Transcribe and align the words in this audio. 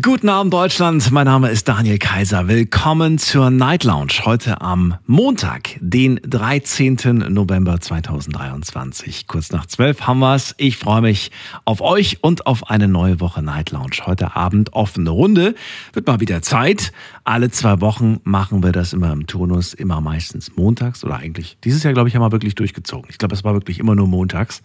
Guten 0.00 0.30
Abend 0.30 0.54
Deutschland, 0.54 1.10
mein 1.10 1.26
Name 1.26 1.50
ist 1.50 1.68
Daniel 1.68 1.98
Kaiser. 1.98 2.48
Willkommen 2.48 3.18
zur 3.18 3.50
Night 3.50 3.84
Lounge 3.84 4.14
heute 4.24 4.62
am 4.62 4.96
Montag, 5.06 5.76
den 5.80 6.18
13. 6.24 7.26
November 7.28 7.78
2023. 7.78 9.26
Kurz 9.26 9.52
nach 9.52 9.66
12 9.66 10.06
haben 10.06 10.20
wir's. 10.20 10.54
Ich 10.56 10.78
freue 10.78 11.02
mich 11.02 11.30
auf 11.66 11.82
euch 11.82 12.24
und 12.24 12.46
auf 12.46 12.70
eine 12.70 12.88
neue 12.88 13.20
Woche 13.20 13.42
Night 13.42 13.70
Lounge. 13.70 13.98
Heute 14.06 14.34
Abend 14.34 14.72
offene 14.72 15.10
Runde. 15.10 15.54
Wird 15.92 16.06
mal 16.06 16.20
wieder 16.20 16.40
Zeit. 16.40 16.92
Alle 17.24 17.50
zwei 17.50 17.80
Wochen 17.80 18.18
machen 18.24 18.64
wir 18.64 18.72
das 18.72 18.92
immer 18.92 19.12
im 19.12 19.28
Turnus, 19.28 19.74
immer 19.74 20.00
meistens 20.00 20.56
montags 20.56 21.04
oder 21.04 21.16
eigentlich 21.16 21.56
dieses 21.62 21.84
Jahr, 21.84 21.92
glaube 21.92 22.08
ich, 22.08 22.16
haben 22.16 22.22
wir 22.22 22.32
wirklich 22.32 22.56
durchgezogen. 22.56 23.08
Ich 23.10 23.18
glaube, 23.18 23.34
es 23.34 23.44
war 23.44 23.54
wirklich 23.54 23.78
immer 23.78 23.94
nur 23.94 24.08
montags. 24.08 24.60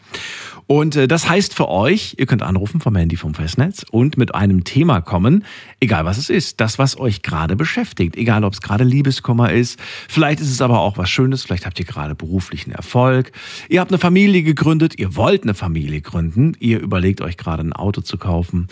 Und 0.66 0.96
äh, 0.96 1.08
das 1.08 1.30
heißt 1.30 1.54
für 1.54 1.70
euch, 1.70 2.16
ihr 2.18 2.26
könnt 2.26 2.42
anrufen 2.42 2.82
vom 2.82 2.96
Handy 2.96 3.16
vom 3.16 3.36
Festnetz 3.36 3.86
und 3.92 4.18
mit 4.18 4.34
einem 4.34 4.64
Thema 4.64 5.02
kommen, 5.02 5.46
egal 5.80 6.06
was 6.06 6.18
es 6.18 6.32
ist, 6.32 6.60
das, 6.60 6.80
was 6.80 7.00
euch 7.00 7.22
gerade 7.22 7.56
beschäftigt, 7.56 8.16
egal 8.16 8.44
ob 8.44 8.54
es 8.54 8.62
gerade 8.62 8.84
Liebeskummer 8.84 9.52
ist, 9.52 9.80
vielleicht 10.10 10.40
ist 10.40 10.50
es 10.50 10.62
aber 10.62 10.80
auch 10.80 10.98
was 10.98 11.12
Schönes, 11.12 11.44
vielleicht 11.44 11.68
habt 11.68 11.80
ihr 11.80 11.86
gerade 11.86 12.16
beruflichen 12.16 12.72
Erfolg, 12.72 13.32
ihr 13.70 13.82
habt 13.82 13.92
eine 13.92 14.00
Familie 14.00 14.42
gegründet, 14.42 14.98
ihr 14.98 15.16
wollt 15.16 15.44
eine 15.44 15.54
Familie 15.54 16.02
gründen, 16.02 16.54
ihr 16.60 16.80
überlegt 16.80 17.22
euch 17.22 17.38
gerade 17.38 17.62
ein 17.62 17.74
Auto 17.74 18.02
zu 18.02 18.18
kaufen, 18.18 18.68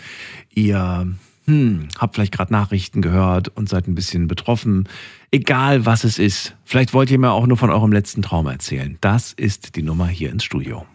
ihr 0.52 1.06
hm, 1.46 1.88
habt 1.98 2.14
vielleicht 2.14 2.32
gerade 2.32 2.52
Nachrichten 2.52 3.02
gehört 3.02 3.48
und 3.48 3.68
seid 3.68 3.86
ein 3.86 3.94
bisschen 3.94 4.26
betroffen. 4.26 4.88
Egal 5.30 5.86
was 5.86 6.04
es 6.04 6.18
ist, 6.18 6.56
vielleicht 6.64 6.92
wollt 6.92 7.10
ihr 7.10 7.18
mir 7.18 7.32
auch 7.32 7.46
nur 7.46 7.56
von 7.56 7.70
eurem 7.70 7.92
letzten 7.92 8.22
Traum 8.22 8.46
erzählen. 8.46 8.98
Das 9.00 9.32
ist 9.32 9.76
die 9.76 9.82
Nummer 9.82 10.08
hier 10.08 10.30
ins 10.30 10.44
Studio. 10.44 10.86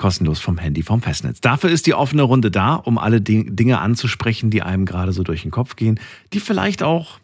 kostenlos 0.00 0.40
vom 0.40 0.56
Handy, 0.56 0.82
vom 0.82 1.02
Festnetz. 1.02 1.42
Dafür 1.42 1.68
ist 1.68 1.86
die 1.86 1.92
offene 1.92 2.22
Runde 2.22 2.50
da, 2.50 2.74
um 2.74 2.96
alle 2.96 3.20
Dinge 3.20 3.80
anzusprechen, 3.80 4.48
die 4.48 4.62
einem 4.62 4.86
gerade 4.86 5.12
so 5.12 5.22
durch 5.22 5.42
den 5.42 5.50
Kopf 5.50 5.76
gehen, 5.76 6.00
die 6.32 6.40
vielleicht 6.40 6.82
auch 6.82 7.20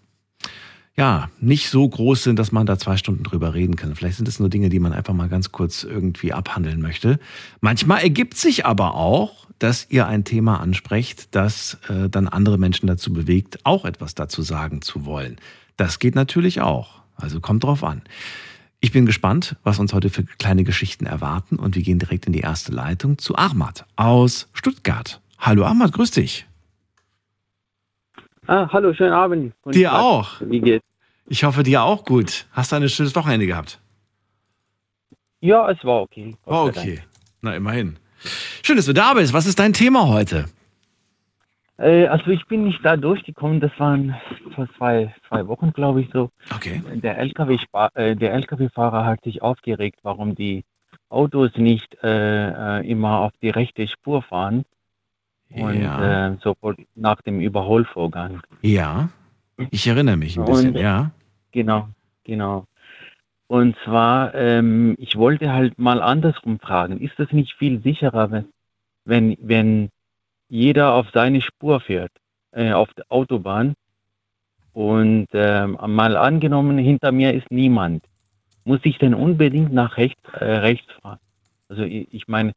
ja, 0.96 1.28
nicht 1.40 1.68
so 1.68 1.86
groß 1.86 2.22
sind, 2.22 2.38
dass 2.38 2.52
man 2.52 2.66
da 2.66 2.78
zwei 2.78 2.96
Stunden 2.96 3.22
drüber 3.22 3.54
reden 3.54 3.76
kann. 3.76 3.94
Vielleicht 3.94 4.16
sind 4.16 4.28
es 4.28 4.40
nur 4.40 4.48
Dinge, 4.48 4.70
die 4.70 4.78
man 4.78 4.92
einfach 4.92 5.12
mal 5.12 5.28
ganz 5.28 5.52
kurz 5.52 5.84
irgendwie 5.84 6.32
abhandeln 6.32 6.80
möchte. 6.80 7.18
Manchmal 7.60 8.02
ergibt 8.02 8.36
sich 8.36 8.64
aber 8.64 8.94
auch, 8.94 9.46
dass 9.58 9.86
ihr 9.90 10.06
ein 10.06 10.24
Thema 10.24 10.60
ansprecht, 10.60 11.34
das 11.34 11.78
äh, 11.88 12.08
dann 12.08 12.28
andere 12.28 12.58
Menschen 12.58 12.86
dazu 12.86 13.12
bewegt, 13.12 13.58
auch 13.64 13.84
etwas 13.84 14.14
dazu 14.14 14.42
sagen 14.42 14.82
zu 14.82 15.04
wollen. 15.04 15.36
Das 15.76 15.98
geht 15.98 16.14
natürlich 16.14 16.60
auch. 16.62 17.02
Also 17.14 17.40
kommt 17.40 17.64
drauf 17.64 17.84
an. 17.84 18.02
Ich 18.80 18.92
bin 18.92 19.06
gespannt, 19.06 19.56
was 19.64 19.78
uns 19.78 19.92
heute 19.92 20.10
für 20.10 20.24
kleine 20.24 20.64
Geschichten 20.64 21.06
erwarten 21.06 21.56
und 21.56 21.74
wir 21.76 21.82
gehen 21.82 21.98
direkt 21.98 22.26
in 22.26 22.32
die 22.32 22.40
erste 22.40 22.72
Leitung 22.72 23.18
zu 23.18 23.36
Ahmad 23.36 23.86
aus 23.96 24.48
Stuttgart. 24.52 25.20
Hallo 25.38 25.64
Ahmad, 25.64 25.92
grüß 25.92 26.10
dich. 26.10 26.46
Ah, 28.46 28.68
hallo, 28.72 28.94
schönen 28.94 29.12
Abend. 29.12 29.54
Und 29.62 29.74
dir 29.74 29.94
auch. 29.94 30.40
Wie 30.40 30.60
geht's? 30.60 30.84
Ich 31.28 31.42
hoffe, 31.42 31.62
dir 31.64 31.82
auch 31.82 32.04
gut. 32.04 32.46
Hast 32.52 32.70
du 32.70 32.76
ein 32.76 32.88
schönes 32.88 33.16
Wochenende 33.16 33.46
gehabt? 33.46 33.80
Ja, 35.40 35.68
es 35.70 35.82
war 35.84 36.02
okay. 36.02 36.36
War 36.44 36.64
okay. 36.64 37.00
Na, 37.42 37.54
immerhin. 37.54 37.98
Schön, 38.62 38.76
dass 38.76 38.86
du 38.86 38.92
da 38.92 39.14
bist. 39.14 39.32
Was 39.32 39.46
ist 39.46 39.58
dein 39.58 39.72
Thema 39.72 40.08
heute? 40.08 40.46
Äh, 41.78 42.06
also 42.06 42.30
ich 42.30 42.46
bin 42.46 42.64
nicht 42.64 42.84
da 42.84 42.96
durchgekommen, 42.96 43.60
das 43.60 43.72
waren 43.78 44.16
vor 44.54 44.68
zwei, 44.76 45.14
zwei 45.28 45.46
Wochen, 45.48 45.72
glaube 45.72 46.00
ich, 46.00 46.08
so. 46.12 46.30
Okay. 46.54 46.82
Der 46.94 47.18
LKW-Fahrer 47.18 47.90
äh, 47.96 48.12
LKW 48.12 48.68
hat 48.74 49.22
sich 49.24 49.42
aufgeregt, 49.42 49.98
warum 50.02 50.34
die 50.34 50.64
Autos 51.08 51.50
nicht 51.56 51.96
äh, 52.02 52.78
äh, 52.80 52.90
immer 52.90 53.20
auf 53.20 53.32
die 53.42 53.50
rechte 53.50 53.86
Spur 53.88 54.22
fahren. 54.22 54.64
Und 55.50 55.80
ja. 55.80 56.28
äh, 56.28 56.36
sofort 56.42 56.78
nach 56.94 57.20
dem 57.22 57.40
Überholvorgang. 57.40 58.40
Ja, 58.62 59.08
ich 59.70 59.86
erinnere 59.86 60.16
mich 60.16 60.38
ein 60.38 60.44
bisschen, 60.44 60.74
Und, 60.74 60.80
ja. 60.80 61.12
Genau, 61.52 61.88
genau. 62.24 62.66
Und 63.46 63.76
zwar, 63.84 64.34
ähm, 64.34 64.96
ich 64.98 65.16
wollte 65.16 65.52
halt 65.52 65.78
mal 65.78 66.02
andersrum 66.02 66.58
fragen, 66.58 67.00
ist 67.00 67.18
es 67.20 67.30
nicht 67.32 67.54
viel 67.54 67.80
sicherer, 67.80 68.30
wenn, 68.30 68.46
wenn, 69.04 69.36
wenn 69.40 69.88
jeder 70.48 70.94
auf 70.94 71.06
seine 71.12 71.40
Spur 71.40 71.80
fährt, 71.80 72.12
äh, 72.50 72.72
auf 72.72 72.92
der 72.94 73.04
Autobahn. 73.08 73.74
Und 74.72 75.28
äh, 75.32 75.66
mal 75.66 76.16
angenommen, 76.16 76.76
hinter 76.76 77.12
mir 77.12 77.32
ist 77.32 77.50
niemand. 77.50 78.04
Muss 78.64 78.80
ich 78.82 78.98
denn 78.98 79.14
unbedingt 79.14 79.72
nach 79.72 79.96
rechts, 79.96 80.20
äh, 80.34 80.44
rechts 80.44 80.92
fahren? 81.00 81.18
Also 81.68 81.82
ich, 81.82 82.12
ich 82.12 82.28
meine, 82.28 82.52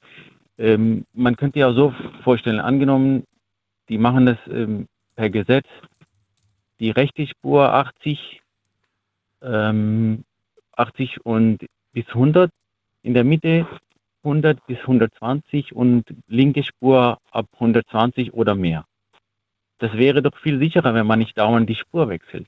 ähm, 0.60 1.06
man 1.14 1.38
könnte 1.38 1.60
ja 1.60 1.74
so 1.74 1.94
vorstellen, 2.24 2.60
angenommen, 2.60 3.24
die 3.88 3.98
machen 3.98 4.26
das 4.26 4.38
ähm, 4.52 4.88
per 5.16 5.30
Gesetz, 5.30 5.66
die 6.80 6.92
rechte 6.92 7.26
Spur 7.26 7.74
80, 7.74 8.42
ähm, 9.42 10.24
80 10.76 11.26
und 11.26 11.66
bis 11.94 12.08
100, 12.10 12.52
in 13.04 13.14
der 13.14 13.24
Mitte 13.24 13.66
100 14.24 14.66
bis 14.68 14.80
120 14.80 15.74
und 15.74 16.04
linke 16.28 16.64
Spur 16.64 17.20
ab 17.32 17.48
120 17.54 18.34
oder 18.34 18.54
mehr. 18.54 18.86
Das 19.80 19.94
wäre 19.94 20.22
doch 20.22 20.38
viel 20.38 20.60
sicherer, 20.60 20.94
wenn 20.94 21.08
man 21.08 21.20
nicht 21.20 21.38
dauernd 21.38 21.70
die 21.70 21.76
Spur 21.76 22.10
wechselt. 22.10 22.48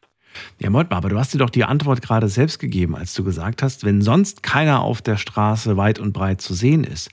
Ja, 0.60 0.70
mal, 0.70 0.86
aber 0.90 1.10
du 1.10 1.18
hast 1.18 1.34
dir 1.34 1.38
doch 1.38 1.50
die 1.50 1.64
Antwort 1.64 2.02
gerade 2.02 2.28
selbst 2.28 2.60
gegeben, 2.60 2.96
als 2.96 3.14
du 3.14 3.24
gesagt 3.24 3.64
hast, 3.64 3.86
wenn 3.86 4.02
sonst 4.02 4.44
keiner 4.44 4.82
auf 4.82 5.02
der 5.02 5.18
Straße 5.18 5.78
weit 5.78 6.00
und 6.00 6.14
breit 6.14 6.42
zu 6.42 6.54
sehen 6.54 6.84
ist, 6.84 7.10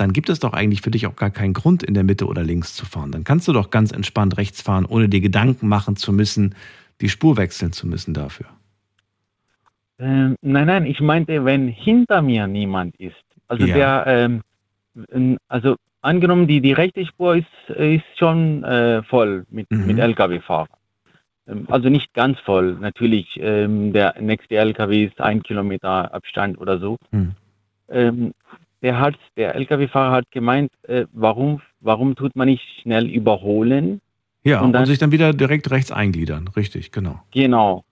dann 0.00 0.12
gibt 0.14 0.30
es 0.30 0.40
doch 0.40 0.54
eigentlich 0.54 0.80
für 0.80 0.90
dich 0.90 1.06
auch 1.06 1.14
gar 1.14 1.30
keinen 1.30 1.52
Grund, 1.52 1.82
in 1.82 1.92
der 1.92 2.04
Mitte 2.04 2.26
oder 2.26 2.42
links 2.42 2.74
zu 2.74 2.86
fahren. 2.86 3.12
Dann 3.12 3.22
kannst 3.24 3.46
du 3.48 3.52
doch 3.52 3.70
ganz 3.70 3.92
entspannt 3.92 4.38
rechts 4.38 4.62
fahren, 4.62 4.86
ohne 4.86 5.08
dir 5.10 5.20
Gedanken 5.20 5.68
machen 5.68 5.96
zu 5.96 6.12
müssen, 6.12 6.54
die 7.02 7.10
Spur 7.10 7.36
wechseln 7.36 7.72
zu 7.72 7.86
müssen 7.86 8.14
dafür. 8.14 8.46
Ähm, 9.98 10.36
nein, 10.40 10.66
nein, 10.66 10.86
ich 10.86 11.00
meinte, 11.00 11.44
wenn 11.44 11.68
hinter 11.68 12.22
mir 12.22 12.46
niemand 12.46 12.96
ist. 12.98 13.14
Also 13.48 13.66
Ja. 13.66 14.04
der, 14.04 14.40
ähm, 15.12 15.36
also 15.48 15.76
angenommen, 16.00 16.46
die, 16.46 16.62
die 16.62 16.72
rechte 16.72 17.04
Spur 17.04 17.36
ist, 17.36 17.76
ist 17.76 18.04
schon 18.16 18.64
äh, 18.64 19.02
voll 19.02 19.44
mit, 19.50 19.70
Mhm. 19.70 19.86
mit 19.86 19.98
Lkw-Fahrern. 19.98 20.68
Ähm, 21.46 21.66
Also 21.68 21.90
nicht 21.90 22.14
ganz 22.14 22.38
voll. 22.40 22.78
Natürlich, 22.80 23.38
ähm, 23.38 23.92
der 23.92 24.14
nächste 24.20 24.56
Lkw 24.56 25.04
ist 25.04 25.20
ein 25.20 25.42
Kilometer 25.42 26.14
Abstand 26.14 26.58
oder 26.58 26.78
so. 26.78 26.96
Hm. 27.12 27.32
Ähm, 27.90 28.32
der 28.82 28.98
hat, 28.98 29.14
der 29.36 29.54
Lkw-Fahrer 29.56 30.12
hat 30.12 30.30
gemeint, 30.30 30.70
äh, 30.84 31.06
warum, 31.12 31.60
warum 31.80 32.14
tut 32.16 32.34
man 32.36 32.48
nicht 32.48 32.62
schnell 32.82 33.06
überholen? 33.08 34.00
Ja, 34.42 34.60
und, 34.60 34.66
Und 34.66 34.72
dann- 34.72 34.86
sich 34.86 34.98
dann 34.98 35.12
wieder 35.12 35.32
direkt 35.34 35.70
rechts 35.70 35.92
eingliedern. 35.92 36.48
Richtig, 36.48 36.92
genau. 36.92 37.20
Genau. 37.32 37.84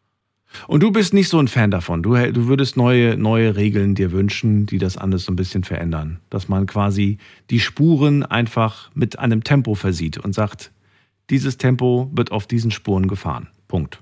Und 0.67 0.83
du 0.83 0.91
bist 0.91 1.13
nicht 1.13 1.29
so 1.29 1.39
ein 1.39 1.47
Fan 1.49 1.71
davon. 1.71 2.03
Du, 2.03 2.15
du 2.33 2.47
würdest 2.47 2.79
neue, 2.79 3.19
neue 3.19 3.55
Regeln 3.57 3.95
dir 3.95 4.13
wünschen, 4.13 4.65
die 4.65 4.79
das 4.79 4.97
alles 4.97 5.27
so 5.27 5.33
ein 5.33 5.37
bisschen 5.37 5.63
verändern. 5.63 6.21
Dass 6.31 6.49
man 6.49 6.65
quasi 6.67 7.19
die 7.51 7.61
Spuren 7.61 8.23
einfach 8.25 8.91
mit 8.95 9.19
einem 9.19 9.45
Tempo 9.45 9.75
versieht 9.75 10.17
und 10.17 10.35
sagt, 10.35 10.73
dieses 11.29 11.59
Tempo 11.59 12.11
wird 12.15 12.33
auf 12.33 12.47
diesen 12.47 12.71
Spuren 12.71 13.09
gefahren. 13.09 13.49
Punkt. 13.69 14.01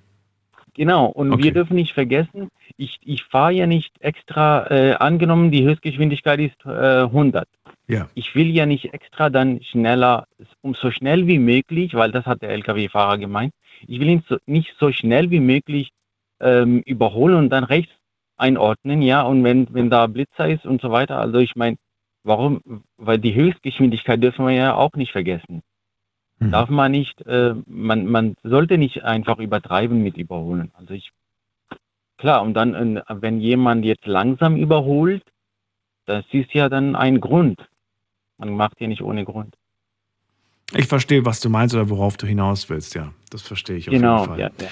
Genau, 0.76 1.06
und 1.06 1.32
Okay. 1.32 1.44
wir 1.44 1.53
dürfen 1.53 1.75
nicht 1.75 1.94
vergessen, 1.94 2.50
ich, 2.76 2.98
ich 3.03 3.25
fahre 3.25 3.53
ja 3.53 3.66
nicht 3.66 3.92
extra, 4.00 4.66
äh, 4.70 4.92
angenommen, 4.92 5.50
die 5.50 5.64
Höchstgeschwindigkeit 5.64 6.38
ist 6.38 6.66
äh, 6.66 7.04
100. 7.04 7.48
Ja. 7.88 8.10
Ich 8.14 8.34
will 8.34 8.50
ja 8.50 8.66
nicht 8.66 8.92
extra 8.92 9.30
dann 9.30 9.62
schneller, 9.62 10.27
um 10.60 10.74
so 10.74 10.91
schnell 10.91 11.27
wie 11.27 11.39
möglich, 11.39 11.95
weil 11.95 12.12
das 12.12 12.27
hat 12.27 12.42
der 12.42 12.50
Lkw-Fahrer 12.50 13.16
gemeint, 13.16 13.53
ich 13.86 14.00
will 14.00 14.09
ihn 14.09 14.22
so, 14.28 14.36
nicht 14.45 14.74
so 14.78 14.92
schnell 14.92 15.30
wie 15.30 15.41
möglich 15.41 15.92
ähm, 16.41 16.83
überholen 16.84 17.36
und 17.36 17.48
dann 17.50 17.65
rechts 17.65 17.92
einordnen, 18.36 19.00
ja, 19.00 19.22
und 19.22 19.45
wenn, 19.45 19.66
wenn 19.72 19.89
da 19.89 20.06
Blitzer 20.06 20.47
ist 20.48 20.66
und 20.66 20.83
so 20.83 20.91
weiter, 20.91 21.18
also 21.18 21.39
ich 21.39 21.56
meine, 21.56 21.77
warum, 22.22 22.60
weil 22.98 23.18
die 23.18 23.34
Höchstgeschwindigkeit 23.34 24.22
dürfen 24.22 24.45
wir 24.47 24.53
ja 24.53 24.74
auch 24.74 24.92
nicht 24.92 25.12
vergessen. 25.12 25.62
Mhm. 26.38 26.50
Darf 26.50 26.68
man 26.68 26.92
nicht, 26.92 27.22
äh, 27.22 27.54
man, 27.66 28.06
man 28.06 28.36
sollte 28.42 28.78
nicht 28.78 29.04
einfach 29.04 29.38
übertreiben 29.38 30.03
mit 30.03 30.16
Überholen. 30.16 30.71
Also 30.74 30.94
ich, 30.94 31.10
klar, 32.18 32.42
und 32.42 32.54
dann, 32.54 32.97
äh, 32.98 33.03
wenn 33.09 33.41
jemand 33.41 33.84
jetzt 33.84 34.06
langsam 34.06 34.56
überholt, 34.56 35.22
das 36.04 36.24
ist 36.33 36.53
ja 36.53 36.68
dann 36.68 36.94
ein 36.94 37.21
Grund. 37.21 37.66
Man 38.38 38.54
macht 38.54 38.80
ja 38.80 38.86
nicht 38.86 39.03
ohne 39.03 39.24
Grund. 39.24 39.54
Ich 40.74 40.86
verstehe, 40.86 41.24
was 41.24 41.41
du 41.41 41.48
meinst 41.48 41.74
oder 41.74 41.88
worauf 41.88 42.16
du 42.16 42.27
hinaus 42.27 42.68
willst, 42.68 42.94
ja. 42.94 43.12
Das 43.30 43.42
verstehe 43.42 43.77
ich 43.77 43.88
auf 43.88 43.94
Genau, 43.94 44.18
jeden 44.18 44.28
Fall. 44.28 44.38
ja, 44.41 44.50
ja. 44.60 44.68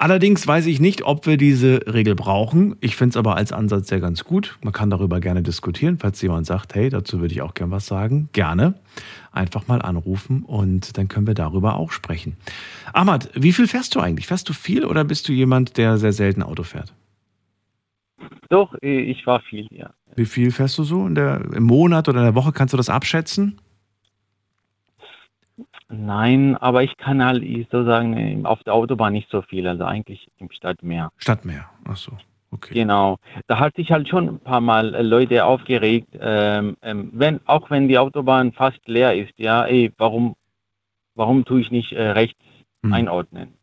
Allerdings 0.00 0.46
weiß 0.46 0.66
ich 0.66 0.78
nicht, 0.78 1.02
ob 1.02 1.26
wir 1.26 1.36
diese 1.36 1.82
Regel 1.92 2.14
brauchen. 2.14 2.76
Ich 2.80 2.94
finde 2.94 3.10
es 3.10 3.16
aber 3.16 3.36
als 3.36 3.52
Ansatz 3.52 3.88
sehr 3.88 3.98
ganz 3.98 4.22
gut. 4.22 4.56
Man 4.62 4.72
kann 4.72 4.90
darüber 4.90 5.18
gerne 5.18 5.42
diskutieren. 5.42 5.98
Falls 5.98 6.22
jemand 6.22 6.46
sagt, 6.46 6.76
hey, 6.76 6.88
dazu 6.88 7.20
würde 7.20 7.34
ich 7.34 7.42
auch 7.42 7.52
gern 7.52 7.72
was 7.72 7.86
sagen, 7.86 8.28
gerne. 8.32 8.74
Einfach 9.32 9.66
mal 9.66 9.82
anrufen 9.82 10.44
und 10.44 10.96
dann 10.96 11.08
können 11.08 11.26
wir 11.26 11.34
darüber 11.34 11.76
auch 11.76 11.90
sprechen. 11.90 12.36
Ahmad, 12.92 13.28
wie 13.34 13.52
viel 13.52 13.66
fährst 13.66 13.96
du 13.96 14.00
eigentlich? 14.00 14.28
Fährst 14.28 14.48
du 14.48 14.52
viel 14.52 14.84
oder 14.84 15.02
bist 15.02 15.28
du 15.28 15.32
jemand, 15.32 15.76
der 15.76 15.98
sehr 15.98 16.12
selten 16.12 16.44
Auto 16.44 16.62
fährt? 16.62 16.94
Doch, 18.48 18.74
äh, 18.80 19.00
ich 19.00 19.26
war 19.26 19.40
viel, 19.40 19.66
ja. 19.70 19.90
Wie 20.14 20.26
viel 20.26 20.52
fährst 20.52 20.78
du 20.78 20.84
so 20.84 21.06
in 21.06 21.16
der, 21.16 21.40
im 21.52 21.64
Monat 21.64 22.08
oder 22.08 22.20
in 22.20 22.24
der 22.24 22.34
Woche? 22.34 22.52
Kannst 22.52 22.72
du 22.72 22.76
das 22.76 22.88
abschätzen? 22.88 23.58
Nein, 25.90 26.56
aber 26.56 26.82
ich 26.82 26.96
kann 26.96 27.24
halt 27.24 27.42
ich 27.42 27.66
so 27.70 27.84
sagen, 27.84 28.16
äh, 28.16 28.40
auf 28.44 28.62
der 28.64 28.74
Autobahn 28.74 29.12
nicht 29.12 29.30
so 29.30 29.42
viel, 29.42 29.66
also 29.66 29.84
eigentlich 29.84 30.28
im 30.38 30.50
Stadt 30.50 30.82
mehr. 30.82 31.10
Stadtmeer. 31.16 31.68
Ach 31.86 31.96
so, 31.96 32.12
okay. 32.50 32.74
Genau. 32.74 33.18
Da 33.46 33.58
hat 33.58 33.76
sich 33.76 33.90
halt 33.90 34.08
schon 34.08 34.28
ein 34.28 34.40
paar 34.40 34.60
Mal 34.60 34.94
äh, 34.94 35.02
Leute 35.02 35.44
aufgeregt, 35.44 36.08
ähm, 36.20 36.76
ähm, 36.82 37.10
wenn, 37.12 37.40
auch 37.46 37.70
wenn 37.70 37.88
die 37.88 37.98
Autobahn 37.98 38.52
fast 38.52 38.80
leer 38.86 39.14
ist, 39.16 39.32
ja, 39.38 39.64
ey, 39.64 39.90
warum, 39.96 40.34
warum 41.14 41.44
tue 41.44 41.60
ich 41.60 41.70
nicht 41.70 41.92
äh, 41.92 42.10
rechts 42.10 42.38
Hm. 42.84 42.92
einordnen? 42.92 43.54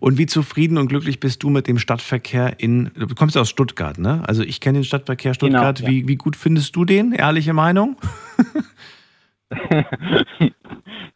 Und 0.00 0.18
wie 0.18 0.26
zufrieden 0.26 0.78
und 0.78 0.88
glücklich 0.88 1.20
bist 1.20 1.42
du 1.42 1.50
mit 1.50 1.66
dem 1.66 1.78
Stadtverkehr 1.78 2.60
in, 2.60 2.90
du 2.94 3.08
kommst 3.14 3.34
ja 3.34 3.40
aus 3.40 3.50
Stuttgart, 3.50 3.98
ne? 3.98 4.22
Also 4.26 4.42
ich 4.42 4.60
kenne 4.60 4.78
den 4.78 4.84
Stadtverkehr 4.84 5.34
Stuttgart. 5.34 5.78
Genau, 5.78 5.90
ja. 5.90 5.94
wie, 5.94 6.08
wie 6.08 6.16
gut 6.16 6.36
findest 6.36 6.76
du 6.76 6.84
den? 6.84 7.12
Ehrliche 7.12 7.52
Meinung? 7.52 7.96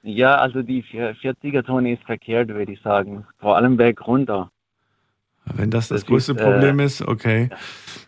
ja, 0.02 0.36
also 0.36 0.62
die 0.62 0.82
40er-Zone 0.82 1.92
ist 1.92 2.04
verkehrt, 2.04 2.48
würde 2.48 2.72
ich 2.72 2.80
sagen. 2.82 3.26
Vor 3.38 3.56
allem 3.56 3.76
berg 3.76 4.06
runter. 4.06 4.50
Wenn 5.54 5.70
das 5.70 5.88
das, 5.88 6.00
Das 6.00 6.06
größte 6.06 6.32
ist, 6.32 6.40
äh, 6.40 6.44
Problem 6.44 6.78
ist, 6.80 7.02
okay. 7.02 7.48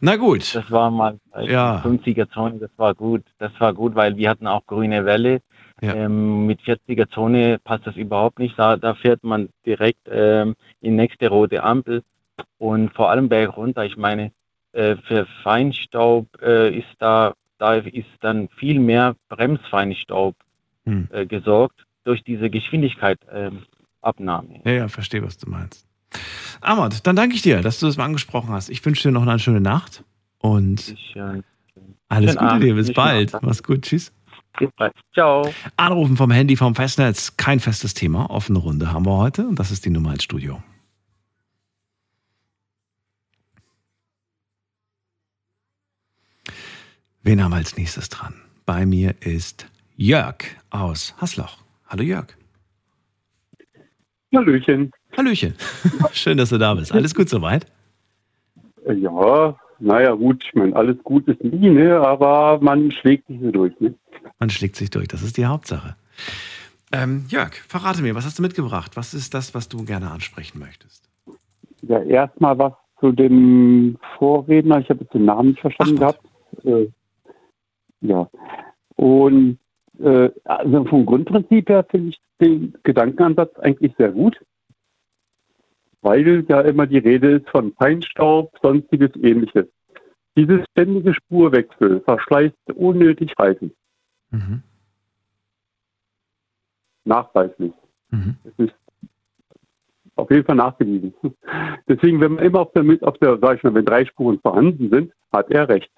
Na 0.01 0.17
gut. 0.17 0.55
Das 0.55 0.71
war 0.71 0.91
mal 0.91 1.19
Ja. 1.43 1.81
50er-Zone, 1.85 2.59
das 2.59 2.71
war 2.77 2.95
gut. 2.95 3.23
Das 3.39 3.53
war 3.59 3.73
gut, 3.73 3.95
weil 3.95 4.17
wir 4.17 4.29
hatten 4.31 4.47
auch 4.47 4.67
grüne 4.67 5.05
Welle. 5.05 5.41
Ja. 5.81 5.95
Ähm, 5.95 6.47
mit 6.47 6.61
40er-Zone 6.61 7.59
passt 7.65 7.87
das 7.87 7.97
überhaupt 7.97 8.39
nicht. 8.39 8.59
Da, 8.59 8.77
da 8.77 8.95
fährt 8.95 9.25
man 9.25 9.49
direkt 9.65 10.07
ähm, 10.11 10.55
in 10.83 10.97
nächste 10.97 11.29
rote 11.29 11.63
Ampel. 11.63 12.03
Und 12.59 12.93
vor 12.95 13.11
allem 13.11 13.29
berg 13.29 13.57
runter. 13.57 13.85
Ich 13.85 13.97
meine, 13.97 14.33
äh, 14.73 14.97
für 15.07 15.27
Feinstaub 15.43 16.27
äh, 16.43 16.77
ist 16.77 16.89
da, 16.99 17.33
da 17.61 17.75
ist 17.75 18.07
dann 18.21 18.49
viel 18.57 18.81
mehr 18.81 19.15
Bremsfeinstaub 19.29 20.35
Hm. 20.87 21.09
äh, 21.13 21.27
gesorgt 21.27 21.85
durch 22.05 22.25
diese 22.25 22.49
Geschwindigkeitabnahme. 22.49 24.55
Ähm. 24.55 24.61
Ja, 24.65 24.73
ja, 24.73 24.89
verstehe, 24.89 25.23
was 25.23 25.37
du 25.37 25.51
meinst. 25.51 25.87
Ahmad, 26.63 27.07
dann 27.07 27.17
danke 27.17 27.35
ich 27.37 27.43
dir, 27.43 27.61
dass 27.61 27.79
du 27.81 27.87
das 27.87 27.99
mal 27.99 28.07
angesprochen 28.07 28.49
hast. 28.51 28.71
Ich 28.71 28.85
wünsche 28.85 29.09
dir 29.09 29.13
noch 29.13 29.23
eine 29.27 29.39
schöne 29.39 29.61
Nacht 29.61 30.03
und 30.39 30.89
Ich, 30.89 31.15
äh, 31.17 31.43
alles 32.09 32.35
Gute 32.37 32.41
Abend. 32.49 32.65
dir. 32.65 32.75
Bis 32.75 32.87
Schönen 32.87 32.95
bald. 32.97 33.33
Mach's 33.43 33.63
gut. 33.63 33.83
Tschüss. 33.83 34.13
bis 34.59 34.71
bald. 34.77 34.93
Ciao. 35.13 35.43
Anrufen 35.77 36.17
vom 36.17 36.31
Handy 36.31 36.57
vom 36.57 36.75
Festnetz. 36.75 37.37
Kein 37.37 37.61
festes 37.61 37.93
Thema. 37.95 38.31
Offene 38.31 38.59
Runde 38.59 38.93
haben 38.93 39.05
wir 39.07 39.17
heute 39.19 39.47
und 39.47 39.59
das 39.59 39.71
ist 39.71 39.85
die 39.85 39.91
Nummer 39.91 40.13
ins 40.13 40.25
Studio. 40.25 40.63
Wen 47.23 47.43
haben 47.43 47.51
wir 47.51 47.57
als 47.57 47.77
nächstes 47.77 48.09
dran? 48.09 48.35
Bei 48.67 48.87
mir 48.87 49.15
ist 49.21 49.67
Jörg 49.97 50.37
aus 50.71 51.15
Hasloch. 51.21 51.59
Hallo 51.89 52.03
Jörg. 52.03 52.27
Hallöchen. 54.35 54.93
Hallöchen. 55.17 55.55
Schön, 56.13 56.39
dass 56.39 56.51
du 56.51 56.59
da 56.59 56.75
bist. 56.75 56.93
Alles 56.93 57.15
gut 57.15 57.29
soweit? 57.29 57.67
Äh, 58.87 58.95
Ja, 58.95 59.57
naja, 59.81 60.13
gut, 60.13 60.45
ich 60.45 60.55
meine, 60.55 60.77
alles 60.77 60.97
gut 61.03 61.27
ist 61.27 61.43
nie, 61.43 61.71
ne? 61.71 61.99
aber 62.01 62.61
man 62.63 62.91
schlägt 62.93 63.27
sich 63.27 63.41
so 63.41 63.51
durch. 63.51 63.79
Ne? 63.81 63.95
Man 64.39 64.51
schlägt 64.51 64.77
sich 64.77 64.91
durch. 64.91 65.09
Das 65.09 65.23
ist 65.23 65.37
die 65.37 65.47
Hauptsache. 65.47 65.97
Ähm, 66.93 67.25
Jörg, 67.29 67.55
verrate 67.67 68.03
mir, 68.03 68.15
was 68.15 68.25
hast 68.25 68.39
du 68.39 68.43
mitgebracht? 68.43 68.93
Was 68.97 69.15
ist 69.15 69.35
das, 69.35 69.55
was 69.55 69.69
du 69.69 69.85
gerne 69.85 70.11
ansprechen 70.11 70.59
möchtest? 70.59 71.09
Ja, 71.83 72.01
erstmal 72.03 72.59
was 72.59 72.73
zu 73.01 73.11
dem 73.13 73.99
Vorredner. 74.19 74.79
Ich 74.81 74.91
habe 74.91 75.01
jetzt 75.01 75.15
den 75.15 75.25
Namen 75.25 75.51
nicht 75.51 75.61
verstanden 75.61 75.99
Ahmad. 76.03 76.19
gehabt. 76.23 76.67
Äh, 76.67 76.91
ja. 78.01 78.29
Und 78.97 79.59
äh, 79.99 80.31
also 80.45 80.85
vom 80.85 81.07
Grundprinzip 81.07 81.69
her 81.69 81.85
finde 81.91 82.11
ich 82.11 82.21
den 82.41 82.75
Gedankenansatz 82.83 83.59
eigentlich 83.59 83.95
sehr 83.97 84.13
gut, 84.13 84.41
weil 86.03 86.45
ja 86.49 86.61
immer 86.63 86.87
die 86.87 86.99
Rede 86.99 87.37
ist 87.37 87.49
von 87.51 87.73
Feinstaub, 87.75 88.53
sonstiges 88.63 89.11
ähnliches. 89.17 89.67
Dieses 90.37 90.65
ständige 90.71 91.13
Spurwechsel 91.13 92.01
verschleißt 92.01 92.73
unnötig 92.75 93.35
Reifen, 93.39 93.73
Mhm. 94.31 94.63
nachweislich. 97.05 97.73
Mhm. 98.11 98.37
Das 98.45 98.53
ist 98.59 98.75
auf 100.15 100.31
jeden 100.31 100.45
Fall 100.45 100.57
nachgewiesen. 100.57 101.15
Deswegen, 101.89 102.21
wenn 102.21 102.35
man 102.35 102.45
immer 102.45 102.61
auf 102.61 102.73
der, 102.73 102.85
auf 103.03 103.19
der, 103.19 103.39
sag 103.39 103.57
ich 103.57 103.63
mal, 103.65 103.75
wenn 103.75 103.85
drei 103.85 104.05
Spuren 104.05 104.39
vorhanden 104.41 104.91
sind, 104.91 105.13
hat 105.33 105.51
er 105.51 105.69
recht. 105.69 105.91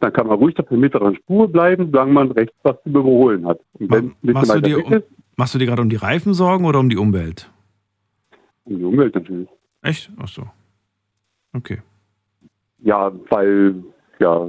Dann 0.00 0.12
kann 0.12 0.26
man 0.26 0.38
ruhig 0.38 0.58
auf 0.58 0.68
der 0.68 0.78
mittleren 0.78 1.14
Spur 1.16 1.48
bleiben, 1.48 1.90
solange 1.90 2.12
man 2.12 2.32
rechts 2.32 2.56
was 2.62 2.82
zu 2.82 2.88
überholen 2.88 3.46
hat. 3.46 3.60
Machst 3.78 4.54
du, 4.54 4.60
dir, 4.60 4.78
ist, 4.90 5.06
machst 5.36 5.54
du 5.54 5.58
dir 5.58 5.66
gerade 5.66 5.82
um 5.82 5.90
die 5.90 5.96
Reifen 5.96 6.34
Sorgen 6.34 6.64
oder 6.64 6.80
um 6.80 6.88
die 6.88 6.96
Umwelt? 6.96 7.50
um 8.70 8.78
die 8.78 8.84
Umwelt 8.84 9.14
natürlich. 9.14 9.48
Echt? 9.82 10.10
Ach 10.18 10.28
so. 10.28 10.48
Okay. 11.52 11.82
Ja, 12.78 13.12
weil, 13.28 13.82
ja, 14.18 14.48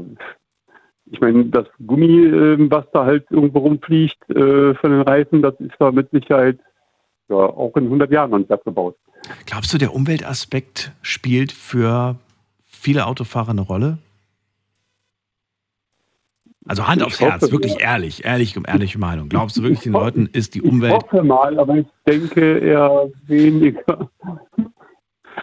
ich 1.06 1.19
meine, 1.19 1.45
das 1.45 1.68
Gummi, 1.86 2.25
ähm, 2.25 2.71
was 2.71 2.86
da 2.94 3.06
halt 3.06 3.25
irgendwo 3.30 3.59
rumfliegt 3.59 4.30
äh, 4.30 4.74
von 4.75 4.92
den 4.92 5.01
Reifen, 5.01 5.42
das 5.42 5.56
ist 5.59 5.74
da 5.80 5.92
mit 5.92 6.09
Sicherheit 6.12 6.59
ja, 7.30 7.36
auch 7.36 7.75
in 7.75 7.86
100 7.86 8.12
Jahren 8.12 8.31
noch 8.31 8.39
nicht 8.39 8.51
abgebaut. 8.51 8.95
Glaubst 9.45 9.74
du, 9.74 9.77
der 9.77 9.94
Umweltaspekt 9.94 10.94
spielt 11.01 11.51
für 11.51 12.15
viele 12.63 13.06
Autofahrer 13.06 13.51
eine 13.51 13.62
Rolle? 13.62 13.97
Also 16.68 16.88
Hand 16.88 17.02
Ich 17.02 17.08
aufs 17.08 17.19
Herz, 17.19 17.52
wirklich 17.52 17.74
ja. 17.74 17.80
ehrlich, 17.94 18.24
ehrlich 18.24 18.56
ehrliche 18.68 19.00
Meinung. 19.00 19.30
Glaubst 19.30 19.58
du 19.58 19.63
wirklich, 19.63 19.80
den 19.81 19.94
Ich 19.94 19.96
hoffe- 19.96 20.06
Leuten 20.06 20.30
ist 20.31 20.54
die 20.56 20.60
Ich 20.60 20.66
Umwelt. 20.66 20.94
hoffe 20.94 21.24
mal, 21.24 21.58
aber 21.58 21.78
ich 21.78 21.88
denke 22.08 22.60
eher 22.60 23.10
weniger. 23.25 24.10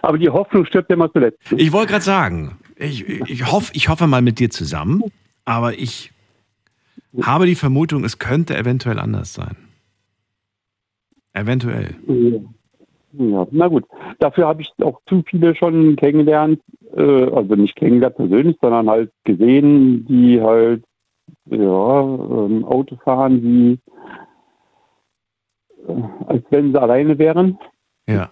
Aber 0.01 0.17
die 0.17 0.29
Hoffnung 0.29 0.65
stirbt 0.65 0.89
ja 0.89 0.95
immer 0.95 1.11
zuletzt. 1.11 1.39
Ich 1.57 1.71
wollte 1.73 1.91
gerade 1.91 2.03
sagen, 2.05 2.57
ich, 2.77 3.07
ich, 3.07 3.51
hoff, 3.51 3.69
ich 3.73 3.89
hoffe 3.89 4.07
mal 4.07 4.21
mit 4.21 4.39
dir 4.39 4.49
zusammen, 4.49 5.03
aber 5.43 5.77
ich 5.77 6.11
habe 7.21 7.45
die 7.47 7.55
Vermutung, 7.55 8.05
es 8.05 8.17
könnte 8.19 8.55
eventuell 8.55 8.99
anders 8.99 9.33
sein. 9.33 9.57
Eventuell. 11.33 11.95
Ja, 13.13 13.47
na 13.51 13.67
gut. 13.67 13.85
Dafür 14.19 14.47
habe 14.47 14.61
ich 14.61 14.71
auch 14.83 15.01
zu 15.07 15.23
viele 15.27 15.55
schon 15.55 15.95
kennengelernt, 15.95 16.61
äh, 16.95 17.01
also 17.01 17.55
nicht 17.55 17.75
kennengelernt 17.75 18.15
persönlich, 18.15 18.57
sondern 18.61 18.89
halt 18.89 19.11
gesehen, 19.25 20.05
die 20.05 20.41
halt 20.41 20.83
ja, 21.45 22.01
ähm, 22.01 22.65
Auto 22.65 22.95
fahren, 22.97 23.41
die 23.41 23.79
äh, 25.87 26.03
als 26.27 26.43
wenn 26.49 26.71
sie 26.71 26.81
alleine 26.81 27.17
wären. 27.17 27.57
Ja. 28.07 28.29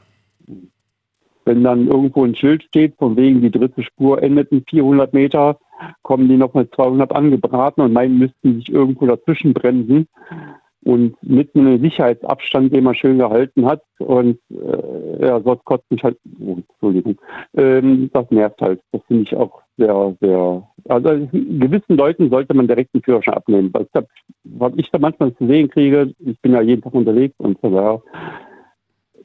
Wenn 1.45 1.63
dann 1.63 1.87
irgendwo 1.87 2.25
ein 2.25 2.35
Schild 2.35 2.63
steht, 2.63 2.95
von 2.97 3.15
wegen 3.15 3.41
die 3.41 3.51
dritte 3.51 3.83
Spur 3.83 4.21
endet 4.21 4.51
in 4.51 4.65
400 4.67 5.13
Meter, 5.13 5.57
kommen 6.01 6.27
die 6.27 6.37
noch 6.37 6.53
mit 6.53 6.73
200 6.75 7.13
angebraten 7.13 7.81
und 7.81 7.93
meinen, 7.93 8.17
müssten 8.17 8.55
sich 8.55 8.69
irgendwo 8.69 9.05
dazwischen 9.05 9.53
bremsen. 9.53 10.07
Und 10.87 11.21
mit 11.21 11.53
einem 11.53 11.81
Sicherheitsabstand, 11.81 12.73
den 12.73 12.85
man 12.85 12.95
schön 12.95 13.17
gehalten 13.17 13.65
hat. 13.65 13.81
Und 13.99 14.39
äh, 14.49 15.25
ja, 15.25 15.41
sonst 15.41 15.65
kotzt 15.65 15.91
mich 15.91 16.01
halt, 16.01 16.17
oh, 16.39 16.57
Entschuldigung, 16.69 17.17
ähm, 17.57 18.09
das 18.13 18.31
nervt 18.31 18.61
halt. 18.61 18.79
Das 18.93 19.01
finde 19.07 19.23
ich 19.23 19.35
auch 19.35 19.61
sehr, 19.77 20.15
sehr, 20.21 20.67
also 20.87 21.27
gewissen 21.33 21.97
Leuten 21.97 22.29
sollte 22.29 22.53
man 22.53 22.67
direkt 22.67 22.93
den 22.93 23.03
Führerschein 23.03 23.33
abnehmen. 23.33 23.71
Hab, 23.93 24.07
was 24.45 24.73
ich 24.77 24.89
da 24.89 24.97
manchmal 24.97 25.35
zu 25.35 25.45
sehen 25.45 25.69
kriege, 25.69 26.13
ich 26.19 26.39
bin 26.39 26.53
ja 26.53 26.61
jeden 26.61 26.81
Tag 26.81 26.93
unterwegs 26.93 27.35
und 27.37 27.57
so 27.61 27.69
daher 27.69 28.01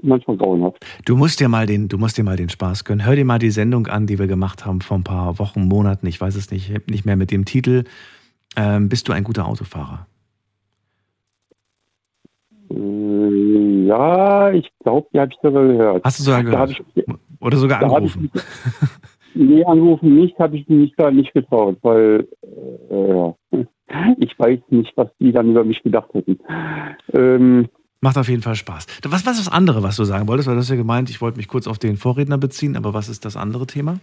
manchmal 0.03 0.37
grauenhaft. 0.39 0.85
Du 1.05 1.17
musst 1.17 1.39
dir 1.39 1.49
mal 1.49 1.67
den, 1.67 1.87
du 1.87 1.97
musst 1.97 2.19
dir 2.19 2.25
mal 2.25 2.37
den 2.37 2.49
Spaß 2.49 2.85
gönnen. 2.85 3.07
Hör 3.07 3.15
dir 3.15 3.25
mal 3.25 3.39
die 3.39 3.53
Sendung 3.53 3.87
an, 3.87 4.09
die 4.09 4.19
wir 4.19 4.27
gemacht 4.27 4.67
haben 4.67 4.81
vor 4.81 4.99
ein 4.99 5.05
paar 5.05 5.39
Wochen, 5.39 5.69
Monaten. 5.69 6.09
Ich 6.09 6.21
weiß 6.21 6.35
es 6.35 6.51
nicht, 6.51 6.91
nicht 6.91 7.07
mehr 7.07 7.17
mit 7.17 7.31
dem 7.31 7.45
Titel. 7.45 7.85
Ähm, 8.57 8.89
bist 8.89 9.07
du 9.09 9.13
ein 9.13 9.23
guter 9.23 9.47
Autofahrer? 9.47 10.09
Äh, 12.75 13.87
ja, 13.87 14.51
ich 14.53 14.71
glaube, 14.83 15.09
die 15.13 15.21
habe 15.21 15.33
ich 15.33 15.39
sogar 15.43 15.67
gehört. 15.67 16.05
Hast 16.05 16.19
du 16.19 16.25
sogar 16.25 16.43
gehört? 16.43 16.71
ich, 16.71 17.05
Oder 17.41 17.57
sogar 17.57 17.81
habe 17.81 18.07
ich 18.07 18.15
angerufen? 18.15 18.31
Nee, 19.35 19.65
anrufen 19.65 20.15
nicht, 20.15 20.39
habe 20.39 20.57
ich 20.57 20.69
mich 20.69 20.93
da 20.97 21.11
nicht 21.11 21.33
getraut, 21.33 21.79
weil 21.83 22.29
äh, 22.91 23.09
ja, 23.09 23.35
ich 24.19 24.39
weiß 24.39 24.61
nicht, 24.69 24.93
was 24.97 25.09
die 25.19 25.33
dann 25.33 25.51
über 25.51 25.65
mich 25.65 25.83
gedacht 25.83 26.13
hätten. 26.13 26.39
Ähm, 27.13 27.69
Macht 28.01 28.19
auf 28.19 28.29
jeden 28.29 28.43
Fall 28.43 28.57
Spaß. 28.57 28.87
Was, 29.05 29.25
was 29.25 29.39
ist 29.39 29.47
das 29.47 29.53
andere, 29.53 29.83
was 29.83 29.97
du 29.97 30.05
sagen 30.05 30.27
wolltest? 30.27 30.49
Weil 30.49 30.57
du 30.57 30.61
hast 30.61 30.71
ja 30.71 30.77
gemeint, 30.77 31.09
ich 31.09 31.21
wollte 31.21 31.37
mich 31.39 31.49
kurz 31.49 31.67
auf 31.67 31.79
den 31.79 31.97
Vorredner 31.97 32.37
beziehen, 32.37 32.77
aber 32.77 32.95
was 32.95 33.09
ist 33.09 33.25
das 33.25 33.37
andere 33.37 33.67
Thema? 33.67 34.01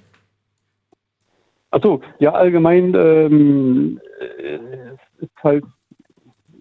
Achso, 1.72 2.02
ja, 2.20 2.32
allgemein 2.32 2.96
ähm, 2.96 4.00
äh, 4.20 5.24
ist 5.24 5.44
halt, 5.44 5.66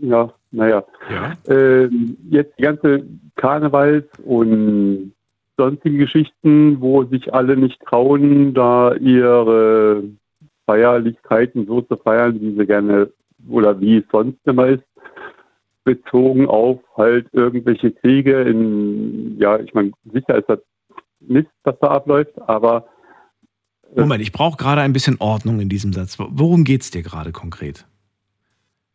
ja, 0.00 0.32
naja, 0.50 0.84
Ja. 1.10 1.32
ähm, 1.48 2.16
jetzt 2.30 2.58
die 2.58 2.62
ganze 2.62 3.04
Karnevals- 3.36 4.08
und 4.24 5.12
sonstige 5.56 5.98
Geschichten, 5.98 6.80
wo 6.80 7.04
sich 7.04 7.32
alle 7.34 7.56
nicht 7.56 7.80
trauen, 7.82 8.54
da 8.54 8.94
ihre 8.94 10.04
Feierlichkeiten 10.66 11.66
so 11.66 11.82
zu 11.82 11.96
feiern, 11.96 12.40
wie 12.40 12.56
sie 12.56 12.66
gerne 12.66 13.10
oder 13.48 13.80
wie 13.80 13.98
es 13.98 14.04
sonst 14.10 14.38
immer 14.44 14.68
ist, 14.68 14.84
bezogen 15.84 16.46
auf 16.46 16.80
halt 16.96 17.26
irgendwelche 17.32 17.90
Kriege 17.90 18.42
in, 18.42 19.38
ja, 19.38 19.58
ich 19.58 19.72
meine, 19.74 19.92
sicher 20.12 20.36
ist 20.36 20.48
das 20.48 20.60
Mist, 21.20 21.48
was 21.64 21.78
da 21.80 21.88
abläuft, 21.88 22.40
aber 22.46 22.86
Moment, 23.96 24.20
ich 24.20 24.32
brauche 24.32 24.58
gerade 24.58 24.82
ein 24.82 24.92
bisschen 24.92 25.16
Ordnung 25.18 25.60
in 25.60 25.70
diesem 25.70 25.94
Satz. 25.94 26.18
Worum 26.18 26.64
geht 26.64 26.82
es 26.82 26.90
dir 26.90 27.02
gerade 27.02 27.32
konkret? 27.32 27.86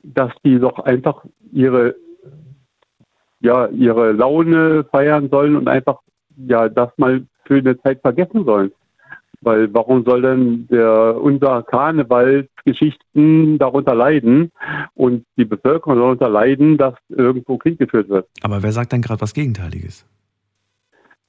Dass 0.04 0.32
die 0.44 0.60
doch 0.60 0.80
einfach 0.80 1.26
ihre, 1.52 1.96
ja, 3.40 3.68
ihre 3.68 4.12
Laune 4.12 4.84
feiern 4.86 5.30
sollen 5.30 5.56
und 5.56 5.68
einfach 5.68 6.00
ja 6.36 6.70
das 6.70 6.90
mal 6.98 7.26
für 7.46 7.56
eine 7.56 7.80
Zeit 7.82 8.02
vergessen 8.02 8.46
sollen. 8.46 8.72
Weil 9.42 9.74
warum 9.74 10.06
soll 10.06 10.22
denn 10.22 10.68
der 10.68 11.18
unser 11.22 11.64
Karnevalsgeschichten 11.64 13.58
darunter 13.58 13.94
leiden 13.94 14.52
und 14.94 15.26
die 15.36 15.44
Bevölkerung 15.44 15.98
darunter 15.98 16.30
leiden, 16.30 16.78
dass 16.78 16.96
irgendwo 17.10 17.58
Krieg 17.58 17.78
geführt 17.78 18.08
wird? 18.08 18.28
Aber 18.42 18.64
wer 18.64 18.72
sagt 18.72 18.94
denn 18.94 19.02
gerade 19.02 19.20
was 19.22 19.34
Gegenteiliges? 19.34 20.06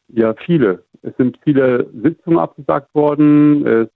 Ja, 0.08 0.34
viele. 0.34 0.84
Es 1.02 1.16
sind 1.16 1.38
viele 1.42 1.90
Sitzungen 1.92 2.38
abgesagt 2.38 2.94
worden. 2.94 3.66
Es, 3.66 3.88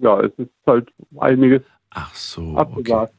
ja, 0.00 0.20
es 0.20 0.32
ist 0.38 0.50
halt 0.64 0.88
einiges 1.18 1.62
Ach 1.90 2.14
so, 2.14 2.56
abgesagt. 2.56 3.14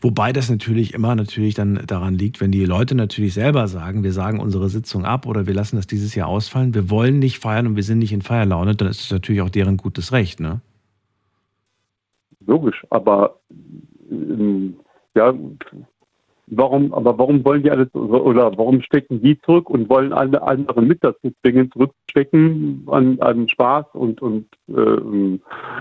Wobei 0.00 0.32
das 0.32 0.50
natürlich 0.50 0.94
immer 0.94 1.14
natürlich 1.14 1.54
dann 1.54 1.80
daran 1.86 2.14
liegt, 2.14 2.40
wenn 2.40 2.52
die 2.52 2.64
Leute 2.64 2.94
natürlich 2.94 3.34
selber 3.34 3.68
sagen, 3.68 4.02
wir 4.02 4.12
sagen 4.12 4.40
unsere 4.40 4.68
Sitzung 4.68 5.04
ab 5.04 5.26
oder 5.26 5.46
wir 5.46 5.54
lassen 5.54 5.76
das 5.76 5.86
dieses 5.86 6.14
Jahr 6.14 6.28
ausfallen, 6.28 6.74
wir 6.74 6.90
wollen 6.90 7.18
nicht 7.18 7.38
feiern 7.38 7.66
und 7.66 7.76
wir 7.76 7.82
sind 7.82 7.98
nicht 7.98 8.12
in 8.12 8.22
Feierlaune, 8.22 8.74
dann 8.74 8.88
ist 8.88 9.00
es 9.00 9.10
natürlich 9.10 9.42
auch 9.42 9.50
deren 9.50 9.76
gutes 9.76 10.12
Recht, 10.12 10.40
ne? 10.40 10.60
Logisch, 12.46 12.84
aber 12.90 13.40
ähm, 14.10 14.76
ja, 15.14 15.32
warum, 16.46 16.92
aber 16.92 17.18
warum 17.18 17.44
wollen 17.44 17.62
die 17.62 17.70
alles 17.70 17.92
oder 17.94 18.56
warum 18.56 18.80
stecken 18.82 19.22
die 19.22 19.40
zurück 19.42 19.70
und 19.70 19.88
wollen 19.88 20.12
alle 20.12 20.42
anderen 20.42 20.86
mit 20.86 21.02
dazu 21.02 21.30
zwingen, 21.40 21.70
zurückstecken 21.72 22.86
an, 22.90 23.18
an 23.20 23.48
Spaß 23.48 23.86
und, 23.94 24.20
und 24.20 24.46
ähm, 24.68 25.40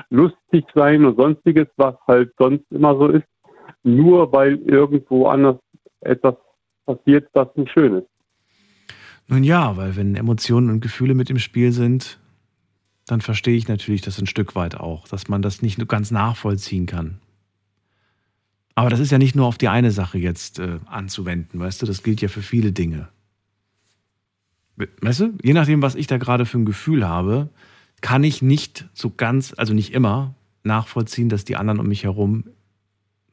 lustig 0.10 0.66
sein 0.74 1.06
und 1.06 1.20
sonstiges, 1.20 1.68
was 1.78 1.96
halt 2.08 2.32
sonst 2.38 2.66
immer 2.72 2.96
so 2.96 3.08
ist, 3.08 3.28
nur 3.84 4.32
weil 4.32 4.56
irgendwo 4.66 5.28
anders 5.28 5.58
etwas 6.02 6.36
passiert, 6.86 7.30
was 7.34 7.48
nicht 7.56 7.72
schön 7.72 7.98
ist. 7.98 8.08
Nun 9.28 9.44
ja, 9.44 9.78
weil 9.78 9.96
wenn 9.96 10.16
Emotionen 10.16 10.70
und 10.70 10.82
Gefühle 10.82 11.14
mit 11.14 11.30
im 11.30 11.40
Spiel 11.40 11.72
sind, 11.72 12.20
dann 13.06 13.22
verstehe 13.22 13.56
ich 13.56 13.68
natürlich 13.68 14.02
das 14.02 14.20
ein 14.20 14.28
Stück 14.28 14.56
weit 14.56 14.76
auch, 14.76 15.08
dass 15.08 15.28
man 15.28 15.42
das 15.42 15.62
nicht 15.62 15.86
ganz 15.88 16.12
nachvollziehen 16.12 16.86
kann. 16.86 17.20
Aber 18.76 18.90
das 18.90 19.00
ist 19.00 19.12
ja 19.12 19.18
nicht 19.18 19.36
nur 19.36 19.46
auf 19.46 19.58
die 19.58 19.68
eine 19.68 19.92
Sache 19.92 20.18
jetzt 20.18 20.60
äh, 20.60 20.80
anzuwenden, 20.86 21.60
weißt 21.60 21.82
du, 21.82 21.86
das 21.86 22.04
gilt 22.04 22.22
ja 22.22 22.28
für 22.28 22.42
viele 22.42 22.72
Dinge. 22.72 23.10
Weißt 25.02 25.20
du, 25.20 25.34
je 25.44 25.54
nachdem, 25.54 25.84
was 25.84 25.94
ich 25.96 26.08
da 26.08 26.18
gerade 26.18 26.46
für 26.46 26.58
ein 26.58 26.66
Gefühl 26.66 27.08
habe, 27.08 27.50
kann 28.02 28.24
ich 28.24 28.42
nicht 28.42 28.90
so 28.94 29.12
ganz, 29.12 29.54
also 29.56 29.74
nicht 29.74 29.94
immer, 29.94 30.34
nachvollziehen, 30.64 31.30
dass 31.30 31.46
die 31.46 31.56
anderen 31.56 31.80
um 31.80 31.88
mich 31.88 32.04
herum 32.04 32.46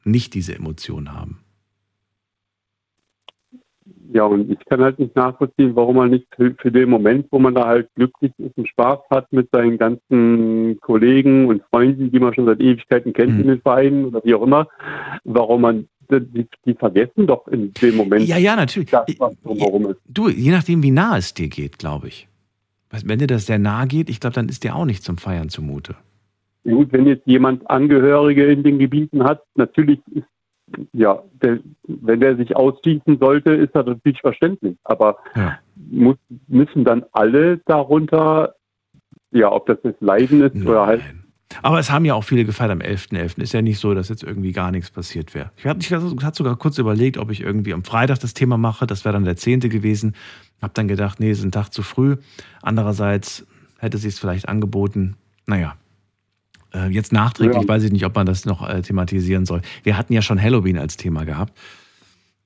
nicht 0.03 0.33
diese 0.33 0.55
Emotionen 0.55 1.13
haben. 1.13 1.39
Ja, 4.13 4.23
und 4.25 4.51
ich 4.51 4.59
kann 4.65 4.81
halt 4.81 4.99
nicht 4.99 5.15
nachvollziehen, 5.15 5.75
warum 5.75 5.95
man 5.95 6.09
nicht 6.09 6.27
für, 6.35 6.71
den 6.71 6.89
Moment, 6.89 7.27
wo 7.31 7.39
man 7.39 7.55
da 7.55 7.65
halt 7.65 7.89
glücklich 7.95 8.31
ist 8.37 8.57
und 8.57 8.67
Spaß 8.67 8.99
hat 9.09 9.31
mit 9.31 9.49
seinen 9.53 9.77
ganzen 9.77 10.77
Kollegen 10.81 11.47
und 11.47 11.63
Freunden, 11.71 12.11
die 12.11 12.19
man 12.19 12.33
schon 12.33 12.45
seit 12.45 12.59
Ewigkeiten 12.59 13.13
kennt 13.13 13.35
Mhm. 13.35 13.41
in 13.41 13.47
den 13.47 13.61
Vereinen 13.61 14.05
oder 14.05 14.21
wie 14.25 14.33
auch 14.35 14.41
immer, 14.43 14.67
warum 15.23 15.61
man, 15.61 15.87
die, 16.09 16.45
die 16.65 16.73
vergessen 16.73 17.25
doch 17.25 17.47
in 17.47 17.73
dem 17.81 17.95
Moment 17.95 18.27
Ja, 18.27 18.37
ja, 18.37 18.55
natürlich. 18.57 18.89
das, 18.89 19.05
was 19.17 19.33
drumherum 19.43 19.87
ist. 19.91 19.99
Du, 20.09 20.27
je 20.27 20.51
nachdem, 20.51 20.83
wie 20.83 20.91
nah 20.91 21.17
es 21.17 21.33
dir 21.33 21.47
geht, 21.47 21.79
glaube 21.79 22.09
ich. 22.09 22.27
Wenn 23.05 23.19
dir 23.19 23.27
das 23.27 23.45
sehr 23.45 23.59
nah 23.59 23.85
geht, 23.85 24.09
ich 24.09 24.19
glaube, 24.19 24.33
dann 24.33 24.49
ist 24.49 24.65
dir 24.65 24.75
auch 24.75 24.85
nicht 24.85 25.03
zum 25.03 25.17
Feiern 25.17 25.47
zumute. 25.47 25.95
Gut, 26.63 26.91
wenn 26.93 27.07
jetzt 27.07 27.25
jemand 27.25 27.69
Angehörige 27.69 28.45
in 28.45 28.63
den 28.63 28.77
Gebieten 28.79 29.23
hat, 29.23 29.41
natürlich 29.55 29.99
ist, 30.11 30.27
ja, 30.93 31.21
der, 31.41 31.59
wenn 31.87 32.19
der 32.19 32.37
sich 32.37 32.55
ausschließen 32.55 33.17
sollte, 33.19 33.51
ist 33.51 33.75
das 33.75 33.85
natürlich 33.85 34.21
verständlich. 34.21 34.77
Aber 34.83 35.17
Ja. 35.35 35.57
muss, 35.75 36.17
müssen 36.47 36.83
dann 36.85 37.03
alle 37.11 37.57
darunter, 37.65 38.55
ja, 39.31 39.51
ob 39.51 39.65
das 39.65 39.79
jetzt 39.83 40.01
Leiden 40.01 40.41
ist 40.41 40.65
oder 40.65 40.85
halt 40.85 41.01
Nein. 41.01 41.17
Aber 41.63 41.79
es 41.79 41.91
haben 41.91 42.05
ja 42.05 42.13
auch 42.13 42.23
viele 42.23 42.45
gefeiert 42.45 42.71
am 42.71 42.79
11.11. 42.79 43.41
Ist 43.41 43.53
ja 43.53 43.61
nicht 43.61 43.79
so, 43.79 43.93
dass 43.93 44.07
jetzt 44.07 44.23
irgendwie 44.23 44.53
gar 44.53 44.71
nichts 44.71 44.89
passiert 44.89 45.33
wäre. 45.35 45.51
Ich 45.57 45.65
hatte 45.65 46.33
sogar 46.33 46.55
kurz 46.55 46.77
überlegt, 46.77 47.17
ob 47.17 47.29
ich 47.29 47.41
irgendwie 47.41 47.73
am 47.73 47.83
Freitag 47.83 48.19
das 48.19 48.33
Thema 48.33 48.57
mache. 48.57 48.87
Das 48.87 49.03
wäre 49.03 49.13
dann 49.13 49.25
der 49.25 49.35
10. 49.35 49.59
gewesen. 49.61 50.15
Hab 50.61 50.73
dann 50.75 50.87
gedacht, 50.87 51.19
nee, 51.19 51.31
ist 51.31 51.43
ein 51.43 51.51
Tag 51.51 51.69
zu 51.69 51.83
früh. 51.83 52.15
Andererseits 52.61 53.45
hätte 53.79 53.97
sie 53.97 54.07
es 54.07 54.17
vielleicht 54.19 54.47
angeboten. 54.47 55.17
Naja. 55.45 55.75
Äh, 56.73 56.89
Jetzt 56.89 57.11
nachträglich 57.13 57.61
Ja. 57.63 57.67
weiß 57.67 57.83
ich 57.83 57.91
nicht, 57.91 58.05
ob 58.05 58.15
man 58.15 58.25
das 58.25 58.45
noch 58.45 58.67
äh, 58.67 58.81
thematisieren 58.81 59.45
soll. 59.45 59.61
Wir 59.83 59.97
hatten 59.97 60.13
ja 60.13 60.21
schon 60.21 60.41
Halloween 60.41 60.77
als 60.77 60.97
Thema 60.97 61.25
gehabt. 61.25 61.57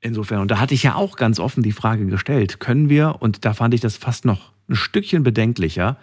Insofern, 0.02 0.42
und 0.42 0.52
da 0.52 0.60
hatte 0.60 0.74
ich 0.74 0.84
ja 0.84 0.96
auch 0.96 1.16
ganz 1.16 1.40
offen 1.40 1.64
die 1.64 1.72
Frage 1.72 2.06
gestellt, 2.06 2.60
können 2.60 2.90
wir, 2.90 3.18
und 3.22 3.44
da 3.46 3.54
fand 3.54 3.74
ich 3.74 3.82
das 3.82 3.98
fast 3.98 4.26
noch 4.26 4.52
ein 4.70 4.76
Stückchen 4.76 5.24
bedenklicher, 5.24 5.98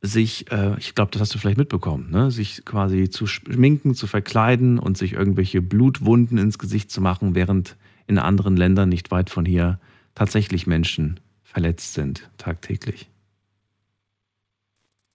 sich, 0.00 0.50
äh, 0.50 0.76
ich 0.78 0.94
glaube, 0.94 1.10
das 1.12 1.20
hast 1.20 1.34
du 1.34 1.38
vielleicht 1.38 1.58
mitbekommen, 1.58 2.10
ne? 2.10 2.30
sich 2.30 2.64
quasi 2.64 3.08
zu 3.10 3.26
schminken, 3.26 3.94
zu 3.94 4.06
verkleiden 4.06 4.78
und 4.78 4.96
sich 4.98 5.12
irgendwelche 5.12 5.62
Blutwunden 5.62 6.38
ins 6.38 6.58
Gesicht 6.58 6.90
zu 6.90 7.00
machen, 7.00 7.34
während 7.34 7.76
in 8.06 8.18
anderen 8.18 8.56
Ländern 8.56 8.88
nicht 8.88 9.10
weit 9.10 9.30
von 9.30 9.44
hier 9.44 9.78
tatsächlich 10.14 10.66
Menschen 10.66 11.20
verletzt 11.44 11.94
sind, 11.94 12.28
tagtäglich. 12.38 13.08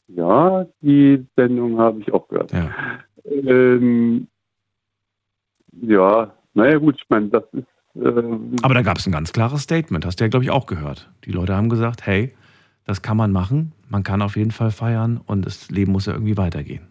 Ja, 0.08 0.66
die 0.82 1.26
Sendung 1.36 1.78
habe 1.80 2.00
ich 2.00 2.14
auch 2.14 2.28
gehört. 2.28 2.52
Ja. 2.54 2.72
Ähm, 3.26 4.28
ja, 5.82 6.34
naja 6.54 6.78
gut, 6.78 6.96
ich 6.98 7.10
meine, 7.10 7.28
das 7.30 7.44
ist 7.52 7.68
ähm, 7.96 8.56
Aber 8.62 8.74
da 8.74 8.82
gab 8.84 8.98
es 8.98 9.08
ein 9.08 9.12
ganz 9.12 9.34
klares 9.34 9.64
Statement, 9.64 10.06
hast 10.06 10.20
du 10.20 10.24
ja, 10.24 10.30
glaube 10.30 10.46
ich, 10.46 10.52
auch 10.52 10.66
gehört. 10.66 11.10
Die 11.26 11.32
Leute 11.32 11.56
haben 11.56 11.70
gesagt, 11.70 12.06
hey, 12.06 12.34
das 12.86 13.02
kann 13.02 13.18
man 13.18 13.32
machen, 13.32 13.74
man 13.90 14.04
kann 14.04 14.22
auf 14.22 14.38
jeden 14.38 14.52
Fall 14.52 14.72
feiern 14.72 15.20
und 15.26 15.46
das 15.46 15.70
Leben 15.72 15.92
muss 15.92 16.06
ja 16.06 16.14
irgendwie 16.14 16.38
weitergehen. 16.38 16.88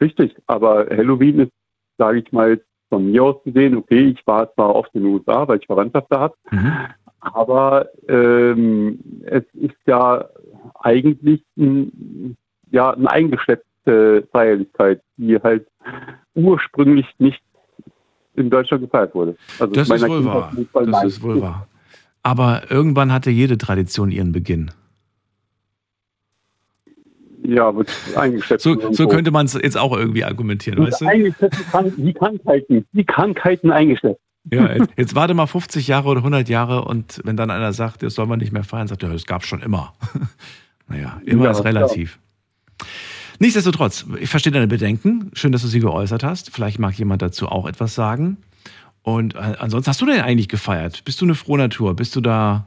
richtig. 0.00 0.36
Aber 0.46 0.86
Halloween 0.90 1.40
ist, 1.40 1.52
sage 1.98 2.18
ich 2.20 2.32
mal, 2.32 2.60
von 2.88 3.10
mir 3.10 3.22
aus 3.22 3.42
gesehen, 3.44 3.76
okay, 3.76 4.08
ich 4.18 4.26
war 4.26 4.52
zwar 4.54 4.74
oft 4.74 4.94
in 4.94 5.02
den 5.04 5.12
USA, 5.14 5.46
weil 5.46 5.58
ich 5.60 5.66
Verwandtschaft 5.66 6.08
da 6.10 6.20
habe, 6.20 6.34
Mhm. 6.50 6.72
aber 7.20 7.88
ähm, 8.08 8.98
es 9.26 9.44
ist 9.54 9.76
ja 9.86 10.24
eigentlich 10.80 11.42
ein, 11.56 12.36
ja, 12.70 12.90
eine 12.90 13.10
eingeschleppte 13.10 14.28
Feierlichkeit, 14.32 15.02
die 15.16 15.38
halt 15.38 15.66
ursprünglich 16.34 17.06
nicht 17.18 17.42
in 18.34 18.50
Deutschland 18.50 18.84
gefeiert 18.84 19.14
wurde. 19.14 19.36
Also 19.58 19.72
Das 19.72 19.90
ist 19.90 20.08
wohl 20.08 20.24
wahr. 20.24 20.52
Das 20.72 21.04
ist 21.04 21.22
wohl 21.22 21.40
wahr. 21.40 21.66
Aber 22.22 22.70
irgendwann 22.70 23.12
hatte 23.12 23.30
jede 23.30 23.58
Tradition 23.58 24.10
ihren 24.10 24.32
Beginn. 24.32 24.70
Ja, 27.42 27.74
wird 27.74 27.90
eingeschätzt. 28.16 28.62
So, 28.62 28.92
so 28.92 29.08
könnte 29.08 29.30
man 29.30 29.46
es 29.46 29.54
jetzt 29.54 29.78
auch 29.78 29.96
irgendwie 29.96 30.24
argumentieren, 30.24 30.84
weißt 30.84 31.00
du? 31.00 31.06
Eingeschätzt 31.06 31.72
kann, 31.72 31.92
die 31.96 32.12
Krankheiten, 32.12 32.86
die 32.92 33.04
Krankheiten 33.04 33.70
eingeschätzt. 33.70 34.20
Ja, 34.50 34.72
jetzt, 34.72 34.90
jetzt 34.96 35.14
warte 35.14 35.34
mal 35.34 35.46
50 35.46 35.86
Jahre 35.86 36.08
oder 36.08 36.18
100 36.18 36.48
Jahre 36.48 36.84
und 36.84 37.20
wenn 37.24 37.36
dann 37.36 37.50
einer 37.50 37.72
sagt, 37.72 38.02
das 38.02 38.14
soll 38.14 38.26
man 38.26 38.38
nicht 38.38 38.52
mehr 38.52 38.64
feiern, 38.64 38.88
sagt 38.88 39.02
er, 39.02 39.10
das 39.10 39.26
gab 39.26 39.44
schon 39.44 39.62
immer. 39.62 39.94
naja, 40.88 41.20
immer 41.24 41.44
Ja, 41.44 41.50
ist 41.52 41.64
relativ. 41.64 42.18
Nichtsdestotrotz, 43.38 44.06
ich 44.20 44.28
verstehe 44.28 44.52
deine 44.52 44.66
Bedenken. 44.66 45.30
Schön, 45.32 45.52
dass 45.52 45.62
du 45.62 45.68
sie 45.68 45.80
geäußert 45.80 46.22
hast. 46.24 46.50
Vielleicht 46.50 46.78
mag 46.78 46.94
jemand 46.98 47.22
dazu 47.22 47.48
auch 47.48 47.66
etwas 47.66 47.94
sagen. 47.94 48.38
Und 49.02 49.34
äh, 49.34 49.54
ansonsten, 49.58 49.88
hast 49.88 50.00
du 50.02 50.06
denn 50.06 50.20
eigentlich 50.20 50.48
gefeiert? 50.48 51.04
Bist 51.04 51.20
du 51.20 51.24
eine 51.24 51.34
frohe 51.34 51.58
Natur? 51.58 51.94
Bist 51.94 52.16
du 52.16 52.20
da 52.20 52.66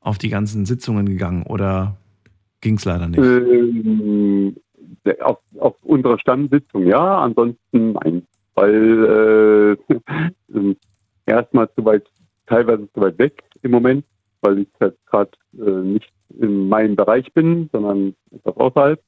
auf 0.00 0.18
die 0.18 0.28
ganzen 0.28 0.66
Sitzungen 0.66 1.06
gegangen 1.06 1.44
oder 1.44 1.96
ging 2.60 2.76
es 2.76 2.84
leider 2.84 3.06
nicht? 3.06 3.20
Ähm, 3.20 4.56
auf, 5.20 5.38
auf 5.58 5.76
unserer 5.82 6.18
Stammsitzung 6.18 6.86
ja, 6.86 7.18
ansonsten 7.18 7.92
nein. 7.92 8.22
Weil 8.54 9.76
äh, 9.88 9.94
erstmal 11.30 11.68
zu 11.74 11.84
weit 11.84 12.06
teilweise 12.46 12.88
zu 12.92 13.00
weit 13.00 13.18
weg 13.18 13.42
im 13.62 13.70
Moment, 13.70 14.04
weil 14.42 14.58
ich 14.60 14.68
jetzt 14.80 15.04
gerade 15.06 15.30
äh, 15.58 15.70
nicht 15.70 16.10
in 16.38 16.68
meinem 16.68 16.96
Bereich 16.96 17.32
bin, 17.32 17.68
sondern 17.72 18.14
etwas 18.30 18.56
außerhalb. 18.56 19.00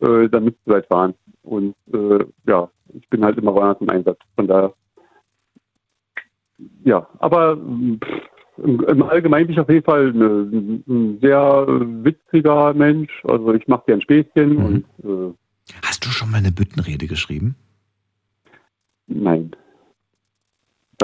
Äh, 0.00 0.28
dann 0.28 0.44
müsste 0.44 0.58
ich 0.60 0.64
zu 0.64 0.70
weit 0.72 0.86
fahren. 0.86 1.14
Und 1.42 1.74
äh, 1.92 2.24
ja, 2.46 2.70
ich 2.94 3.08
bin 3.08 3.24
halt 3.24 3.38
immer 3.38 3.54
woanders 3.54 3.80
im 3.80 3.90
Einsatz. 3.90 4.18
Von 4.36 4.46
daher, 4.46 4.74
ja, 6.84 7.06
aber 7.18 7.56
pff, 7.56 8.62
im, 8.64 8.80
im 8.84 9.02
Allgemeinen 9.02 9.46
bin 9.46 9.54
ich 9.54 9.60
auf 9.60 9.68
jeden 9.68 9.84
Fall 9.84 10.08
eine, 10.08 10.26
ein 10.88 11.18
sehr 11.20 11.66
witziger 11.68 12.72
Mensch. 12.74 13.22
Also 13.24 13.52
ich 13.54 13.66
mache 13.68 13.84
gern 13.86 14.00
Späßchen 14.00 14.50
Mhm. 14.56 14.64
und 14.64 14.84
äh, 15.04 15.34
Hast 15.84 16.04
du 16.04 16.10
schon 16.10 16.30
mal 16.30 16.38
eine 16.38 16.52
Büttenrede 16.52 17.06
geschrieben? 17.06 17.56
nein. 19.08 19.54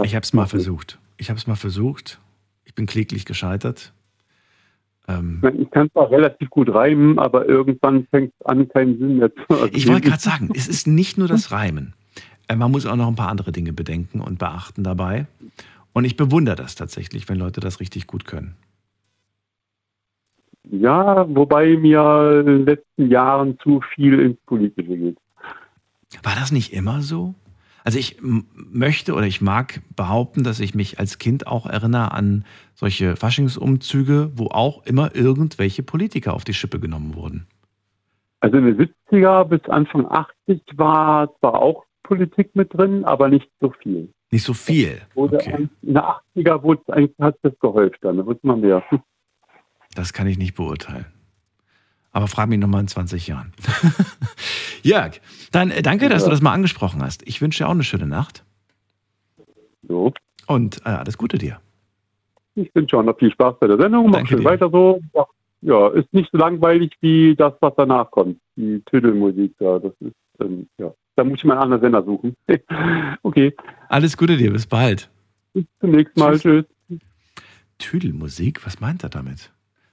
Ich 0.03 0.15
habe 0.15 0.25
es 0.25 0.33
mal 0.33 0.47
versucht. 0.47 0.99
Ich 1.19 1.29
habe 1.31 1.39
es 1.39 1.47
mal 1.47 1.57
versucht. 1.57 2.19
Ich 2.65 2.75
bin 2.75 2.87
kläglich 2.87 3.25
gescheitert. 3.25 3.93
Ähm, 5.09 5.43
Ich 5.59 5.71
kann 5.71 5.91
zwar 5.93 6.11
relativ 6.11 6.49
gut 6.51 6.73
reimen, 6.73 7.19
aber 7.19 7.47
irgendwann 7.47 8.07
fängt 8.11 8.33
es 8.39 8.47
an, 8.47 8.69
keinen 8.69 8.99
Sinn 8.99 9.19
mehr 9.19 9.35
zu 9.35 9.43
ergeben. 9.51 9.77
ich 9.77 9.89
wollte 9.89 10.09
gerade 10.09 10.23
sagen, 10.23 10.51
es 10.55 10.69
ist 10.69 10.87
nicht 10.87 11.19
nur 11.19 11.29
das 11.29 11.53
Reimen. 11.53 11.95
Äh, 12.49 12.57
Man 12.57 12.71
muss 12.71 12.87
auch 12.87 12.97
noch 12.97 13.09
ein 13.09 13.17
paar 13.17 13.29
andere 13.29 13.53
Dinge 13.53 13.73
bedenken 13.73 14.21
und 14.21 14.39
beachten 14.39 14.83
dabei. 14.85 15.27
Und 15.93 16.05
ich 16.05 16.17
bewundere 16.17 16.57
das 16.57 16.75
tatsächlich, 16.75 17.29
wenn 17.29 17.37
Leute 17.37 17.61
das 17.61 17.81
richtig 17.81 18.07
gut 18.07 18.25
können. 18.25 18.55
Ja, 20.71 21.27
wobei 21.29 21.77
mir 21.77 22.39
in 22.41 22.47
den 22.47 22.65
letzten 22.67 23.11
Jahren 23.11 23.59
zu 23.59 23.83
viel 23.95 24.19
ins 24.21 24.39
Politische 24.47 24.97
geht. 24.97 25.19
War 26.23 26.35
das 26.37 26.53
nicht 26.53 26.73
immer 26.73 27.03
so? 27.03 27.35
Also 27.85 27.99
ich 27.99 28.19
möchte 28.23 29.15
oder 29.15 29.27
ich 29.27 29.41
mag 29.41 29.81
behaupten, 29.97 30.45
dass 30.45 30.61
ich 30.61 30.75
mich 30.75 30.99
als 30.99 31.19
Kind 31.19 31.47
auch 31.47 31.67
erinnere 31.67 32.13
an 32.13 32.45
solche 32.75 33.17
Faschingsumzüge, 33.17 34.33
wo 34.37 34.47
auch 34.47 34.87
immer 34.87 35.15
irgendwelche 35.15 35.83
Politiker 35.83 36.35
auf 36.35 36.45
die 36.45 36.55
Schippe 36.55 36.79
genommen 36.79 37.15
wurden. 37.15 37.47
Also 38.41 38.59
in 38.59 38.67
den 38.67 38.91
70er 39.11 39.45
bis 39.45 39.65
Anfang 39.69 40.07
80 40.07 40.63
war 40.77 41.37
zwar 41.39 41.61
auch 41.61 41.85
Politik 42.03 42.55
mit 42.55 42.75
drin, 42.75 43.05
aber 43.05 43.29
nicht 43.29 43.49
so 43.61 43.73
viel. 43.83 44.13
Nicht 44.31 44.45
so 44.45 44.55
viel. 44.55 45.01
Okay. 45.15 45.69
In 45.83 45.95
den 45.95 45.99
80er 45.99 46.63
wurde 46.63 46.83
es 46.87 46.95
eigentlich, 46.95 47.19
hat 47.21 47.37
das 47.43 47.53
gehäuft 47.61 47.99
dann, 48.03 48.17
da 48.17 48.25
man 48.43 48.61
mehr. 48.61 48.83
Das 49.95 50.13
kann 50.13 50.27
ich 50.27 50.39
nicht 50.39 50.55
beurteilen. 50.55 51.07
Aber 52.13 52.29
frag 52.29 52.49
mich 52.49 52.59
nochmal 52.59 52.83
in 52.83 52.89
20 52.89 53.27
Jahren. 53.27 53.53
Jörg, 54.83 55.21
dann 55.51 55.71
äh, 55.71 55.83
danke, 55.83 56.09
dass 56.09 56.25
du 56.25 56.31
das 56.31 56.43
mal 56.43 56.53
angesprochen 56.53 57.03
hast. 57.03 57.27
Ich 57.27 57.41
wünsche 57.41 57.63
dir 57.65 57.69
auch 57.69 57.73
eine 57.73 57.85
schöne 57.85 58.07
Nacht 58.07 58.45
So. 59.89 60.13
und 60.47 60.81
äh, 60.85 60.91
alles 60.91 61.17
Gute 61.17 61.39
dir. 61.39 61.61
Ich 62.55 62.71
wünsche 62.75 62.99
auch 62.99 63.03
noch 63.03 63.19
viel 63.19 63.33
Spaß 63.33 63.57
bei 63.61 63.67
der 63.67 63.79
Sendung. 63.79 64.11
Mach 64.11 64.27
schön 64.27 64.41
dir. 64.41 64.45
weiter 64.45 64.69
so. 64.71 65.01
Ja, 65.63 65.89
ist 65.89 66.13
nicht 66.13 66.29
so 66.33 66.39
langweilig 66.39 66.93
wie 67.01 67.35
das, 67.37 67.55
was 67.61 67.73
danach 67.77 68.11
kommt. 68.11 68.39
Die 68.57 68.83
Tüdelmusik 68.85 69.55
da. 69.59 69.79
Das 69.79 69.93
ist, 70.01 70.13
ähm, 70.41 70.69
ja. 70.77 70.93
Da 71.17 71.25
muss 71.25 71.39
ich 71.39 71.45
mal 71.45 71.55
einen 71.55 71.63
anderen 71.73 71.83
Sender 71.83 72.03
suchen. 72.05 72.37
okay. 73.23 73.55
Alles 73.89 74.17
Gute 74.17 74.37
dir, 74.37 74.51
bis 74.53 74.67
bald. 74.67 75.09
Bis 75.55 75.65
zum 75.81 75.93
nächsten 75.93 76.19
Mal. 76.19 76.39
Tschüss. 76.39 76.65
Tschüss. 76.89 77.01
Tüdelmusik? 77.79 78.67
Was 78.67 78.81
meint 78.81 79.03
er 79.03 79.09
damit? 79.11 79.53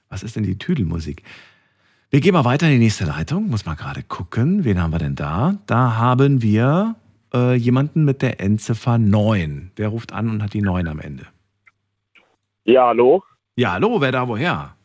Was 0.09 0.23
ist 0.23 0.35
denn 0.35 0.43
die 0.43 0.57
Tüdelmusik? 0.57 1.23
Wir 2.11 2.21
gehen 2.21 2.33
mal 2.33 2.45
weiter 2.45 2.65
in 2.67 2.73
die 2.73 2.79
nächste 2.79 3.05
Leitung. 3.05 3.49
Muss 3.49 3.65
mal 3.65 3.75
gerade 3.75 4.01
gucken. 4.03 4.63
Wen 4.65 4.81
haben 4.81 4.91
wir 4.91 4.97
denn 4.99 5.15
da? 5.15 5.55
Da 5.67 5.95
haben 5.97 6.41
wir 6.41 6.95
äh, 7.33 7.53
jemanden 7.53 8.03
mit 8.03 8.21
der 8.21 8.39
Endziffer 8.41 8.97
9. 8.97 9.71
Wer 9.75 9.89
ruft 9.89 10.11
an 10.11 10.29
und 10.29 10.41
hat 10.43 10.53
die 10.53 10.61
9 10.61 10.87
am 10.87 10.99
Ende? 10.99 11.27
Ja, 12.63 12.87
hallo. 12.87 13.23
Ja, 13.55 13.73
hallo, 13.73 14.01
wer 14.01 14.11
da 14.11 14.27
woher? 14.27 14.75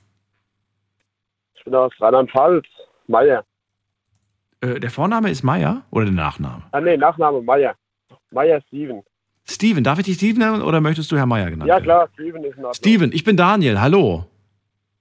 Ich 1.55 1.65
bin 1.65 1.75
aus 1.75 1.93
Rheinland-Pfalz. 1.99 2.67
Meier. 3.07 3.45
Äh, 4.61 4.81
der 4.81 4.91
Vorname 4.91 5.31
ist 5.31 5.43
Meier 5.43 5.83
oder 5.91 6.05
der 6.07 6.15
Nachname? 6.15 6.63
Ah, 6.73 6.81
nee, 6.81 6.97
Nachname 6.97 7.41
Meier. 7.43 7.75
Meier 8.31 8.61
Steven. 8.69 9.03
Steven, 9.47 9.85
darf 9.85 9.99
ich 9.99 10.07
dich 10.07 10.17
Steven 10.17 10.39
nennen 10.39 10.63
oder 10.63 10.81
möchtest 10.81 11.11
du 11.13 11.17
Herr 11.17 11.27
Meier 11.27 11.51
genannt 11.51 11.69
Ja, 11.69 11.75
werden? 11.75 11.85
klar, 11.85 12.09
Steven 12.15 12.45
ist 12.45 12.53
in 12.57 12.65
Ordnung. 12.65 12.75
Steven, 12.75 13.13
ich 13.13 13.25
bin 13.25 13.37
Daniel. 13.37 13.81
Hallo. 13.81 14.27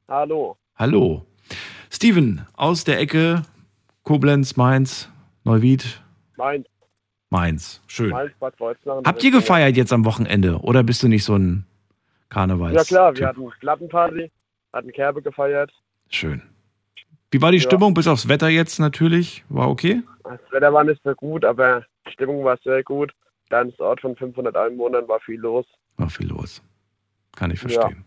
Hallo. 0.07 0.57
Hallo. 0.75 1.25
Steven, 1.93 2.45
aus 2.53 2.84
der 2.84 2.99
Ecke 2.99 3.43
Koblenz, 4.01 4.58
Mainz, 4.58 5.10
Neuwied, 5.43 6.01
Mein, 6.38 6.65
Mainz. 7.29 7.82
Schön. 7.88 8.10
Mainz, 8.10 8.32
Bad 8.39 8.58
Kreuznach. 8.58 9.01
Habt 9.06 9.23
ihr 9.23 9.29
gefeiert 9.32 9.77
jetzt 9.77 9.93
am 9.93 10.03
Wochenende 10.03 10.58
oder 10.58 10.84
bist 10.84 11.03
du 11.03 11.08
nicht 11.08 11.23
so 11.23 11.36
ein 11.36 11.65
Karnevals? 12.29 12.73
Ja, 12.75 12.84
klar, 12.84 13.15
wir 13.15 13.27
hatten 13.27 13.47
Plattenparty, 13.60 14.32
hatten 14.73 14.91
Kerbe 14.91 15.21
gefeiert. 15.21 15.71
Schön. 16.10 16.41
Wie 17.32 17.41
war 17.41 17.51
die 17.51 17.58
Ja. 17.58 17.63
Stimmung 17.63 17.93
bis 17.93 18.08
aufs 18.08 18.27
Wetter 18.27 18.49
jetzt 18.49 18.79
natürlich? 18.79 19.43
War 19.49 19.69
okay? 19.69 20.01
Das 20.23 20.39
Wetter 20.51 20.73
war 20.73 20.84
nicht 20.84 21.01
so 21.03 21.13
gut, 21.13 21.45
aber 21.45 21.86
die 22.08 22.12
Stimmung 22.12 22.43
war 22.43 22.58
sehr 22.63 22.84
gut. 22.84 23.12
Kleines 23.49 23.79
Ort 23.79 24.01
von 24.01 24.15
500 24.15 24.56
Einwohnern 24.56 25.08
war 25.08 25.19
viel 25.19 25.39
los. 25.39 25.65
War 25.97 26.10
viel 26.10 26.27
los. 26.27 26.62
Kann 27.36 27.51
ich 27.51 27.60
verstehen. 27.60 28.03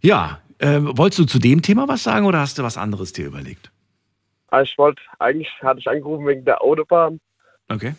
Ja, 0.00 0.40
ähm, 0.60 0.96
wolltest 0.96 1.18
du 1.20 1.24
zu 1.24 1.38
dem 1.38 1.62
Thema 1.62 1.88
was 1.88 2.02
sagen 2.04 2.26
oder 2.26 2.40
hast 2.40 2.58
du 2.58 2.62
was 2.62 2.76
anderes 2.78 3.12
dir 3.12 3.26
überlegt? 3.26 3.70
Also 4.48 4.70
ich 4.70 4.78
wollte, 4.78 5.02
eigentlich 5.18 5.50
hatte 5.62 5.80
ich 5.80 5.88
angerufen 5.88 6.26
wegen 6.26 6.44
der 6.44 6.62
Autobahn 6.62 7.20
Okay. 7.70 7.94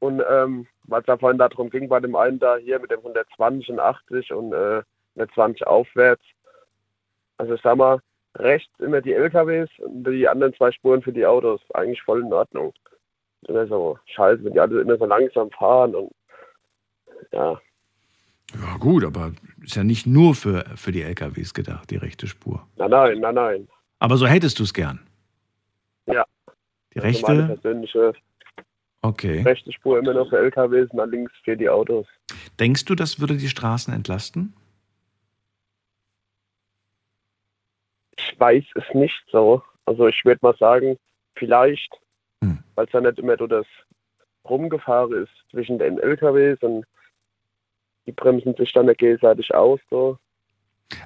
und 0.00 0.22
ähm, 0.30 0.66
weil 0.84 1.00
es 1.00 1.06
da 1.06 1.16
vorhin 1.16 1.38
darum 1.38 1.70
ging, 1.70 1.88
bei 1.88 2.00
dem 2.00 2.16
einen 2.16 2.38
da 2.38 2.56
hier 2.56 2.78
mit 2.80 2.90
dem 2.90 2.98
120 2.98 3.70
und 3.70 3.80
80 3.80 4.32
und 4.32 4.52
äh, 4.52 4.82
120 5.14 5.66
aufwärts. 5.66 6.22
Also 7.38 7.54
ich 7.54 7.62
sag 7.62 7.76
mal, 7.76 8.00
rechts 8.36 8.70
immer 8.80 9.00
die 9.00 9.12
LKWs 9.14 9.70
und 9.78 10.04
die 10.04 10.28
anderen 10.28 10.52
zwei 10.54 10.72
Spuren 10.72 11.00
für 11.02 11.12
die 11.12 11.24
Autos. 11.26 11.60
Eigentlich 11.74 12.02
voll 12.02 12.20
in 12.20 12.32
Ordnung. 12.32 12.72
Immer 13.48 13.66
so 13.66 13.98
scheiße, 14.06 14.44
wenn 14.44 14.52
die 14.52 14.60
alle 14.60 14.80
immer 14.80 14.98
so 14.98 15.06
langsam 15.06 15.50
fahren 15.52 15.94
und 15.94 16.10
ja, 17.32 17.60
Ja, 18.54 18.76
gut, 18.78 19.04
aber 19.04 19.32
ist 19.62 19.76
ja 19.76 19.84
nicht 19.84 20.06
nur 20.06 20.34
für, 20.34 20.64
für 20.76 20.92
die 20.92 21.02
LKWs 21.02 21.54
gedacht, 21.54 21.90
die 21.90 21.96
rechte 21.96 22.26
Spur. 22.26 22.66
nein, 22.76 22.90
nein, 22.90 23.20
nein, 23.20 23.34
nein. 23.34 23.68
Aber 23.98 24.16
so 24.16 24.26
hättest 24.26 24.58
du 24.58 24.62
es 24.64 24.74
gern. 24.74 24.98
Ja. 26.06 26.24
Die 26.94 27.00
Also 27.00 27.20
meine 27.26 27.48
rechte? 27.48 27.60
persönliche 27.60 28.12
Okay. 29.02 29.40
rechte 29.42 29.72
Spur 29.72 29.98
immer 29.98 30.12
noch 30.12 30.28
für 30.28 30.38
LKWs 30.38 30.90
und 30.90 30.98
dann 30.98 31.10
links 31.10 31.32
für 31.44 31.56
die 31.56 31.68
Autos. 31.68 32.06
Denkst 32.58 32.84
du, 32.86 32.94
das 32.94 33.18
würde 33.20 33.36
die 33.36 33.48
Straßen 33.48 33.94
entlasten? 33.94 34.52
Ich 38.18 38.38
weiß 38.38 38.64
es 38.74 38.84
nicht 38.94 39.22
so. 39.30 39.62
Also 39.86 40.06
ich 40.08 40.24
würde 40.24 40.40
mal 40.42 40.56
sagen, 40.56 40.96
vielleicht, 41.36 41.90
Hm. 42.42 42.58
weil 42.74 42.86
es 42.86 42.92
ja 42.92 43.00
nicht 43.00 43.18
immer 43.18 43.36
so 43.38 43.46
das 43.46 43.66
Rumgefahren 44.48 45.12
ist 45.22 45.32
zwischen 45.50 45.78
den 45.78 45.98
LKWs 45.98 46.58
und 46.62 46.84
die 48.10 48.14
bremsen 48.16 48.54
sich 48.56 48.72
dann 48.72 48.86
gegenseitig 48.94 49.54
aus. 49.54 49.80
So. 49.90 50.18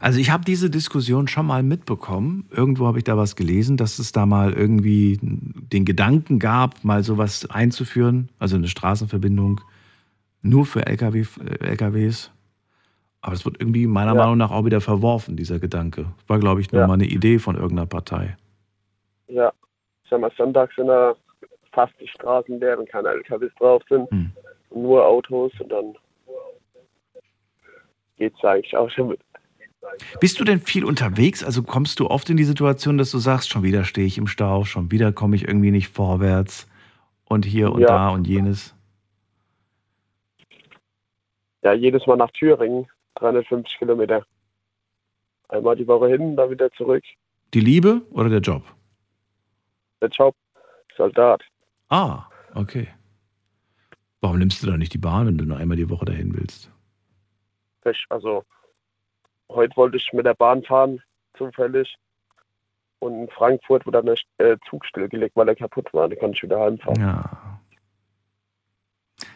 Also 0.01 0.19
ich 0.19 0.31
habe 0.31 0.45
diese 0.45 0.71
Diskussion 0.71 1.29
schon 1.29 1.47
mal 1.47 1.63
mitbekommen. 1.63 2.49
Irgendwo 2.51 2.87
habe 2.87 2.99
ich 2.99 3.05
da 3.05 3.17
was 3.17 3.37
gelesen, 3.37 3.77
dass 3.77 3.99
es 3.99 4.13
da 4.13 4.25
mal 4.25 4.53
irgendwie 4.53 5.19
den 5.21 5.85
Gedanken 5.85 6.39
gab, 6.39 6.83
mal 6.85 7.03
sowas 7.03 7.49
einzuführen, 7.51 8.31
also 8.39 8.57
eine 8.57 8.69
Straßenverbindung 8.69 9.61
nur 10.43 10.67
für 10.67 10.87
LKW, 10.87 11.25
äh, 11.43 11.67
LKWs. 11.69 12.31
Aber 13.23 13.33
es 13.35 13.45
wird 13.47 13.59
irgendwie 13.61 13.87
meiner 13.87 14.15
Ja. 14.15 14.19
Meinung 14.23 14.37
nach 14.37 14.51
auch 14.51 14.65
wieder 14.67 14.81
verworfen, 14.83 15.37
dieser 15.37 15.59
Gedanke. 15.59 16.07
War, 16.27 16.39
glaube 16.39 16.61
ich, 16.61 16.71
nur 16.73 16.83
Ja. 16.83 16.87
mal 16.87 16.95
eine 16.95 17.07
Idee 17.07 17.39
von 17.39 17.57
irgendeiner 17.57 17.87
Partei. 17.87 18.37
Ja, 19.29 19.53
ich 20.05 20.11
sag 20.11 20.21
mal, 20.21 20.31
sonntags 20.37 20.75
sind 20.77 20.89
da 20.89 21.15
fast 21.73 21.95
die 22.01 22.09
Straßen 22.09 22.61
leer, 22.61 22.79
wenn 22.79 22.87
keine 22.87 23.09
LKWs 23.09 23.53
drauf 23.59 23.83
sind. 23.89 24.11
Hm. 24.11 24.31
Nur 24.75 25.07
Autos 25.07 25.53
und 25.61 25.71
dann 25.73 25.95
geht's 28.17 28.43
eigentlich 28.45 28.77
auch 28.77 28.91
schon 28.91 29.09
mit. 29.09 29.21
Bist 30.21 30.41
du 30.41 30.45
denn 30.45 30.61
viel 30.61 30.85
unterwegs? 30.85 31.45
Also 31.45 31.63
kommst 31.63 32.01
du 32.01 32.09
oft 32.09 32.31
in 32.31 32.37
die 32.37 32.45
Situation, 32.45 32.97
dass 32.97 33.11
du 33.11 33.19
sagst, 33.19 33.51
schon 33.51 33.63
wieder 33.63 33.85
stehe 33.85 34.07
ich 34.07 34.17
im 34.19 34.27
Stau, 34.27 34.65
schon 34.65 34.91
wieder 34.91 35.13
komme 35.13 35.37
ich 35.37 35.47
irgendwie 35.47 35.71
nicht 35.71 35.89
vorwärts 35.89 36.67
und 37.27 37.45
hier 37.45 37.71
und 37.73 37.83
Ja. 37.83 37.89
da 37.89 38.09
und 38.09 38.27
jenes? 38.27 38.75
Ja, 41.63 41.73
jedes 41.73 42.07
Mal 42.07 42.17
nach 42.17 42.31
Thüringen, 42.31 42.87
350 43.17 43.79
Kilometer. 43.79 44.27
Einmal 45.49 45.77
die 45.77 45.87
Woche 45.87 46.09
hin, 46.09 46.37
dann 46.37 46.51
wieder 46.51 46.71
zurück. 46.73 47.05
Die 47.53 47.61
Liebe 47.61 48.03
oder 48.11 48.29
der 48.29 48.41
Job? 48.41 48.65
Der 50.01 50.09
Job, 50.09 50.35
Soldat. 50.97 51.43
Ah, 51.89 52.25
okay. 52.55 52.89
Warum 54.21 54.39
nimmst 54.39 54.63
du 54.63 54.67
da 54.67 54.77
nicht 54.77 54.93
die 54.95 54.99
Bahn, 54.99 55.27
wenn 55.27 55.39
du 55.39 55.45
nur 55.45 55.59
einmal 55.59 55.77
die 55.77 55.89
Woche 55.89 56.07
dahin 56.07 56.35
willst? 56.35 56.71
Also, 58.09 58.45
heute 59.49 59.77
wollte 59.77 59.97
ich 59.97 60.13
mit 60.13 60.27
der 60.27 60.35
Bahn 60.35 60.63
fahren, 60.63 61.03
zufällig. 61.37 61.95
Und 62.99 63.15
in 63.23 63.29
Frankfurt 63.29 63.87
wurde 63.87 64.03
dann 64.03 64.17
der 64.39 64.53
äh, 64.53 64.57
Zug 64.69 64.87
stillgelegt, 64.87 65.37
weil 65.37 65.49
er 65.49 65.57
kaputt 65.57 65.93
war. 65.93 66.09
Da 66.09 66.17
konnte 66.17 66.37
ich 66.37 66.43
wieder 66.43 66.61
heimfahren. 66.61 67.01
Ja. 67.01 67.61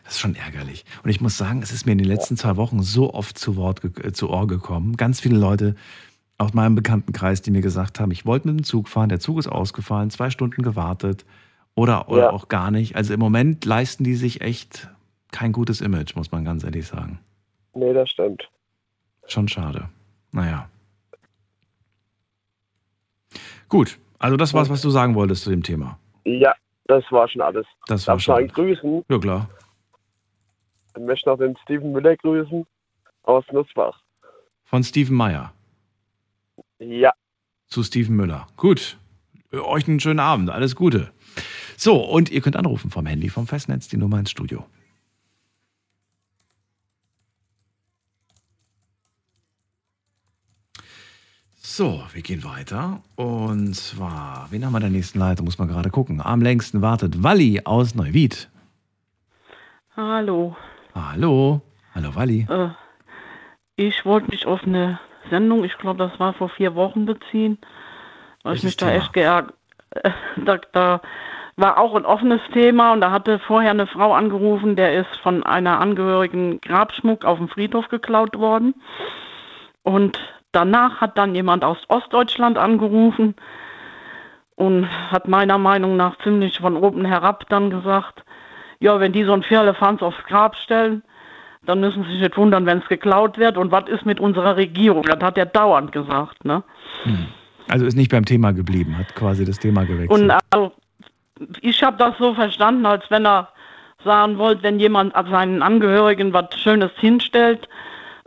Das 0.05 0.15
ist 0.15 0.21
schon 0.21 0.37
ärgerlich. 0.37 0.85
Und 1.05 1.11
ich 1.11 1.21
muss 1.21 1.37
sagen, 1.37 1.61
es 1.63 1.71
ist 1.71 1.85
mir 1.85 1.93
in 1.93 1.99
den 1.99 2.07
letzten 2.07 2.37
zwei 2.37 2.57
Wochen 2.57 2.83
so 2.83 3.13
oft 3.13 3.39
zu 3.39 3.57
Wort 3.57 3.85
äh, 3.85 4.13
zu 4.13 4.31
Ohr 4.31 4.47
gekommen. 4.47 4.97
Ganz 4.97 5.21
viele 5.21 5.37
Leute 5.39 5.75
aus 6.39 6.55
meinem 6.55 6.77
Bekanntenkreis, 6.77 7.43
die 7.43 7.51
mir 7.51 7.61
gesagt 7.61 8.01
haben, 8.01 8.11
ich 8.11 8.25
wollte 8.25 8.49
mit 8.49 8.61
dem 8.61 8.65
Zug 8.65 8.89
fahren, 8.89 9.09
der 9.09 9.21
Zug 9.21 9.39
ist 9.39 9.49
ausgefallen, 9.49 10.09
zwei 10.11 10.31
Stunden 10.31 10.63
gewartet 10.63 11.27
oder, 11.75 12.09
oder 12.09 12.23
ja. 12.23 12.31
auch 12.31 12.49
gar 12.49 12.71
nicht. 12.71 12.97
Also 12.97 13.13
im 13.13 13.21
Moment 13.21 13.65
leisten 13.65 14.05
die 14.05 14.15
sich 14.15 14.41
echt 14.41 14.89
kein 15.31 15.53
gutes 15.53 15.81
Image, 15.81 16.17
muss 16.17 16.33
man 16.33 16.45
ganz 16.45 16.65
ehrlich 16.65 16.87
sagen. 16.87 17.19
Nee, 17.79 17.93
das 17.93 18.11
stimmt. 18.11 18.49
Schon 19.29 19.47
schade. 19.47 19.89
Naja. 20.33 20.69
Gut, 23.69 24.01
also 24.19 24.37
das 24.37 24.53
war's, 24.53 24.69
was 24.69 24.83
du 24.83 24.91
sagen 24.91 25.15
wolltest 25.15 25.45
zu 25.45 25.51
dem 25.51 25.63
Thema. 25.63 25.97
Ja, 26.25 26.55
das 26.87 27.05
war 27.11 27.29
schon 27.29 27.41
alles. 27.41 27.67
Das 27.87 28.05
war 28.09 28.15
Darf 28.15 28.23
schon. 28.23 28.47
Darf 28.47 28.55
grüßen? 28.55 29.05
Ja, 29.09 29.19
klar. 29.19 29.49
Ich 30.97 31.03
möchte 31.03 31.29
noch 31.29 31.39
den 31.39 31.57
Steven 31.63 31.93
Müller 31.93 32.17
grüßen 32.17 32.67
aus 33.23 33.45
Nussbach. 33.53 34.01
Von 34.65 34.83
Steven 34.83 35.15
Meyer? 35.15 35.53
Ja. 36.81 37.13
Zu 37.67 37.85
Steven 37.85 38.17
Müller. 38.17 38.49
Gut. 38.57 38.99
Euch 39.53 39.87
einen 39.87 40.01
schönen 40.01 40.21
Abend. 40.21 40.51
Alles 40.51 40.75
Gute. 40.75 41.13
So, 41.77 42.05
und 42.05 42.31
ihr 42.31 42.41
könnt 42.41 42.57
anrufen 42.57 42.91
vom 42.91 43.07
Handy, 43.07 43.29
vom 43.29 43.47
Festnetz, 43.47 43.87
die 43.87 43.99
Nummer 43.99 44.19
ins 44.19 44.33
Studio. 44.33 44.67
So, 51.79 52.03
wir 52.13 52.23
gehen 52.23 52.43
weiter. 52.43 53.03
Und 53.15 53.73
zwar, 53.77 54.49
wen 54.51 54.67
haben 54.67 54.73
wir 54.73 54.79
in 54.79 54.83
der 54.83 54.91
nächsten 54.91 55.21
Leitung? 55.21 55.45
Muss 55.45 55.61
man 55.61 55.69
gerade 55.69 55.91
gucken. 55.91 56.21
Am 56.21 56.43
längsten 56.43 56.83
wartet 56.83 57.23
Walli 57.23 57.61
aus 57.65 57.95
Neuwied. 57.95 58.51
Hallo. 59.97 60.57
Hallo. 60.93 61.61
Hallo, 61.95 62.17
Walli. 62.17 62.49
Äh, 62.51 62.71
ich 63.77 64.05
wollte 64.05 64.29
mich 64.33 64.45
auf 64.45 64.65
eine 64.65 64.99
Sendung, 65.31 65.63
ich 65.63 65.79
glaube, 65.79 65.99
das 65.99 66.19
war 66.19 66.33
vor 66.33 66.49
vier 66.49 66.75
Wochen 66.75 67.07
beziehen, 67.07 67.59
weil 68.43 68.57
ich 68.57 68.65
mich 68.65 68.77
da 68.77 68.91
echt 68.91 69.13
geärgert. 69.13 69.55
Äh, 69.91 70.11
da, 70.45 70.59
da 70.73 71.01
war 71.55 71.79
auch 71.79 71.95
ein 71.95 72.05
offenes 72.05 72.41
Thema 72.53 72.93
und 72.93 73.03
da 73.03 73.13
hatte 73.13 73.39
vorher 73.39 73.71
eine 73.71 73.87
Frau 73.87 74.15
angerufen, 74.15 74.75
der 74.75 74.99
ist 74.99 75.17
von 75.23 75.45
einer 75.45 75.79
Angehörigen 75.79 76.61
Grabschmuck 76.61 77.25
auf 77.25 77.39
dem 77.39 77.49
Friedhof 77.49 77.87
geklaut 77.87 78.37
worden. 78.37 78.75
Und 79.85 80.19
Danach 80.53 81.01
hat 81.01 81.19
dann 81.19 81.35
jemand 81.35 81.65
aus 81.65 81.79
Ostdeutschland 81.89 82.57
angerufen 82.59 83.35
und 84.57 84.87
hat 85.11 85.29
meiner 85.29 85.59
Meinung 85.59 85.97
nach 85.97 86.17
ziemlich 86.19 86.59
von 86.59 86.77
oben 86.77 87.05
herab 87.05 87.49
dann 87.49 87.71
gesagt, 87.71 88.25
ja, 88.81 88.99
wenn 89.01 89.13
die 89.13 89.25
so 89.25 89.33
ein 89.33 89.43
Firlefanz 89.43 90.03
aufs 90.03 90.23
Grab 90.25 90.57
stellen, 90.57 91.03
dann 91.65 91.81
müssen 91.81 92.05
sie 92.05 92.13
sich 92.13 92.21
nicht 92.23 92.37
wundern, 92.37 92.65
wenn 92.67 92.79
es 92.79 92.89
geklaut 92.89 93.39
wird. 93.39 93.57
Und 93.57 93.71
was 93.71 93.89
ist 93.89 94.07
mit 94.07 94.21
unserer 94.21 94.57
Regierung? 94.57 95.03
Das 95.03 95.21
hat 95.21 95.37
er 95.37 95.47
dauernd 95.47 95.93
gesagt. 95.93 96.45
Ne? 96.45 96.63
Hm. 97.03 97.27
Also 97.69 97.85
ist 97.85 97.97
nicht 97.97 98.11
beim 98.11 98.25
Thema 98.25 98.53
geblieben, 98.53 98.97
hat 98.97 99.15
quasi 99.15 99.45
das 99.45 99.59
Thema 99.59 99.85
gewechselt. 99.85 100.11
Und 100.11 100.33
also, 100.51 100.73
ich 101.61 101.83
habe 101.83 101.99
das 101.99 102.17
so 102.19 102.35
verstanden, 102.35 102.87
als 102.87 103.05
wenn 103.11 103.27
er 103.27 103.49
sagen 104.05 104.39
wollte, 104.39 104.63
wenn 104.63 104.81
jemand 104.81 105.15
seinen 105.31 105.63
Angehörigen 105.63 106.33
was 106.33 106.47
Schönes 106.59 106.91
hinstellt, 106.97 107.69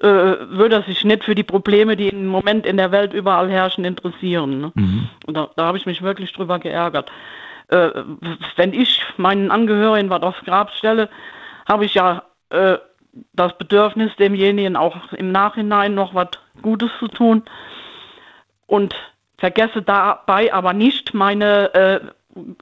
äh, 0.01 0.49
würde 0.49 0.77
er 0.77 0.83
sich 0.83 1.03
nicht 1.05 1.23
für 1.23 1.35
die 1.35 1.43
Probleme, 1.43 1.95
die 1.95 2.09
im 2.09 2.25
Moment 2.25 2.65
in 2.65 2.77
der 2.77 2.91
Welt 2.91 3.13
überall 3.13 3.49
herrschen, 3.49 3.85
interessieren. 3.85 4.61
Ne? 4.61 4.71
Mhm. 4.73 5.09
Und 5.27 5.37
da, 5.37 5.49
da 5.55 5.65
habe 5.65 5.77
ich 5.77 5.85
mich 5.85 6.01
wirklich 6.01 6.33
drüber 6.33 6.59
geärgert. 6.59 7.11
Äh, 7.67 7.91
wenn 8.55 8.73
ich 8.73 9.03
meinen 9.17 9.51
Angehörigen 9.51 10.09
was 10.09 10.23
aufs 10.23 10.43
Grab 10.43 10.71
stelle, 10.71 11.09
habe 11.67 11.85
ich 11.85 11.93
ja 11.93 12.23
äh, 12.49 12.77
das 13.33 13.57
Bedürfnis, 13.57 14.15
demjenigen 14.17 14.75
auch 14.75 15.13
im 15.13 15.31
Nachhinein 15.31 15.93
noch 15.93 16.15
was 16.15 16.29
Gutes 16.61 16.89
zu 16.99 17.07
tun 17.07 17.43
und 18.67 18.95
vergesse 19.37 19.81
dabei 19.81 20.53
aber 20.53 20.73
nicht 20.73 21.13
meine 21.13 21.73
äh, 21.73 21.99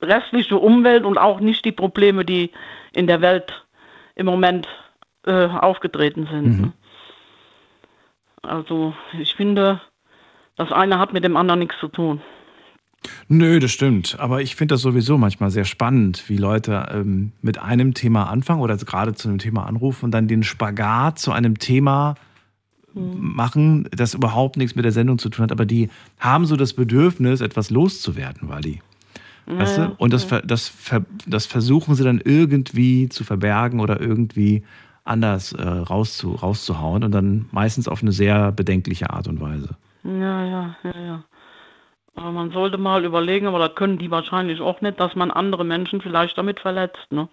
restliche 0.01 0.57
Umwelt 0.57 1.05
und 1.05 1.17
auch 1.17 1.39
nicht 1.39 1.65
die 1.65 1.71
Probleme, 1.71 2.25
die 2.25 2.51
in 2.93 3.07
der 3.07 3.21
Welt 3.21 3.65
im 4.15 4.25
Moment 4.25 4.67
äh, 5.25 5.45
aufgetreten 5.45 6.27
sind. 6.31 6.45
Mhm. 6.45 6.73
Also 8.41 8.93
ich 9.19 9.35
finde, 9.35 9.81
das 10.55 10.71
eine 10.71 10.99
hat 10.99 11.13
mit 11.13 11.23
dem 11.23 11.37
anderen 11.37 11.59
nichts 11.59 11.79
zu 11.79 11.87
tun. 11.87 12.21
Nö, 13.27 13.59
das 13.59 13.71
stimmt. 13.71 14.17
Aber 14.19 14.41
ich 14.41 14.55
finde 14.55 14.73
das 14.73 14.81
sowieso 14.81 15.17
manchmal 15.17 15.51
sehr 15.51 15.65
spannend, 15.65 16.23
wie 16.27 16.37
Leute 16.37 16.87
ähm, 16.91 17.31
mit 17.41 17.57
einem 17.57 17.93
Thema 17.93 18.29
anfangen 18.29 18.61
oder 18.61 18.75
gerade 18.77 19.13
zu 19.13 19.29
einem 19.29 19.37
Thema 19.37 19.65
anrufen 19.65 20.05
und 20.05 20.11
dann 20.11 20.27
den 20.27 20.43
Spagat 20.43 21.19
zu 21.19 21.31
einem 21.31 21.59
Thema 21.59 22.15
hm. 22.93 23.17
machen, 23.35 23.87
das 23.91 24.13
überhaupt 24.13 24.57
nichts 24.57 24.75
mit 24.75 24.83
der 24.83 24.91
Sendung 24.91 25.17
zu 25.17 25.29
tun 25.29 25.43
hat. 25.43 25.51
Aber 25.51 25.65
die 25.65 25.89
haben 26.19 26.45
so 26.45 26.55
das 26.55 26.73
Bedürfnis, 26.73 27.41
etwas 27.41 27.69
loszuwerden, 27.69 28.49
die. 28.61 28.81
Weißt 29.45 29.77
du? 29.79 29.95
Und 29.97 30.13
das, 30.13 30.27
das, 30.45 30.71
das 31.25 31.45
versuchen 31.47 31.95
sie 31.95 32.03
dann 32.03 32.21
irgendwie 32.23 33.09
zu 33.09 33.23
verbergen 33.23 33.79
oder 33.79 33.99
irgendwie 33.99 34.63
anders 35.09 35.53
äh, 35.53 35.63
rauszu, 35.63 36.35
rauszuhauen 36.35 37.03
und 37.03 37.11
dann 37.11 37.49
meistens 37.51 37.87
auf 37.87 38.01
eine 38.01 38.11
sehr 38.11 38.51
bedenkliche 38.51 39.09
Art 39.09 39.27
und 39.27 39.41
Weise. 39.41 39.75
Ja, 40.03 40.45
ja, 40.45 40.75
ja, 40.83 40.99
ja. 40.99 41.23
Aber 42.15 42.31
man 42.31 42.51
sollte 42.51 42.77
mal 42.77 43.05
überlegen, 43.05 43.47
aber 43.47 43.59
das 43.59 43.75
können 43.75 43.97
die 43.97 44.11
wahrscheinlich 44.11 44.61
auch 44.61 44.81
nicht, 44.81 44.99
dass 44.99 45.15
man 45.15 45.31
andere 45.31 45.63
Menschen 45.63 46.01
vielleicht 46.01 46.37
damit 46.37 46.59
verletzt, 46.59 47.11
ne? 47.11 47.29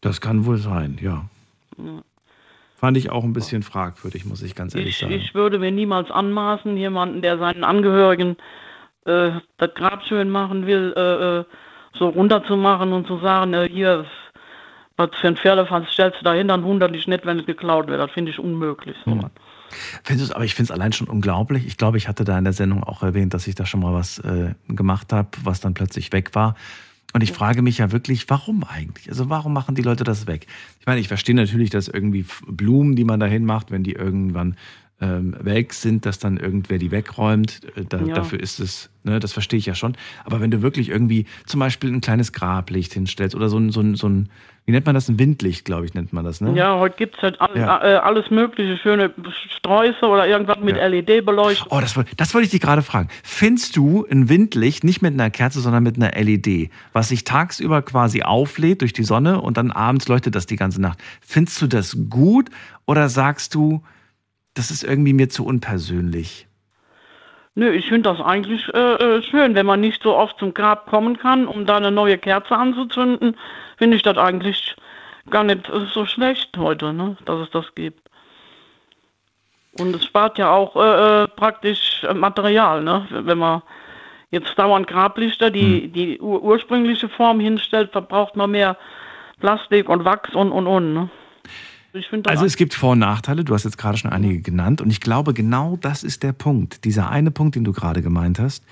Das 0.00 0.20
kann 0.20 0.44
wohl 0.44 0.58
sein, 0.58 0.98
ja. 1.00 1.24
ja. 1.78 2.02
Fand 2.76 2.96
ich 2.96 3.10
auch 3.10 3.24
ein 3.24 3.32
bisschen 3.32 3.62
fragwürdig, 3.62 4.24
muss 4.26 4.42
ich 4.42 4.54
ganz 4.54 4.74
ehrlich 4.74 4.90
ich, 4.90 4.98
sagen. 4.98 5.12
Ich 5.12 5.34
würde 5.34 5.58
mir 5.58 5.70
niemals 5.70 6.10
anmaßen, 6.10 6.76
jemanden, 6.76 7.22
der 7.22 7.38
seinen 7.38 7.64
Angehörigen 7.64 8.36
äh, 9.06 9.32
das 9.56 9.74
Grab 9.74 10.04
schön 10.04 10.30
machen 10.30 10.66
will, 10.66 10.92
äh, 10.96 11.40
äh 11.40 11.44
so 11.96 12.08
runterzumachen 12.08 12.92
und 12.92 13.06
zu 13.06 13.18
sagen, 13.20 13.54
äh, 13.54 13.68
hier, 13.68 14.04
was 14.96 15.10
für 15.20 15.28
ein 15.28 15.36
Pferdefass 15.36 15.90
stellst 15.92 16.20
du 16.20 16.24
dahin, 16.24 16.48
dann 16.48 16.62
wundert 16.62 16.94
dich 16.94 17.06
nicht, 17.06 17.26
wenn 17.26 17.40
es 17.40 17.46
geklaut 17.46 17.88
wird. 17.88 18.00
Das 18.00 18.10
finde 18.12 18.30
ich 18.30 18.38
unmöglich. 18.38 18.96
Hm. 19.04 19.26
Findest 20.04 20.34
aber 20.34 20.44
ich 20.44 20.54
finde 20.54 20.72
es 20.72 20.78
allein 20.78 20.92
schon 20.92 21.08
unglaublich. 21.08 21.66
Ich 21.66 21.76
glaube, 21.76 21.98
ich 21.98 22.06
hatte 22.08 22.24
da 22.24 22.38
in 22.38 22.44
der 22.44 22.52
Sendung 22.52 22.84
auch 22.84 23.02
erwähnt, 23.02 23.34
dass 23.34 23.46
ich 23.46 23.56
da 23.56 23.66
schon 23.66 23.80
mal 23.80 23.92
was 23.92 24.18
äh, 24.20 24.54
gemacht 24.68 25.12
habe, 25.12 25.28
was 25.42 25.60
dann 25.60 25.74
plötzlich 25.74 26.12
weg 26.12 26.34
war. 26.34 26.54
Und 27.12 27.22
ich 27.22 27.32
frage 27.32 27.62
mich 27.62 27.78
ja 27.78 27.92
wirklich, 27.92 28.28
warum 28.28 28.64
eigentlich? 28.64 29.08
Also 29.08 29.30
warum 29.30 29.52
machen 29.52 29.76
die 29.76 29.82
Leute 29.82 30.02
das 30.02 30.26
weg? 30.26 30.46
Ich 30.80 30.86
meine, 30.86 31.00
ich 31.00 31.06
verstehe 31.06 31.34
natürlich, 31.34 31.70
dass 31.70 31.86
irgendwie 31.86 32.26
Blumen, 32.46 32.96
die 32.96 33.04
man 33.04 33.20
dahin 33.20 33.44
macht, 33.44 33.70
wenn 33.70 33.84
die 33.84 33.92
irgendwann 33.92 34.56
ähm, 35.00 35.36
weg 35.40 35.74
sind, 35.74 36.06
dass 36.06 36.18
dann 36.18 36.36
irgendwer 36.36 36.78
die 36.78 36.90
wegräumt. 36.90 37.62
Äh, 37.76 37.84
da, 37.88 38.00
ja. 38.00 38.14
Dafür 38.14 38.40
ist 38.40 38.60
es, 38.60 38.90
ne, 39.02 39.18
das 39.18 39.32
verstehe 39.32 39.58
ich 39.58 39.66
ja 39.66 39.74
schon. 39.74 39.96
Aber 40.24 40.40
wenn 40.40 40.50
du 40.50 40.62
wirklich 40.62 40.88
irgendwie 40.88 41.26
zum 41.46 41.60
Beispiel 41.60 41.92
ein 41.92 42.00
kleines 42.00 42.32
Grablicht 42.32 42.92
hinstellst 42.92 43.34
oder 43.34 43.48
so 43.48 43.58
ein, 43.58 43.70
so 43.70 43.80
ein, 43.80 43.96
so 43.96 44.08
ein 44.08 44.28
wie 44.66 44.72
nennt 44.72 44.86
man 44.86 44.94
das? 44.94 45.10
Ein 45.10 45.18
Windlicht, 45.18 45.66
glaube 45.66 45.84
ich, 45.84 45.92
nennt 45.92 46.14
man 46.14 46.24
das, 46.24 46.40
ne? 46.40 46.54
Ja, 46.56 46.78
heute 46.78 46.96
gibt 46.96 47.16
es 47.16 47.22
halt 47.22 47.38
all, 47.38 47.54
ja. 47.54 47.84
äh, 47.84 47.96
alles 47.96 48.30
mögliche, 48.30 48.78
schöne 48.78 49.12
Sträuße 49.58 50.06
oder 50.06 50.26
irgendwas 50.26 50.58
mit 50.60 50.76
ja. 50.76 50.86
LED-Beleuchtung. 50.86 51.68
Oh, 51.70 51.80
das, 51.80 52.00
das 52.16 52.32
wollte 52.32 52.46
ich 52.46 52.50
dich 52.50 52.62
gerade 52.62 52.80
fragen. 52.80 53.08
Findest 53.22 53.76
du 53.76 54.06
ein 54.10 54.30
Windlicht 54.30 54.82
nicht 54.82 55.02
mit 55.02 55.12
einer 55.12 55.28
Kerze, 55.28 55.60
sondern 55.60 55.82
mit 55.82 55.96
einer 55.96 56.12
LED, 56.12 56.70
was 56.94 57.08
sich 57.08 57.24
tagsüber 57.24 57.82
quasi 57.82 58.22
auflädt 58.22 58.80
durch 58.80 58.94
die 58.94 59.04
Sonne 59.04 59.42
und 59.42 59.58
dann 59.58 59.70
abends 59.70 60.08
leuchtet 60.08 60.34
das 60.34 60.46
die 60.46 60.56
ganze 60.56 60.80
Nacht? 60.80 60.98
Findest 61.20 61.60
du 61.60 61.66
das 61.66 61.98
gut 62.08 62.48
oder 62.86 63.10
sagst 63.10 63.54
du, 63.54 63.82
das 64.54 64.70
ist 64.70 64.84
irgendwie 64.84 65.12
mir 65.12 65.28
zu 65.28 65.44
unpersönlich. 65.44 66.46
Nö, 67.56 67.70
ich 67.70 67.86
finde 67.88 68.10
das 68.10 68.20
eigentlich 68.20 68.68
äh, 68.74 68.94
äh, 68.94 69.22
schön, 69.22 69.54
wenn 69.54 69.66
man 69.66 69.80
nicht 69.80 70.02
so 70.02 70.16
oft 70.16 70.38
zum 70.38 70.54
Grab 70.54 70.86
kommen 70.86 71.18
kann, 71.18 71.46
um 71.46 71.66
da 71.66 71.76
eine 71.76 71.92
neue 71.92 72.18
Kerze 72.18 72.56
anzuzünden, 72.56 73.36
finde 73.76 73.96
ich 73.96 74.02
das 74.02 74.18
eigentlich 74.18 74.74
gar 75.30 75.44
nicht 75.44 75.70
so 75.92 76.04
schlecht 76.04 76.56
heute, 76.56 76.92
ne, 76.92 77.16
dass 77.24 77.40
es 77.40 77.50
das 77.50 77.74
gibt. 77.74 78.10
Und 79.78 79.94
es 79.94 80.04
spart 80.04 80.38
ja 80.38 80.50
auch 80.50 80.76
äh, 80.76 81.24
äh 81.24 81.28
praktisch 81.28 82.04
Material, 82.12 82.82
ne, 82.82 83.06
wenn 83.10 83.38
man 83.38 83.62
jetzt 84.30 84.58
dauernd 84.58 84.88
Grablichter, 84.88 85.50
die 85.50 85.84
hm. 85.84 85.92
die 85.92 86.20
ur 86.20 86.42
ursprüngliche 86.42 87.08
Form 87.08 87.38
hinstellt, 87.38 87.92
verbraucht 87.92 88.34
man 88.34 88.50
mehr 88.50 88.76
Plastik 89.38 89.88
und 89.88 90.04
Wachs 90.04 90.34
und 90.34 90.50
und 90.50 90.66
und. 90.66 90.94
Ne? 90.94 91.08
Also 92.24 92.44
es 92.44 92.56
gibt 92.56 92.74
Vor- 92.74 92.92
und 92.92 92.98
Nachteile, 92.98 93.44
du 93.44 93.54
hast 93.54 93.64
jetzt 93.64 93.78
gerade 93.78 93.96
schon 93.96 94.10
einige 94.10 94.40
genannt 94.40 94.80
und 94.80 94.90
ich 94.90 95.00
glaube, 95.00 95.32
genau 95.32 95.76
das 95.80 96.02
ist 96.02 96.22
der 96.22 96.32
Punkt, 96.32 96.84
dieser 96.84 97.10
eine 97.10 97.30
Punkt, 97.30 97.54
den 97.54 97.64
du 97.64 97.72
gerade 97.72 98.02
gemeint 98.02 98.38
hast, 98.38 98.64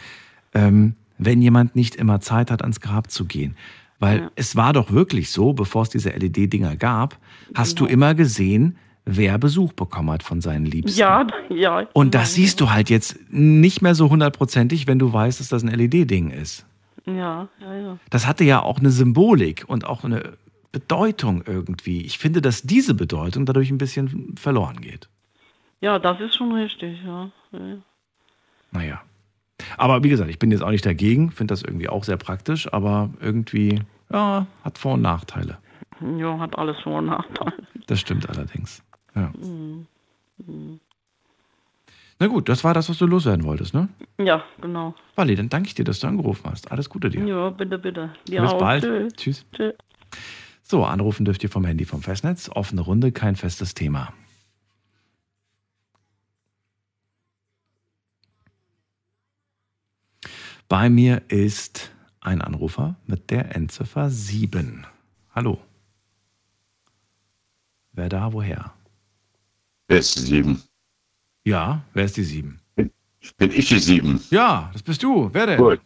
ähm, 0.54 0.94
wenn 1.18 1.40
jemand 1.40 1.76
nicht 1.76 1.94
immer 1.94 2.20
Zeit 2.20 2.50
hat, 2.50 2.62
ans 2.62 2.80
Grab 2.80 3.10
zu 3.10 3.24
gehen. 3.24 3.56
Weil 4.00 4.18
ja. 4.18 4.30
es 4.34 4.56
war 4.56 4.72
doch 4.72 4.90
wirklich 4.90 5.30
so, 5.30 5.52
bevor 5.52 5.82
es 5.82 5.90
diese 5.90 6.10
LED-Dinger 6.10 6.74
gab, 6.74 7.18
hast 7.54 7.76
genau. 7.76 7.86
du 7.86 7.92
immer 7.92 8.14
gesehen, 8.14 8.76
wer 9.04 9.38
Besuch 9.38 9.72
bekommen 9.72 10.10
hat 10.10 10.24
von 10.24 10.40
seinen 10.40 10.66
Liebsten. 10.66 10.98
Ja, 10.98 11.26
ja. 11.48 11.86
Und 11.92 12.14
das 12.14 12.34
siehst 12.34 12.60
du 12.60 12.70
halt 12.70 12.90
jetzt 12.90 13.16
nicht 13.30 13.82
mehr 13.82 13.94
so 13.94 14.10
hundertprozentig, 14.10 14.88
wenn 14.88 14.98
du 14.98 15.12
weißt, 15.12 15.38
dass 15.38 15.48
das 15.48 15.62
ein 15.62 15.68
LED-Ding 15.68 16.30
ist. 16.30 16.66
Ja, 17.06 17.48
ja, 17.60 17.74
ja. 17.74 17.98
Das 18.10 18.26
hatte 18.26 18.44
ja 18.44 18.60
auch 18.62 18.78
eine 18.78 18.90
Symbolik 18.90 19.64
und 19.66 19.84
auch 19.86 20.04
eine 20.04 20.34
Bedeutung 20.72 21.42
irgendwie. 21.46 22.00
Ich 22.02 22.18
finde, 22.18 22.40
dass 22.40 22.62
diese 22.62 22.94
Bedeutung 22.94 23.46
dadurch 23.46 23.70
ein 23.70 23.78
bisschen 23.78 24.34
verloren 24.36 24.80
geht. 24.80 25.08
Ja, 25.80 25.98
das 25.98 26.20
ist 26.20 26.36
schon 26.36 26.52
richtig, 26.52 26.98
ja. 27.04 27.30
ja. 27.52 27.76
Naja. 28.70 29.02
Aber 29.76 30.02
wie 30.02 30.08
gesagt, 30.08 30.30
ich 30.30 30.38
bin 30.38 30.50
jetzt 30.50 30.62
auch 30.62 30.70
nicht 30.70 30.86
dagegen, 30.86 31.30
finde 31.30 31.52
das 31.52 31.62
irgendwie 31.62 31.88
auch 31.88 32.04
sehr 32.04 32.16
praktisch, 32.16 32.72
aber 32.72 33.10
irgendwie, 33.20 33.80
ja, 34.10 34.46
hat 34.64 34.78
Vor- 34.78 34.94
und 34.94 35.02
Nachteile. 35.02 35.58
Ja, 36.18 36.38
hat 36.38 36.58
alles 36.58 36.80
Vor- 36.80 36.98
und 36.98 37.06
Nachteile. 37.06 37.52
Das 37.86 38.00
stimmt 38.00 38.28
allerdings. 38.28 38.82
Ja. 39.14 39.30
Na 42.18 42.26
gut, 42.28 42.48
das 42.48 42.64
war 42.64 42.74
das, 42.74 42.88
was 42.88 42.98
du 42.98 43.06
loswerden 43.06 43.44
wolltest, 43.44 43.74
ne? 43.74 43.88
Ja, 44.18 44.44
genau. 44.60 44.94
Wally, 45.16 45.34
dann 45.34 45.48
danke 45.48 45.68
ich 45.68 45.74
dir, 45.74 45.84
dass 45.84 46.00
du 46.00 46.06
angerufen 46.06 46.48
hast. 46.50 46.70
Alles 46.70 46.88
Gute 46.88 47.10
dir. 47.10 47.24
Ja, 47.26 47.50
bitte, 47.50 47.78
bitte. 47.78 48.10
Dir 48.28 48.42
Bis 48.42 48.52
auch. 48.52 48.58
bald. 48.58 48.84
Tschüss. 48.84 49.12
Tschüss. 49.16 49.46
Tschüss. 49.52 49.74
So, 50.72 50.86
anrufen 50.86 51.26
dürft 51.26 51.42
ihr 51.42 51.50
vom 51.50 51.66
Handy 51.66 51.84
vom 51.84 52.00
Festnetz. 52.00 52.48
Offene 52.48 52.80
Runde, 52.80 53.12
kein 53.12 53.36
festes 53.36 53.74
Thema. 53.74 54.14
Bei 60.70 60.88
mir 60.88 61.24
ist 61.28 61.90
ein 62.20 62.40
Anrufer 62.40 62.96
mit 63.06 63.30
der 63.30 63.54
Endziffer 63.54 64.08
7. 64.08 64.86
Hallo. 65.34 65.60
Wer 67.92 68.08
da, 68.08 68.32
woher? 68.32 68.72
Wer 69.88 69.98
ist 69.98 70.16
die 70.16 70.20
sieben? 70.20 70.62
Ja, 71.44 71.84
wer 71.92 72.06
ist 72.06 72.16
die 72.16 72.24
7? 72.24 72.58
Bin 72.76 73.50
ich 73.50 73.68
die 73.68 73.78
sieben? 73.78 74.22
Ja, 74.30 74.70
das 74.72 74.82
bist 74.82 75.02
du. 75.02 75.28
Wer 75.34 75.48
denn? 75.48 75.58
Gut. 75.58 75.82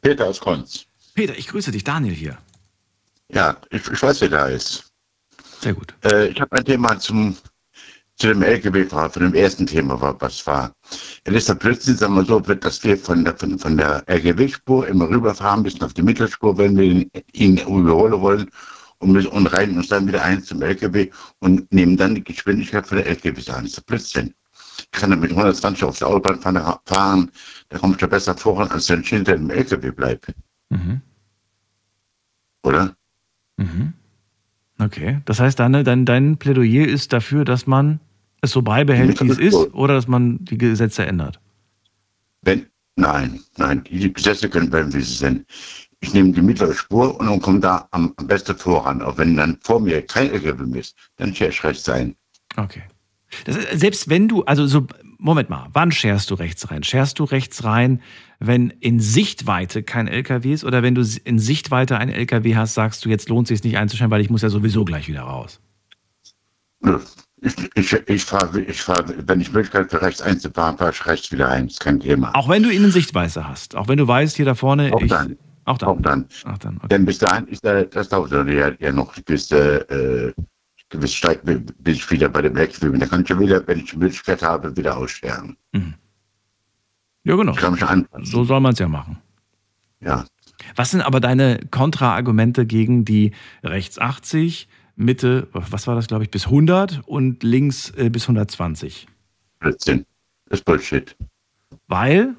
Peter 0.00 0.26
aus 0.26 0.40
Konz. 0.40 0.86
Peter, 1.14 1.38
ich 1.38 1.46
grüße 1.46 1.70
dich. 1.70 1.84
Daniel 1.84 2.14
hier. 2.14 2.36
Ja, 3.32 3.56
ich, 3.70 3.88
ich 3.88 4.02
weiß, 4.02 4.20
wer 4.20 4.28
da 4.28 4.46
ist. 4.46 4.92
Sehr 5.60 5.74
gut. 5.74 5.94
Äh, 6.04 6.28
ich 6.28 6.40
habe 6.40 6.56
ein 6.56 6.64
Thema 6.64 6.98
zum, 6.98 7.36
zu 8.16 8.28
dem 8.28 8.42
LKW-Fahrer, 8.42 9.10
von 9.10 9.22
dem 9.22 9.34
ersten 9.34 9.66
Thema, 9.66 10.00
war, 10.00 10.20
was 10.20 10.46
war. 10.46 10.72
Es 11.24 11.34
ist 11.34 11.48
ja 11.48 11.54
plötzlich, 11.54 11.98
sagen 11.98 12.14
wir 12.14 12.24
so, 12.24 12.40
dass 12.40 12.84
wir 12.84 12.98
von 12.98 13.24
der, 13.24 13.36
von, 13.36 13.58
von 13.58 13.76
der 13.76 14.02
LKW-Spur 14.06 14.86
immer 14.86 15.08
rüberfahren 15.08 15.62
müssen 15.62 15.82
auf 15.82 15.94
die 15.94 16.02
Mittelspur, 16.02 16.58
wenn 16.58 16.76
wir 16.76 16.84
ihn, 16.84 17.10
ihn 17.32 17.56
überholen 17.58 18.20
wollen 18.20 18.50
und, 18.98 19.12
müssen, 19.12 19.28
und 19.28 19.46
rein 19.46 19.76
uns 19.76 19.88
dann 19.88 20.06
wieder 20.06 20.22
ein 20.22 20.42
zum 20.42 20.60
LKW 20.60 21.10
und 21.38 21.72
nehmen 21.72 21.96
dann 21.96 22.14
die 22.14 22.24
Geschwindigkeit 22.24 22.86
von 22.86 22.98
der 22.98 23.06
LKWs 23.06 23.48
an. 23.48 23.62
Das 23.62 23.72
ist 23.72 23.76
ja 23.78 23.82
Blödsinn. 23.86 24.34
Ich 24.78 25.00
kann 25.00 25.10
dann 25.10 25.20
mit 25.20 25.30
120 25.30 25.84
auf 25.84 25.98
der 25.98 26.08
Autobahn 26.08 26.40
fahren, 26.40 26.78
fahren 26.86 27.30
da 27.68 27.78
komme 27.78 27.94
ich 27.94 27.98
da 27.98 28.06
besser 28.06 28.36
voran, 28.36 28.70
als 28.70 28.88
wenn 28.90 29.00
ich 29.00 29.08
hinter 29.08 29.36
dem 29.36 29.48
LKW 29.48 29.90
bleibe. 29.90 30.34
Mhm. 30.70 31.00
Oder? 32.62 32.94
Mhm. 33.56 33.92
Okay. 34.78 35.20
Das 35.24 35.40
heißt, 35.40 35.58
deine, 35.58 35.84
dein, 35.84 36.04
dein 36.04 36.36
Plädoyer 36.36 36.86
ist 36.86 37.12
dafür, 37.12 37.44
dass 37.44 37.66
man 37.66 38.00
es 38.40 38.50
so 38.50 38.62
beibehält, 38.62 39.20
wie 39.20 39.28
es 39.28 39.38
ist, 39.38 39.54
oder 39.74 39.94
dass 39.94 40.08
man 40.08 40.44
die 40.44 40.58
Gesetze 40.58 41.06
ändert? 41.06 41.40
Wenn, 42.42 42.66
nein, 42.96 43.40
nein, 43.56 43.84
die 43.84 44.12
Gesetze 44.12 44.48
können 44.48 44.70
bleiben, 44.70 44.92
wie 44.92 45.00
sie 45.00 45.14
sind. 45.14 45.46
Ich 46.00 46.12
nehme 46.12 46.32
die 46.32 46.42
mittlere 46.42 46.74
Spur 46.74 47.18
und 47.20 47.26
dann 47.26 47.40
komme 47.40 47.60
da 47.60 47.86
am, 47.92 48.12
am 48.16 48.26
besten 48.26 48.56
voran. 48.56 49.00
Auch 49.02 49.16
wenn 49.18 49.36
dann 49.36 49.58
vor 49.62 49.80
mir 49.80 50.02
kein 50.02 50.30
LKW 50.30 50.78
ist, 50.78 50.96
dann 51.16 51.32
scher 51.32 51.50
ich 51.50 51.62
rechts 51.62 51.88
ein. 51.88 52.16
Okay. 52.56 52.82
Das, 53.44 53.56
selbst 53.74 54.08
wenn 54.08 54.26
du, 54.26 54.42
also 54.42 54.66
so, 54.66 54.86
Moment 55.22 55.48
mal, 55.50 55.68
wann 55.72 55.92
scherst 55.92 56.30
du 56.30 56.34
rechts 56.34 56.68
rein? 56.72 56.82
Scherst 56.82 57.20
du 57.20 57.24
rechts 57.24 57.62
rein, 57.62 58.02
wenn 58.40 58.70
in 58.70 58.98
Sichtweite 58.98 59.84
kein 59.84 60.08
LKW 60.08 60.52
ist 60.52 60.64
oder 60.64 60.82
wenn 60.82 60.96
du 60.96 61.04
in 61.22 61.38
Sichtweite 61.38 61.96
ein 61.96 62.08
LKW 62.08 62.56
hast, 62.56 62.74
sagst 62.74 63.04
du, 63.04 63.08
jetzt 63.08 63.28
lohnt 63.28 63.48
es 63.48 63.56
sich 63.56 63.64
nicht 63.64 63.78
einzuschalten, 63.78 64.10
weil 64.10 64.20
ich 64.20 64.30
muss 64.30 64.42
ja 64.42 64.48
sowieso 64.48 64.84
gleich 64.84 65.06
wieder 65.06 65.22
raus. 65.22 65.60
Ich, 67.40 67.54
ich, 67.76 67.92
ich 68.08 68.24
fahre, 68.24 68.60
ich 68.62 68.82
fahre, 68.82 69.14
wenn 69.28 69.40
ich 69.40 69.52
Möglichkeit 69.52 69.92
für 69.92 70.02
rechts 70.02 70.20
einzufahren, 70.20 70.76
fahre 70.76 70.90
ich 70.90 71.06
rechts 71.06 71.30
wieder 71.30 71.48
ein. 71.48 71.68
ist 71.68 71.78
kein 71.78 72.00
Thema. 72.00 72.34
Auch 72.34 72.48
wenn 72.48 72.64
du 72.64 72.70
ihn 72.70 72.82
in 72.82 72.90
Sichtweise 72.90 73.46
hast, 73.46 73.76
auch 73.76 73.86
wenn 73.86 73.98
du 73.98 74.08
weißt, 74.08 74.34
hier 74.34 74.44
da 74.44 74.56
vorne, 74.56 74.92
Auch 74.92 75.02
ich, 75.02 75.08
dann. 75.08 75.38
auch 75.66 75.78
dann. 75.78 75.88
Auch 75.88 76.00
dann. 76.00 76.26
Ach 76.44 76.58
dann, 76.58 76.76
okay. 76.78 76.88
Denn 76.90 77.04
bis 77.04 77.18
dahin 77.18 77.46
ist 77.46 77.62
der, 77.62 77.84
das 77.84 78.08
dauert 78.08 78.32
ja, 78.32 78.72
ja 78.76 78.90
noch 78.90 79.14
gewisse, 79.14 79.88
äh, 79.88 80.42
gewisse 80.92 81.16
Steig, 81.16 81.40
bis 81.44 81.96
ich 81.96 82.10
wieder 82.10 82.28
bei 82.28 82.42
dem 82.42 82.56
LKW 82.56 82.90
bin. 82.90 83.00
Da 83.00 83.06
kann 83.06 83.22
ich 83.22 83.28
ja 83.28 83.38
wieder, 83.38 83.66
wenn 83.66 83.80
ich 83.80 83.90
die 83.90 83.96
Möglichkeit 83.96 84.42
habe, 84.42 84.76
wieder 84.76 84.96
aussterben. 84.96 85.56
Ja, 87.24 87.36
genau. 87.36 87.52
Ich 87.52 87.58
kann 87.58 87.72
mich 87.72 87.82
anpassen. 87.82 88.26
So 88.26 88.44
soll 88.44 88.60
man 88.60 88.72
es 88.72 88.78
ja 88.78 88.88
machen. 88.88 89.18
Ja. 90.00 90.24
Was 90.76 90.90
sind 90.90 91.00
aber 91.00 91.20
deine 91.20 91.60
Kontraargumente 91.70 92.66
gegen 92.66 93.04
die 93.04 93.32
rechts 93.64 93.98
80, 93.98 94.68
Mitte, 94.94 95.48
was 95.52 95.86
war 95.86 95.94
das, 95.94 96.06
glaube 96.06 96.24
ich, 96.24 96.30
bis 96.30 96.46
100 96.46 97.02
und 97.06 97.42
links 97.42 97.90
äh, 97.90 98.10
bis 98.10 98.24
120? 98.24 99.06
Blödsinn. 99.58 100.04
Das 100.46 100.60
ist 100.60 100.64
Bullshit. 100.64 101.16
Weil 101.88 102.36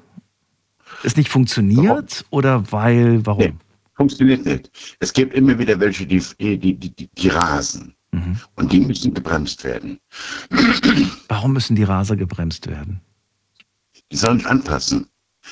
es 1.02 1.16
nicht 1.16 1.28
funktioniert 1.28 2.24
oder 2.30 2.70
weil, 2.70 3.26
warum? 3.26 3.42
Nee, 3.42 3.54
funktioniert 3.94 4.44
nicht. 4.44 4.96
Es 5.00 5.12
gibt 5.12 5.34
immer 5.34 5.58
wieder 5.58 5.78
welche, 5.80 6.06
die, 6.06 6.22
die, 6.38 6.58
die, 6.58 6.90
die, 6.90 7.08
die 7.08 7.28
rasen. 7.28 7.93
Mhm. 8.14 8.36
Und 8.56 8.72
die 8.72 8.80
müssen 8.80 9.12
gebremst 9.12 9.64
werden. 9.64 9.98
Warum 11.28 11.52
müssen 11.52 11.74
die 11.76 11.84
Raser 11.84 12.16
gebremst 12.16 12.66
werden? 12.68 13.00
Die 14.12 14.16
sollen 14.16 14.38
sich 14.38 14.48
anpassen. 14.48 15.06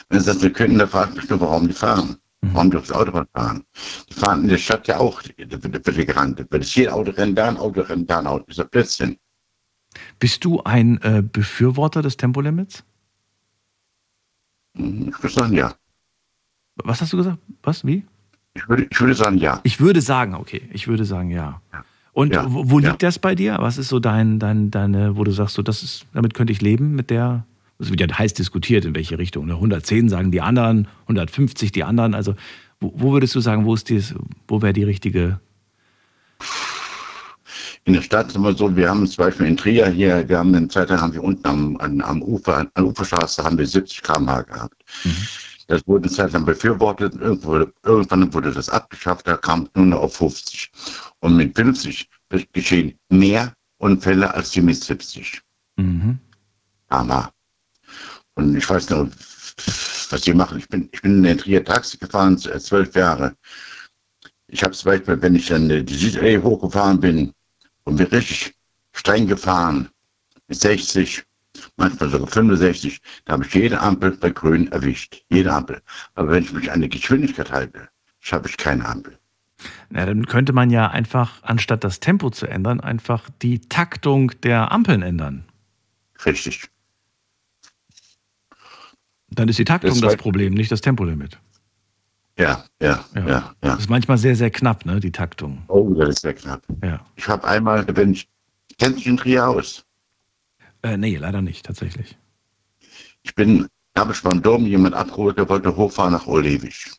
Wenn 0.08 0.20
sie 0.20 0.26
das 0.26 0.42
nicht 0.42 0.54
können, 0.54 0.78
dann 0.78 0.88
fragt 0.88 1.16
mich 1.16 1.28
nur, 1.28 1.40
warum 1.40 1.66
die 1.66 1.74
fahren. 1.74 2.16
Warum 2.40 2.70
die 2.70 2.76
aufs 2.76 2.90
Autobahn 2.90 3.26
fahren. 3.34 3.64
Die 4.08 4.14
fahren 4.14 4.42
in 4.42 4.48
der 4.48 4.58
Stadt 4.58 4.88
ja 4.88 4.98
auch, 4.98 5.22
da 5.22 5.62
wird, 5.62 5.86
wird 5.86 6.06
gerannt. 6.08 6.44
Wenn 6.50 6.60
es 6.60 6.72
hier 6.72 6.92
Auto 6.94 7.12
rennt, 7.12 7.38
da 7.38 7.48
ein 7.48 7.56
Auto 7.56 7.82
rennt, 7.82 8.10
da 8.10 8.18
ein 8.18 8.26
Auto. 8.26 8.44
Das 8.46 8.54
ist 8.54 8.58
ja 8.58 8.64
Blödsinn. 8.64 9.16
Bist 10.18 10.44
du 10.44 10.60
ein 10.64 11.00
äh, 11.02 11.22
Befürworter 11.22 12.02
des 12.02 12.16
Tempolimits? 12.16 12.82
Hm, 14.76 15.08
Ich 15.10 15.22
würde 15.22 15.34
sagen, 15.34 15.52
ja. 15.52 15.74
Was 16.76 17.00
hast 17.00 17.12
du 17.12 17.18
gesagt? 17.18 17.38
Was? 17.62 17.84
Wie? 17.86 18.04
Ich 18.54 18.68
würde, 18.68 18.86
ich 18.90 19.00
würde 19.00 19.14
sagen, 19.14 19.38
ja. 19.38 19.60
Ich 19.62 19.80
würde 19.80 20.00
sagen, 20.00 20.34
okay, 20.34 20.68
ich 20.72 20.88
würde 20.88 21.04
sagen 21.04 21.30
ja. 21.30 21.60
Und 22.12 22.34
Ja, 22.34 22.46
wo, 22.52 22.70
wo 22.70 22.78
ja. 22.78 22.90
liegt 22.90 23.02
das 23.02 23.18
bei 23.18 23.34
dir? 23.34 23.56
Was 23.58 23.78
ist 23.78 23.88
so 23.88 23.98
dein, 23.98 24.38
dein, 24.38 24.70
deine, 24.70 25.16
wo 25.16 25.24
du 25.24 25.30
sagst, 25.30 25.54
so, 25.54 25.62
das 25.62 25.82
ist, 25.82 26.06
damit 26.12 26.34
könnte 26.34 26.52
ich 26.52 26.60
leben 26.60 26.94
mit 26.94 27.10
der, 27.10 27.46
das 27.78 27.90
wird 27.90 28.00
ja 28.00 28.18
heiß 28.18 28.34
diskutiert, 28.34 28.84
in 28.84 28.94
welche 28.94 29.18
Richtung. 29.18 29.46
ne? 29.46 29.54
110 29.54 30.08
sagen 30.08 30.30
die 30.30 30.40
anderen, 30.40 30.88
150 31.02 31.72
die 31.72 31.84
anderen. 31.84 32.14
Also, 32.14 32.34
wo, 32.80 32.92
wo 32.94 33.12
würdest 33.12 33.34
du 33.34 33.40
sagen, 33.40 33.64
wo 33.64 33.74
ist 33.74 33.88
dies, 33.88 34.14
wo 34.46 34.60
wäre 34.60 34.72
die 34.72 34.84
richtige? 34.84 35.40
In 37.84 37.94
der 37.94 38.02
Stadt 38.02 38.30
sind 38.30 38.42
wir 38.42 38.54
so, 38.54 38.76
wir 38.76 38.88
haben 38.88 39.06
zum 39.06 39.24
Beispiel 39.24 39.46
in 39.46 39.56
Trier 39.56 39.88
hier, 39.88 40.28
wir 40.28 40.38
haben 40.38 40.54
eine 40.54 40.68
Zeit 40.68 40.90
lang 40.90 41.00
haben 41.00 41.14
wir 41.14 41.24
unten 41.24 41.46
am, 41.48 41.76
an, 41.78 42.00
am 42.00 42.22
Ufer, 42.22 42.58
an 42.58 42.70
der 42.76 42.86
Uferstraße 42.86 43.42
haben 43.42 43.58
wir 43.58 43.66
70 43.66 44.02
km/h 44.02 44.42
gehabt. 44.42 44.84
Das 45.66 45.84
wurde 45.86 46.04
eine 46.04 46.12
Zeit 46.12 46.32
lang 46.32 46.44
befürwortet, 46.44 47.14
irgendwo, 47.20 47.64
irgendwann 47.84 48.32
wurde 48.34 48.52
das 48.52 48.68
abgeschafft, 48.68 49.26
da 49.26 49.36
kam 49.36 49.62
es 49.62 49.70
nur 49.74 49.86
noch 49.86 50.02
auf 50.02 50.16
50. 50.16 50.70
Und 51.22 51.36
mit 51.36 51.54
50 51.56 52.08
geschehen 52.52 52.98
mehr 53.08 53.54
Unfälle 53.78 54.32
als 54.34 54.50
die 54.50 54.60
mit 54.60 54.82
70 54.82 55.40
Mhm. 55.76 56.18
km/h. 56.90 57.32
Und 58.34 58.56
ich 58.56 58.68
weiß 58.68 58.90
noch, 58.90 59.08
was 60.10 60.20
die 60.22 60.34
machen. 60.34 60.58
Ich 60.58 60.68
bin, 60.68 60.88
ich 60.92 61.00
bin 61.00 61.24
in 61.24 61.38
Trier 61.38 61.64
Taxi 61.64 61.96
gefahren, 61.96 62.34
äh, 62.46 62.58
zwölf 62.58 62.94
Jahre. 62.94 63.34
Ich 64.48 64.62
habe 64.62 64.74
zum 64.74 64.90
Beispiel, 64.90 65.22
wenn 65.22 65.34
ich 65.36 65.46
dann 65.46 65.70
äh, 65.70 65.82
die 65.84 65.94
Südallee 65.94 66.38
hochgefahren 66.38 67.00
bin 67.00 67.32
und 67.84 67.96
bin 67.96 68.06
richtig 68.08 68.54
streng 68.92 69.26
gefahren, 69.26 69.88
mit 70.48 70.60
60, 70.60 71.24
manchmal 71.76 72.10
sogar 72.10 72.26
65, 72.26 73.00
da 73.24 73.34
habe 73.34 73.46
ich 73.46 73.54
jede 73.54 73.80
Ampel 73.80 74.10
bei 74.12 74.30
Grün 74.30 74.70
erwischt. 74.72 75.24
Jede 75.30 75.52
Ampel. 75.52 75.80
Aber 76.14 76.30
wenn 76.32 76.42
ich 76.44 76.52
mich 76.52 76.70
an 76.70 76.82
die 76.82 76.88
Geschwindigkeit 76.88 77.50
halte, 77.50 77.88
schaffe 78.20 78.48
ich 78.48 78.56
keine 78.56 78.84
Ampel. 78.84 79.18
Na, 79.90 80.06
dann 80.06 80.26
könnte 80.26 80.52
man 80.52 80.70
ja 80.70 80.88
einfach, 80.88 81.42
anstatt 81.42 81.84
das 81.84 82.00
Tempo 82.00 82.30
zu 82.30 82.46
ändern, 82.46 82.80
einfach 82.80 83.28
die 83.42 83.60
Taktung 83.60 84.32
der 84.42 84.72
Ampeln 84.72 85.02
ändern. 85.02 85.44
Richtig. 86.24 86.68
Dann 89.28 89.48
ist 89.48 89.58
die 89.58 89.64
Taktung 89.64 89.90
Das 89.90 90.00
das, 90.00 90.16
Problem, 90.16 90.54
nicht 90.54 90.70
das 90.70 90.80
Tempolimit. 90.80 91.38
Ja, 92.38 92.64
ja, 92.80 93.04
ja, 93.14 93.26
ja. 93.28 93.54
Das 93.60 93.80
ist 93.80 93.90
manchmal 93.90 94.18
sehr, 94.18 94.36
sehr 94.36 94.50
knapp, 94.50 94.86
ne, 94.86 95.00
die 95.00 95.12
Taktung. 95.12 95.62
Oh, 95.68 95.92
das 95.94 96.10
ist 96.10 96.22
sehr 96.22 96.34
knapp. 96.34 96.62
Ja. 96.82 97.04
Ich 97.16 97.28
habe 97.28 97.46
einmal, 97.46 97.84
wenn 97.94 98.12
ich, 98.12 98.28
kennst 98.78 99.00
du 99.00 99.04
den 99.04 99.16
Trier 99.16 99.48
aus? 99.48 99.84
Äh, 100.82 100.96
nee, 100.96 101.16
leider 101.16 101.42
nicht, 101.42 101.66
tatsächlich. 101.66 102.16
Ich 103.22 103.34
bin, 103.34 103.68
habe 103.96 104.12
ich 104.12 104.22
beim 104.22 104.42
Dom 104.42 104.66
jemand 104.66 104.94
abgeholt, 104.94 105.38
der 105.38 105.48
wollte 105.48 105.74
hochfahren 105.76 106.12
nach 106.12 106.26
Olewig. 106.26 106.90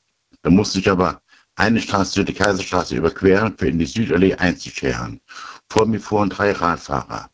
Da 0.44 0.50
musste 0.50 0.80
ich 0.80 0.90
aber 0.90 1.22
eine 1.56 1.82
Straße, 1.82 2.26
die 2.26 2.34
Kaiserstraße 2.34 2.96
überqueren, 2.96 3.56
für 3.58 3.68
in 3.68 3.80
die 3.80 3.86
Südallee 3.86 4.36
einzuscheren. 4.36 5.22
Vor 5.70 5.86
mir 5.86 6.00
fuhren 6.00 6.30
drei 6.30 6.52
Radfahrer. 6.52 7.30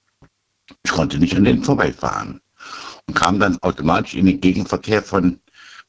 Ich 0.83 0.91
konnte 0.91 1.17
nicht 1.17 1.35
an 1.35 1.45
denen 1.45 1.63
vorbeifahren 1.63 2.41
und 3.07 3.13
kam 3.15 3.39
dann 3.39 3.57
automatisch 3.61 4.15
in 4.15 4.25
den 4.25 4.41
Gegenverkehr 4.41 5.01
von, 5.01 5.39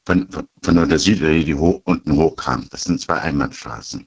von, 0.07 0.31
von, 0.31 0.49
von 0.63 0.89
der 0.89 0.99
Südallee, 0.99 1.45
die 1.45 1.55
hoch, 1.55 1.81
unten 1.85 2.13
hochkam. 2.17 2.67
Das 2.71 2.85
sind 2.85 3.01
zwei 3.01 3.21
Einbahnstraßen. 3.21 4.07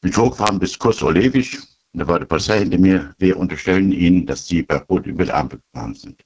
Bin 0.00 0.16
hochgefahren 0.16 0.58
bis 0.58 0.78
Kurs 0.78 1.02
Olewisch. 1.02 1.58
Da 1.92 2.06
war 2.06 2.18
die 2.20 2.26
Polizei 2.26 2.58
hinter 2.58 2.78
mir. 2.78 3.14
Wir 3.18 3.36
unterstellen 3.36 3.92
Ihnen, 3.92 4.26
dass 4.26 4.46
Sie 4.46 4.62
bei 4.62 4.76
Rot 4.76 5.06
über 5.06 5.24
die 5.24 5.32
Ampel 5.32 5.60
gefahren 5.72 5.94
sind. 5.94 6.22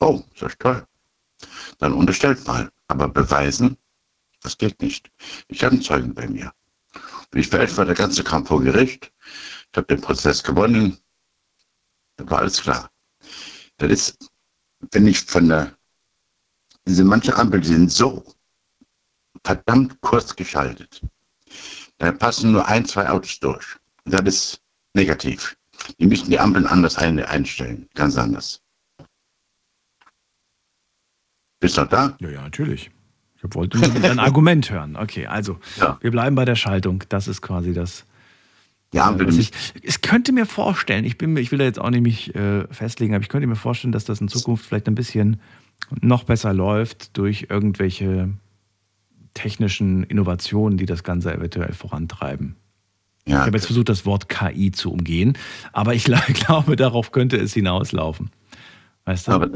Oh, 0.00 0.22
ist 0.34 0.58
toll. 0.58 0.86
Dann 1.78 1.92
unterstellt 1.92 2.46
mal. 2.46 2.70
Aber 2.88 3.08
beweisen, 3.08 3.76
das 4.44 4.58
geht 4.58 4.80
nicht. 4.80 5.10
Ich 5.48 5.64
habe 5.64 5.72
einen 5.72 5.82
Zeugen 5.82 6.14
bei 6.14 6.28
mir. 6.28 6.52
Bin 7.30 7.42
ich 7.42 7.50
war 7.50 7.84
der 7.84 7.94
ganze 7.94 8.22
Kampf 8.22 8.48
vor 8.48 8.62
Gericht. 8.62 9.10
Ich 9.72 9.76
habe 9.76 9.86
den 9.86 10.00
Prozess 10.00 10.42
gewonnen. 10.42 10.98
Da 12.16 12.30
war 12.30 12.38
alles 12.38 12.62
klar. 12.62 12.90
Das 13.78 13.90
ist, 13.90 14.30
wenn 14.92 15.06
ich 15.06 15.20
von 15.20 15.48
der, 15.48 15.76
diese 16.86 17.04
manche 17.04 17.34
Ampel 17.36 17.60
die 17.60 17.68
sind 17.68 17.90
so 17.90 18.22
verdammt 19.42 20.00
kurz 20.02 20.36
geschaltet. 20.36 21.00
Da 21.98 22.12
passen 22.12 22.52
nur 22.52 22.66
ein, 22.68 22.84
zwei 22.84 23.08
Autos 23.08 23.40
durch. 23.40 23.76
Das 24.04 24.20
ist 24.22 24.62
negativ. 24.92 25.56
Die 25.98 26.06
müssen 26.06 26.30
die 26.30 26.38
Ampeln 26.38 26.66
anders 26.66 26.96
ein, 26.96 27.18
einstellen. 27.18 27.88
Ganz 27.94 28.16
anders. 28.16 28.60
Bist 31.60 31.78
du 31.78 31.80
noch 31.80 31.88
da? 31.88 32.16
Ja, 32.20 32.28
ja, 32.28 32.42
natürlich. 32.42 32.90
Ich 33.48 33.54
wollte 33.54 33.78
nur 33.78 34.10
ein 34.10 34.18
Argument 34.18 34.70
hören. 34.70 34.96
Okay, 34.96 35.26
also 35.26 35.58
Ja. 35.78 35.98
wir 36.00 36.10
bleiben 36.10 36.34
bei 36.36 36.44
der 36.44 36.56
Schaltung. 36.56 37.04
Das 37.08 37.28
ist 37.28 37.42
quasi 37.42 37.72
das. 37.72 38.06
Ampel 38.96 39.26
was 39.26 39.38
ich, 39.38 39.50
ich 39.82 40.02
könnte 40.02 40.30
mir 40.32 40.46
vorstellen, 40.46 41.04
ich, 41.04 41.18
bin, 41.18 41.32
mir- 41.32 41.40
ich 41.40 41.50
will 41.50 41.58
da 41.58 41.64
jetzt 41.64 41.80
auch 41.80 41.90
nicht 41.90 42.02
mich 42.02 42.34
äh, 42.36 42.64
festlegen, 42.72 43.12
aber 43.14 43.22
ich 43.22 43.28
könnte 43.28 43.48
mir 43.48 43.56
vorstellen, 43.56 43.90
dass 43.90 44.04
das 44.04 44.20
in 44.20 44.28
Zukunft 44.28 44.64
vielleicht 44.64 44.86
ein 44.86 44.94
bisschen 44.94 45.40
noch 46.00 46.22
besser 46.22 46.52
läuft 46.54 47.16
durch 47.16 47.48
irgendwelche 47.50 48.28
technischen 49.34 50.04
Innovationen, 50.04 50.78
die 50.78 50.86
das 50.86 51.02
Ganze 51.02 51.34
eventuell 51.34 51.72
vorantreiben. 51.72 52.54
Ich 53.24 53.32
ja, 53.32 53.40
habe 53.40 53.56
jetzt 53.56 53.66
versucht, 53.66 53.88
das 53.88 54.06
Wort 54.06 54.28
KI 54.28 54.70
zu 54.70 54.92
umgehen, 54.92 55.36
aber 55.72 55.94
ich 55.94 56.04
glaube, 56.34 56.76
darauf 56.76 57.10
könnte 57.10 57.36
es 57.36 57.52
hinauslaufen. 57.54 58.30
Weißt 59.06 59.26
du? 59.28 59.32
aber, 59.32 59.50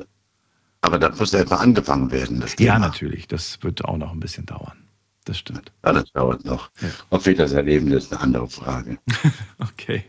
aber 0.81 0.99
da 0.99 1.11
muss 1.11 1.35
etwa 1.35 1.57
angefangen 1.57 2.11
werden. 2.11 2.41
Das 2.41 2.55
ja, 2.59 2.79
natürlich. 2.79 3.27
Das 3.29 3.63
wird 3.63 3.85
auch 3.85 3.97
noch 3.97 4.13
ein 4.13 4.21
bisschen 4.21 4.47
dauern. 4.47 4.89
Das 5.25 5.39
stimmt. 5.39 5.73
Ja, 5.85 5.93
das 5.93 6.11
dauert 6.13 6.45
noch. 6.45 6.71
Ob 7.11 7.27
wir 7.27 7.37
das 7.37 7.53
erleben, 7.53 7.91
das 7.91 8.05
ist 8.05 8.13
eine 8.13 8.23
andere 8.23 8.49
Frage. 8.49 8.99
Okay. 9.59 10.05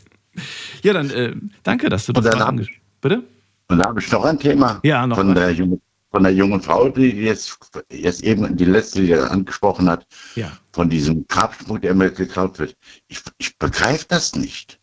Ja, 0.83 0.93
dann 0.93 1.09
äh, 1.09 1.35
danke, 1.63 1.89
dass 1.89 2.05
du 2.05 2.13
das 2.13 2.23
dann 2.23 2.39
hab 2.39 2.55
Bitte? 3.01 3.23
Und 3.67 3.79
da 3.79 3.89
habe 3.89 3.99
ich 3.99 4.11
noch 4.11 4.23
ein 4.23 4.39
Thema 4.39 4.79
Ja, 4.83 5.05
noch 5.05 5.17
von, 5.17 5.35
der 5.35 5.51
jungen, 5.51 5.81
von 6.11 6.23
der 6.23 6.33
jungen 6.33 6.61
Frau, 6.61 6.87
die 6.89 7.09
jetzt, 7.11 7.57
jetzt 7.91 8.23
eben 8.23 8.55
die 8.55 8.65
letzte, 8.65 9.01
die 9.01 9.13
angesprochen 9.15 9.89
hat, 9.89 10.07
Ja. 10.35 10.51
von 10.71 10.89
diesem 10.89 11.27
Grabschmuck, 11.27 11.81
der 11.81 11.93
mir 11.95 12.11
geklaut 12.11 12.57
wird. 12.59 12.77
Ich, 13.07 13.21
ich 13.37 13.57
begreife 13.57 14.05
das 14.07 14.35
nicht. 14.35 14.79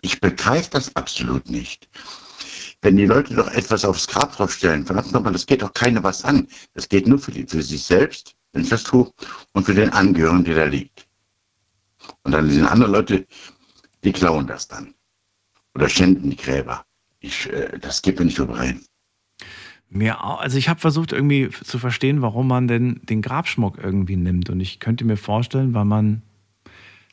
Ich 0.00 0.20
begreife 0.20 0.70
das 0.70 0.94
absolut 0.96 1.50
nicht. 1.50 1.88
Wenn 2.80 2.96
die 2.96 3.06
Leute 3.06 3.34
doch 3.34 3.50
etwas 3.50 3.84
aufs 3.84 4.06
Grab 4.06 4.36
draufstellen, 4.36 4.86
verdammt 4.86 5.12
nochmal, 5.12 5.32
das 5.32 5.46
geht 5.46 5.62
doch 5.62 5.72
keiner 5.74 6.02
was 6.02 6.24
an. 6.24 6.46
Das 6.74 6.88
geht 6.88 7.08
nur 7.08 7.18
für, 7.18 7.32
die, 7.32 7.46
für 7.46 7.62
sich 7.62 7.82
selbst, 7.82 8.36
wenn 8.52 8.62
ich 8.62 8.68
das 8.68 8.84
tue, 8.84 9.10
und 9.52 9.64
für 9.64 9.74
den 9.74 9.90
Angehörigen, 9.90 10.44
der 10.44 10.54
da 10.54 10.64
liegt. 10.64 11.08
Und 12.22 12.32
dann 12.32 12.48
sind 12.50 12.66
andere 12.66 12.90
Leute, 12.90 13.26
die 14.04 14.12
klauen 14.12 14.46
das 14.46 14.68
dann. 14.68 14.94
Oder 15.74 15.88
schänden 15.88 16.30
die 16.30 16.36
Gräber. 16.36 16.84
Ich, 17.20 17.50
äh, 17.52 17.78
das 17.78 18.00
geht 18.02 18.18
mir 18.18 18.26
nicht 18.26 18.38
überein. 18.38 18.80
Mir 19.90 20.22
also 20.22 20.58
ich 20.58 20.68
habe 20.68 20.80
versucht 20.80 21.12
irgendwie 21.12 21.48
zu 21.50 21.78
verstehen, 21.78 22.20
warum 22.20 22.46
man 22.46 22.68
denn 22.68 23.00
den 23.04 23.22
Grabschmuck 23.22 23.78
irgendwie 23.78 24.16
nimmt. 24.16 24.50
Und 24.50 24.60
ich 24.60 24.80
könnte 24.80 25.04
mir 25.04 25.16
vorstellen, 25.16 25.72
weil 25.72 25.86
man 25.86 26.22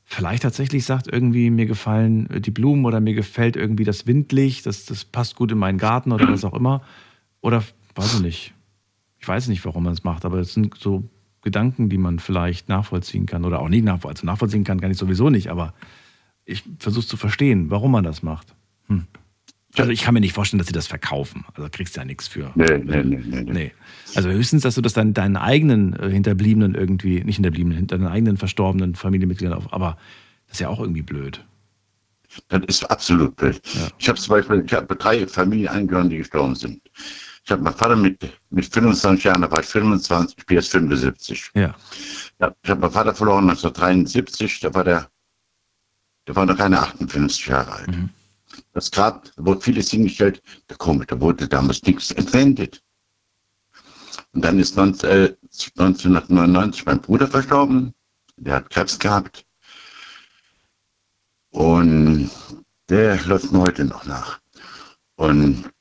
vielleicht 0.06 0.44
tatsächlich 0.44 0.86
sagt, 0.86 1.08
irgendwie 1.08 1.50
mir 1.50 1.66
gefallen 1.66 2.30
die 2.42 2.52
Blumen 2.52 2.86
oder 2.86 3.02
mir 3.02 3.16
gefällt 3.16 3.56
irgendwie 3.56 3.84
das 3.84 4.08
Windlicht, 4.08 4.66
das, 4.66 4.86
das 4.86 5.04
passt 5.04 5.36
gut 5.36 5.52
in 5.52 5.58
meinen 5.58 5.80
Garten 5.80 6.12
oder 6.12 6.28
was 6.30 6.46
auch 6.46 6.54
immer. 6.54 6.82
Oder 7.42 7.64
weiß 7.96 8.16
ich 8.16 8.22
nicht. 8.22 8.54
Ich 9.20 9.28
weiß 9.28 9.48
nicht, 9.48 9.66
warum 9.66 9.84
man 9.84 9.94
es 9.94 10.04
macht, 10.04 10.24
aber 10.24 10.40
es 10.40 10.54
sind 10.54 10.76
so 10.78 11.04
Gedanken, 11.42 11.90
die 11.90 11.98
man 11.98 12.20
vielleicht 12.20 12.70
nachvollziehen 12.70 13.26
kann 13.26 13.46
oder 13.46 13.60
auch 13.60 13.70
nicht 13.70 13.84
nachvollziehen. 13.84 14.30
Also 14.30 14.34
nachvollziehen 14.34 14.64
kann, 14.64 14.80
kann 14.80 14.92
ich 14.92 14.98
sowieso 14.98 15.30
nicht, 15.30 15.50
aber 15.50 15.74
ich 16.46 16.64
versuche 16.80 17.06
zu 17.06 17.18
verstehen, 17.18 17.72
warum 17.72 17.92
man 17.92 18.04
das 18.04 18.24
macht. 18.24 18.56
Hm. 18.88 19.08
Also 19.78 19.92
ich 19.92 20.02
kann 20.04 20.14
mir 20.14 20.20
nicht 20.20 20.34
vorstellen, 20.34 20.60
dass 20.60 20.68
sie 20.68 20.74
das 20.74 20.88
verkaufen. 20.88 21.46
Also 21.54 21.68
kriegst 21.72 21.96
du 21.96 22.02
ja 22.02 22.06
nichts 22.06 22.28
für. 22.28 22.52
Nee, 22.56 22.78
nee, 22.78 23.04
nee, 23.04 23.22
nee, 23.26 23.42
nee. 23.42 23.54
Nee. 23.54 23.72
Also 24.16 24.30
höchstens, 24.30 24.64
dass 24.64 24.76
du 24.76 24.82
das 24.82 24.94
dann 24.94 25.14
deinen 25.14 25.38
eigenen 25.38 25.94
äh, 25.94 26.10
Hinterbliebenen 26.10 26.76
irgendwie, 26.76 27.24
nicht 27.24 27.36
Hinterbliebenen, 27.36 27.78
hinter 27.78 27.98
deinen 27.98 28.08
eigenen 28.08 28.38
verstorbenen 28.38 28.96
Familienmitgliedern 28.96 29.54
auf, 29.58 29.74
aber 29.74 29.98
das 30.48 30.58
ist 30.58 30.60
ja 30.62 30.70
auch 30.70 30.80
irgendwie 30.80 31.02
blöd. 31.02 31.44
Das 32.50 32.62
ist 32.68 32.90
absolut 32.90 33.36
blöd. 33.36 33.62
Ja. 33.74 33.88
Ich 33.98 34.10
habe 34.10 34.20
zum 34.20 34.32
Beispiel, 34.36 34.64
ich 34.66 34.74
habe 34.74 34.96
drei 34.96 35.28
Familienangehörige, 35.28 36.10
die 36.10 36.18
gestorben 36.18 36.56
sind. 36.56 36.82
Ich 37.44 37.52
habe 37.52 37.62
meinen 37.62 37.76
Vater 37.76 37.96
mit, 37.96 38.20
mit 38.50 38.66
25 38.66 39.24
Jahren, 39.24 39.42
da 39.42 39.52
war 39.52 39.60
ich 39.60 39.68
25, 39.68 40.38
ich 40.40 40.46
bin 40.46 40.58
jetzt 40.58 40.72
75. 40.72 41.52
Ja. 41.54 41.76
Ich 42.64 42.70
habe 42.70 42.82
meinen 42.82 42.92
Vater 42.92 43.14
verloren 43.14 43.50
1973, 43.50 44.62
da 44.62 44.74
war 44.74 44.84
der, 44.84 45.08
der 46.28 46.36
war 46.36 46.46
noch 46.46 46.58
keine 46.58 46.80
58 46.80 47.46
Jahre 47.46 47.72
alt. 47.72 47.88
Mhm. 47.88 48.10
Das 48.74 48.92
Grab, 48.92 49.30
da 49.36 49.46
wurde 49.46 49.62
vieles 49.62 49.90
hingestellt, 49.90 50.42
da 50.68 50.76
komisch, 50.76 51.08
da 51.08 51.20
wurde 51.20 51.48
damals 51.48 51.84
nichts 51.84 52.12
entwendet. 52.12 52.84
Und 54.34 54.44
dann 54.44 54.60
ist 54.60 54.76
19, 54.76 55.10
äh, 55.10 55.36
1999 55.78 56.86
mein 56.86 57.02
Bruder 57.02 57.28
verstorben, 57.28 57.94
der 58.38 58.56
hat 58.56 58.70
Krebs 58.70 59.00
gehabt. 59.00 59.46
Und 61.52 62.30
der 62.90 63.24
läuft 63.26 63.52
mir 63.52 63.60
heute 63.60 63.86
noch 63.86 64.06
nach. 64.06 64.40
Und 65.16 65.72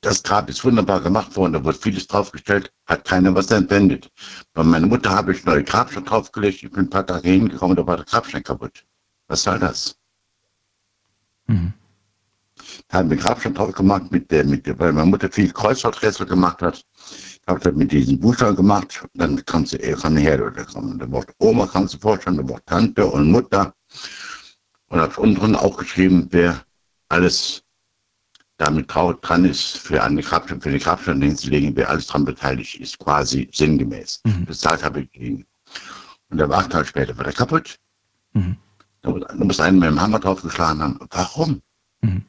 das 0.00 0.22
Grab 0.22 0.48
ist 0.48 0.64
wunderbar 0.64 1.00
gemacht 1.00 1.36
worden, 1.36 1.54
da 1.54 1.64
wurde 1.64 1.78
vieles 1.78 2.06
draufgestellt, 2.06 2.72
hat 2.86 3.04
keiner 3.04 3.34
was 3.34 3.50
entwendet. 3.50 4.10
Bei 4.54 4.62
meiner 4.62 4.86
Mutter 4.86 5.10
habe 5.10 5.32
ich 5.32 5.44
neue 5.44 5.64
Grabstein 5.64 6.04
draufgelegt, 6.04 6.62
ich 6.62 6.70
bin 6.70 6.86
ein 6.86 6.90
paar 6.90 7.06
Tage 7.06 7.28
hingekommen, 7.28 7.76
da 7.76 7.86
war 7.86 7.96
der 7.96 8.06
Grabstein 8.06 8.42
kaputt. 8.42 8.86
Was 9.26 9.42
soll 9.42 9.58
das? 9.58 9.98
Mhm. 11.48 11.72
Da 12.88 12.98
haben 12.98 13.10
wir 13.10 13.16
Grabstein 13.16 13.54
drauf 13.54 13.72
gemacht, 13.72 14.10
mit 14.10 14.30
der, 14.30 14.44
mit 14.44 14.66
der, 14.66 14.78
weil 14.78 14.92
meine 14.92 15.10
Mutter 15.10 15.30
viel 15.30 15.52
Kreuzworträtsel 15.52 16.26
gemacht 16.26 16.62
hat. 16.62 16.84
Habe 17.46 17.60
das 17.60 17.74
mit 17.74 17.92
diesen 17.92 18.18
Buchstaben 18.18 18.56
gemacht. 18.56 19.04
Dann 19.14 19.44
kam 19.44 19.66
sie, 19.66 19.78
kam 19.78 20.16
her, 20.16 20.44
oder 20.44 20.64
kam, 20.64 20.98
da 20.98 21.10
Wort 21.10 21.32
Oma 21.38 21.66
kannst 21.66 21.94
du 21.94 21.98
vorstellen, 21.98 22.36
da 22.36 22.48
Wort 22.48 22.66
Tante 22.66 23.06
und 23.06 23.30
Mutter. 23.30 23.74
Und 24.88 25.00
habe 25.00 25.20
unten 25.20 25.54
auch 25.54 25.76
geschrieben, 25.76 26.28
wer 26.30 26.62
alles 27.08 27.62
damit 28.56 28.92
dran 28.92 29.44
ist, 29.44 29.78
für 29.78 30.02
eine 30.02 30.22
Grabstein, 30.22 30.60
für 30.60 30.70
die 30.70 30.78
Grabstein 30.78 31.22
hinzulegen, 31.22 31.76
wer 31.76 31.88
alles 31.88 32.08
dran 32.08 32.24
beteiligt 32.24 32.74
ist, 32.76 32.98
quasi 32.98 33.48
sinngemäß. 33.52 34.20
Mhm. 34.24 34.46
Bezahlt 34.46 34.82
habe 34.82 35.02
ich 35.02 35.14
ihn. 35.14 35.46
Und 36.30 36.38
der 36.38 36.48
war 36.48 36.58
acht 36.58 36.72
Tage 36.72 36.86
später 36.86 37.16
war 37.16 37.24
der 37.24 37.32
kaputt. 37.32 37.78
Mhm. 38.32 38.56
Da 39.08 39.14
muss- 39.14 39.26
da 39.38 39.44
muss 39.44 39.60
einen 39.60 39.78
mit 39.78 39.88
dem 39.88 40.00
Hammer 40.00 40.18
draufgeschlagen 40.20 40.82
haben. 40.82 40.98
Warum? 41.10 41.62
Mhm. 42.02 42.22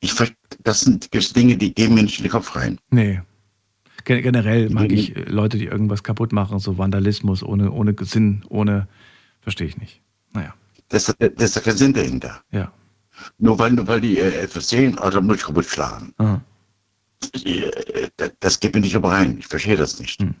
Ich 0.00 0.14
das 0.64 0.80
sind 0.80 1.12
Dinge, 1.36 1.56
die 1.56 1.74
gehen 1.74 1.94
mir 1.94 2.02
nicht 2.02 2.18
in 2.18 2.24
den 2.24 2.32
Kopf 2.32 2.54
rein. 2.56 2.78
Nee. 2.90 3.20
Gen- 4.04 4.22
Generell 4.22 4.68
mag 4.70 4.90
ich 4.90 5.14
äh, 5.16 5.22
Leute, 5.28 5.58
die 5.58 5.66
irgendwas 5.66 6.02
kaputt 6.02 6.32
machen, 6.32 6.58
so 6.58 6.76
Vandalismus 6.76 7.42
ohne, 7.42 7.70
ohne 7.70 7.94
Sinn, 8.00 8.44
ohne. 8.48 8.88
Verstehe 9.40 9.66
ich 9.68 9.76
nicht. 9.76 10.00
Naja, 10.32 10.54
Das, 10.88 11.06
das 11.18 11.30
ist 11.38 11.56
ja 11.56 11.62
kein 11.62 11.76
Sinn 11.76 11.92
dahinter. 11.92 12.42
ja. 12.50 12.72
Nur 13.38 13.58
weil, 13.58 13.72
nur 13.72 13.86
weil 13.86 14.00
die 14.00 14.18
äh, 14.18 14.34
etwas 14.42 14.68
sehen, 14.70 14.98
also 14.98 15.20
muss 15.20 15.36
ich 15.36 15.42
kaputt 15.44 15.66
schlagen. 15.66 16.12
Aha. 16.18 16.40
Äh, 17.44 18.08
das, 18.16 18.32
das 18.40 18.58
geht 18.60 18.74
mir 18.74 18.80
nicht 18.80 18.94
überein. 18.94 19.38
Ich 19.38 19.46
verstehe 19.46 19.76
das 19.76 20.00
nicht. 20.00 20.20
Mhm. 20.22 20.34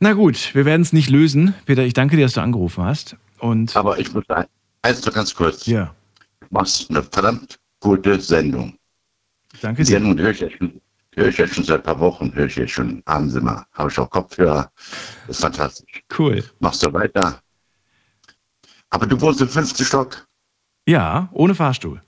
Na 0.00 0.14
gut, 0.14 0.54
wir 0.54 0.64
werden 0.64 0.82
es 0.82 0.92
nicht 0.92 1.10
lösen. 1.10 1.54
Peter, 1.66 1.82
ich 1.84 1.92
danke 1.92 2.16
dir, 2.16 2.22
dass 2.24 2.32
du 2.32 2.40
angerufen 2.40 2.84
hast. 2.84 3.16
Und 3.38 3.76
Aber 3.76 3.98
ich 3.98 4.12
muss 4.14 4.24
ein- 4.30 4.46
eins 4.82 5.04
nur 5.04 5.14
ganz 5.14 5.34
kurz. 5.34 5.66
ja, 5.66 5.94
Du 6.40 6.46
machst 6.50 6.88
eine 6.90 7.02
verdammt 7.02 7.58
gute 7.80 8.18
Sendung. 8.20 8.76
danke 9.60 9.82
Die 9.82 9.86
dir. 9.88 9.98
Sendung 10.00 10.18
höre 10.18 10.30
ich, 10.30 10.40
jetzt 10.40 10.56
schon, 10.56 10.80
höre 11.14 11.28
ich 11.28 11.36
jetzt 11.38 11.54
schon 11.54 11.64
seit 11.64 11.80
ein 11.80 11.82
paar 11.84 12.00
Wochen, 12.00 12.32
höre 12.34 12.46
ich 12.46 12.56
jetzt 12.56 12.72
schon 12.72 13.02
abends 13.04 13.34
immer. 13.34 13.66
Habe 13.72 13.90
ich 13.90 13.98
auch 13.98 14.08
Kopfhörer. 14.08 14.72
Das 15.26 15.36
ist 15.36 15.42
fantastisch. 15.42 16.02
Cool. 16.18 16.42
Machst 16.60 16.82
du 16.84 16.92
weiter. 16.92 17.40
Aber 18.88 19.06
du 19.06 19.20
wohnst 19.20 19.40
im 19.42 19.48
fünften 19.48 19.84
Stock. 19.84 20.26
Ja, 20.86 21.28
ohne 21.32 21.54
Fahrstuhl. 21.54 22.00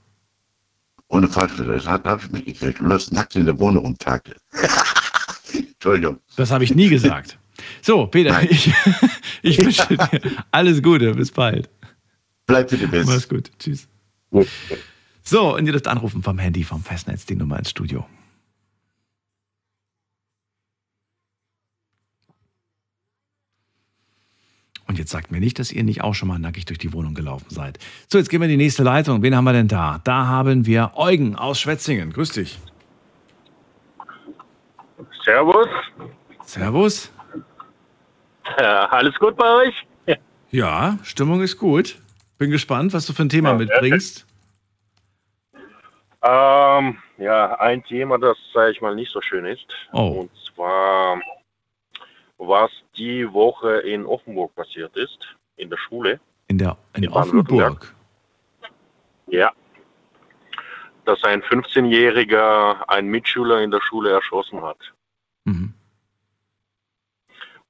Ohne 1.09 1.27
Fahrstuhl. 1.27 1.67
Das 1.67 1.85
habe 1.85 2.09
hab 2.09 2.23
ich 2.23 2.31
mitgekriegt. 2.31 2.79
Du 2.79 2.85
läufst 2.85 3.13
nackt 3.13 3.35
in 3.35 3.45
der 3.45 3.57
Wohnung 3.59 3.85
rum, 3.85 3.97
Tag. 3.99 4.23
Entschuldigung. 5.53 6.19
Das 6.35 6.49
habe 6.51 6.63
ich 6.63 6.73
nie 6.73 6.89
gesagt. 6.89 7.37
So, 7.81 8.07
Peter, 8.07 8.31
Nein. 8.31 8.47
ich, 8.49 8.73
ich 9.41 9.57
wünsche 9.59 9.87
dir 9.87 10.09
alles 10.51 10.81
Gute. 10.81 11.13
Bis 11.13 11.31
bald. 11.31 11.69
Bleib 12.45 12.71
wie 12.71 12.77
du 12.77 12.87
bist. 12.87 13.09
Mach's 13.09 13.27
gut. 13.27 13.51
Tschüss. 13.59 13.87
Gut. 14.31 14.47
So, 15.23 15.55
und 15.55 15.65
ihr 15.65 15.71
dürft 15.71 15.87
anrufen 15.87 16.23
vom 16.23 16.39
Handy, 16.39 16.63
vom 16.63 16.83
Festnetz, 16.83 17.25
die 17.25 17.35
Nummer 17.35 17.59
ins 17.59 17.69
Studio. 17.69 18.05
jetzt 25.03 25.11
sagt 25.11 25.31
mir 25.31 25.41
nicht, 25.41 25.59
dass 25.59 25.71
ihr 25.71 25.83
nicht 25.83 26.01
auch 26.01 26.15
schon 26.15 26.29
mal 26.29 26.39
nackig 26.39 26.63
durch 26.65 26.79
die 26.79 26.93
Wohnung 26.93 27.13
gelaufen 27.13 27.47
seid. 27.49 27.77
So, 28.07 28.17
jetzt 28.17 28.29
gehen 28.29 28.39
wir 28.39 28.45
in 28.45 28.57
die 28.57 28.63
nächste 28.63 28.83
Leitung. 28.83 29.21
Wen 29.21 29.35
haben 29.35 29.43
wir 29.43 29.51
denn 29.51 29.67
da? 29.67 29.99
Da 30.05 30.27
haben 30.27 30.65
wir 30.65 30.93
Eugen 30.95 31.35
aus 31.35 31.59
Schwetzingen. 31.59 32.13
Grüß 32.13 32.29
dich. 32.29 32.57
Servus. 35.25 35.67
Servus. 36.45 37.11
Äh, 38.57 38.63
alles 38.63 39.15
gut 39.19 39.35
bei 39.37 39.67
euch? 39.67 39.85
Ja, 40.51 40.99
Stimmung 41.03 41.41
ist 41.41 41.57
gut. 41.57 41.97
Bin 42.37 42.51
gespannt, 42.51 42.93
was 42.93 43.07
du 43.07 43.13
für 43.13 43.23
ein 43.23 43.29
Thema 43.29 43.49
Ja, 43.49 43.55
mitbringst. 43.55 44.27
Ähm, 46.21 46.97
ja, 47.17 47.55
ein 47.59 47.83
Thema, 47.83 48.17
das, 48.19 48.37
sage 48.53 48.71
ich 48.71 48.81
mal, 48.81 48.95
nicht 48.95 49.11
so 49.11 49.19
schön 49.19 49.45
ist. 49.45 49.65
Oh. 49.91 50.21
Und 50.21 50.31
zwar, 50.45 51.19
was 52.37 52.71
die 52.95 53.31
Woche 53.33 53.79
in 53.79 54.05
Offenburg 54.05 54.53
passiert 54.55 54.95
ist, 54.95 55.35
in 55.57 55.69
der 55.69 55.77
Schule. 55.77 56.19
In 56.47 56.57
der 56.57 56.77
in 56.95 57.03
In. 57.03 57.09
Offenburg. 57.11 57.93
Ja. 59.27 59.51
Dass 61.05 61.23
ein 61.23 61.41
15-Jähriger 61.41 62.87
einen 62.87 63.09
Mitschüler 63.09 63.61
in 63.61 63.71
der 63.71 63.81
Schule 63.81 64.11
erschossen 64.11 64.61
hat. 64.61 64.77
Mhm. 65.45 65.73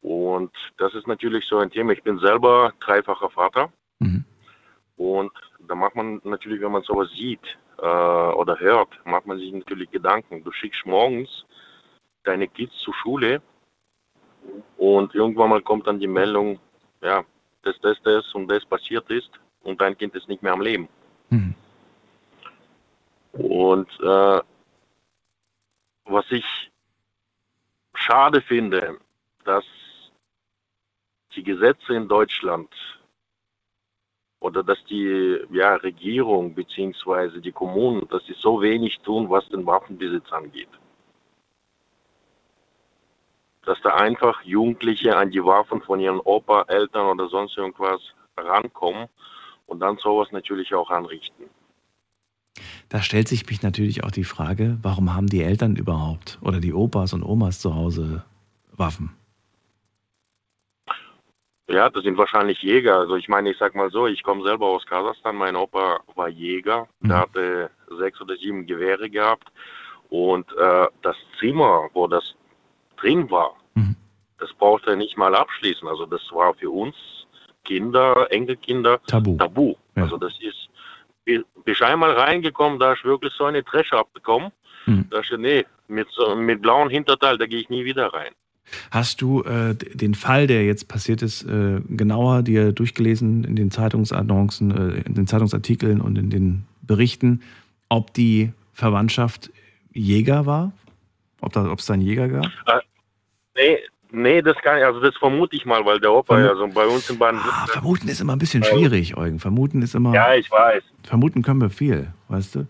Und 0.04 0.51
das 0.78 0.93
ist 0.95 1.08
natürlich 1.08 1.45
so 1.45 1.58
ein 1.58 1.72
Thema. 1.72 1.93
Ich 1.93 2.04
bin 2.04 2.20
selber 2.20 2.74
dreifacher 2.82 3.30
Vater. 3.30 3.72
Mhm. 3.99 4.26
Und 4.97 5.32
da 5.66 5.76
macht 5.76 5.95
man 5.95 6.20
natürlich, 6.26 6.62
wenn 6.62 6.74
man 6.74 6.84
sowas 6.84 7.10
sieht 7.12 7.58
äh, 7.78 7.82
oder 7.82 8.60
hört, 8.60 8.89
macht 9.06 9.26
man 9.26 9.39
sich 9.39 9.51
natürlich 9.54 9.89
Gedanken. 9.91 10.43
Du 10.43 10.51
schickst 10.51 10.86
morgens 10.86 11.45
deine 12.26 12.49
Kids 12.49 12.78
zur 12.80 12.93
Schule 12.93 13.41
und 14.78 15.16
irgendwann 15.16 15.49
mal 15.49 15.62
kommt 15.62 15.88
dann 15.88 15.99
die 15.99 16.08
Meldung, 16.08 16.60
ja, 17.01 17.24
dass 17.64 17.80
das, 17.80 17.97
das 18.04 18.36
und 18.36 18.49
das 18.49 18.66
passiert 18.66 19.10
ist 19.10 19.32
und 19.64 19.80
dein 19.80 19.97
Kind 19.97 20.14
ist 20.16 20.28
nicht 20.28 20.43
mehr 20.43 20.51
am 20.51 20.62
Leben. 20.62 20.89
Mhm. 21.30 21.56
Und 23.32 23.89
äh, 24.01 24.41
was 26.06 26.26
ich 26.30 26.72
schade 27.95 28.41
finde, 28.41 28.97
dass 29.45 29.64
die 31.36 31.44
Gesetze 31.44 31.94
in 31.94 32.08
Deutschland 32.08 32.70
oder 34.44 34.62
dass 34.62 34.84
die 34.86 35.40
ja, 35.52 35.76
Regierung 35.76 36.54
bzw. 36.54 37.40
die 37.40 37.54
Kommunen, 37.54 38.08
dass 38.10 38.26
sie 38.26 38.36
so 38.38 38.62
wenig 38.62 39.00
tun, 39.00 39.30
was 39.30 39.48
den 39.50 39.66
Waffenbesitz 39.66 40.32
angeht. 40.32 40.68
Dass 43.66 43.82
da 43.82 43.96
einfach 43.96 44.42
Jugendliche 44.44 45.16
an 45.16 45.32
die 45.32 45.44
Waffen 45.44 45.82
von 45.82 46.02
ihren 46.02 46.20
Opa, 46.20 46.64
Eltern 46.68 47.08
oder 47.08 47.30
sonst 47.30 47.58
irgendwas 47.58 48.02
rankommen 48.36 49.08
und 49.66 49.80
dann 49.80 49.98
sowas 49.98 50.28
natürlich 50.32 50.74
auch 50.76 50.90
anrichten. 50.90 51.46
Da 52.90 53.02
stellt 53.02 53.30
sich 53.30 53.48
mich 53.48 53.64
natürlich 53.64 54.04
auch 54.04 54.12
die 54.12 54.26
Frage, 54.26 54.78
warum 54.82 55.14
haben 55.16 55.28
die 55.28 55.42
Eltern 55.42 55.78
überhaupt 55.78 56.38
oder 56.42 56.60
die 56.60 56.74
Opas 56.74 57.14
und 57.14 57.24
Omas 57.24 57.60
zu 57.60 57.76
Hause 57.76 58.26
Waffen? 58.76 59.16
Ja, 61.70 61.89
das 61.89 62.03
sind 62.03 62.18
wahrscheinlich 62.18 62.61
Jäger. 62.61 62.99
Also 62.99 63.16
ich 63.16 63.30
meine, 63.30 63.49
ich 63.51 63.57
sag 63.57 63.74
mal 63.74 63.89
so, 63.89 64.07
ich 64.07 64.22
komme 64.22 64.43
selber 64.43 64.66
aus 64.68 64.86
Kasachstan. 64.86 65.36
Mein 65.36 65.55
Opa 65.55 66.01
war 66.16 66.28
Jäger. 66.28 66.88
Der 67.01 67.18
hatte 67.20 67.70
sechs 67.97 68.20
oder 68.22 68.36
sieben 68.36 68.66
Gewehre 68.66 69.09
gehabt. 69.09 69.47
Und 70.09 70.45
äh, 70.57 70.88
das 71.01 71.16
Zimmer, 71.39 71.89
wo 71.93 72.07
das 72.07 72.36
drin 72.97 73.30
war, 73.32 73.55
Mhm. 73.76 73.95
das 74.39 74.53
brauchte 74.53 74.91
er 74.91 74.95
nicht 74.97 75.18
mal 75.18 75.34
abschließen. 75.34 75.88
Also 75.88 76.05
das 76.05 76.22
war 76.32 76.53
für 76.53 76.70
uns 76.70 76.95
Kinder, 77.64 78.28
Enkelkinder 78.30 79.01
Tabu. 79.07 79.38
Tabu. 79.38 79.76
Ja. 79.95 80.03
Also 80.03 80.18
das 80.18 80.34
ist, 80.41 80.70
bi- 81.26 81.43
bist 81.64 81.82
einmal 81.82 82.11
reingekommen, 82.11 82.78
da 82.78 82.93
ist 82.93 83.03
wirklich 83.05 83.34
so 83.34 83.45
eine 83.45 83.64
Dresche 83.64 83.97
abbekommen. 83.97 84.51
Mhm. 84.86 85.07
Da 85.09 85.20
ist 85.22 85.32
nee, 85.38 85.66
mit, 85.88 86.07
so, 86.11 86.36
mit 86.36 86.61
blauem 86.61 86.89
Hinterteil, 86.89 87.38
da 87.38 87.45
gehe 87.45 87.61
ich 87.61 87.70
nie 87.70 87.86
wieder 87.86 88.14
rein. 88.14 88.34
Hast 88.91 89.21
du 89.21 89.43
äh, 89.43 89.76
den 89.76 90.15
Fall, 90.15 90.47
der 90.47 90.65
jetzt 90.65 90.88
passiert 90.88 91.21
ist, 91.21 91.43
äh, 91.43 91.82
genauer 91.89 92.43
dir 92.43 92.71
durchgelesen 92.71 93.43
in 93.43 93.55
den 93.55 93.71
Zeitungsannoncen, 93.71 94.71
äh, 94.71 95.01
in 95.01 95.15
den 95.15 95.28
Zeitungsartikeln 95.28 96.01
und 96.01 96.17
in 96.17 96.30
den 96.30 96.65
Berichten, 96.82 97.41
ob 97.89 98.13
die 98.13 98.51
Verwandtschaft 98.74 99.51
Jäger 99.93 100.45
war? 100.45 100.71
Ob 101.41 101.55
es 101.80 101.86
da 101.86 101.93
einen 101.93 102.03
Jäger 102.03 102.30
gab? 102.30 102.49
Nee, 103.55 103.78
nee, 104.11 104.41
das 104.41 104.55
kann 104.63 104.80
ich, 104.80 104.86
also 104.86 104.99
das 104.99 105.15
vermute 105.17 105.55
ich 105.55 105.65
mal, 105.65 105.86
weil 105.86 105.99
der 105.99 106.11
Opa 106.11 106.36
Vermu- 106.36 106.45
ja 106.45 106.55
so 106.55 106.67
bei 106.67 106.88
uns 106.88 107.09
in 107.09 107.19
baden 107.19 107.39
Ah, 107.43 107.67
vermuten 107.67 108.07
ist 108.07 108.21
immer 108.21 108.34
ein 108.34 108.39
bisschen 108.39 108.63
schwierig, 108.63 109.15
Eugen. 109.17 109.39
Vermuten 109.39 109.82
ist 109.82 109.93
immer. 109.93 110.13
Ja, 110.13 110.34
ich 110.34 110.49
weiß. 110.49 110.82
Vermuten 111.03 111.41
können 111.41 111.61
wir 111.61 111.69
viel, 111.69 112.13
weißt 112.30 112.55
du? 112.55 112.67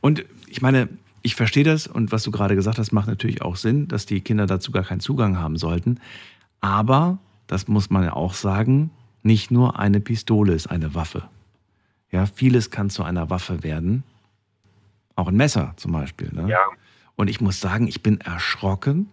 Und 0.00 0.24
ich 0.48 0.60
meine, 0.60 0.88
ich 1.26 1.34
verstehe 1.34 1.64
das 1.64 1.88
und 1.88 2.12
was 2.12 2.22
du 2.22 2.30
gerade 2.30 2.54
gesagt 2.54 2.78
hast, 2.78 2.92
macht 2.92 3.08
natürlich 3.08 3.42
auch 3.42 3.56
Sinn, 3.56 3.88
dass 3.88 4.06
die 4.06 4.20
Kinder 4.20 4.46
dazu 4.46 4.70
gar 4.70 4.84
keinen 4.84 5.00
Zugang 5.00 5.38
haben 5.38 5.56
sollten. 5.56 5.98
Aber, 6.60 7.18
das 7.48 7.66
muss 7.66 7.90
man 7.90 8.04
ja 8.04 8.12
auch 8.12 8.32
sagen, 8.32 8.90
nicht 9.24 9.50
nur 9.50 9.76
eine 9.76 9.98
Pistole 9.98 10.54
ist 10.54 10.68
eine 10.68 10.94
Waffe. 10.94 11.28
Ja, 12.12 12.26
vieles 12.26 12.70
kann 12.70 12.90
zu 12.90 13.02
einer 13.02 13.28
Waffe 13.28 13.64
werden. 13.64 14.04
Auch 15.16 15.26
ein 15.26 15.36
Messer 15.36 15.74
zum 15.76 15.90
Beispiel. 15.90 16.30
Ne? 16.32 16.48
Ja. 16.48 16.60
Und 17.16 17.28
ich 17.28 17.40
muss 17.40 17.60
sagen, 17.60 17.88
ich 17.88 18.04
bin 18.04 18.20
erschrocken, 18.20 19.08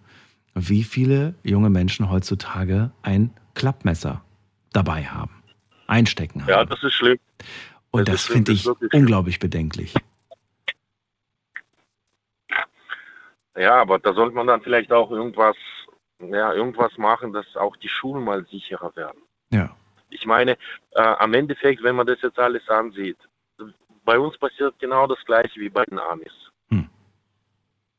wie 0.53 0.83
viele 0.83 1.33
junge 1.43 1.71
Menschen 1.71 2.11
heutzutage 2.11 2.91
ein 3.01 3.31
Klappmesser 3.55 4.23
dabei 4.71 5.05
haben, 5.05 5.33
einstecken 5.87 6.43
haben. 6.43 6.49
Ja, 6.49 6.63
das 6.63 6.83
ist 6.83 6.93
schlimm. 6.93 7.17
Und 7.89 8.07
das 8.07 8.17
das 8.17 8.25
finde 8.25 8.51
ich 8.51 8.65
wirklich 8.65 8.91
schlimm. 8.91 9.01
unglaublich 9.01 9.39
bedenklich. 9.39 9.95
Ja, 13.55 13.81
aber 13.81 13.99
da 13.99 14.13
sollte 14.13 14.35
man 14.35 14.47
dann 14.47 14.61
vielleicht 14.61 14.91
auch 14.91 15.11
irgendwas, 15.11 15.55
ja, 16.19 16.53
irgendwas 16.53 16.97
machen, 16.97 17.33
dass 17.33 17.55
auch 17.55 17.75
die 17.77 17.89
Schulen 17.89 18.23
mal 18.23 18.45
sicherer 18.45 18.95
werden. 18.95 19.21
Ja. 19.51 19.75
Ich 20.09 20.25
meine, 20.25 20.57
äh, 20.91 21.01
am 21.01 21.33
Endeffekt, 21.33 21.83
wenn 21.83 21.95
man 21.95 22.07
das 22.07 22.21
jetzt 22.21 22.39
alles 22.39 22.67
ansieht, 22.69 23.17
bei 24.05 24.19
uns 24.19 24.37
passiert 24.37 24.77
genau 24.79 25.07
das 25.07 25.23
gleiche 25.25 25.59
wie 25.59 25.69
bei 25.69 25.85
den 25.85 25.99
Amis. 25.99 26.33
Hm. 26.69 26.89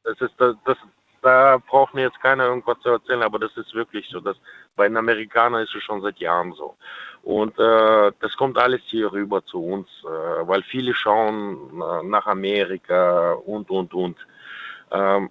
Das 0.03 0.21
ist 0.21 0.35
das, 0.39 0.57
das 0.65 0.77
da 1.25 1.59
braucht 1.67 1.95
mir 1.95 2.03
jetzt 2.03 2.21
keiner 2.21 2.45
irgendwas 2.45 2.79
zu 2.81 2.91
erzählen, 2.91 3.23
aber 3.23 3.39
das 3.39 3.57
ist 3.57 3.75
wirklich 3.75 4.07
so. 4.11 4.21
Das, 4.21 4.37
bei 4.77 4.87
den 4.87 4.97
Amerikanern 4.99 5.63
ist 5.63 5.75
es 5.75 5.83
schon 5.83 6.03
seit 6.03 6.19
Jahren 6.19 6.53
so. 6.53 6.77
Und 7.23 7.59
äh, 7.59 8.13
das 8.21 8.37
kommt 8.37 8.59
alles 8.59 8.83
hier 8.85 9.11
rüber 9.11 9.45
zu 9.47 9.65
uns, 9.65 9.89
äh, 10.05 10.47
weil 10.47 10.63
viele 10.63 10.95
schauen 10.95 11.81
äh, 11.81 12.07
nach 12.07 12.27
Amerika 12.27 13.33
und, 13.33 13.71
und, 13.71 13.95
und. 13.95 14.19
Ähm, 14.93 15.31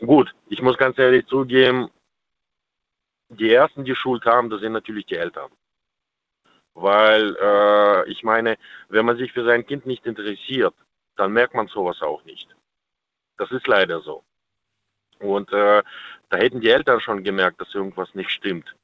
gut, 0.00 0.34
ich 0.48 0.62
muss 0.62 0.76
ganz 0.76 0.98
ehrlich 0.98 1.26
zugeben, 1.26 1.90
die 3.28 3.52
Ersten, 3.52 3.84
die 3.84 3.94
Schuld 3.94 4.24
haben, 4.24 4.50
das 4.50 4.60
sind 4.60 4.72
natürlich 4.72 5.06
die 5.06 5.16
Eltern. 5.16 5.50
Weil 6.74 7.36
äh, 7.40 8.10
ich 8.10 8.22
meine, 8.22 8.56
wenn 8.88 9.06
man 9.06 9.16
sich 9.16 9.32
für 9.32 9.44
sein 9.44 9.66
Kind 9.66 9.86
nicht 9.86 10.06
interessiert, 10.06 10.74
dann 11.16 11.32
merkt 11.32 11.54
man 11.54 11.68
sowas 11.68 12.00
auch 12.02 12.24
nicht. 12.24 12.48
Das 13.36 13.50
ist 13.50 13.66
leider 13.66 14.00
so. 14.00 14.24
Und 15.18 15.52
äh, 15.52 15.82
da 16.30 16.36
hätten 16.36 16.60
die 16.60 16.70
Eltern 16.70 17.00
schon 17.00 17.22
gemerkt, 17.22 17.60
dass 17.60 17.74
irgendwas 17.74 18.14
nicht 18.14 18.30
stimmt. 18.30 18.74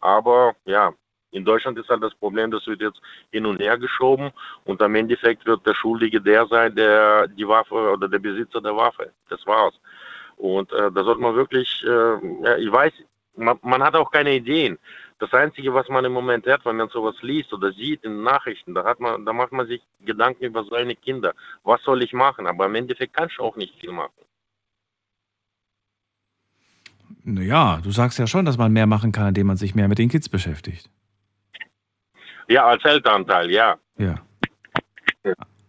Aber 0.00 0.54
ja, 0.64 0.94
in 1.32 1.44
Deutschland 1.44 1.78
ist 1.78 1.88
halt 1.88 2.02
das 2.02 2.14
Problem, 2.14 2.50
das 2.50 2.66
wird 2.66 2.80
jetzt 2.80 3.00
hin 3.30 3.46
und 3.46 3.60
her 3.60 3.78
geschoben 3.78 4.30
und 4.64 4.82
am 4.82 4.94
Endeffekt 4.94 5.46
wird 5.46 5.64
der 5.66 5.74
Schuldige 5.74 6.20
der 6.20 6.46
sein, 6.46 6.74
der 6.74 7.28
die 7.28 7.46
Waffe 7.46 7.74
oder 7.74 8.08
der 8.08 8.18
Besitzer 8.18 8.60
der 8.60 8.76
Waffe. 8.76 9.12
Das 9.28 9.46
war's. 9.46 9.74
Und 10.36 10.72
äh, 10.72 10.90
da 10.90 11.04
sollte 11.04 11.20
man 11.20 11.34
wirklich, 11.34 11.84
äh, 11.86 12.60
ich 12.60 12.72
weiß, 12.72 12.92
man, 13.36 13.58
man 13.62 13.82
hat 13.82 13.94
auch 13.94 14.10
keine 14.10 14.34
Ideen. 14.34 14.78
Das 15.18 15.32
Einzige, 15.34 15.74
was 15.74 15.88
man 15.88 16.04
im 16.04 16.12
Moment 16.12 16.46
hat, 16.46 16.64
wenn 16.64 16.76
man 16.76 16.88
sowas 16.88 17.14
liest 17.20 17.52
oder 17.52 17.72
sieht 17.72 18.04
in 18.04 18.22
Nachrichten, 18.22 18.74
da, 18.74 18.84
hat 18.84 19.00
man, 19.00 19.24
da 19.24 19.32
macht 19.32 19.52
man 19.52 19.66
sich 19.66 19.82
Gedanken 20.00 20.44
über 20.44 20.64
seine 20.64 20.96
Kinder. 20.96 21.34
Was 21.62 21.82
soll 21.82 22.02
ich 22.02 22.14
machen? 22.14 22.46
Aber 22.46 22.66
im 22.66 22.74
Endeffekt 22.74 23.12
kannst 23.12 23.36
du 23.38 23.42
auch 23.42 23.56
nicht 23.56 23.78
viel 23.78 23.92
machen. 23.92 24.12
Naja, 27.22 27.80
du 27.82 27.90
sagst 27.90 28.18
ja 28.18 28.26
schon, 28.26 28.46
dass 28.46 28.56
man 28.56 28.72
mehr 28.72 28.86
machen 28.86 29.12
kann, 29.12 29.28
indem 29.28 29.48
man 29.48 29.58
sich 29.58 29.74
mehr 29.74 29.88
mit 29.88 29.98
den 29.98 30.08
Kids 30.08 30.28
beschäftigt. 30.28 30.88
Ja, 32.50 32.66
als 32.66 32.84
Elternteil, 32.84 33.48
ja. 33.48 33.78
Ja. 33.96 34.16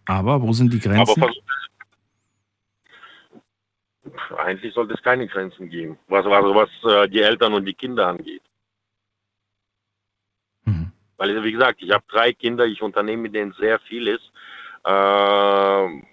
Aber 0.06 0.42
wo 0.42 0.52
sind 0.52 0.72
die 0.72 0.84
Aber 0.88 1.14
Grenzen? 1.14 1.22
Pff, 4.04 4.32
eigentlich 4.36 4.74
sollte 4.74 4.94
es 4.94 5.02
keine 5.02 5.28
Grenzen 5.28 5.70
geben, 5.70 5.96
was, 6.08 6.26
also 6.26 6.54
was 6.56 6.70
äh, 6.82 7.08
die 7.08 7.20
Eltern 7.20 7.54
und 7.54 7.66
die 7.66 7.74
Kinder 7.74 8.08
angeht. 8.08 8.42
Mhm. 10.64 10.90
Weil, 11.18 11.44
wie 11.44 11.52
gesagt, 11.52 11.80
ich 11.82 11.92
habe 11.92 12.04
drei 12.08 12.32
Kinder, 12.32 12.66
ich 12.66 12.82
unternehme 12.82 13.22
mit 13.22 13.34
denen 13.36 13.52
sehr 13.52 13.78
vieles. 13.78 14.20
Ähm, 14.84 16.04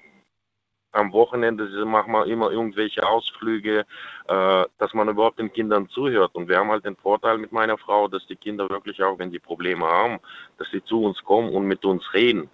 am 0.91 1.13
Wochenende 1.13 1.65
machen 1.85 2.11
wir 2.13 2.25
immer 2.25 2.51
irgendwelche 2.51 3.07
Ausflüge, 3.07 3.85
äh, 4.27 4.63
dass 4.77 4.93
man 4.93 5.09
überhaupt 5.09 5.39
den 5.39 5.53
Kindern 5.53 5.87
zuhört. 5.89 6.33
Und 6.35 6.47
wir 6.47 6.57
haben 6.57 6.71
halt 6.71 6.85
den 6.85 6.95
Vorteil 6.95 7.37
mit 7.37 7.51
meiner 7.51 7.77
Frau, 7.77 8.07
dass 8.07 8.25
die 8.27 8.35
Kinder 8.35 8.69
wirklich 8.69 9.01
auch, 9.03 9.19
wenn 9.19 9.31
die 9.31 9.39
Probleme 9.39 9.85
haben, 9.85 10.19
dass 10.57 10.69
sie 10.71 10.83
zu 10.83 11.03
uns 11.03 11.23
kommen 11.23 11.49
und 11.49 11.65
mit 11.67 11.85
uns 11.85 12.13
reden. 12.13 12.49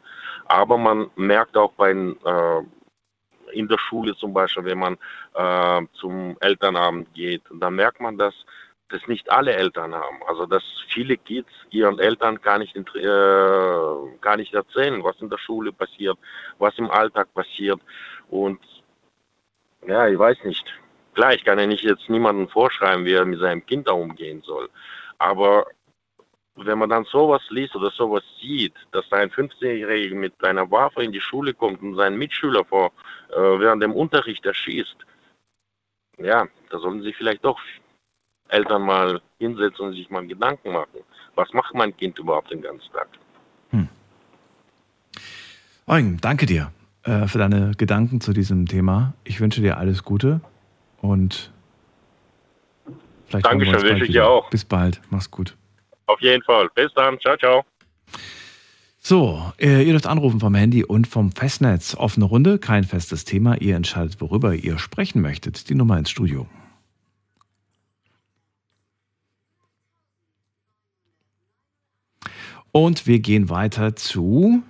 Aber 0.45 0.77
man 0.77 1.09
merkt 1.15 1.57
auch 1.57 1.73
bei 1.73 1.91
äh, 1.91 2.61
in 3.51 3.67
der 3.67 3.77
Schule 3.77 4.15
zum 4.15 4.33
Beispiel, 4.33 4.65
wenn 4.65 4.79
man 4.79 4.97
äh, 5.33 5.85
zum 5.93 6.35
Elternabend 6.39 7.13
geht, 7.13 7.43
dann 7.51 7.75
merkt 7.75 7.99
man, 8.01 8.17
dass 8.17 8.33
das 8.89 9.07
nicht 9.07 9.31
alle 9.31 9.53
Eltern 9.53 9.95
haben. 9.95 10.17
Also 10.27 10.45
dass 10.45 10.63
viele 10.89 11.17
Kids 11.17 11.49
ihren 11.71 11.99
Eltern 11.99 12.39
gar 12.41 12.59
nicht, 12.59 12.75
äh, 12.75 12.81
gar 14.21 14.37
nicht 14.37 14.53
erzählen, 14.53 15.03
was 15.03 15.19
in 15.21 15.29
der 15.29 15.39
Schule 15.39 15.71
passiert, 15.71 16.17
was 16.59 16.77
im 16.77 16.91
Alltag 16.91 17.33
passiert. 17.33 17.81
Und 18.35 18.59
ja, 19.87 20.07
ich 20.07 20.19
weiß 20.19 20.43
nicht. 20.43 20.65
Klar, 21.13 21.33
ich 21.33 21.45
kann 21.45 21.59
ja 21.59 21.65
nicht 21.65 21.83
jetzt 21.83 22.09
niemandem 22.09 22.49
vorschreiben, 22.49 23.05
wie 23.05 23.13
er 23.13 23.25
mit 23.25 23.39
seinem 23.39 23.65
Kind 23.65 23.87
da 23.87 23.93
umgehen 23.93 24.41
soll. 24.41 24.69
Aber 25.17 25.65
wenn 26.55 26.77
man 26.77 26.89
dann 26.89 27.05
sowas 27.05 27.41
liest 27.49 27.75
oder 27.75 27.89
sowas 27.91 28.23
sieht, 28.41 28.73
dass 28.91 29.09
ein 29.11 29.29
15-Jähriger 29.29 30.15
mit 30.15 30.33
einer 30.43 30.69
Waffe 30.71 31.03
in 31.03 31.11
die 31.11 31.21
Schule 31.21 31.53
kommt 31.53 31.81
und 31.81 31.95
seinen 31.95 32.17
Mitschüler 32.17 32.65
vor, 32.65 32.91
äh, 33.29 33.35
während 33.35 33.81
dem 33.81 33.93
Unterricht 33.93 34.45
erschießt, 34.45 34.97
ja, 36.17 36.47
da 36.69 36.79
sollten 36.79 37.01
sich 37.01 37.15
vielleicht 37.15 37.43
doch 37.45 37.59
Eltern 38.49 38.83
mal 38.83 39.21
hinsetzen 39.39 39.87
und 39.87 39.93
sich 39.93 40.09
mal 40.09 40.25
Gedanken 40.27 40.73
machen. 40.73 40.99
Was 41.35 41.51
macht 41.53 41.73
mein 41.73 41.95
Kind 41.95 42.19
überhaupt 42.19 42.51
den 42.51 42.61
ganzen 42.61 42.91
Tag? 42.91 43.07
Hm. 43.71 43.89
Eugen, 45.87 46.19
danke 46.21 46.45
dir 46.45 46.71
äh, 47.05 47.27
für 47.27 47.37
deine 47.37 47.71
Gedanken 47.77 48.19
zu 48.19 48.33
diesem 48.33 48.67
Thema. 48.67 49.13
Ich 49.23 49.39
wünsche 49.39 49.61
dir 49.61 49.77
alles 49.77 50.03
Gute 50.03 50.41
und 51.01 51.51
vielleicht 53.27 53.45
Dankeschön, 53.45 53.81
wünsche 53.81 54.05
ich 54.05 54.11
dir 54.11 54.27
auch. 54.27 54.49
Bis 54.49 54.65
bald, 54.65 55.01
mach's 55.11 55.29
gut. 55.29 55.55
Auf 56.07 56.19
jeden 56.21 56.43
Fall. 56.43 56.67
Bis 56.75 56.91
dann. 56.95 57.19
Ciao, 57.19 57.37
ciao. 57.37 57.63
So, 58.97 59.53
äh, 59.59 59.83
ihr 59.83 59.91
dürft 59.91 60.07
anrufen 60.07 60.39
vom 60.39 60.55
Handy 60.55 60.83
und 60.83 61.05
vom 61.05 61.31
Festnetz. 61.31 61.93
Offene 61.93 62.25
Runde, 62.25 62.57
kein 62.57 62.83
festes 62.83 63.23
Thema. 63.23 63.61
Ihr 63.61 63.75
entscheidet, 63.75 64.19
worüber 64.19 64.55
ihr 64.55 64.79
sprechen 64.79 65.21
möchtet. 65.21 65.69
Die 65.69 65.75
Nummer 65.75 65.99
ins 65.99 66.09
Studio. 66.09 66.47
Und 72.71 73.05
wir 73.05 73.19
gehen 73.19 73.49
weiter 73.49 73.95
zu. 73.95 74.63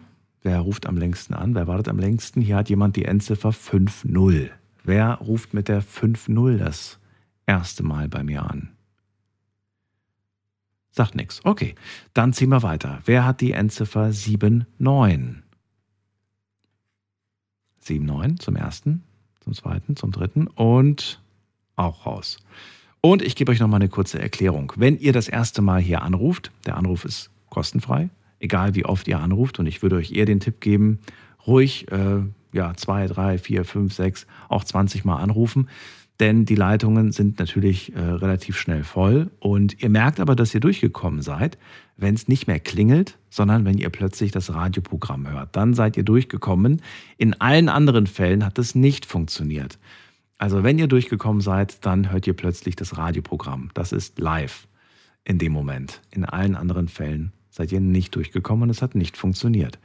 Wer 0.46 0.60
ruft 0.60 0.86
am 0.86 0.96
längsten 0.96 1.34
an? 1.34 1.56
Wer 1.56 1.66
wartet 1.66 1.88
am 1.88 1.98
längsten? 1.98 2.40
Hier 2.40 2.58
hat 2.58 2.70
jemand 2.70 2.96
die 2.98 3.06
Endziffer 3.06 3.50
5-0. 3.50 4.52
Wer 4.84 5.14
ruft 5.16 5.56
mit 5.56 5.68
der 5.68 5.82
5-0 5.82 6.58
das 6.60 7.00
erste 7.48 7.82
Mal 7.82 8.08
bei 8.10 8.22
mir 8.22 8.44
an? 8.44 8.70
Sagt 10.92 11.16
nichts. 11.16 11.44
Okay, 11.44 11.74
dann 12.14 12.32
ziehen 12.32 12.50
wir 12.50 12.62
weiter. 12.62 13.02
Wer 13.06 13.26
hat 13.26 13.42
die 13.42 13.54
Endziffer 13.54 14.12
79? 14.12 15.42
79 17.90 18.40
zum 18.40 18.56
ersten, 18.56 19.04
zum 19.40 19.54
zweiten, 19.54 19.96
zum 19.96 20.12
dritten 20.12 20.46
und 20.46 21.24
auch 21.76 22.06
raus. 22.06 22.38
Und 23.02 23.24
ich 23.24 23.36
gebe 23.36 23.52
euch 23.52 23.60
noch 23.60 23.68
mal 23.68 23.78
eine 23.78 23.90
kurze 23.90 24.22
Erklärung. 24.22 24.74
Wenn 24.76 25.00
ihr 25.00 25.12
das 25.12 25.28
erste 25.28 25.64
Mal 25.64 25.82
hier 25.82 26.04
anruft, 26.04 26.52
der 26.68 26.78
Anruf 26.78 27.04
ist 27.04 27.32
kostenfrei, 27.50 28.12
egal 28.40 28.76
wie 28.76 28.86
oft 28.86 29.08
ihr 29.08 29.20
anruft, 29.20 29.60
und 29.60 29.66
ich 29.66 29.82
würde 29.82 29.96
euch 29.96 30.12
eher 30.12 30.26
den 30.26 30.40
Tipp 30.40 30.62
geben, 30.62 31.00
ruhig 31.46 31.92
äh, 31.92 32.22
ja, 32.54 32.74
zwei, 32.76 33.08
drei, 33.08 33.38
vier, 33.38 33.66
fünf, 33.66 33.94
sechs, 33.94 34.28
auch 34.50 34.64
20 34.64 35.06
Mal 35.06 35.18
anrufen 35.18 35.68
denn 36.20 36.46
die 36.46 36.56
Leitungen 36.56 37.12
sind 37.12 37.40
natürlich 37.40 37.94
äh, 37.94 38.00
relativ 38.00 38.58
schnell 38.58 38.84
voll. 38.84 39.32
Und 39.40 39.82
ihr 39.82 39.90
merkt 39.90 40.20
aber, 40.20 40.36
dass 40.36 40.54
ihr 40.54 40.62
durchgekommen 40.62 41.22
seid, 41.22 41.58
wenn 41.98 42.16
es 42.16 42.28
nicht 42.28 42.48
mehr 42.48 42.60
klingelt, 42.60 43.18
sondern 43.30 43.66
wenn 43.66 43.78
ihr 43.78 43.90
plötzlich 43.90 44.32
das 44.32 44.54
Radioprogramm 44.54 45.30
hört. 45.30 45.56
Dann 45.56 45.74
seid 45.74 45.98
ihr 45.98 46.04
durchgekommen. 46.04 46.82
In 47.18 47.40
allen 47.42 47.70
anderen 47.70 48.08
Fällen 48.08 48.46
hat 48.46 48.58
es 48.60 48.76
nicht 48.76 49.06
funktioniert. 49.06 49.78
Also 50.38 50.64
wenn 50.64 50.80
ihr 50.80 50.88
durchgekommen 50.88 51.42
seid, 51.42 51.86
dann 51.86 52.12
hört 52.12 52.28
ihr 52.28 52.34
plötzlich 52.34 52.76
das 52.76 52.98
Radioprogramm. 52.98 53.72
Das 53.74 53.92
ist 53.92 54.20
live 54.20 54.68
in 55.24 55.38
dem 55.38 55.52
Moment. 55.52 56.02
In 56.12 56.26
allen 56.26 56.56
anderen 56.56 56.88
Fällen 56.88 57.34
seid 57.56 57.72
ihr 57.72 57.80
nicht 57.80 58.14
durchgekommen 58.16 58.64
und 58.64 58.70
es 58.70 58.82
hat 58.82 58.96
nicht 58.96 59.16
funktioniert. 59.16 59.80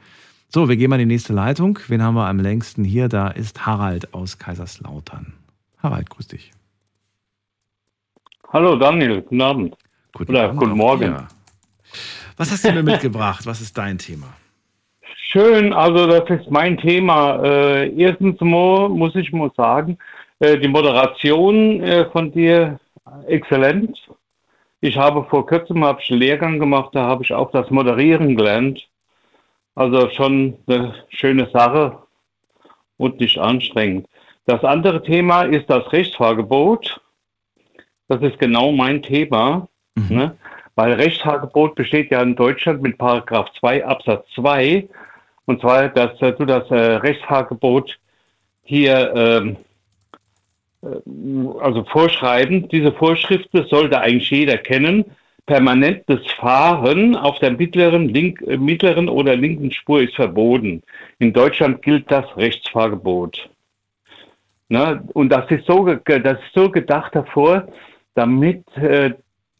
So, 0.49 0.67
wir 0.67 0.75
gehen 0.75 0.89
mal 0.89 0.99
in 0.99 1.07
die 1.07 1.13
nächste 1.13 1.31
Leitung. 1.31 1.79
Wen 1.87 2.03
haben 2.03 2.15
wir 2.15 2.27
am 2.27 2.39
längsten 2.39 2.83
hier? 2.83 3.07
Da 3.07 3.29
ist 3.29 3.65
Harald 3.65 4.13
aus 4.13 4.37
Kaiserslautern. 4.37 5.33
Harald, 5.81 6.09
grüß 6.09 6.27
dich. 6.27 6.51
Hallo 8.51 8.75
Daniel, 8.75 9.21
guten 9.21 9.41
Abend. 9.41 9.77
Guten 10.13 10.31
Oder 10.31 10.49
Abend 10.49 10.59
guten 10.59 10.75
Morgen. 10.75 11.11
Dir. 11.11 11.27
Was 12.35 12.51
hast 12.51 12.65
du 12.65 12.73
mir 12.73 12.83
mitgebracht? 12.83 13.45
Was 13.45 13.61
ist 13.61 13.77
dein 13.77 13.97
Thema? 13.97 14.27
Schön, 15.15 15.71
also 15.71 16.07
das 16.07 16.29
ist 16.29 16.51
mein 16.51 16.77
Thema. 16.77 17.41
Äh, 17.41 17.95
erstens 17.95 18.41
mal 18.41 18.89
muss 18.89 19.15
ich 19.15 19.31
mal 19.31 19.49
sagen, 19.55 19.97
äh, 20.39 20.57
die 20.57 20.67
Moderation 20.67 21.81
äh, 21.81 22.09
von 22.11 22.33
dir 22.33 22.77
exzellent. 23.27 23.97
Ich 24.83 24.97
habe 24.97 25.23
vor 25.25 25.45
kurzem 25.45 25.83
einen 25.83 25.99
Lehrgang 26.09 26.59
gemacht, 26.59 26.89
da 26.93 27.03
habe 27.05 27.23
ich 27.23 27.33
auch 27.33 27.51
das 27.51 27.69
Moderieren 27.69 28.35
gelernt. 28.35 28.89
Also 29.75 30.09
schon 30.09 30.57
eine 30.67 30.95
schöne 31.09 31.49
Sache 31.53 31.99
und 32.97 33.19
nicht 33.19 33.37
anstrengend. 33.37 34.07
Das 34.45 34.63
andere 34.63 35.03
Thema 35.03 35.43
ist 35.43 35.69
das 35.69 35.91
Rechtsfahrgebot. 35.93 36.99
Das 38.07 38.21
ist 38.21 38.39
genau 38.39 38.71
mein 38.71 39.03
Thema. 39.03 39.69
Mhm. 39.95 40.15
Ne? 40.17 40.37
Weil 40.75 40.93
Rechtsfahrgebot 40.93 41.75
besteht 41.75 42.09
ja 42.09 42.21
in 42.21 42.35
Deutschland 42.35 42.81
mit 42.81 42.97
Paragraph 42.97 43.51
2 43.59 43.85
Absatz 43.85 44.25
2. 44.35 44.89
Und 45.45 45.61
zwar, 45.61 45.89
dass 45.89 46.17
du 46.17 46.45
das 46.45 46.69
äh, 46.71 46.95
Rechtsfahrgebot 46.95 47.99
hier 48.63 49.13
ähm, 49.15 49.49
äh, 49.51 49.70
also 50.83 51.83
vorschreiben. 51.85 52.67
Diese 52.69 52.91
Vorschriften 52.91 53.65
sollte 53.69 53.99
eigentlich 53.99 54.29
jeder 54.29 54.57
kennen. 54.57 55.05
Permanentes 55.45 56.19
Fahren 56.33 57.15
auf 57.15 57.39
der 57.39 57.51
mittleren, 57.51 58.09
link, 58.09 58.41
äh, 58.41 58.57
mittleren 58.57 59.09
oder 59.09 59.35
linken 59.35 59.71
Spur 59.71 60.01
ist 60.01 60.15
verboten. 60.15 60.81
In 61.19 61.33
Deutschland 61.33 61.81
gilt 61.81 62.09
das 62.11 62.25
Rechtsfahrgebot. 62.37 63.49
Ne? 64.69 65.03
Und 65.13 65.29
das 65.29 65.49
ist, 65.51 65.65
so, 65.65 65.85
das 65.85 66.39
ist 66.39 66.53
so 66.53 66.69
gedacht 66.69 67.13
davor, 67.15 67.67
damit 68.13 68.65
äh, 68.77 69.11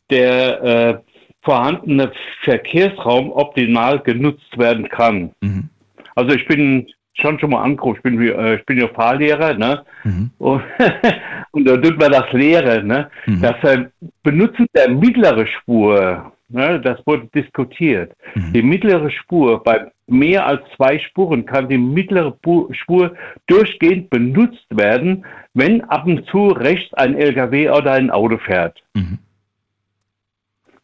der 0.09 0.63
äh, 0.63 0.99
vorhandene 1.41 2.11
Verkehrsraum 2.43 3.31
optimal 3.31 3.99
genutzt 3.99 4.57
werden 4.57 4.87
kann. 4.87 5.31
Mhm. 5.41 5.69
Also 6.15 6.35
ich 6.35 6.45
bin 6.45 6.87
schon 7.13 7.39
schon 7.39 7.49
mal 7.51 7.61
angerufen, 7.63 7.97
ich 7.97 8.03
bin, 8.03 8.21
äh, 8.21 8.55
ich 8.55 8.65
bin 8.65 8.77
ja 8.77 8.87
Fahrlehrer, 8.87 9.53
ne? 9.53 9.83
Mhm. 10.03 10.31
Und, 10.37 10.63
und 11.51 11.67
da 11.67 11.77
tut 11.77 11.99
man 11.99 12.11
das 12.11 12.31
Lehren, 12.31 12.87
ne? 12.87 13.09
Mhm. 13.25 13.41
Das 13.41 13.63
äh, 13.63 13.85
Benutzen 14.23 14.67
der 14.75 14.89
mittleren 14.89 15.47
Spur 15.47 16.31
Ne, 16.53 16.81
das 16.81 16.99
wurde 17.07 17.29
diskutiert. 17.33 18.13
Mhm. 18.35 18.53
Die 18.53 18.61
mittlere 18.61 19.09
Spur, 19.09 19.63
bei 19.63 19.89
mehr 20.07 20.45
als 20.45 20.61
zwei 20.75 20.99
Spuren 20.99 21.45
kann 21.45 21.69
die 21.69 21.77
mittlere 21.77 22.35
Spur 22.71 23.15
durchgehend 23.47 24.09
benutzt 24.09 24.65
werden, 24.69 25.25
wenn 25.53 25.81
ab 25.85 26.05
und 26.05 26.25
zu 26.25 26.49
rechts 26.49 26.93
ein 26.95 27.15
LKW 27.15 27.69
oder 27.69 27.93
ein 27.93 28.11
Auto 28.11 28.37
fährt. 28.37 28.83
Mhm. 28.93 29.19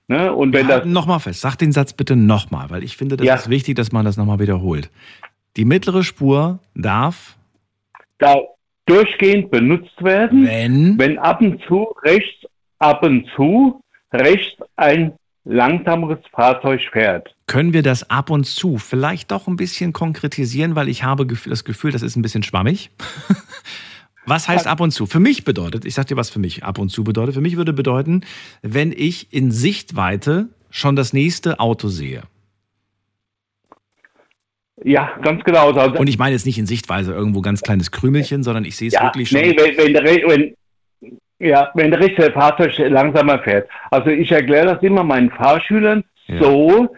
Ne, 0.08 0.34
und 0.34 0.54
wenn 0.54 0.70
das 0.70 0.86
nochmal 0.86 1.20
fest, 1.20 1.42
sag 1.42 1.58
den 1.58 1.74
Satz 1.74 1.92
bitte 1.92 2.16
nochmal, 2.16 2.70
weil 2.70 2.82
ich 2.82 2.96
finde, 2.96 3.18
das 3.18 3.28
ja. 3.28 3.36
ist 3.36 3.50
wichtig, 3.50 3.76
dass 3.76 3.92
man 3.92 4.06
das 4.06 4.16
nochmal 4.16 4.40
wiederholt. 4.40 4.90
Die 5.58 5.66
mittlere 5.66 6.04
Spur 6.04 6.60
darf 6.76 7.36
da 8.20 8.38
durchgehend 8.86 9.52
benutzt 9.52 10.04
werden, 10.04 10.48
wenn, 10.48 10.98
wenn 10.98 11.20
ab 11.20 11.42
und 11.42 11.62
zu 11.68 11.94
rechts, 12.04 12.46
ab 12.80 13.04
und 13.04 13.28
zu 13.36 13.82
rechts 14.14 14.62
ein 14.76 15.14
langsameres 15.46 16.20
Fahrzeug 16.32 16.82
fährt. 16.92 17.34
Können 17.48 17.74
wir 17.74 17.82
das 17.82 18.10
ab 18.10 18.30
und 18.30 18.46
zu 18.46 18.78
vielleicht 18.78 19.32
doch 19.32 19.48
ein 19.48 19.56
bisschen 19.56 19.94
konkretisieren, 19.94 20.76
weil 20.76 20.90
ich 20.90 21.04
habe 21.04 21.26
das 21.26 21.64
Gefühl, 21.64 21.92
das 21.92 22.02
ist 22.02 22.16
ein 22.16 22.22
bisschen 22.22 22.44
schwammig. 22.44 22.92
Was 24.26 24.50
heißt 24.50 24.68
ab 24.68 24.82
und 24.82 24.92
zu? 24.92 25.06
Für 25.06 25.22
mich 25.22 25.46
bedeutet, 25.46 25.86
ich 25.86 25.96
sag 25.96 26.08
dir, 26.08 26.18
was 26.18 26.30
für 26.30 26.40
mich 26.40 26.66
ab 26.66 26.80
und 26.80 26.90
zu 26.90 27.06
bedeutet. 27.06 27.34
Für 27.34 27.40
mich 27.40 27.56
würde 27.56 27.72
bedeuten, 27.72 28.26
wenn 28.62 28.92
ich 28.92 29.32
in 29.32 29.52
Sichtweite 29.52 30.50
schon 30.70 30.98
das 30.98 31.14
nächste 31.14 31.62
Auto 31.62 31.88
sehe. 31.88 32.24
Ja, 34.84 35.12
ganz 35.22 35.44
genau. 35.44 35.72
Also, 35.72 36.00
und 36.00 36.08
ich 36.08 36.20
meine 36.20 36.34
jetzt 36.34 36.46
nicht 36.46 36.60
in 36.60 36.68
Sichtweise 36.68 37.14
irgendwo 37.14 37.42
ganz 37.42 37.62
kleines 37.62 37.92
Krümelchen, 37.92 38.44
sondern 38.44 38.64
ich 38.64 38.78
sehe 38.78 38.90
es 38.90 38.94
ja, 38.94 39.04
wirklich 39.04 39.30
schon. 39.30 39.42
Nee, 39.42 39.56
wenn, 39.58 39.94
wenn, 39.94 40.30
wenn, 40.30 40.56
ja, 41.40 41.70
wenn 41.74 41.92
der 41.92 42.00
richtige 42.00 42.32
Fahrzeug 42.32 42.78
langsamer 42.78 43.40
fährt. 43.40 43.70
Also 43.92 44.10
ich 44.10 44.32
erkläre 44.32 44.68
das 44.68 44.84
immer 44.84 45.04
meinen 45.04 45.32
Fahrschülern 45.32 46.04
ja. 46.28 46.42
so, 46.42 46.90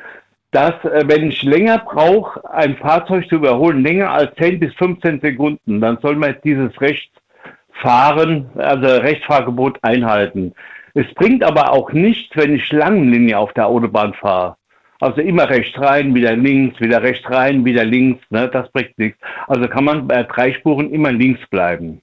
dass 0.51 0.73
äh, 0.83 1.03
wenn 1.05 1.29
ich 1.29 1.43
länger 1.43 1.79
brauche, 1.79 2.41
ein 2.51 2.75
Fahrzeug 2.77 3.27
zu 3.29 3.35
überholen, 3.35 3.83
länger 3.83 4.11
als 4.11 4.33
10 4.35 4.59
bis 4.59 4.73
15 4.75 5.21
Sekunden, 5.21 5.81
dann 5.81 5.97
soll 6.01 6.15
man 6.15 6.35
dieses 6.43 6.71
Rechtsfahren, 6.81 8.49
also 8.55 8.87
Rechtsfahrgebot 8.87 9.79
einhalten. 9.83 10.53
Es 10.95 11.05
bringt 11.13 11.43
aber 11.43 11.71
auch 11.71 11.91
nichts, 11.91 12.35
wenn 12.35 12.55
ich 12.55 12.65
Schlangenlinie 12.65 13.37
auf 13.37 13.53
der 13.53 13.67
Autobahn 13.67 14.13
fahre. 14.13 14.55
Also 14.99 15.21
immer 15.21 15.49
rechts 15.49 15.79
rein, 15.79 16.13
wieder 16.13 16.35
links, 16.35 16.79
wieder 16.79 17.01
rechts 17.01 17.29
rein, 17.29 17.63
wieder 17.63 17.85
links. 17.85 18.21
Ne? 18.29 18.49
Das 18.51 18.69
bringt 18.71 18.97
nichts. 18.97 19.17
Also 19.47 19.67
kann 19.67 19.85
man 19.85 20.07
bei 20.07 20.23
drei 20.23 20.53
Spuren 20.53 20.91
immer 20.91 21.11
links 21.11 21.39
bleiben. 21.49 22.01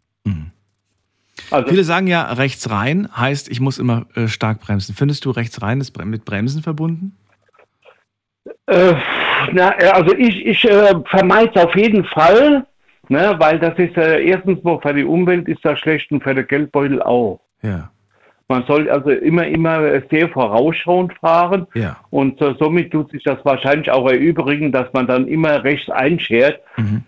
Also, 1.51 1.69
Viele 1.69 1.85
sagen 1.85 2.07
ja, 2.07 2.33
rechts 2.33 2.71
rein 2.71 3.09
heißt, 3.15 3.51
ich 3.51 3.61
muss 3.61 3.79
immer 3.79 4.07
äh, 4.15 4.27
stark 4.27 4.61
bremsen. 4.61 4.95
Findest 4.95 5.25
du 5.25 5.31
rechts 5.31 5.63
rein 5.63 5.81
ist 5.81 5.97
mit 6.05 6.25
Bremsen 6.25 6.63
verbunden? 6.63 7.17
Äh, 8.67 8.95
na, 9.53 9.71
also 9.93 10.15
ich, 10.17 10.45
ich 10.45 10.65
äh, 10.65 10.95
vermeide 11.09 11.53
es 11.55 11.65
auf 11.65 11.77
jeden 11.77 12.05
Fall, 12.05 12.67
ne, 13.09 13.37
weil 13.39 13.59
das 13.59 13.79
ist 13.79 13.97
äh, 13.97 14.25
erstens 14.25 14.63
mal 14.65 14.81
für 14.81 14.95
die 14.95 15.05
Umwelt 15.05 15.47
ist 15.47 15.65
das 15.65 15.79
schlecht 15.79 16.11
und 16.11 16.23
für 16.23 16.35
den 16.35 16.47
Geldbeutel 16.47 17.01
auch. 17.03 17.41
Ja. 17.63 17.91
Man 18.49 18.65
soll 18.67 18.89
also 18.89 19.11
immer, 19.11 19.45
immer 19.47 20.01
sehr 20.11 20.29
vorausschauend 20.29 21.13
fahren 21.15 21.67
Ja. 21.75 21.97
und 22.11 22.41
äh, 22.41 22.55
somit 22.61 22.93
tut 22.93 23.11
sich 23.11 23.25
das 23.25 23.45
wahrscheinlich 23.45 23.91
auch 23.91 24.09
erübrigen, 24.09 24.71
dass 24.71 24.93
man 24.93 25.07
dann 25.09 25.27
immer 25.27 25.65
rechts 25.65 25.91
einschert. 25.91 26.61
Mhm. 26.77 27.03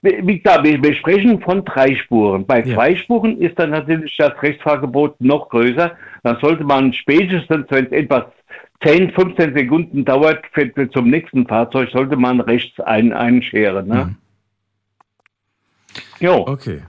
Wie 0.00 0.40
gesagt, 0.40 0.64
wir, 0.64 0.82
wir 0.82 0.94
sprechen 0.94 1.40
von 1.40 1.64
drei 1.64 1.94
Spuren. 1.94 2.46
Bei 2.46 2.62
Ja. 2.62 2.74
zwei 2.74 2.96
Spuren 2.96 3.38
ist 3.40 3.58
dann 3.58 3.70
natürlich 3.70 4.16
das 4.16 4.32
Rechtsfahrgebot 4.42 5.20
noch 5.20 5.48
größer. 5.50 5.92
Dann 6.22 6.38
sollte 6.40 6.64
man 6.64 6.92
spätestens, 6.94 7.66
wenn 7.68 7.86
es 7.86 7.92
etwas 7.92 8.24
10, 8.82 9.12
15 9.12 9.54
Sekunden 9.54 10.04
dauert 10.04 10.44
für, 10.52 10.66
für 10.74 10.90
zum 10.90 11.08
nächsten 11.10 11.46
Fahrzeug, 11.46 11.90
sollte 11.90 12.16
man 12.16 12.40
rechts 12.40 12.78
ein, 12.80 13.12
einscheren. 13.12 13.86
Ne? 13.88 14.04
Mhm. 14.04 14.16
Jo, 16.20 16.44
Okay. 16.48 16.80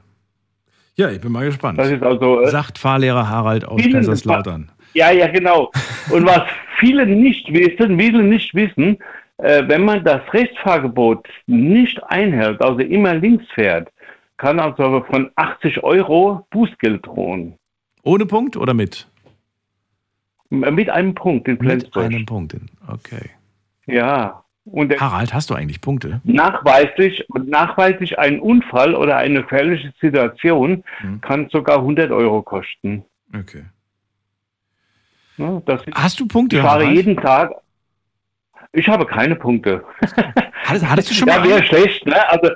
Ja, 0.97 1.09
ich 1.09 1.19
bin 1.19 1.31
mal 1.31 1.45
gespannt. 1.45 1.77
das 1.77 1.89
ist 1.91 2.03
also. 2.03 2.41
äh, 2.41 2.49
Sagt 2.49 2.77
Fahrlehrer 2.77 3.27
Harald 3.29 3.65
aus 3.65 3.81
Kaiserslautern. 3.81 4.71
Ja, 4.93 5.11
ja, 5.11 5.27
genau. 5.27 5.71
Und 6.09 6.25
was 6.25 6.43
viele 6.79 7.05
nicht 7.05 7.51
wissen, 7.51 7.99
viele 7.99 8.23
nicht 8.23 8.53
wissen, 8.55 8.97
äh, 9.37 9.63
wenn 9.67 9.83
man 9.83 10.03
das 10.05 10.21
Rechtsfahrgebot 10.33 11.27
nicht 11.47 12.01
einhält, 12.05 12.61
also 12.61 12.79
immer 12.79 13.13
links 13.15 13.43
fährt, 13.53 13.91
kann 14.37 14.59
also 14.59 15.03
von 15.09 15.29
80 15.35 15.83
Euro 15.83 16.47
Bußgeld 16.51 17.05
drohen. 17.05 17.55
Ohne 18.03 18.25
Punkt 18.25 18.55
oder 18.55 18.73
mit? 18.73 19.07
Mit 20.49 20.89
einem 20.89 21.13
Punkt 21.13 21.47
in 21.49 21.55
Mit 21.55 21.63
Flensburg. 21.63 22.05
einem 22.05 22.25
Punkt. 22.25 22.55
Okay. 22.87 23.31
Ja. 23.87 24.44
Harald, 24.99 25.33
hast 25.33 25.49
du 25.49 25.53
eigentlich 25.53 25.79
Punkte? 25.81 26.21
nachweislich, 26.23 27.23
nachweislich 27.45 28.17
ein 28.17 28.39
Unfall 28.39 28.95
oder 28.95 29.17
eine 29.17 29.41
gefährliche 29.43 29.93
Situation 30.01 30.83
Mhm. 31.03 31.21
kann 31.21 31.49
sogar 31.49 31.77
100 31.79 32.11
Euro 32.11 32.41
kosten. 32.41 33.05
Okay. 33.37 33.65
Ist, 35.37 35.85
Hast 35.93 36.19
du 36.19 36.27
Punkte? 36.27 36.55
ich 36.55 36.61
fahre 36.61 36.81
Harald? 36.83 36.95
jeden 36.97 37.17
Tag. 37.17 37.51
Ich 38.71 38.87
habe 38.87 39.05
keine 39.05 39.35
Punkte. 39.35 39.83
Hattest, 40.63 40.89
hattest 40.89 41.09
du 41.11 41.13
schon 41.13 41.27
Ja, 41.29 41.39
mal? 41.39 41.47
wäre 41.47 41.57
einen? 41.59 41.65
schlecht, 41.67 42.05
ne? 42.07 42.27
Also 42.29 42.49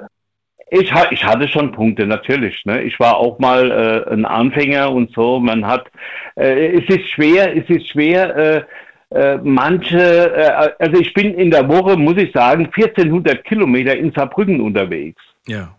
ich, 0.71 0.91
ich 1.11 1.23
hatte 1.23 1.47
schon 1.47 1.71
Punkte, 1.71 2.05
natürlich. 2.07 2.63
Ne? 2.65 2.81
Ich 2.83 2.99
war 2.99 3.17
auch 3.17 3.37
mal 3.39 3.71
äh, 4.07 4.13
ein 4.13 4.25
Anfänger 4.25 4.91
und 4.91 5.11
so. 5.13 5.39
Man 5.39 5.65
hat, 5.65 5.87
äh, 6.35 6.77
es 6.77 6.87
ist 6.89 7.07
schwer, 7.09 7.55
es 7.55 7.69
ist 7.69 7.87
schwer. 7.89 8.35
Äh, 8.35 8.63
äh, 9.11 9.37
manche, 9.43 9.97
äh, 9.99 10.69
also 10.79 10.99
ich 11.01 11.13
bin 11.13 11.33
in 11.33 11.49
der 11.51 11.67
Woche, 11.67 11.97
muss 11.97 12.17
ich 12.17 12.31
sagen, 12.31 12.65
1400 12.65 13.43
Kilometer 13.43 13.95
in 13.95 14.11
Saarbrücken 14.11 14.61
unterwegs 14.61 15.21
Ja. 15.47 15.69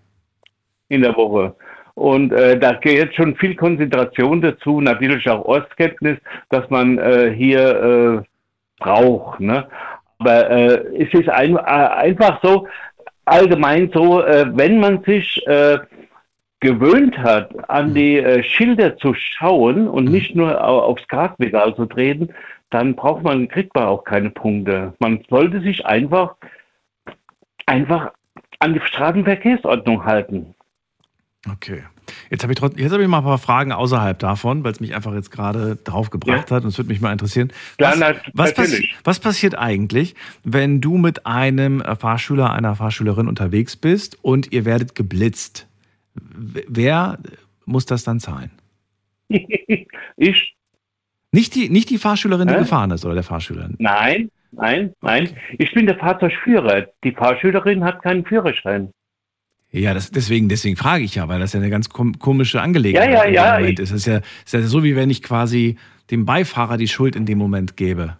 in 0.88 1.02
der 1.02 1.16
Woche. 1.16 1.54
Und 1.94 2.32
äh, 2.32 2.58
da 2.58 2.72
gehört 2.74 3.14
schon 3.14 3.34
viel 3.36 3.54
Konzentration 3.54 4.40
dazu, 4.40 4.80
natürlich 4.80 5.28
auch 5.28 5.44
Ortskenntnis, 5.44 6.18
dass 6.48 6.68
man 6.70 6.98
äh, 6.98 7.32
hier 7.36 8.22
äh, 8.22 8.82
braucht. 8.82 9.40
Ne? 9.40 9.66
Aber 10.18 10.50
äh, 10.50 11.02
es 11.02 11.12
ist 11.12 11.28
ein, 11.28 11.56
äh, 11.56 11.60
einfach 11.60 12.40
so, 12.42 12.66
allgemein 13.26 13.90
so, 13.92 14.22
äh, 14.22 14.46
wenn 14.54 14.80
man 14.80 15.02
sich 15.04 15.46
äh, 15.46 15.78
gewöhnt 16.60 17.16
hat, 17.18 17.50
an 17.70 17.94
die 17.94 18.18
äh, 18.18 18.42
Schilder 18.42 18.96
zu 18.98 19.14
schauen 19.14 19.86
und 19.88 20.04
nicht 20.04 20.34
nur 20.34 20.62
au- 20.62 20.80
aufs 20.80 21.06
Gaspedal 21.08 21.74
zu 21.76 21.86
treten, 21.86 22.30
dann 22.70 22.96
braucht 22.96 23.22
man, 23.22 23.48
kriegt 23.48 23.74
man 23.74 23.84
auch 23.84 24.04
keine 24.04 24.30
Punkte. 24.30 24.94
Man 25.00 25.22
sollte 25.28 25.60
sich 25.60 25.84
einfach, 25.84 26.36
einfach 27.66 28.12
an 28.60 28.74
die 28.74 28.80
Straßenverkehrsordnung 28.80 30.04
halten. 30.04 30.54
Okay. 31.50 31.82
Jetzt 32.28 32.42
habe 32.42 32.52
ich, 32.52 32.60
jetzt 32.78 32.92
hab 32.92 33.00
ich 33.00 33.08
mal 33.08 33.18
ein 33.18 33.24
paar 33.24 33.38
Fragen 33.38 33.72
außerhalb 33.72 34.18
davon, 34.18 34.64
weil 34.64 34.72
es 34.72 34.80
mich 34.80 34.94
einfach 34.94 35.14
jetzt 35.14 35.30
gerade 35.30 35.76
drauf 35.76 36.10
gebracht 36.10 36.50
hat 36.50 36.64
und 36.64 36.70
es 36.70 36.78
würde 36.78 36.88
mich 36.88 37.00
mal 37.00 37.12
interessieren. 37.12 37.52
Ja, 37.80 37.90
Was, 37.90 37.98
na, 37.98 38.14
was, 38.34 38.54
passi 38.54 38.88
was 39.04 39.20
passiert 39.20 39.56
eigentlich, 39.56 40.14
wenn 40.44 40.80
du 40.80 40.98
mit 40.98 41.26
einem 41.26 41.80
äh, 41.80 41.96
Fahrschüler, 41.96 42.52
einer 42.52 42.76
Fahrschülerin 42.76 43.28
unterwegs 43.28 43.76
bist 43.76 44.18
und 44.22 44.52
ihr 44.52 44.64
werdet 44.64 44.94
geblitzt? 44.94 45.66
Wer 46.14 47.18
muss 47.64 47.86
das 47.86 48.04
dann 48.04 48.20
zahlen? 48.20 48.50
ich? 50.16 50.56
Nicht 51.32 51.54
die, 51.54 51.68
nicht 51.70 51.90
die 51.90 51.98
Fahrschülerin, 51.98 52.48
die 52.48 52.54
Hä? 52.54 52.58
gefahren 52.60 52.90
ist 52.90 53.04
oder 53.04 53.14
der 53.14 53.22
Fahrschüler. 53.22 53.68
Nein, 53.78 54.30
nein, 54.52 54.92
nein. 55.00 55.30
Ich 55.58 55.72
bin 55.72 55.86
der 55.86 55.96
Fahrzeugführer. 55.96 56.86
Die 57.04 57.12
Fahrschülerin 57.12 57.84
hat 57.84 58.02
keinen 58.02 58.24
Führerschein. 58.24 58.90
Ja, 59.72 59.94
das, 59.94 60.10
deswegen, 60.10 60.48
deswegen 60.48 60.76
frage 60.76 61.04
ich 61.04 61.14
ja, 61.14 61.28
weil 61.28 61.38
das 61.38 61.52
ja 61.52 61.60
eine 61.60 61.70
ganz 61.70 61.88
kom 61.88 62.18
komische 62.18 62.60
Angelegenheit 62.60 63.10
Ja, 63.12 63.24
ja, 63.26 63.30
ja, 63.52 63.58
Moment 63.60 63.78
ich- 63.78 63.82
ist. 63.84 63.90
Es 63.92 63.96
ist 63.98 64.06
ja, 64.06 64.16
es 64.16 64.24
ist 64.46 64.52
ja 64.54 64.60
so, 64.62 64.82
wie 64.82 64.96
wenn 64.96 65.10
ich 65.10 65.22
quasi 65.22 65.76
dem 66.10 66.24
Beifahrer 66.26 66.76
die 66.76 66.88
Schuld 66.88 67.14
in 67.14 67.24
dem 67.26 67.38
Moment 67.38 67.76
gebe. 67.76 68.16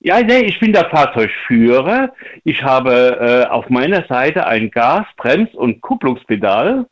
Ja, 0.00 0.20
nee, 0.20 0.40
ich 0.40 0.58
bin 0.58 0.72
der 0.72 0.90
Fahrzeugführer. 0.90 2.12
Ich 2.42 2.62
habe 2.64 3.46
äh, 3.46 3.50
auf 3.50 3.70
meiner 3.70 4.04
Seite 4.06 4.46
ein 4.46 4.70
Gas-, 4.72 5.06
Brems- 5.16 5.54
und 5.54 5.80
Kupplungspedal. 5.80 6.86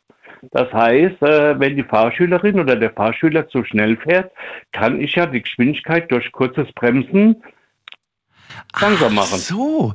Das 0.51 0.71
heißt, 0.73 1.21
äh, 1.21 1.59
wenn 1.59 1.75
die 1.75 1.83
Fahrschülerin 1.83 2.59
oder 2.59 2.75
der 2.75 2.91
Fahrschüler 2.91 3.47
zu 3.47 3.63
schnell 3.63 3.97
fährt, 3.97 4.31
kann 4.71 4.99
ich 4.99 5.15
ja 5.15 5.25
die 5.25 5.41
Geschwindigkeit 5.41 6.11
durch 6.11 6.31
kurzes 6.31 6.71
Bremsen 6.73 7.41
langsam 8.79 9.15
machen. 9.15 9.29
Ach 9.33 9.39
so. 9.39 9.93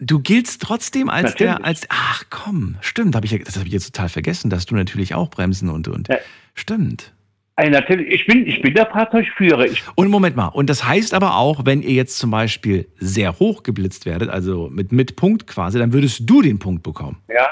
Du 0.00 0.18
giltst 0.18 0.60
trotzdem 0.62 1.08
als 1.08 1.36
der, 1.36 1.52
Natürlich. 1.52 1.66
als, 1.66 1.86
ach 1.88 2.24
komm, 2.28 2.76
stimmt, 2.80 3.14
hab 3.14 3.24
ich, 3.24 3.40
das 3.44 3.56
habe 3.56 3.68
ich 3.68 3.72
jetzt 3.72 3.94
total 3.94 4.08
vergessen, 4.08 4.50
dass 4.50 4.66
du 4.66 4.74
natürlich 4.74 5.14
auch 5.14 5.30
bremsen 5.30 5.70
und, 5.70 5.86
und, 5.86 6.08
Ja. 6.08 6.18
stimmt. 6.54 7.14
Äh, 7.54 7.70
natürlich, 7.70 8.12
ich 8.12 8.26
bin, 8.26 8.44
ich 8.46 8.60
bin 8.62 8.74
der 8.74 8.86
Fahrzeugführer. 8.86 9.66
Ich, 9.66 9.84
Und 9.94 10.08
Moment 10.08 10.34
mal, 10.34 10.48
und 10.48 10.68
das 10.68 10.84
heißt 10.84 11.14
aber 11.14 11.36
auch, 11.36 11.64
wenn 11.66 11.82
ihr 11.82 11.92
jetzt 11.92 12.18
zum 12.18 12.32
Beispiel 12.32 12.88
sehr 12.98 13.38
hoch 13.38 13.62
geblitzt 13.62 14.04
werdet, 14.04 14.28
also 14.28 14.68
mit, 14.72 14.90
mit 14.90 15.14
Punkt 15.14 15.46
quasi, 15.46 15.78
dann 15.78 15.92
würdest 15.92 16.28
du 16.28 16.42
den 16.42 16.58
Punkt 16.58 16.82
bekommen. 16.82 17.22
ja, 17.28 17.50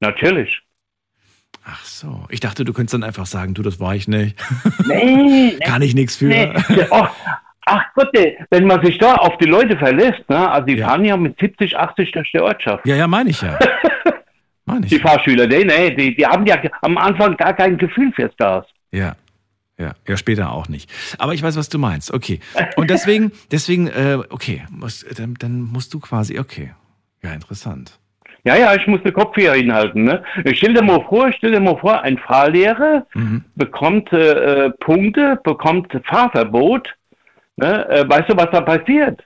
natürlich. 0.00 0.60
Ach 1.70 1.84
so, 1.84 2.24
ich 2.30 2.40
dachte, 2.40 2.64
du 2.64 2.72
könntest 2.72 2.94
dann 2.94 3.02
einfach 3.02 3.26
sagen, 3.26 3.52
du, 3.52 3.60
das 3.62 3.78
war 3.78 3.94
ich 3.94 4.08
nicht. 4.08 4.36
Nee, 4.86 5.58
Kann 5.64 5.82
ich 5.82 5.94
nichts 5.94 6.16
für. 6.16 6.26
Nee. 6.26 6.50
Oh, 6.90 7.06
ach 7.66 7.82
Gott, 7.94 8.08
wenn 8.50 8.66
man 8.66 8.82
sich 8.82 8.96
da 8.96 9.16
auf 9.16 9.36
die 9.36 9.44
Leute 9.44 9.76
verlässt, 9.76 10.26
ne? 10.30 10.50
also 10.50 10.64
die 10.66 10.76
Ja. 10.76 10.88
fahren 10.88 11.04
ja 11.04 11.16
mit 11.18 11.38
70, 11.38 11.76
80 11.76 12.12
durch 12.12 12.30
die 12.32 12.40
Ortschaft. 12.40 12.86
Ja, 12.86 12.96
ja, 12.96 13.06
meine 13.06 13.30
ich 13.30 13.42
ja. 13.42 13.58
Meine 14.64 14.84
ich. 14.86 14.92
Die. 14.92 14.98
Fahrschüler, 14.98 15.46
nee, 15.46 15.64
nee, 15.64 15.94
die, 15.94 16.14
die 16.14 16.26
haben 16.26 16.46
ja 16.46 16.56
am 16.82 16.96
Anfang 16.98 17.36
gar 17.38 17.54
kein 17.54 17.76
Gefühl 17.78 18.12
fürs 18.14 18.34
Gas. 18.36 18.66
Ja. 18.92 19.16
Ja, 19.78 19.92
ja, 20.08 20.16
später 20.16 20.52
auch 20.52 20.68
nicht. 20.68 20.90
Aber 21.18 21.34
ich 21.34 21.42
weiß, 21.42 21.56
was 21.56 21.68
du 21.68 21.78
meinst. 21.78 22.12
Okay. 22.12 22.40
Und 22.76 22.90
deswegen, 22.90 23.30
deswegen, 23.52 23.86
äh, 23.86 24.18
okay, 24.30 24.64
muss, 24.70 25.06
dann, 25.16 25.34
dann 25.38 25.60
musst 25.62 25.94
du 25.94 26.00
quasi, 26.00 26.38
okay. 26.38 26.72
Ja, 27.22 27.32
interessant. 27.32 27.98
Ja, 28.48 28.56
ja, 28.56 28.74
ich 28.74 28.86
muss 28.86 29.02
den 29.02 29.12
Kopf 29.12 29.34
hier 29.34 29.52
hinhalten. 29.52 30.04
Ne? 30.04 30.22
Stell 30.54 30.72
dir 30.72 30.82
mal 30.82 31.04
vor, 31.06 31.30
stell 31.36 31.50
dir 31.52 31.60
mal 31.60 31.76
vor, 31.76 32.00
ein 32.00 32.16
Fahrlehrer 32.16 33.06
Mhm. 33.12 33.44
bekommt 33.56 34.10
äh, 34.10 34.64
äh, 34.64 34.70
Punkte, 34.70 35.38
bekommt 35.44 35.92
Fahrverbot. 36.04 36.94
Ne? 37.56 37.86
Äh, 37.90 38.08
weißt 38.08 38.30
du, 38.30 38.36
was 38.38 38.50
da 38.50 38.62
passiert? 38.62 39.22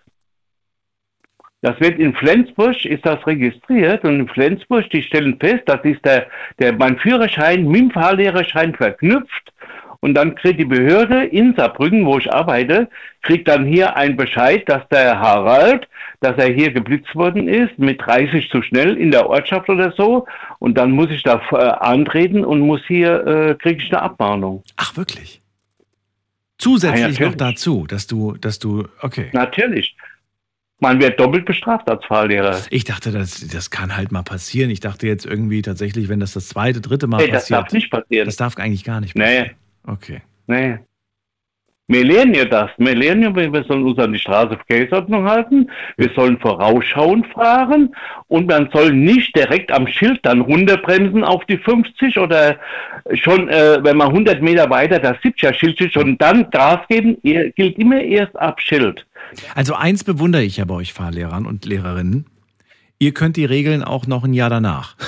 Das 1.60 1.78
wird 1.78 2.00
in 2.00 2.14
Flensburg, 2.14 2.84
ist 2.84 3.06
das 3.06 3.24
registriert 3.24 4.02
und 4.02 4.18
in 4.18 4.28
Flensburg, 4.28 4.90
die 4.90 5.04
stellen 5.04 5.38
fest, 5.38 5.62
das 5.66 5.84
ist 5.84 6.04
der, 6.04 6.26
der 6.58 6.72
mein 6.72 6.98
Führerschein 6.98 7.64
mit 7.64 7.80
dem 7.80 7.90
Fahrlehrerschein 7.92 8.74
verknüpft 8.74 9.52
und 10.02 10.14
dann 10.14 10.34
kriegt 10.34 10.58
die 10.60 10.64
Behörde 10.64 11.24
in 11.24 11.54
Saarbrücken, 11.54 12.04
wo 12.04 12.18
ich 12.18 12.30
arbeite, 12.32 12.88
kriegt 13.22 13.46
dann 13.48 13.64
hier 13.64 13.96
einen 13.96 14.16
Bescheid, 14.16 14.68
dass 14.68 14.86
der 14.88 15.18
Harald, 15.18 15.88
dass 16.20 16.36
er 16.36 16.52
hier 16.52 16.72
geblitzt 16.72 17.14
worden 17.14 17.48
ist, 17.48 17.78
mit 17.78 18.00
30 18.04 18.50
zu 18.50 18.62
schnell 18.62 18.96
in 18.98 19.10
der 19.12 19.30
Ortschaft 19.30 19.68
oder 19.70 19.92
so 19.96 20.26
und 20.58 20.76
dann 20.76 20.90
muss 20.90 21.10
ich 21.10 21.22
da 21.22 21.40
äh, 21.52 21.56
antreten 21.56 22.44
und 22.44 22.60
muss 22.60 22.80
hier, 22.86 23.26
äh, 23.26 23.54
kriege 23.54 23.82
ich 23.82 23.90
eine 23.92 24.02
Abmahnung. 24.02 24.62
Ach, 24.76 24.96
wirklich? 24.96 25.40
Zusätzlich 26.58 27.18
Ja, 27.18 27.26
noch 27.26 27.34
dazu, 27.34 27.86
dass 27.88 28.06
du, 28.06 28.36
dass 28.40 28.58
du, 28.58 28.86
okay. 29.00 29.30
Natürlich. 29.32 29.96
Man 30.78 31.00
wird 31.00 31.18
doppelt 31.20 31.44
bestraft 31.44 31.88
als 31.88 32.04
Fahrlehrer. 32.04 32.60
Ich 32.70 32.82
dachte, 32.82 33.12
das, 33.12 33.46
das 33.46 33.70
kann 33.70 33.96
halt 33.96 34.10
mal 34.10 34.24
passieren. 34.24 34.68
Ich 34.68 34.80
dachte 34.80 35.06
jetzt 35.06 35.24
irgendwie 35.24 35.62
tatsächlich, 35.62 36.08
wenn 36.08 36.18
das 36.18 36.32
das 36.32 36.48
zweite, 36.48 36.80
dritte 36.80 37.06
Mal 37.06 37.18
Nee, 37.18 37.28
das 37.28 37.42
passiert. 37.44 37.60
darf 37.60 37.72
nicht 37.72 37.90
passieren. 37.90 38.26
Das 38.26 38.34
darf 38.36 38.56
eigentlich 38.56 38.82
gar 38.82 39.00
nicht 39.00 39.14
Nee. 39.14 39.52
Okay. 39.86 40.22
Nee. 40.46 40.78
Wir 41.88 42.04
lernen 42.04 42.32
ja 42.32 42.44
das. 42.46 42.70
Wir 42.78 42.94
lernen 42.94 43.22
ja, 43.22 43.52
wir 43.52 43.64
sollen 43.64 43.84
uns 43.84 43.98
an 43.98 44.12
die 44.12 44.18
Straßenverkehrsordnung 44.18 45.28
halten. 45.28 45.70
Wir 45.98 46.10
sollen 46.14 46.38
vorausschauend 46.38 47.26
fahren. 47.26 47.94
Und 48.28 48.48
man 48.48 48.70
soll 48.72 48.92
nicht 48.92 49.36
direkt 49.36 49.70
am 49.70 49.86
Schild 49.86 50.20
dann 50.22 50.40
runterbremsen 50.40 51.22
auf 51.22 51.44
die 51.46 51.58
50 51.58 52.18
oder 52.18 52.56
schon, 53.14 53.48
äh, 53.48 53.78
wenn 53.82 53.98
man 53.98 54.08
100 54.08 54.40
Meter 54.40 54.70
weiter 54.70 55.00
das 55.00 55.18
70er 55.18 55.52
Schild 55.52 55.76
steht, 55.76 55.92
schon 55.92 56.16
dann 56.16 56.48
Gas 56.50 56.78
geben. 56.88 57.18
Gilt 57.22 57.78
immer 57.78 58.00
erst 58.00 58.38
ab 58.40 58.60
Schild. 58.60 59.04
Also 59.54 59.74
eins 59.74 60.02
bewundere 60.04 60.44
ich 60.44 60.58
ja 60.58 60.64
bei 60.64 60.74
euch 60.74 60.92
Fahrlehrern 60.92 61.46
und 61.46 61.66
Lehrerinnen. 61.66 62.26
Ihr 63.02 63.12
könnt 63.12 63.36
die 63.36 63.44
Regeln 63.44 63.82
auch 63.82 64.06
noch 64.06 64.22
ein 64.22 64.32
Jahr 64.32 64.48
danach. 64.50 64.94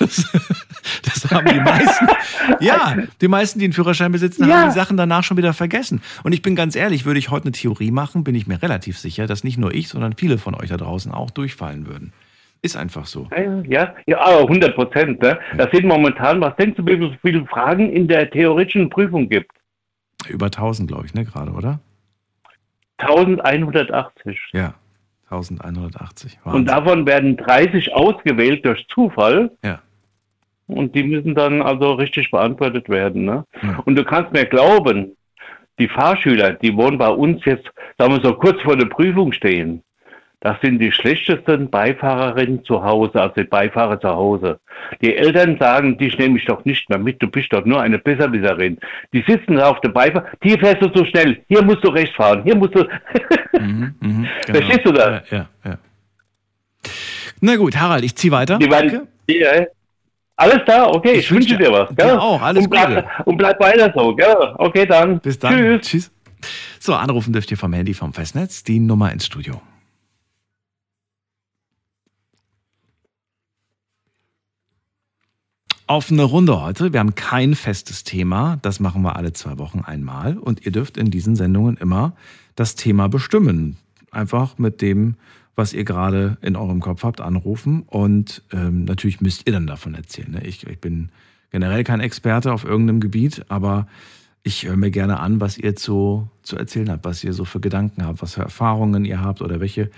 Das, 0.00 1.22
das 1.22 1.30
haben 1.32 1.46
die 1.52 1.58
meisten. 1.60 2.06
Ja, 2.60 2.96
die 3.20 3.28
meisten, 3.28 3.58
die 3.58 3.64
einen 3.66 3.72
Führerschein 3.72 4.12
besitzen, 4.12 4.48
Ja. 4.48 4.60
haben 4.62 4.68
die 4.70 4.74
Sachen 4.74 4.96
danach 4.96 5.24
schon 5.24 5.36
wieder 5.36 5.52
vergessen. 5.52 6.00
Und 6.22 6.32
ich 6.32 6.42
bin 6.42 6.54
ganz 6.56 6.76
ehrlich, 6.76 7.04
würde 7.04 7.18
ich 7.18 7.30
heute 7.30 7.44
eine 7.46 7.52
Theorie 7.52 7.90
machen, 7.90 8.22
bin 8.24 8.34
ich 8.34 8.46
mir 8.46 8.60
relativ 8.62 8.98
sicher, 8.98 9.26
dass 9.26 9.42
nicht 9.44 9.58
nur 9.58 9.72
ich, 9.74 9.88
sondern 9.88 10.14
viele 10.16 10.38
von 10.38 10.54
euch 10.54 10.68
da 10.70 10.76
draußen 10.76 11.10
auch 11.12 11.30
durchfallen 11.30 11.86
würden. 11.86 12.12
Ist 12.62 12.76
einfach 12.76 13.06
so. 13.06 13.28
Ja, 13.36 13.62
ja, 13.62 13.94
ja, 14.06 14.20
aber 14.20 14.40
100 14.42 14.74
Prozent. 14.74 15.22
Ne? 15.22 15.38
Das 15.56 15.68
sind 15.72 15.86
momentan, 15.86 16.40
was 16.40 16.54
denkst 16.56 16.76
du, 16.76 16.86
wie 16.86 16.92
viele- 16.92 17.18
wie 17.22 17.32
viele 17.32 17.46
Fragen 17.46 17.90
in 17.92 18.06
der 18.08 18.28
theoretischen 18.30 18.88
Prüfung 18.90 19.28
gibt? 19.28 19.50
Über 20.28 20.46
1000, 20.50 20.88
glaube 20.88 21.06
ich, 21.06 21.14
ne, 21.14 21.24
gerade, 21.24 21.52
oder? 21.52 21.80
1180. 22.98 24.38
Ja, 24.52 24.74
1180. 25.30 26.38
Und 26.44 26.52
Wahnsinn. 26.52 26.66
davon 26.66 27.06
werden 27.06 27.36
30 27.36 27.94
ausgewählt 27.94 28.64
durch 28.64 28.86
Zufall. 28.88 29.50
Ja. 29.64 29.80
Und 30.68 30.94
die 30.94 31.04
müssen 31.04 31.34
dann 31.34 31.62
also 31.62 31.92
richtig 31.92 32.30
beantwortet 32.30 32.88
werden. 32.88 33.24
Ne? 33.24 33.44
Ja. 33.62 33.82
Und 33.84 33.96
du 33.96 34.04
kannst 34.04 34.32
mir 34.32 34.46
glauben, 34.46 35.16
die 35.78 35.88
Fahrschüler, 35.88 36.52
die 36.54 36.76
wollen 36.76 36.98
bei 36.98 37.08
uns 37.08 37.44
jetzt, 37.44 37.70
sagen 37.98 38.14
wir 38.14 38.22
so, 38.22 38.34
kurz 38.34 38.60
vor 38.62 38.76
der 38.76 38.86
Prüfung 38.86 39.32
stehen. 39.32 39.82
Das 40.46 40.60
sind 40.60 40.78
die 40.78 40.92
schlechtesten 40.92 41.68
Beifahrerinnen 41.70 42.64
zu 42.64 42.80
Hause, 42.80 43.20
also 43.20 43.34
die 43.34 43.42
Beifahrer 43.42 44.00
zu 44.00 44.06
Hause. 44.10 44.60
Die 45.02 45.16
Eltern 45.16 45.58
sagen, 45.58 45.98
dich 45.98 46.16
nehme 46.18 46.38
ich 46.38 46.44
doch 46.44 46.64
nicht 46.64 46.88
mehr 46.88 47.00
mit, 47.00 47.20
du 47.20 47.26
bist 47.26 47.52
doch 47.52 47.64
nur 47.64 47.80
eine 47.80 47.98
Besserwisserin. 47.98 48.78
Die 49.12 49.24
sitzen 49.26 49.56
da 49.56 49.70
auf 49.70 49.80
der 49.80 49.88
Beifahrer, 49.88 50.26
hier 50.40 50.56
fährst 50.60 50.82
du 50.82 50.88
zu 50.90 51.04
schnell, 51.06 51.42
hier 51.48 51.64
musst 51.64 51.82
du 51.82 51.88
rechts 51.88 52.14
fahren, 52.14 52.44
hier 52.44 52.54
musst 52.54 52.76
du... 52.76 52.84
Mhm, 53.58 53.94
mhm, 54.00 54.28
Verstehst 54.46 54.82
du 54.84 54.92
das? 54.92 55.28
Ja, 55.30 55.36
ja, 55.38 55.48
ja. 55.64 55.78
Na 57.40 57.56
gut, 57.56 57.76
Harald, 57.80 58.04
ich 58.04 58.14
ziehe 58.14 58.30
weiter. 58.32 58.58
Die 58.58 58.68
Danke. 58.68 59.08
ja, 59.26 59.64
alles 60.36 60.60
da, 60.64 60.86
okay, 60.86 61.12
Ich 61.14 61.18
ich, 61.18 61.32
wünsche 61.32 61.56
dir 61.56 61.72
was. 61.72 61.88
dir 61.88 61.96
gell? 61.96 62.18
auch, 62.18 62.40
alles 62.40 62.62
und 62.62 62.70
bleib, 62.70 62.88
Gute. 62.88 63.04
Und 63.24 63.36
bleib 63.36 63.58
weiter 63.58 63.92
so, 63.96 64.14
gell? 64.14 64.54
Okay, 64.58 64.86
dann. 64.86 65.18
Bis 65.18 65.40
dann. 65.40 65.54
Tschüss. 65.56 65.80
Tschüss. 65.88 66.12
So, 66.78 66.94
anrufen 66.94 67.32
dürft 67.32 67.50
ihr 67.50 67.56
vom 67.56 67.72
Handy 67.72 67.94
vom 67.94 68.12
Festnetz 68.12 68.62
die 68.62 68.78
Nummer 68.78 69.10
ins 69.10 69.26
Studio. 69.26 69.60
Offene 75.88 76.24
Runde 76.24 76.60
heute. 76.60 76.92
Wir 76.92 76.98
haben 76.98 77.14
kein 77.14 77.54
festes 77.54 78.02
Thema. 78.02 78.58
Das 78.62 78.80
machen 78.80 79.02
wir 79.02 79.14
alle 79.14 79.32
zwei 79.32 79.56
Wochen 79.58 79.82
einmal. 79.82 80.36
Und 80.36 80.66
ihr 80.66 80.72
dürft 80.72 80.96
in 80.96 81.12
diesen 81.12 81.36
Sendungen 81.36 81.76
immer 81.76 82.16
das 82.56 82.74
Thema 82.74 83.08
bestimmen. 83.08 83.76
Einfach 84.10 84.58
mit 84.58 84.82
dem, 84.82 85.14
was 85.54 85.72
ihr 85.72 85.84
gerade 85.84 86.38
in 86.42 86.56
eurem 86.56 86.80
Kopf 86.80 87.04
habt, 87.04 87.20
anrufen. 87.20 87.84
Und 87.86 88.42
ähm, 88.52 88.84
natürlich 88.84 89.20
müsst 89.20 89.46
ihr 89.46 89.52
dann 89.52 89.68
davon 89.68 89.94
erzählen. 89.94 90.32
Ne? 90.32 90.44
Ich, 90.44 90.66
ich 90.66 90.80
bin 90.80 91.10
generell 91.52 91.84
kein 91.84 92.00
Experte 92.00 92.52
auf 92.52 92.64
irgendeinem 92.64 92.98
Gebiet, 92.98 93.44
aber 93.46 93.86
ich 94.42 94.66
höre 94.66 94.76
mir 94.76 94.90
gerne 94.90 95.20
an, 95.20 95.40
was 95.40 95.56
ihr 95.56 95.76
zu, 95.76 96.28
zu 96.42 96.56
erzählen 96.56 96.90
habt, 96.90 97.04
was 97.04 97.22
ihr 97.22 97.32
so 97.32 97.44
für 97.44 97.60
Gedanken 97.60 98.04
habt, 98.04 98.22
was 98.22 98.34
für 98.34 98.42
Erfahrungen 98.42 99.04
ihr 99.04 99.20
habt 99.20 99.40
oder 99.40 99.60
welche 99.60 99.92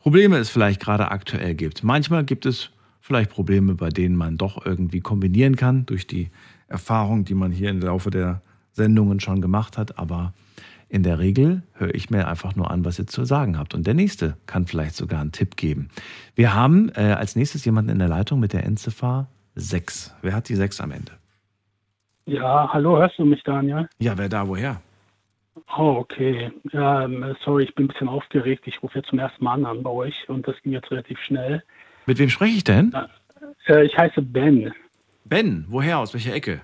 Probleme 0.00 0.38
es 0.38 0.48
vielleicht 0.48 0.80
gerade 0.80 1.10
aktuell 1.10 1.54
gibt. 1.54 1.84
Manchmal 1.84 2.24
gibt 2.24 2.46
es 2.46 2.70
vielleicht 3.06 3.30
Probleme, 3.30 3.74
bei 3.74 3.90
denen 3.90 4.16
man 4.16 4.36
doch 4.36 4.66
irgendwie 4.66 5.00
kombinieren 5.00 5.54
kann 5.54 5.86
durch 5.86 6.08
die 6.08 6.30
Erfahrung, 6.66 7.24
die 7.24 7.34
man 7.34 7.52
hier 7.52 7.70
im 7.70 7.80
Laufe 7.80 8.10
der 8.10 8.42
Sendungen 8.72 9.20
schon 9.20 9.40
gemacht 9.40 9.78
hat. 9.78 9.96
Aber 9.96 10.32
in 10.88 11.04
der 11.04 11.20
Regel 11.20 11.62
höre 11.74 11.94
ich 11.94 12.10
mir 12.10 12.26
einfach 12.26 12.56
nur 12.56 12.68
an, 12.68 12.84
was 12.84 12.98
ihr 12.98 13.06
zu 13.06 13.24
sagen 13.24 13.58
habt. 13.58 13.74
Und 13.74 13.86
der 13.86 13.94
nächste 13.94 14.36
kann 14.46 14.66
vielleicht 14.66 14.96
sogar 14.96 15.20
einen 15.20 15.30
Tipp 15.30 15.56
geben. 15.56 15.88
Wir 16.34 16.52
haben 16.52 16.90
äh, 16.96 17.12
als 17.12 17.36
nächstes 17.36 17.64
jemanden 17.64 17.90
in 17.90 18.00
der 18.00 18.08
Leitung 18.08 18.40
mit 18.40 18.52
der 18.52 18.64
Endziffer 18.64 19.28
6. 19.54 20.16
Wer 20.22 20.34
hat 20.34 20.48
die 20.48 20.56
6 20.56 20.80
am 20.80 20.90
Ende? 20.90 21.12
Ja, 22.26 22.68
hallo, 22.72 22.98
hörst 22.98 23.20
du 23.20 23.24
mich, 23.24 23.42
Daniel? 23.44 23.88
Ja, 24.00 24.18
wer 24.18 24.28
da, 24.28 24.48
woher? 24.48 24.80
Oh, 25.78 25.96
okay. 25.98 26.50
Ja, 26.72 27.04
ähm, 27.04 27.36
sorry, 27.44 27.64
ich 27.64 27.74
bin 27.76 27.84
ein 27.84 27.88
bisschen 27.88 28.08
aufgeregt. 28.08 28.64
Ich 28.66 28.82
rufe 28.82 28.98
jetzt 28.98 29.10
zum 29.10 29.20
ersten 29.20 29.44
Mal 29.44 29.64
an 29.64 29.84
bei 29.84 29.90
euch 29.90 30.28
und 30.28 30.46
das 30.48 30.60
ging 30.62 30.72
jetzt 30.72 30.90
relativ 30.90 31.20
schnell. 31.20 31.62
Mit 32.06 32.18
wem 32.18 32.30
spreche 32.30 32.56
ich 32.56 32.64
denn? 32.64 32.92
Äh, 33.66 33.84
ich 33.84 33.96
heiße 33.98 34.22
Ben. 34.22 34.72
Ben, 35.24 35.66
woher? 35.68 35.98
Aus 35.98 36.14
welcher 36.14 36.34
Ecke? 36.34 36.60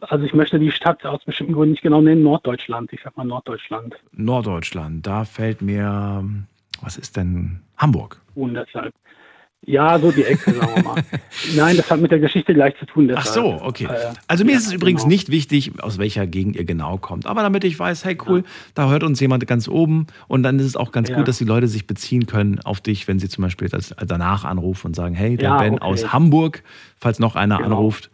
Also 0.00 0.24
ich 0.24 0.34
möchte 0.34 0.58
die 0.58 0.72
Stadt 0.72 1.04
aus 1.04 1.24
bestimmten 1.24 1.52
Gründen 1.52 1.72
nicht 1.72 1.82
genau 1.82 2.00
nennen, 2.00 2.22
Norddeutschland. 2.22 2.92
Ich 2.92 3.00
sag 3.02 3.16
mal 3.16 3.24
Norddeutschland. 3.24 3.94
Norddeutschland. 4.12 5.06
Da 5.06 5.24
fällt 5.24 5.62
mir, 5.62 6.24
was 6.82 6.96
ist 6.96 7.16
denn 7.16 7.60
Hamburg? 7.76 8.20
Und 8.34 8.54
deshalb. 8.54 8.94
Ja, 9.64 9.98
so 9.98 10.12
die 10.12 10.22
Ecke, 10.22 10.52
sagen 10.54 10.72
wir 10.76 10.82
mal. 10.84 11.02
Nein, 11.56 11.76
das 11.76 11.90
hat 11.90 12.00
mit 12.00 12.12
der 12.12 12.20
Geschichte 12.20 12.54
gleich 12.54 12.76
zu 12.78 12.86
tun. 12.86 13.10
Ach 13.14 13.24
Deshalb. 13.24 13.58
so, 13.60 13.64
okay. 13.64 13.88
Also 14.28 14.44
mir 14.44 14.52
ja, 14.52 14.58
ist 14.58 14.66
es 14.68 14.72
übrigens 14.72 15.02
genau. 15.02 15.08
nicht 15.12 15.30
wichtig, 15.30 15.72
aus 15.82 15.98
welcher 15.98 16.26
Gegend 16.26 16.54
ihr 16.54 16.64
genau 16.64 16.98
kommt. 16.98 17.26
Aber 17.26 17.42
damit 17.42 17.64
ich 17.64 17.76
weiß, 17.76 18.04
hey 18.04 18.16
cool, 18.28 18.44
da 18.74 18.88
hört 18.88 19.02
uns 19.02 19.18
jemand 19.18 19.44
ganz 19.48 19.66
oben. 19.66 20.06
Und 20.28 20.44
dann 20.44 20.60
ist 20.60 20.66
es 20.66 20.76
auch 20.76 20.92
ganz 20.92 21.08
Ja. 21.08 21.16
gut, 21.16 21.26
dass 21.26 21.38
die 21.38 21.44
Leute 21.44 21.66
sich 21.66 21.86
beziehen 21.88 22.26
können 22.26 22.60
auf 22.60 22.80
dich, 22.80 23.08
wenn 23.08 23.18
sie 23.18 23.28
zum 23.28 23.42
Beispiel 23.42 23.68
das, 23.68 23.92
danach 24.06 24.44
anrufen 24.44 24.88
und 24.88 24.94
sagen, 24.94 25.14
hey, 25.16 25.36
der 25.36 25.48
Ja, 25.50 25.58
Ben 25.58 25.74
okay. 25.74 25.82
aus 25.82 26.12
Hamburg, 26.12 26.62
falls 27.00 27.18
noch 27.18 27.34
einer 27.34 27.56
Genau. 27.56 27.70
anruft, 27.78 28.10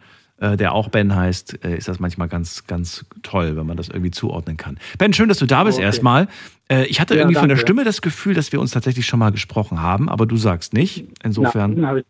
der 0.57 0.73
auch 0.75 0.89
Ben 0.89 1.15
heißt, 1.15 1.65
äh, 1.65 1.77
ist 1.77 1.89
das 1.89 2.01
manchmal 2.01 2.29
ganz, 2.29 2.67
ganz 2.67 3.05
toll, 3.23 3.57
wenn 3.57 3.67
man 3.67 3.77
das 3.77 3.89
irgendwie 3.89 4.11
zuordnen 4.11 4.57
kann. 4.57 4.79
Ben, 4.99 5.13
schön, 5.13 5.29
dass 5.29 5.39
du 5.39 5.47
da 5.47 5.65
bist 5.65 5.79
Okay. 5.79 5.87
erstmal. 5.87 6.29
Äh, 6.69 6.85
ich 6.87 7.01
hatte 7.01 7.15
Ja, 7.15 7.21
irgendwie 7.21 7.35
von 7.37 7.49
der 7.49 7.57
danke. 7.57 7.67
Stimme 7.71 7.85
das 7.85 8.03
Gefühl, 8.03 8.35
dass 8.35 8.53
wir 8.53 8.61
uns 8.61 8.73
tatsächlich 8.73 9.07
schon 9.07 9.19
mal 9.19 9.31
gesprochen 9.33 9.81
haben, 9.81 10.09
aber 10.09 10.27
du 10.27 10.37
sagst 10.37 10.75
nicht. 10.75 11.07
Insofern. 11.23 12.03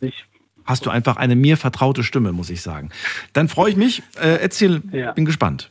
Nicht. 0.00 0.26
hast 0.64 0.84
du 0.84 0.90
einfach 0.90 1.16
eine 1.16 1.36
mir 1.36 1.56
vertraute 1.56 2.02
Stimme, 2.02 2.32
muss 2.32 2.50
ich 2.50 2.60
sagen. 2.60 2.90
Dann 3.32 3.48
freue 3.48 3.70
ich 3.70 3.76
mich. 3.76 4.02
Äh, 4.20 4.38
erzähl, 4.42 4.82
Ja. 4.92 5.12
bin 5.12 5.24
gespannt. 5.24 5.70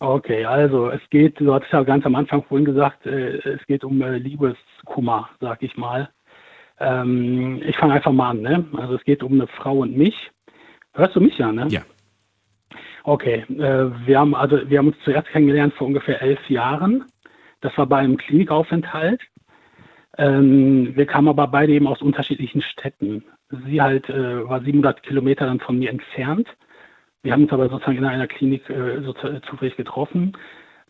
Okay, 0.00 0.44
also 0.44 0.88
es 0.90 1.00
geht, 1.10 1.38
du 1.40 1.52
hattest 1.54 1.72
ja 1.72 1.82
ganz 1.82 2.04
am 2.04 2.14
Anfang 2.14 2.42
vorhin 2.44 2.64
gesagt, 2.64 3.06
äh, 3.06 3.36
es 3.48 3.64
geht 3.66 3.84
um 3.84 4.00
äh, 4.02 4.18
Liebeskummer, 4.18 5.28
sag 5.40 5.62
ich 5.62 5.76
mal. 5.76 6.08
Ähm, 6.80 7.62
ich 7.66 7.76
fange 7.76 7.94
einfach 7.94 8.12
mal 8.12 8.30
an, 8.30 8.40
ne? 8.40 8.64
Also 8.76 8.94
es 8.96 9.04
geht 9.04 9.22
um 9.22 9.32
eine 9.34 9.46
Frau 9.46 9.78
und 9.78 9.96
mich. 9.96 10.30
Hörst 10.94 11.16
du 11.16 11.20
mich 11.20 11.36
ja, 11.38 11.52
ne? 11.52 11.66
Ja. 11.70 11.82
Okay, 13.04 13.44
äh, 13.50 13.90
wir 14.06 14.18
haben 14.18 14.34
also 14.34 14.58
wir 14.68 14.78
haben 14.78 14.88
uns 14.88 14.96
zuerst 15.04 15.28
kennengelernt 15.28 15.74
vor 15.74 15.86
ungefähr 15.86 16.22
elf 16.22 16.48
Jahren. 16.48 17.04
Das 17.60 17.76
war 17.76 17.86
bei 17.86 17.98
einem 17.98 18.16
Klinikaufenthalt. 18.16 19.20
Ähm, 20.16 20.96
wir 20.96 21.06
kamen 21.06 21.28
aber 21.28 21.48
beide 21.48 21.72
eben 21.72 21.88
aus 21.88 22.00
unterschiedlichen 22.00 22.62
Städten. 22.62 23.24
Sie 23.66 23.82
halt 23.82 24.08
äh, 24.08 24.48
war 24.48 24.62
700 24.62 25.02
Kilometer 25.02 25.46
dann 25.46 25.60
von 25.60 25.78
mir 25.78 25.90
entfernt. 25.90 26.48
Wir 27.22 27.32
haben 27.32 27.44
uns 27.44 27.52
aber 27.52 27.68
sozusagen 27.68 27.98
in 27.98 28.04
einer 28.04 28.26
Klinik 28.26 28.68
äh, 28.70 29.02
zufällig 29.48 29.76
getroffen. 29.76 30.36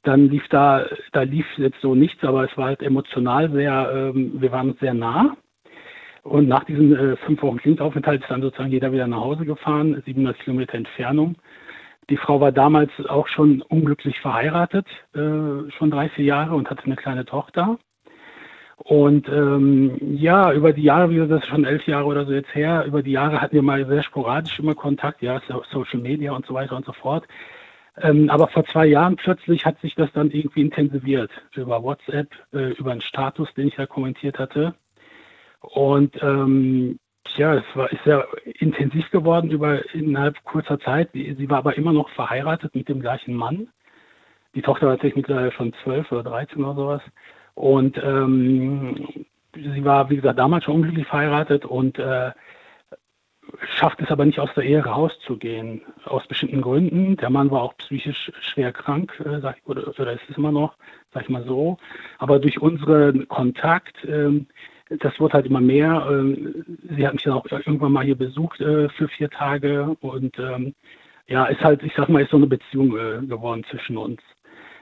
Dann 0.02 0.28
lief 0.28 0.46
da, 0.48 0.84
da 1.12 1.22
lief 1.22 1.46
jetzt 1.56 1.80
so 1.80 1.94
nichts, 1.94 2.22
aber 2.24 2.44
es 2.44 2.56
war 2.58 2.66
halt 2.66 2.82
emotional 2.82 3.50
sehr, 3.50 4.12
ähm, 4.14 4.32
wir 4.40 4.52
waren 4.52 4.70
uns 4.70 4.80
sehr 4.80 4.94
nah. 4.94 5.36
Und 6.24 6.48
nach 6.48 6.64
diesen 6.64 6.96
äh, 6.96 7.16
fünf 7.16 7.42
Wochen 7.42 7.58
Klinikaufenthalt 7.58 8.22
ist 8.22 8.30
dann 8.30 8.40
sozusagen 8.40 8.70
jeder 8.70 8.90
wieder 8.92 9.06
nach 9.06 9.20
Hause 9.20 9.44
gefahren, 9.44 10.02
700 10.06 10.38
Kilometer 10.40 10.74
Entfernung. 10.74 11.36
Die 12.08 12.16
Frau 12.16 12.40
war 12.40 12.50
damals 12.50 12.90
auch 13.08 13.28
schon 13.28 13.62
unglücklich 13.62 14.18
verheiratet, 14.20 14.86
äh, 15.14 15.70
schon 15.70 15.90
drei, 15.90 16.08
vier 16.08 16.24
Jahre 16.24 16.54
und 16.54 16.68
hatte 16.70 16.84
eine 16.84 16.96
kleine 16.96 17.26
Tochter. 17.26 17.78
Und 18.78 19.28
ähm, 19.28 19.98
ja, 20.00 20.52
über 20.52 20.72
die 20.72 20.82
Jahre, 20.82 21.10
wie 21.10 21.14
gesagt, 21.16 21.32
das 21.32 21.42
ist 21.42 21.48
schon 21.48 21.64
elf 21.64 21.86
Jahre 21.86 22.06
oder 22.06 22.24
so 22.24 22.32
jetzt 22.32 22.54
her, 22.54 22.84
über 22.86 23.02
die 23.02 23.12
Jahre 23.12 23.40
hatten 23.40 23.54
wir 23.54 23.62
mal 23.62 23.86
sehr 23.86 24.02
sporadisch 24.02 24.58
immer 24.58 24.74
Kontakt, 24.74 25.22
ja, 25.22 25.40
so, 25.48 25.62
Social 25.70 26.00
Media 26.00 26.32
und 26.32 26.46
so 26.46 26.54
weiter 26.54 26.76
und 26.76 26.86
so 26.86 26.92
fort. 26.92 27.24
Ähm, 27.98 28.28
aber 28.30 28.48
vor 28.48 28.64
zwei 28.64 28.86
Jahren 28.86 29.16
plötzlich 29.16 29.64
hat 29.64 29.80
sich 29.80 29.94
das 29.94 30.10
dann 30.12 30.30
irgendwie 30.30 30.62
intensiviert 30.62 31.30
über 31.54 31.82
WhatsApp, 31.82 32.28
äh, 32.52 32.72
über 32.72 32.92
einen 32.92 33.02
Status, 33.02 33.52
den 33.54 33.68
ich 33.68 33.76
da 33.76 33.86
kommentiert 33.86 34.38
hatte. 34.38 34.74
Und 35.72 36.20
ähm, 36.22 36.98
ja, 37.36 37.54
es 37.54 37.64
war 37.74 37.90
ist 37.90 38.04
sehr 38.04 38.26
intensiv 38.58 39.10
geworden 39.10 39.50
über 39.50 39.82
innerhalb 39.94 40.42
kurzer 40.44 40.78
Zeit. 40.78 41.10
Sie, 41.12 41.48
war 41.48 41.58
aber 41.58 41.76
immer 41.76 41.92
noch 41.92 42.08
verheiratet 42.10 42.74
mit 42.74 42.88
dem 42.88 43.00
gleichen 43.00 43.34
Mann. 43.34 43.68
Die 44.54 44.62
Tochter 44.62 44.86
war 44.86 44.94
tatsächlich 44.94 45.16
mittlerweile 45.16 45.52
schon 45.52 45.74
zwölf 45.82 46.10
oder 46.12 46.22
dreizehn 46.22 46.62
oder 46.62 46.74
sowas. 46.74 47.02
Und 47.54 47.98
ähm, 48.02 49.24
sie 49.54 49.84
war, 49.84 50.10
wie 50.10 50.16
gesagt, 50.16 50.38
damals 50.38 50.64
schon 50.64 50.76
unglücklich 50.76 51.06
verheiratet 51.06 51.64
und 51.64 51.98
äh, 51.98 52.30
schafft 53.76 54.00
es 54.00 54.10
aber 54.10 54.24
nicht 54.24 54.38
aus 54.38 54.50
der 54.54 54.64
Ehe 54.64 54.84
rauszugehen, 54.84 55.82
aus 56.04 56.26
bestimmten 56.26 56.60
Gründen. 56.60 57.16
Der 57.16 57.30
Mann 57.30 57.50
war 57.50 57.62
auch 57.62 57.76
psychisch 57.78 58.30
schwer 58.40 58.72
krank, 58.72 59.20
äh, 59.24 59.40
sag 59.40 59.56
oder, 59.64 59.88
oder 59.88 60.12
ist 60.12 60.28
es 60.28 60.36
immer 60.36 60.52
noch, 60.52 60.76
sag 61.12 61.24
ich 61.24 61.28
mal 61.28 61.44
so. 61.44 61.78
Aber 62.18 62.38
durch 62.38 62.60
unseren 62.60 63.26
Kontakt, 63.28 63.96
ähm, 64.04 64.46
das 65.00 65.18
wurde 65.20 65.34
halt 65.34 65.46
immer 65.46 65.60
mehr. 65.60 66.06
Ähm, 66.10 66.64
sie 66.96 67.06
hat 67.06 67.14
mich 67.14 67.22
dann 67.22 67.34
auch 67.34 67.46
irgendwann 67.46 67.92
mal 67.92 68.04
hier 68.04 68.16
besucht 68.16 68.60
äh, 68.60 68.88
für 68.88 69.08
vier 69.08 69.30
Tage 69.30 69.96
und 70.00 70.38
ähm, 70.38 70.74
ja, 71.26 71.46
ist 71.46 71.62
halt, 71.62 71.82
ich 71.82 71.92
sag 71.96 72.08
mal, 72.08 72.22
ist 72.22 72.30
so 72.30 72.36
eine 72.36 72.46
Beziehung 72.46 72.96
äh, 72.96 73.24
geworden 73.26 73.64
zwischen 73.70 73.96
uns. 73.96 74.20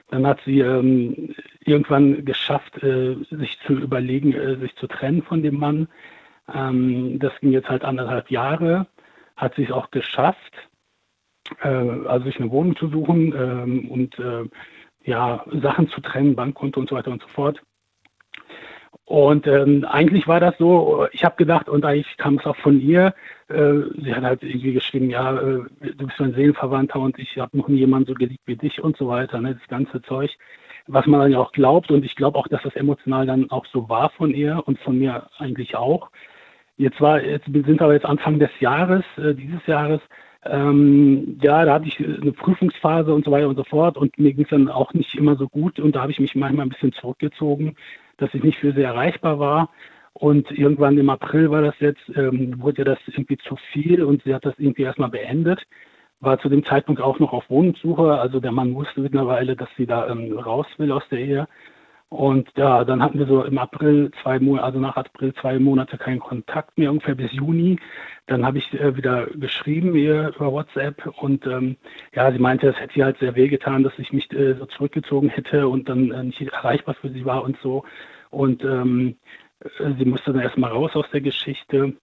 Dann 0.09 0.27
hat 0.27 0.39
sie 0.45 0.59
ähm, 0.59 1.33
irgendwann 1.61 2.25
geschafft, 2.25 2.83
äh, 2.83 3.15
sich 3.31 3.57
zu 3.65 3.73
überlegen, 3.73 4.59
sich 4.59 4.75
zu 4.75 4.87
trennen 4.87 5.23
von 5.23 5.41
dem 5.41 5.57
Mann. 5.57 5.87
Das 6.45 7.31
ging 7.39 7.53
jetzt 7.53 7.69
halt 7.69 7.85
anderthalb 7.85 8.29
Jahre, 8.29 8.85
hat 9.37 9.55
sie 9.55 9.63
es 9.63 9.71
auch 9.71 9.91
geschafft, 9.91 10.53
also 11.61 12.25
sich 12.25 12.37
eine 12.37 12.51
Wohnung 12.51 12.75
zu 12.75 12.89
suchen 12.89 13.31
und 13.87 14.17
ja, 15.05 15.45
Sachen 15.61 15.87
zu 15.87 16.01
trennen, 16.01 16.35
Bankkonto 16.35 16.81
und 16.81 16.89
so 16.89 16.97
weiter 16.97 17.11
und 17.11 17.21
so 17.21 17.29
fort. 17.29 17.61
Und 19.05 19.47
ähm, 19.47 19.85
eigentlich 19.85 20.27
war 20.27 20.39
das 20.39 20.57
so, 20.57 21.07
ich 21.11 21.25
habe 21.25 21.35
gedacht, 21.35 21.67
und 21.67 21.83
eigentlich 21.83 22.15
kam 22.17 22.37
es 22.37 22.45
auch 22.45 22.55
von 22.55 22.79
ihr, 22.79 23.13
äh, 23.49 23.81
sie 24.01 24.13
hat 24.15 24.23
halt 24.23 24.43
irgendwie 24.43 24.73
geschrieben, 24.73 25.09
ja, 25.09 25.35
äh, 25.35 25.61
du 25.81 26.07
bist 26.07 26.19
mein 26.19 26.33
Seelenverwandter 26.33 26.99
und 26.99 27.19
ich 27.19 27.37
habe 27.37 27.57
noch 27.57 27.67
nie 27.67 27.79
jemanden 27.79 28.07
so 28.07 28.13
geliebt 28.13 28.43
wie 28.45 28.55
dich 28.55 28.81
und 28.81 28.95
so 28.95 29.09
weiter, 29.09 29.41
ne, 29.41 29.55
das 29.55 29.67
ganze 29.67 30.01
Zeug, 30.03 30.31
was 30.87 31.05
man 31.05 31.19
dann 31.19 31.31
ja 31.33 31.39
auch 31.39 31.51
glaubt 31.51 31.91
und 31.91 32.05
ich 32.05 32.15
glaube 32.15 32.37
auch, 32.37 32.47
dass 32.47 32.63
das 32.63 32.75
emotional 32.75 33.25
dann 33.25 33.51
auch 33.51 33.65
so 33.65 33.89
war 33.89 34.09
von 34.11 34.33
ihr 34.33 34.63
und 34.65 34.79
von 34.79 34.97
mir 34.97 35.27
eigentlich 35.37 35.75
auch. 35.75 36.09
Jetzt 36.77 37.01
war, 37.01 37.21
jetzt 37.21 37.45
sind 37.45 37.81
aber 37.81 37.93
jetzt 37.93 38.05
Anfang 38.05 38.39
des 38.39 38.51
Jahres, 38.61 39.03
äh, 39.17 39.33
dieses 39.35 39.65
Jahres, 39.67 40.01
ähm, 40.45 41.39
ja, 41.41 41.65
da 41.65 41.73
hatte 41.73 41.87
ich 41.87 41.99
eine 41.99 42.31
Prüfungsphase 42.31 43.13
und 43.13 43.25
so 43.25 43.31
weiter 43.31 43.49
und 43.49 43.57
so 43.57 43.63
fort 43.65 43.97
und 43.97 44.17
mir 44.17 44.33
ging 44.33 44.45
es 44.45 44.49
dann 44.49 44.69
auch 44.69 44.93
nicht 44.93 45.15
immer 45.15 45.35
so 45.35 45.47
gut 45.49 45.79
und 45.79 45.95
da 45.95 46.01
habe 46.01 46.11
ich 46.11 46.19
mich 46.19 46.35
manchmal 46.35 46.65
ein 46.65 46.69
bisschen 46.69 46.93
zurückgezogen, 46.93 47.75
dass 48.17 48.33
ich 48.33 48.43
nicht 48.43 48.59
für 48.59 48.73
sie 48.73 48.81
erreichbar 48.81 49.39
war. 49.39 49.69
Und 50.13 50.51
irgendwann 50.51 50.97
im 50.97 51.09
April 51.09 51.49
war 51.49 51.61
das 51.61 51.75
jetzt, 51.79 52.01
ähm, 52.15 52.61
wurde 52.61 52.83
das 52.83 52.99
irgendwie 53.07 53.37
zu 53.37 53.55
viel 53.71 54.03
und 54.03 54.23
sie 54.23 54.33
hat 54.33 54.45
das 54.45 54.53
irgendwie 54.57 54.83
erstmal 54.83 55.09
beendet. 55.09 55.61
War 56.19 56.39
zu 56.39 56.49
dem 56.49 56.63
Zeitpunkt 56.63 57.01
auch 57.01 57.19
noch 57.19 57.33
auf 57.33 57.49
Wohnungssuche. 57.49 58.19
Also 58.19 58.39
der 58.39 58.51
Mann 58.51 58.75
wusste 58.75 59.01
mittlerweile, 59.01 59.55
dass 59.55 59.69
sie 59.75 59.87
da 59.87 60.07
ähm, 60.07 60.37
raus 60.37 60.67
will 60.77 60.91
aus 60.91 61.03
der 61.09 61.19
Ehe. 61.19 61.47
Und 62.13 62.47
ja, 62.55 62.85
dann 62.85 63.01
hatten 63.01 63.17
wir 63.17 63.25
so 63.25 63.43
im 63.43 63.57
April 63.57 64.11
zwei 64.21 64.37
Monate, 64.37 64.63
also 64.65 64.79
nach 64.79 64.97
April 64.97 65.33
zwei 65.33 65.57
Monate 65.57 65.97
keinen 65.97 66.19
Kontakt 66.19 66.77
mehr, 66.77 66.91
ungefähr 66.91 67.15
bis 67.15 67.31
Juni. 67.31 67.79
Dann 68.27 68.45
habe 68.45 68.59
ich 68.59 68.71
äh, 68.79 68.95
wieder 68.95 69.25
geschrieben 69.33 69.95
ihr 69.95 70.31
über 70.35 70.51
WhatsApp 70.51 71.07
und 71.19 71.47
ähm, 71.47 71.75
ja, 72.13 72.31
sie 72.31 72.37
meinte, 72.37 72.67
es 72.67 72.79
hätte 72.79 72.99
ihr 72.99 73.05
halt 73.05 73.17
sehr 73.17 73.35
wehgetan, 73.35 73.81
dass 73.81 73.97
ich 73.97 74.13
mich 74.13 74.31
äh, 74.31 74.53
so 74.53 74.67
zurückgezogen 74.67 75.29
hätte 75.29 75.67
und 75.67 75.89
dann 75.89 76.11
äh, 76.11 76.23
nicht 76.25 76.39
erreichbar 76.39 76.93
für 76.93 77.09
sie 77.09 77.25
war 77.25 77.43
und 77.43 77.57
so. 77.63 77.83
Und 78.29 78.63
ähm, 78.63 79.15
äh, 79.61 79.93
sie 79.97 80.05
musste 80.05 80.33
dann 80.33 80.43
erstmal 80.43 80.69
raus 80.69 80.91
aus 80.93 81.09
der 81.11 81.21
Geschichte. 81.21 81.93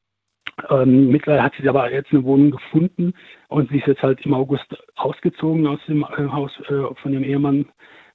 Ähm, 0.71 1.11
mittlerweile 1.11 1.45
hat 1.45 1.53
sie 1.57 1.69
aber 1.69 1.93
jetzt 1.93 2.13
eine 2.13 2.25
Wohnung 2.25 2.51
gefunden 2.51 3.15
und 3.47 3.71
sie 3.71 3.79
ist 3.79 3.87
jetzt 3.87 4.03
halt 4.03 4.27
im 4.27 4.35
August 4.35 4.77
ausgezogen 4.97 5.69
aus 5.69 5.79
dem 5.87 6.03
äh, 6.03 6.27
Haus 6.33 6.51
äh, 6.69 6.95
von 7.01 7.13
ihrem 7.13 7.23
Ehemann 7.23 7.67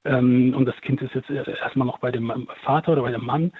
ähm, 0.06 0.54
und 0.56 0.66
das 0.66 0.80
Kind 0.80 1.02
ist 1.02 1.14
jetzt 1.14 1.30
erstmal 1.30 1.86
noch 1.86 1.98
bei 1.98 2.10
dem 2.10 2.48
Vater 2.62 2.92
oder 2.92 3.02
bei 3.02 3.12
dem 3.12 3.24
Mann. 3.24 3.52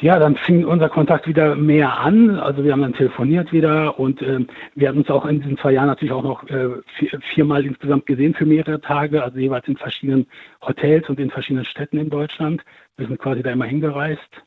Ja, 0.00 0.18
dann 0.18 0.36
fing 0.36 0.64
unser 0.64 0.88
Kontakt 0.88 1.28
wieder 1.28 1.54
mehr 1.54 1.98
an. 1.98 2.38
Also 2.38 2.64
wir 2.64 2.72
haben 2.72 2.82
dann 2.82 2.94
telefoniert 2.94 3.52
wieder 3.52 3.98
und 4.00 4.22
äh, 4.22 4.40
wir 4.74 4.88
hatten 4.88 4.98
uns 4.98 5.10
auch 5.10 5.26
in 5.26 5.40
diesen 5.40 5.58
zwei 5.58 5.72
Jahren 5.72 5.86
natürlich 5.86 6.12
auch 6.12 6.22
noch 6.22 6.48
äh, 6.48 6.70
vier, 6.96 7.20
viermal 7.34 7.64
insgesamt 7.64 8.06
gesehen 8.06 8.34
für 8.34 8.46
mehrere 8.46 8.80
Tage, 8.80 9.22
also 9.22 9.38
jeweils 9.38 9.68
in 9.68 9.76
verschiedenen 9.76 10.26
Hotels 10.62 11.08
und 11.08 11.20
in 11.20 11.30
verschiedenen 11.30 11.66
Städten 11.66 11.98
in 11.98 12.10
Deutschland. 12.10 12.64
Wir 12.96 13.06
sind 13.06 13.18
quasi 13.18 13.42
da 13.42 13.50
immer 13.50 13.66
hingereist. 13.66 14.42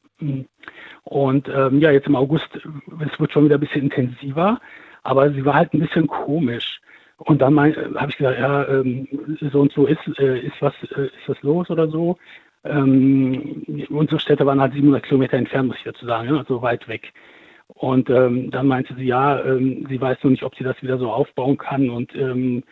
Und 1.04 1.48
ähm, 1.50 1.80
ja, 1.80 1.92
jetzt 1.92 2.08
im 2.08 2.16
August, 2.16 2.50
es 2.56 3.20
wird 3.20 3.32
schon 3.32 3.46
wieder 3.46 3.58
ein 3.58 3.62
bisschen 3.62 3.84
intensiver, 3.84 4.60
aber 5.04 5.32
sie 5.32 5.46
war 5.46 5.54
halt 5.54 5.74
ein 5.74 5.80
bisschen 5.80 6.08
komisch. 6.08 6.82
Und 7.18 7.42
dann 7.42 7.58
äh, 7.58 7.74
habe 7.96 8.12
ich 8.12 8.18
gesagt, 8.18 8.40
ja, 8.40 8.68
ähm, 8.68 9.08
so 9.52 9.62
und 9.62 9.72
so 9.72 9.86
ist, 9.86 10.00
äh, 10.20 10.40
ist, 10.40 10.62
was, 10.62 10.74
äh, 10.96 11.06
ist 11.06 11.28
was 11.28 11.42
los 11.42 11.70
oder 11.70 11.88
so. 11.88 12.18
Ähm, 12.64 13.64
unsere 13.90 14.20
Städte 14.20 14.46
waren 14.46 14.60
halt 14.60 14.74
700 14.74 15.04
Kilometer 15.04 15.38
entfernt, 15.38 15.68
muss 15.68 15.78
ich 15.78 15.84
dazu 15.84 16.06
sagen, 16.06 16.30
ja, 16.30 16.38
also 16.38 16.62
weit 16.62 16.88
weg. 16.88 17.14
Und 17.68 18.10
ähm, 18.10 18.52
dann 18.52 18.68
meinte 18.68 18.96
sie, 18.96 19.06
ja, 19.06 19.44
ähm, 19.44 19.86
sie 19.90 20.00
weiß 20.00 20.24
noch 20.24 20.32
nicht, 20.32 20.44
ob 20.44 20.56
sie 20.56 20.64
das 20.64 20.82
wieder 20.84 20.98
so 20.98 21.12
aufbauen 21.12 21.58
kann 21.58 21.90
und 21.90 22.14
ähm, 22.16 22.64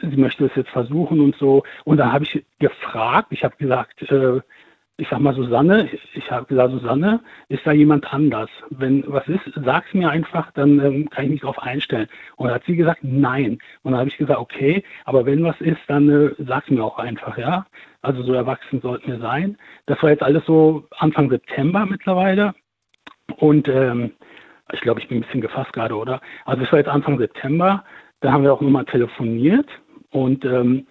sie 0.00 0.16
möchte 0.16 0.46
es 0.46 0.54
jetzt 0.56 0.70
versuchen 0.70 1.20
und 1.20 1.36
so. 1.36 1.62
Und 1.84 1.98
dann 1.98 2.12
habe 2.12 2.24
ich 2.24 2.44
gefragt, 2.58 3.28
ich 3.30 3.44
habe 3.44 3.56
gesagt, 3.56 4.02
äh, 4.10 4.40
ich 4.96 5.08
sag 5.08 5.18
mal, 5.18 5.34
Susanne, 5.34 5.88
ich 6.14 6.30
habe 6.30 6.46
gesagt, 6.46 6.70
Susanne, 6.70 7.20
ist 7.48 7.66
da 7.66 7.72
jemand 7.72 8.12
anders? 8.12 8.48
Wenn 8.70 9.04
was 9.08 9.26
ist, 9.26 9.40
sag's 9.64 9.92
mir 9.92 10.08
einfach, 10.08 10.52
dann 10.52 10.78
ähm, 10.78 11.10
kann 11.10 11.24
ich 11.24 11.30
mich 11.30 11.40
darauf 11.40 11.60
einstellen. 11.60 12.06
Und 12.36 12.46
dann 12.46 12.54
hat 12.54 12.64
sie 12.64 12.76
gesagt, 12.76 13.00
nein. 13.02 13.58
Und 13.82 13.92
dann 13.92 13.98
habe 13.98 14.08
ich 14.08 14.16
gesagt, 14.16 14.38
okay, 14.38 14.84
aber 15.04 15.26
wenn 15.26 15.42
was 15.42 15.60
ist, 15.60 15.80
dann 15.88 16.08
äh, 16.08 16.30
sag's 16.38 16.70
mir 16.70 16.84
auch 16.84 16.98
einfach, 16.98 17.36
ja. 17.36 17.66
Also 18.02 18.22
so 18.22 18.34
erwachsen 18.34 18.80
sollten 18.80 19.10
wir 19.10 19.18
sein. 19.18 19.58
Das 19.86 20.00
war 20.02 20.10
jetzt 20.10 20.22
alles 20.22 20.44
so 20.46 20.86
Anfang 20.98 21.28
September 21.28 21.86
mittlerweile. 21.86 22.54
Und 23.38 23.66
ähm, 23.68 24.12
ich 24.72 24.80
glaube, 24.80 25.00
ich 25.00 25.08
bin 25.08 25.18
ein 25.18 25.22
bisschen 25.22 25.40
gefasst 25.40 25.72
gerade, 25.72 25.96
oder? 25.96 26.20
Also 26.44 26.62
es 26.62 26.70
war 26.70 26.78
jetzt 26.78 26.88
Anfang 26.88 27.18
September. 27.18 27.84
Da 28.20 28.30
haben 28.30 28.44
wir 28.44 28.52
auch 28.52 28.60
nochmal 28.60 28.84
telefoniert 28.84 29.68
und 30.10 30.44
ähm, 30.44 30.86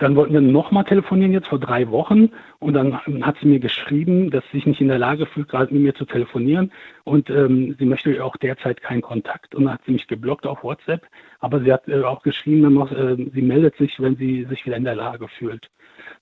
dann 0.00 0.16
wollten 0.16 0.32
wir 0.32 0.40
nochmal 0.40 0.84
telefonieren 0.84 1.32
jetzt 1.32 1.48
vor 1.48 1.58
drei 1.58 1.90
Wochen 1.90 2.30
und 2.58 2.72
dann 2.72 3.00
hat 3.22 3.36
sie 3.38 3.46
mir 3.46 3.60
geschrieben, 3.60 4.30
dass 4.30 4.42
sie 4.46 4.58
sich 4.58 4.66
nicht 4.66 4.80
in 4.80 4.88
der 4.88 4.98
Lage 4.98 5.26
fühlt, 5.26 5.48
gerade 5.48 5.72
mit 5.74 5.82
mir 5.82 5.94
zu 5.94 6.06
telefonieren 6.06 6.72
und 7.04 7.28
ähm, 7.28 7.76
sie 7.78 7.84
möchte 7.84 8.24
auch 8.24 8.36
derzeit 8.38 8.80
keinen 8.80 9.02
Kontakt 9.02 9.54
und 9.54 9.64
dann 9.64 9.74
hat 9.74 9.82
sie 9.84 9.92
mich 9.92 10.08
geblockt 10.08 10.46
auf 10.46 10.64
WhatsApp, 10.64 11.06
aber 11.38 11.60
sie 11.60 11.70
hat 11.70 11.86
äh, 11.86 12.02
auch 12.02 12.22
geschrieben, 12.22 12.72
noch, 12.72 12.90
äh, 12.90 13.16
sie 13.32 13.42
meldet 13.42 13.76
sich, 13.76 14.00
wenn 14.00 14.16
sie 14.16 14.46
sich 14.46 14.64
wieder 14.64 14.78
in 14.78 14.84
der 14.84 14.96
Lage 14.96 15.28
fühlt. 15.28 15.70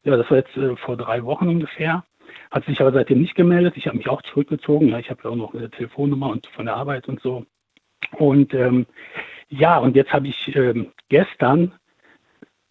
Ja, 0.03 0.17
das 0.17 0.29
war 0.29 0.39
jetzt 0.39 0.57
äh, 0.57 0.75
vor 0.77 0.97
drei 0.97 1.23
Wochen 1.25 1.49
ungefähr. 1.49 2.05
Hat 2.51 2.65
sich 2.65 2.81
aber 2.81 2.93
seitdem 2.93 3.21
nicht 3.21 3.37
gemeldet. 3.37 3.77
Ich 3.77 3.87
habe 3.87 3.97
mich 3.97 4.09
auch 4.09 4.23
zurückgezogen. 4.23 4.89
Ja, 4.89 4.99
ich 4.99 5.11
habe 5.11 5.21
ja 5.25 5.31
auch 5.31 5.37
noch 5.37 5.55
eine 5.55 5.71
Telefonnummer 5.71 6.31
und 6.31 6.47
von 6.49 6.67
der 6.67 6.77
Arbeit 6.77 7.09
und 7.09 7.21
so. 7.21 7.45
Und 8.13 8.55
ähm, 8.55 8.87
ja, 9.49 9.79
und 9.79 9.97
jetzt 9.97 10.13
habe 10.13 10.29
ich 10.29 10.55
ähm, 10.57 10.89
gestern 11.09 11.73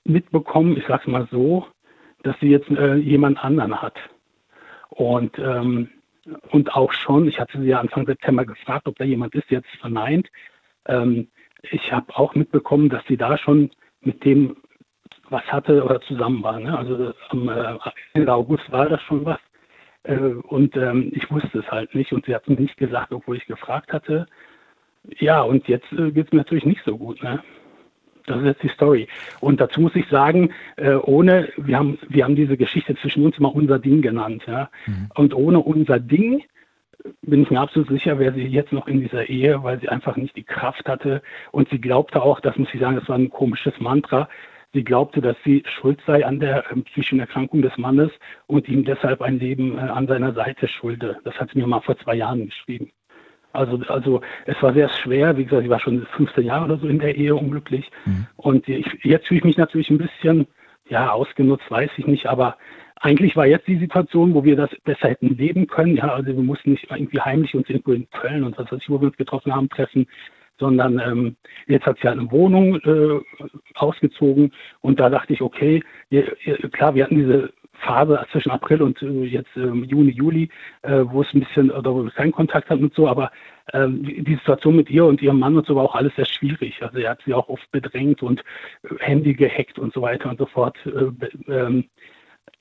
mitbekommen, 0.07 0.77
ich 0.77 0.85
sage 0.87 1.03
es 1.05 1.11
mal 1.11 1.27
so, 1.31 1.67
dass 2.23 2.39
sie 2.39 2.49
jetzt 2.49 2.69
äh, 2.69 2.95
jemand 2.95 3.43
anderen 3.43 3.81
hat. 3.81 3.95
Und, 4.89 5.37
ähm, 5.39 5.89
und 6.49 6.73
auch 6.75 6.91
schon, 6.91 7.27
ich 7.27 7.39
hatte 7.39 7.59
sie 7.61 7.67
ja 7.67 7.79
Anfang 7.79 8.05
September 8.05 8.45
gefragt, 8.45 8.87
ob 8.87 8.97
da 8.97 9.05
jemand 9.05 9.35
ist, 9.35 9.49
jetzt 9.49 9.69
verneint. 9.79 10.27
Ähm, 10.85 11.27
ich 11.71 11.91
habe 11.91 12.15
auch 12.15 12.35
mitbekommen, 12.35 12.89
dass 12.89 13.05
sie 13.07 13.17
da 13.17 13.37
schon 13.37 13.69
mit 14.01 14.23
dem 14.25 14.57
was 15.29 15.43
hatte 15.51 15.83
oder 15.83 16.01
zusammen 16.01 16.41
war. 16.43 16.59
Ne? 16.59 16.77
Also 16.77 17.13
am 17.29 17.49
äh, 17.49 17.77
Ende 18.13 18.33
August 18.33 18.71
war 18.71 18.87
das 18.87 19.01
schon 19.01 19.25
was. 19.25 19.39
Äh, 20.03 20.17
und 20.17 20.75
ähm, 20.77 21.11
ich 21.13 21.29
wusste 21.29 21.59
es 21.59 21.69
halt 21.69 21.93
nicht 21.95 22.13
und 22.13 22.25
sie 22.25 22.33
hat 22.33 22.47
es 22.47 22.57
nicht 22.57 22.77
gesagt, 22.77 23.11
obwohl 23.11 23.37
ich 23.37 23.45
gefragt 23.45 23.91
hatte. 23.91 24.27
Ja, 25.19 25.41
und 25.41 25.67
jetzt 25.67 25.91
äh, 25.91 26.11
geht 26.11 26.27
es 26.27 26.31
mir 26.31 26.39
natürlich 26.39 26.65
nicht 26.65 26.83
so 26.85 26.97
gut. 26.97 27.21
Ne? 27.21 27.43
Das 28.27 28.37
ist 28.39 28.45
jetzt 28.45 28.63
die 28.63 28.69
Story. 28.69 29.07
Und 29.39 29.59
dazu 29.59 29.81
muss 29.81 29.95
ich 29.95 30.07
sagen, 30.09 30.51
äh, 30.75 30.93
ohne, 30.95 31.49
wir 31.57 31.77
haben, 31.77 31.97
wir 32.09 32.23
haben 32.25 32.35
diese 32.35 32.57
Geschichte 32.57 32.95
zwischen 32.95 33.25
uns 33.25 33.37
immer 33.37 33.55
unser 33.55 33.79
Ding 33.79 34.01
genannt. 34.01 34.43
Ja? 34.45 34.69
Mhm. 34.85 35.09
Und 35.15 35.33
ohne 35.33 35.59
unser 35.59 35.99
Ding 35.99 36.43
bin 37.21 37.43
ich 37.43 37.49
mir 37.49 37.61
absolut 37.61 37.89
sicher, 37.89 38.19
wäre 38.19 38.33
sie 38.33 38.45
jetzt 38.45 38.73
noch 38.73 38.87
in 38.87 38.99
dieser 38.99 39.29
Ehe, 39.29 39.63
weil 39.63 39.79
sie 39.79 39.87
einfach 39.87 40.17
nicht 40.17 40.35
die 40.35 40.43
Kraft 40.43 40.87
hatte. 40.89 41.21
Und 41.51 41.69
sie 41.69 41.79
glaubte 41.79 42.21
auch, 42.21 42.41
das 42.41 42.57
muss 42.57 42.67
ich 42.73 42.81
sagen, 42.81 42.97
das 42.97 43.07
war 43.07 43.17
ein 43.17 43.29
komisches 43.29 43.79
Mantra. 43.79 44.27
Sie 44.73 44.83
glaubte, 44.83 45.21
dass 45.21 45.37
sie 45.45 45.63
schuld 45.65 45.99
sei 46.05 46.25
an 46.25 46.41
der 46.41 46.65
ähm, 46.71 46.83
psychischen 46.83 47.21
Erkrankung 47.21 47.61
des 47.61 47.77
Mannes 47.77 48.11
und 48.47 48.67
ihm 48.67 48.83
deshalb 48.83 49.21
ein 49.21 49.39
Leben 49.39 49.77
äh, 49.77 49.81
an 49.81 50.07
seiner 50.07 50.33
Seite 50.33 50.67
schulde. 50.67 51.17
Das 51.23 51.35
hat 51.35 51.51
sie 51.51 51.59
mir 51.59 51.67
mal 51.67 51.79
vor 51.79 51.97
zwei 51.97 52.15
Jahren 52.15 52.45
geschrieben. 52.47 52.91
Also, 53.53 53.79
also 53.87 54.21
es 54.45 54.61
war 54.61 54.73
sehr 54.73 54.89
schwer. 54.89 55.37
Wie 55.37 55.45
gesagt, 55.45 55.63
ich 55.63 55.69
war 55.69 55.79
schon 55.79 56.05
15 56.15 56.45
Jahre 56.45 56.65
oder 56.65 56.77
so 56.77 56.87
in 56.87 56.99
der 56.99 57.15
Ehe 57.15 57.35
unglücklich. 57.35 57.89
Mhm. 58.05 58.27
Und 58.35 58.67
ich, 58.67 58.85
jetzt 59.03 59.27
fühle 59.27 59.39
ich 59.39 59.45
mich 59.45 59.57
natürlich 59.57 59.89
ein 59.89 59.97
bisschen, 59.97 60.47
ja, 60.89 61.11
ausgenutzt, 61.11 61.69
weiß 61.69 61.91
ich 61.97 62.07
nicht, 62.07 62.27
aber 62.27 62.57
eigentlich 62.99 63.35
war 63.35 63.45
jetzt 63.45 63.67
die 63.67 63.77
Situation, 63.77 64.33
wo 64.33 64.43
wir 64.43 64.55
das 64.55 64.69
besser 64.83 65.09
hätten 65.09 65.37
leben 65.37 65.67
können. 65.67 65.95
Ja, 65.95 66.13
also 66.13 66.27
wir 66.27 66.43
mussten 66.43 66.71
nicht 66.71 66.89
irgendwie 66.89 67.19
heimlich 67.19 67.55
uns 67.55 67.69
irgendwo 67.69 67.93
in 67.93 68.09
Köln 68.09 68.43
und 68.43 68.57
was 68.57 68.71
weiß 68.71 68.79
ich, 68.81 68.89
wo 68.89 68.99
wir 68.99 69.07
uns 69.07 69.17
getroffen 69.17 69.53
haben, 69.53 69.69
treffen, 69.69 70.07
sondern 70.59 70.99
ähm, 70.99 71.35
jetzt 71.67 71.85
hat 71.85 71.97
sie 72.01 72.07
halt 72.07 72.19
eine 72.19 72.31
Wohnung 72.31 72.75
äh, 72.81 73.19
ausgezogen 73.75 74.51
und 74.81 74.99
da 74.99 75.09
dachte 75.09 75.33
ich, 75.33 75.41
okay, 75.41 75.83
ihr, 76.09 76.35
ihr, 76.45 76.57
klar, 76.69 76.95
wir 76.95 77.03
hatten 77.03 77.17
diese 77.17 77.53
Phase 77.79 78.25
zwischen 78.31 78.51
April 78.51 78.81
und 78.81 79.01
äh, 79.01 79.23
jetzt 79.23 79.55
ähm, 79.55 79.83
Juni, 79.83 80.11
Juli, 80.11 80.49
äh, 80.81 81.03
wo 81.03 81.21
es 81.21 81.33
ein 81.33 81.41
bisschen, 81.41 81.71
oder 81.71 81.93
wo 81.93 82.03
wir 82.03 82.11
keinen 82.11 82.31
Kontakt 82.31 82.69
hatten 82.69 82.83
und 82.83 82.93
so, 82.93 83.07
aber 83.07 83.31
ähm, 83.73 84.03
die, 84.03 84.35
Situation 84.35 84.75
mit 84.75 84.89
ihr 84.89 85.05
und 85.05 85.21
ihrem 85.21 85.39
Mann 85.39 85.57
und 85.57 85.65
so 85.65 85.75
war 85.75 85.83
auch 85.83 85.95
alles 85.95 86.15
sehr 86.15 86.25
schwierig. 86.25 86.81
Also 86.81 86.99
er 86.99 87.11
hat 87.11 87.21
sie 87.25 87.33
auch 87.33 87.49
oft 87.49 87.69
bedrängt 87.71 88.23
und 88.23 88.41
äh, 88.83 88.95
Handy 88.99 89.33
gehackt 89.33 89.79
und 89.79 89.93
so 89.93 90.01
weiter 90.01 90.29
und 90.29 90.37
so 90.37 90.45
fort. 90.45 90.77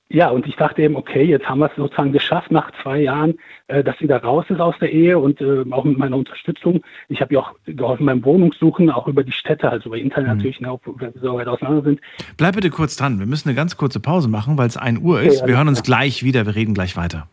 Ja, 0.09 0.29
und 0.29 0.47
ich 0.47 0.55
dachte 0.55 0.81
eben, 0.81 0.95
okay, 0.95 1.23
jetzt 1.23 1.47
haben 1.49 1.59
wir 1.59 1.69
es 1.69 1.75
sozusagen 1.75 2.13
geschafft 2.13 2.49
nach 2.49 2.71
zwei 2.81 3.01
Jahren, 3.01 3.35
äh, 3.67 3.83
dass 3.83 3.97
sie 3.99 4.07
da 4.07 4.17
raus 4.17 4.45
ist 4.47 4.61
aus 4.61 4.75
der 4.79 4.91
Ehe 4.91 5.19
und 5.19 5.41
äh, 5.41 5.65
auch 5.71 5.83
mit 5.83 5.97
meiner 5.97 6.15
Unterstützung. 6.15 6.81
Ich 7.09 7.19
habe 7.19 7.33
ihr 7.33 7.41
auch 7.41 7.53
geholfen 7.65 8.05
beim 8.05 8.23
Wohnungssuchen, 8.23 8.89
auch 8.89 9.07
über 9.07 9.23
die 9.23 9.33
Städte, 9.33 9.69
also 9.69 9.89
über 9.89 9.97
Internet 9.97 10.29
mhm. 10.29 10.37
natürlich, 10.37 10.61
ne, 10.61 10.71
auch, 10.71 10.79
wenn 10.85 11.13
wir 11.13 11.21
so 11.21 11.33
weit 11.35 11.47
auseinander 11.47 11.83
sind. 11.83 11.99
Bleib 12.37 12.55
bitte 12.55 12.69
kurz 12.69 12.95
dran. 12.95 13.19
Wir 13.19 13.25
müssen 13.25 13.49
eine 13.49 13.55
ganz 13.55 13.75
kurze 13.75 13.99
Pause 13.99 14.29
machen, 14.29 14.57
weil 14.57 14.67
es 14.67 14.77
1 14.77 14.99
Uhr 14.99 15.21
ist. 15.21 15.41
Okay, 15.41 15.49
wir 15.49 15.57
hören 15.57 15.67
uns 15.67 15.83
klar. 15.83 15.99
gleich 15.99 16.23
wieder. 16.23 16.45
Wir 16.45 16.55
reden 16.55 16.73
gleich 16.73 16.95
weiter. 16.95 17.27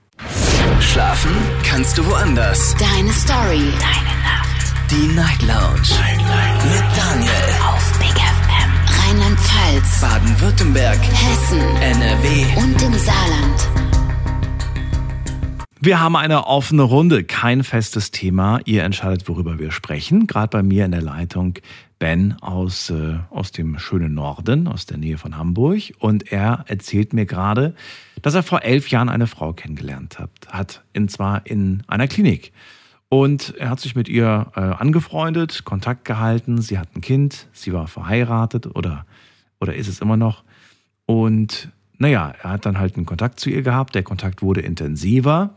Schlafen 0.81 1.31
kannst 1.65 1.97
du 1.97 2.07
woanders. 2.07 2.75
Deine 2.75 3.11
Story. 3.11 3.71
Deine 3.79 4.15
Nacht. 4.23 4.91
Die 4.91 5.15
Night 5.15 5.43
Lounge. 5.43 5.89
Night, 6.01 6.19
Night. 6.19 6.65
Mit 6.65 6.85
Daniel. 6.97 7.74
Rheinland-Pfalz. 9.15 10.01
Baden-Württemberg. 10.01 10.99
Hessen. 10.99 11.61
NRW. 11.61 12.47
Und 12.57 12.83
im 12.83 12.93
Saarland. 12.95 13.69
Wir 15.81 16.01
haben 16.01 16.17
eine 16.17 16.49
offene 16.49 16.83
Runde, 16.83 17.23
kein 17.23 17.63
festes 17.63 18.11
Thema. 18.11 18.59
Ihr 18.65 18.83
entscheidet, 18.83 19.29
worüber 19.29 19.61
wir 19.61 19.71
sprechen. 19.71 20.27
Gerade 20.27 20.49
bei 20.49 20.63
mir 20.65 20.85
in 20.85 20.91
der 20.91 21.03
Leitung 21.03 21.61
Ben 22.01 22.35
aus, 22.41 22.91
äh, 22.91 23.19
aus 23.31 23.53
dem 23.53 23.79
schönen 23.79 24.15
Norden, 24.15 24.67
aus 24.67 24.85
der 24.85 24.97
Nähe 24.97 25.17
von 25.17 25.37
Hamburg. 25.37 25.93
Und 26.01 26.33
er 26.33 26.65
erzählt 26.67 27.13
mir 27.13 27.27
gerade, 27.27 27.77
dass 28.21 28.35
er 28.35 28.43
vor 28.43 28.63
elf 28.63 28.89
Jahren 28.89 29.09
eine 29.09 29.29
Frau 29.29 29.53
kennengelernt 29.53 30.19
hat. 30.19 30.31
Hat 30.49 30.83
und 30.97 31.09
zwar 31.13 31.47
in 31.47 31.85
einer 31.87 32.09
Klinik. 32.09 32.53
Und 33.09 33.55
er 33.59 33.71
hat 33.71 33.81
sich 33.81 33.95
mit 33.95 34.09
ihr 34.09 34.51
äh, 34.57 34.61
angefreundet, 34.61 35.65
Kontakt 35.65 36.05
gehalten. 36.05 36.61
Sie 36.61 36.79
hat 36.79 36.89
ein 36.97 37.01
Kind, 37.01 37.49
sie 37.53 37.73
war 37.73 37.87
verheiratet 37.87 38.75
oder, 38.75 39.07
oder 39.61 39.75
ist 39.75 39.89
es 39.89 40.01
immer 40.01 40.17
noch. 40.17 40.43
Und 41.07 41.71
naja, 41.99 42.35
er 42.43 42.51
hat 42.51 42.67
dann 42.67 42.79
halt 42.79 42.97
einen 42.97 43.07
Kontakt 43.07 43.39
zu 43.39 43.51
ihr 43.51 43.63
gehabt. 43.63 43.95
Der 43.95 44.03
Kontakt 44.03 44.43
wurde 44.43 44.61
intensiver. 44.63 45.57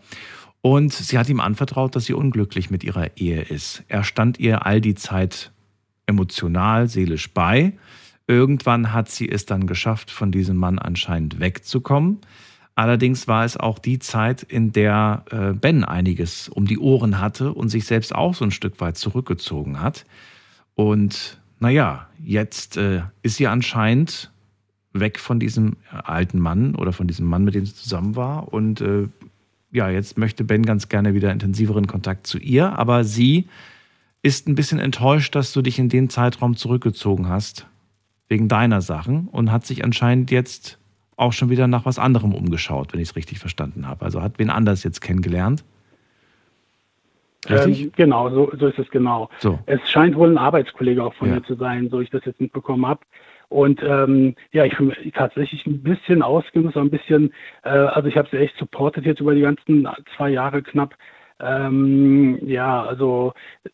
Und 0.62 0.94
sie 0.94 1.18
hat 1.18 1.30
ihm 1.30 1.40
anvertraut, 1.40 1.96
dass 1.96 2.06
sie 2.06 2.14
unglücklich 2.14 2.70
mit 2.70 2.84
ihrer 2.84 3.18
Ehe 3.18 3.42
ist. 3.42 3.84
Er 3.88 4.04
stand 4.04 4.40
ihr 4.40 4.66
all 4.66 4.82
die 4.82 4.96
Zeit 4.96 5.52
emotional, 6.06 6.88
seelisch 6.88 7.34
bei. 7.34 7.74
Irgendwann 8.28 8.92
hat 8.92 9.10
sie 9.10 9.30
es 9.30 9.46
dann 9.46 9.68
geschafft, 9.68 10.12
von 10.12 10.32
diesem 10.32 10.58
Mann 10.58 10.80
anscheinend 10.80 11.40
wegzukommen. 11.40 12.20
Allerdings 12.78 13.28
war 13.28 13.44
es 13.44 13.58
auch 13.58 13.80
die 13.80 13.98
Zeit, 13.98 14.44
in 14.44 14.72
der 14.72 15.26
äh, 15.32 15.54
Ben 15.54 15.84
einiges 15.84 16.48
um 16.48 16.68
die 16.68 16.78
Ohren 16.78 17.20
hatte 17.20 17.52
und 17.54 17.70
sich 17.70 17.86
selbst 17.86 18.14
auch 18.14 18.36
so 18.36 18.46
ein 18.46 18.52
Stück 18.52 18.80
weit 18.80 18.98
zurückgezogen 18.98 19.82
hat. 19.82 20.06
Und 20.76 21.40
naja, 21.60 22.08
jetzt 22.24 22.78
äh, 22.78 23.02
ist 23.24 23.38
sie 23.38 23.48
anscheinend 23.48 24.32
weg 24.94 25.18
von 25.18 25.40
diesem 25.40 25.78
alten 25.92 26.38
Mann 26.38 26.76
oder 26.76 26.94
von 26.94 27.08
diesem 27.08 27.26
Mann, 27.26 27.46
mit 27.46 27.56
dem 27.56 27.66
sie 27.66 27.74
zusammen 27.74 28.16
war. 28.16 28.54
Und 28.54 28.80
äh, 28.82 29.08
ja, 29.72 29.90
jetzt 29.90 30.20
möchte 30.20 30.44
Ben 30.44 30.64
ganz 30.64 30.88
gerne 30.88 31.16
wieder 31.16 31.32
intensiveren 31.32 31.88
Kontakt 31.88 32.28
zu 32.28 32.38
ihr, 32.38 32.78
aber 32.78 33.04
sie 33.04 33.48
ist 34.22 34.48
ein 34.48 34.54
bisschen 34.54 34.78
enttäuscht, 34.78 35.34
dass 35.34 35.52
du 35.52 35.64
dich 35.64 35.80
in 35.80 35.90
den 35.90 36.12
Zeitraum 36.12 36.56
zurückgezogen 36.56 37.28
hast, 37.28 37.66
wegen 38.28 38.48
deiner 38.48 38.82
Sachen, 38.82 39.30
und 39.30 39.52
hat 39.52 39.66
sich 39.66 39.84
anscheinend 39.84 40.30
jetzt 40.30 40.78
auch 41.18 41.34
schon 41.34 41.50
wieder 41.50 41.68
nach 41.68 41.86
was 41.86 42.00
anderem 42.00 42.34
umgeschaut, 42.34 42.94
wenn 42.94 43.02
ich 43.02 43.10
es 43.10 43.16
richtig 43.16 43.40
verstanden 43.40 43.88
habe. 43.88 44.06
Also 44.06 44.22
hat 44.22 44.34
wen 44.38 44.50
anders 44.50 44.84
jetzt 44.84 45.02
kennengelernt. 45.02 45.66
Ähm, 47.50 47.92
genau, 47.96 48.30
so, 48.30 48.52
so, 48.60 48.68
ist 48.68 48.80
es 48.80 48.90
genau. 48.90 49.30
So. 49.40 49.60
Es 49.66 49.80
scheint 49.90 50.16
wohl 50.16 50.30
ein 50.30 50.38
Arbeitskollege 50.38 51.04
auch 51.04 51.14
von 51.14 51.30
ja. 51.30 51.36
mir 51.36 51.44
zu 51.44 51.56
sein, 51.56 51.90
so 51.90 52.00
ich 52.02 52.10
das 52.10 52.26
jetzt 52.26 52.42
mitbekommen 52.42 52.86
habe. 52.86 53.02
Und 53.50 53.82
ähm, 53.82 54.36
ja, 54.52 54.66
ich 54.66 54.78
bin 54.78 54.94
tatsächlich 55.14 55.66
ein 55.66 55.82
bisschen 55.82 56.22
ausgenutzt, 56.22 56.76
ein 56.78 56.90
bisschen, 56.90 57.32
äh, 57.64 57.70
also 57.70 58.10
ich 58.10 58.18
habe 58.18 58.28
sie 58.30 58.38
echt 58.38 58.58
supportet 58.58 59.06
jetzt 59.06 59.22
über 59.22 59.34
die 59.34 59.42
ganzen 59.42 59.88
zwei 60.16 60.30
Jahre 60.30 60.62
knapp. 60.62 60.96
Ähm, 61.40 62.40
ja, 62.46 62.84
also 62.84 63.34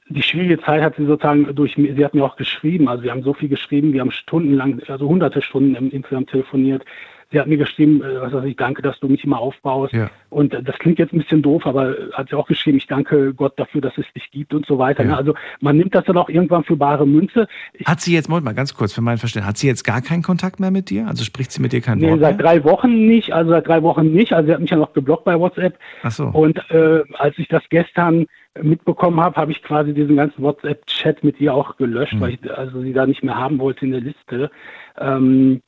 die 0.10 0.22
schwierige 0.22 0.62
Zeit 0.62 0.84
hat 0.84 0.96
sie 0.98 1.06
sozusagen 1.06 1.56
durch, 1.56 1.76
sie 1.76 2.06
hat 2.06 2.14
mir 2.14 2.26
auch 2.26 2.36
geschrieben, 2.36 2.90
also 2.90 3.04
wir 3.04 3.12
haben 3.12 3.24
so 3.24 3.34
viel 3.34 3.48
geschrieben, 3.48 3.94
wir 3.94 4.02
haben 4.02 4.12
stundenlang, 4.12 4.82
also 4.88 5.08
hunderte 5.08 5.42
Stunden 5.42 5.90
insgesamt 5.90 6.30
telefoniert. 6.30 6.84
Sie 7.34 7.40
hat 7.40 7.48
mir 7.48 7.58
geschrieben, 7.58 8.04
äh, 8.04 8.22
was 8.22 8.32
weiß 8.32 8.46
ich, 8.46 8.56
danke, 8.56 8.84
dass 8.84 9.00
du 9.00 9.08
mich 9.08 9.24
immer 9.24 9.40
aufbaust. 9.40 9.92
Ja. 9.92 10.10
Und 10.30 10.54
äh, 10.54 10.62
das 10.62 10.78
klingt 10.78 11.00
jetzt 11.00 11.14
ein 11.14 11.18
bisschen 11.18 11.42
doof, 11.42 11.66
aber 11.66 11.96
hat 12.14 12.30
sie 12.30 12.36
auch 12.36 12.48
geschrieben, 12.48 12.78
ich 12.78 12.86
danke 12.86 13.34
Gott 13.34 13.54
dafür, 13.58 13.82
dass 13.82 13.98
es 13.98 14.06
dich 14.14 14.30
gibt 14.32 14.54
und 14.54 14.68
so 14.68 14.78
weiter. 14.78 15.04
Ja. 15.04 15.10
Ne? 15.10 15.18
Also 15.18 15.34
man 15.60 15.76
nimmt 15.76 15.96
das 15.96 16.06
dann 16.06 16.16
auch 16.16 16.30
irgendwann 16.30 16.64
für 16.64 16.78
bare 16.78 17.08
Münze. 17.08 17.48
Ich 17.74 17.88
hat 17.88 18.02
sie 18.02 18.14
jetzt, 18.14 18.30
Moment 18.30 18.46
mal 18.46 18.54
ganz 18.54 18.76
kurz 18.76 18.94
für 18.94 19.02
mein 19.02 19.18
Verständnis, 19.18 19.50
hat 19.50 19.58
sie 19.58 19.68
jetzt 19.68 19.84
gar 19.84 20.02
keinen 20.02 20.22
Kontakt 20.22 20.60
mehr 20.60 20.70
mit 20.70 20.92
dir? 20.92 21.08
Also 21.08 21.24
spricht 21.24 21.52
sie 21.52 21.62
mit 21.62 21.74
dir 21.74 21.82
kein 21.82 21.98
nee, 21.98 22.12
Wort 22.12 22.20
seit 22.20 22.38
mehr? 22.38 22.46
drei 22.46 22.64
Wochen 22.64 23.08
nicht, 23.08 23.34
also 23.34 23.50
seit 23.50 23.68
drei 23.68 23.82
Wochen 23.82 24.12
nicht. 24.12 24.32
Also 24.34 24.48
sie 24.48 24.54
hat 24.54 24.62
mich 24.62 24.70
ja 24.70 24.78
noch 24.78 24.94
geblockt 24.94 25.26
bei 25.26 25.40
WhatsApp. 25.40 25.80
Ach 26.04 26.12
so. 26.12 26.26
Und 26.26 26.60
äh, 26.70 27.02
als 27.16 27.38
ich 27.40 27.48
das 27.48 27.64
gestern 27.70 28.28
mitbekommen 28.62 29.20
habe, 29.20 29.36
habe 29.38 29.52
ich 29.52 29.64
quasi 29.64 29.94
diesen 29.94 30.16
ganzen 30.16 30.44
WhatsApp-Chat 30.44 31.24
mit 31.24 31.42
ihr 31.42 31.54
auch 31.54 31.78
gelöscht, 31.78 32.14
mhm. 32.14 32.22
weil 32.22 32.30
ich 32.36 32.52
also 32.56 32.82
sie 32.82 32.94
da 32.94 33.08
nicht 33.08 33.24
mehr 33.24 33.36
haben 33.36 33.58
wollte 33.58 33.86
in 33.86 33.92
der 33.92 34.02
Liste. 34.02 34.52
Ähm, 35.00 35.62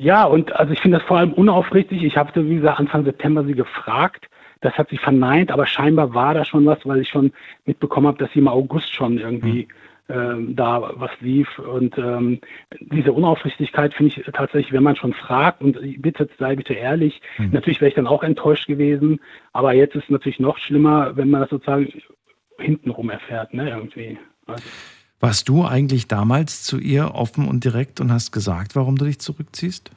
ja, 0.00 0.24
und 0.24 0.56
also 0.56 0.72
ich 0.72 0.80
finde 0.80 0.96
das 0.98 1.06
vor 1.06 1.18
allem 1.18 1.34
unaufrichtig. 1.34 2.02
Ich 2.02 2.16
habe, 2.16 2.48
wie 2.48 2.56
gesagt, 2.56 2.80
Anfang 2.80 3.04
September 3.04 3.44
sie 3.44 3.52
gefragt. 3.52 4.30
Das 4.62 4.72
hat 4.78 4.88
sie 4.88 4.96
verneint, 4.96 5.50
aber 5.50 5.66
scheinbar 5.66 6.14
war 6.14 6.32
da 6.32 6.44
schon 6.46 6.64
was, 6.64 6.78
weil 6.84 7.00
ich 7.00 7.08
schon 7.08 7.32
mitbekommen 7.66 8.06
habe, 8.06 8.16
dass 8.16 8.32
sie 8.32 8.38
im 8.38 8.48
August 8.48 8.94
schon 8.94 9.18
irgendwie 9.18 9.68
mhm. 10.08 10.14
ähm, 10.14 10.56
da 10.56 10.92
was 10.94 11.10
lief. 11.20 11.58
Und 11.58 11.98
ähm, 11.98 12.40
diese 12.80 13.12
Unaufrichtigkeit 13.12 13.92
finde 13.92 14.14
ich 14.16 14.24
tatsächlich, 14.32 14.72
wenn 14.72 14.82
man 14.82 14.96
schon 14.96 15.12
fragt 15.12 15.60
und 15.60 15.78
bitte 16.00 16.30
sei 16.38 16.56
bitte 16.56 16.72
ehrlich, 16.72 17.20
mhm. 17.36 17.50
natürlich 17.52 17.82
wäre 17.82 17.90
ich 17.90 17.94
dann 17.94 18.06
auch 18.06 18.22
enttäuscht 18.22 18.68
gewesen. 18.68 19.20
Aber 19.52 19.74
jetzt 19.74 19.96
ist 19.96 20.04
es 20.04 20.10
natürlich 20.10 20.40
noch 20.40 20.56
schlimmer, 20.56 21.14
wenn 21.14 21.28
man 21.28 21.42
das 21.42 21.50
sozusagen 21.50 21.92
hintenrum 22.58 23.10
erfährt, 23.10 23.52
ne, 23.52 23.68
irgendwie. 23.68 24.18
Also, 24.46 24.64
warst 25.20 25.48
du 25.48 25.64
eigentlich 25.64 26.08
damals 26.08 26.62
zu 26.64 26.78
ihr 26.78 27.14
offen 27.14 27.46
und 27.46 27.64
direkt 27.64 28.00
und 28.00 28.12
hast 28.12 28.32
gesagt, 28.32 28.74
warum 28.74 28.96
du 28.96 29.04
dich 29.04 29.20
zurückziehst? 29.20 29.90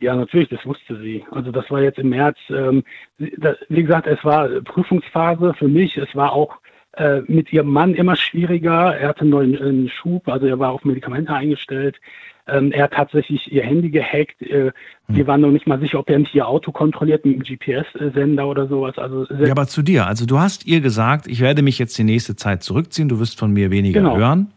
Ja, 0.00 0.14
natürlich, 0.14 0.48
das 0.48 0.64
wusste 0.64 0.98
sie. 1.00 1.24
Also 1.30 1.50
das 1.50 1.70
war 1.70 1.82
jetzt 1.82 1.98
im 1.98 2.10
März. 2.10 2.38
Ähm, 2.50 2.84
wie 3.18 3.82
gesagt, 3.82 4.06
es 4.06 4.24
war 4.24 4.48
Prüfungsphase 4.62 5.54
für 5.54 5.68
mich. 5.68 5.96
Es 5.96 6.14
war 6.14 6.32
auch 6.32 6.56
äh, 6.92 7.20
mit 7.26 7.52
ihrem 7.52 7.70
Mann 7.70 7.94
immer 7.94 8.16
schwieriger. 8.16 8.96
Er 8.96 9.08
hatte 9.08 9.22
einen 9.22 9.30
neuen 9.30 9.88
Schub, 9.88 10.28
also 10.28 10.46
er 10.46 10.58
war 10.58 10.72
auf 10.72 10.84
Medikamente 10.84 11.34
eingestellt. 11.34 12.00
Ähm, 12.48 12.72
er 12.72 12.84
hat 12.84 12.92
tatsächlich 12.92 13.52
ihr 13.52 13.62
Handy 13.62 13.90
gehackt. 13.90 14.40
Äh, 14.42 14.66
hm. 14.66 14.72
Wir 15.08 15.26
waren 15.26 15.40
noch 15.40 15.50
nicht 15.50 15.66
mal 15.66 15.78
sicher, 15.78 15.98
ob 15.98 16.08
er 16.10 16.18
nicht 16.18 16.34
ihr 16.34 16.48
Auto 16.48 16.72
kontrolliert 16.72 17.24
mit 17.24 17.36
einem 17.36 17.44
GPS-Sender 17.44 18.46
oder 18.46 18.66
sowas. 18.66 18.96
Also 18.98 19.26
ja, 19.34 19.50
aber 19.50 19.66
zu 19.66 19.82
dir. 19.82 20.06
Also 20.06 20.26
du 20.26 20.38
hast 20.38 20.66
ihr 20.66 20.80
gesagt, 20.80 21.26
ich 21.26 21.40
werde 21.40 21.62
mich 21.62 21.78
jetzt 21.78 21.96
die 21.98 22.04
nächste 22.04 22.36
Zeit 22.36 22.62
zurückziehen, 22.62 23.08
du 23.08 23.20
wirst 23.20 23.38
von 23.38 23.52
mir 23.52 23.70
weniger 23.70 24.00
genau. 24.00 24.16
hören. 24.16 24.52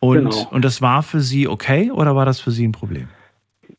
Und, 0.00 0.30
genau. 0.30 0.48
und 0.50 0.64
das 0.64 0.82
war 0.82 1.02
für 1.02 1.20
sie 1.20 1.46
okay 1.46 1.90
oder 1.92 2.16
war 2.16 2.26
das 2.26 2.40
für 2.40 2.50
sie 2.50 2.66
ein 2.66 2.72
Problem? 2.72 3.08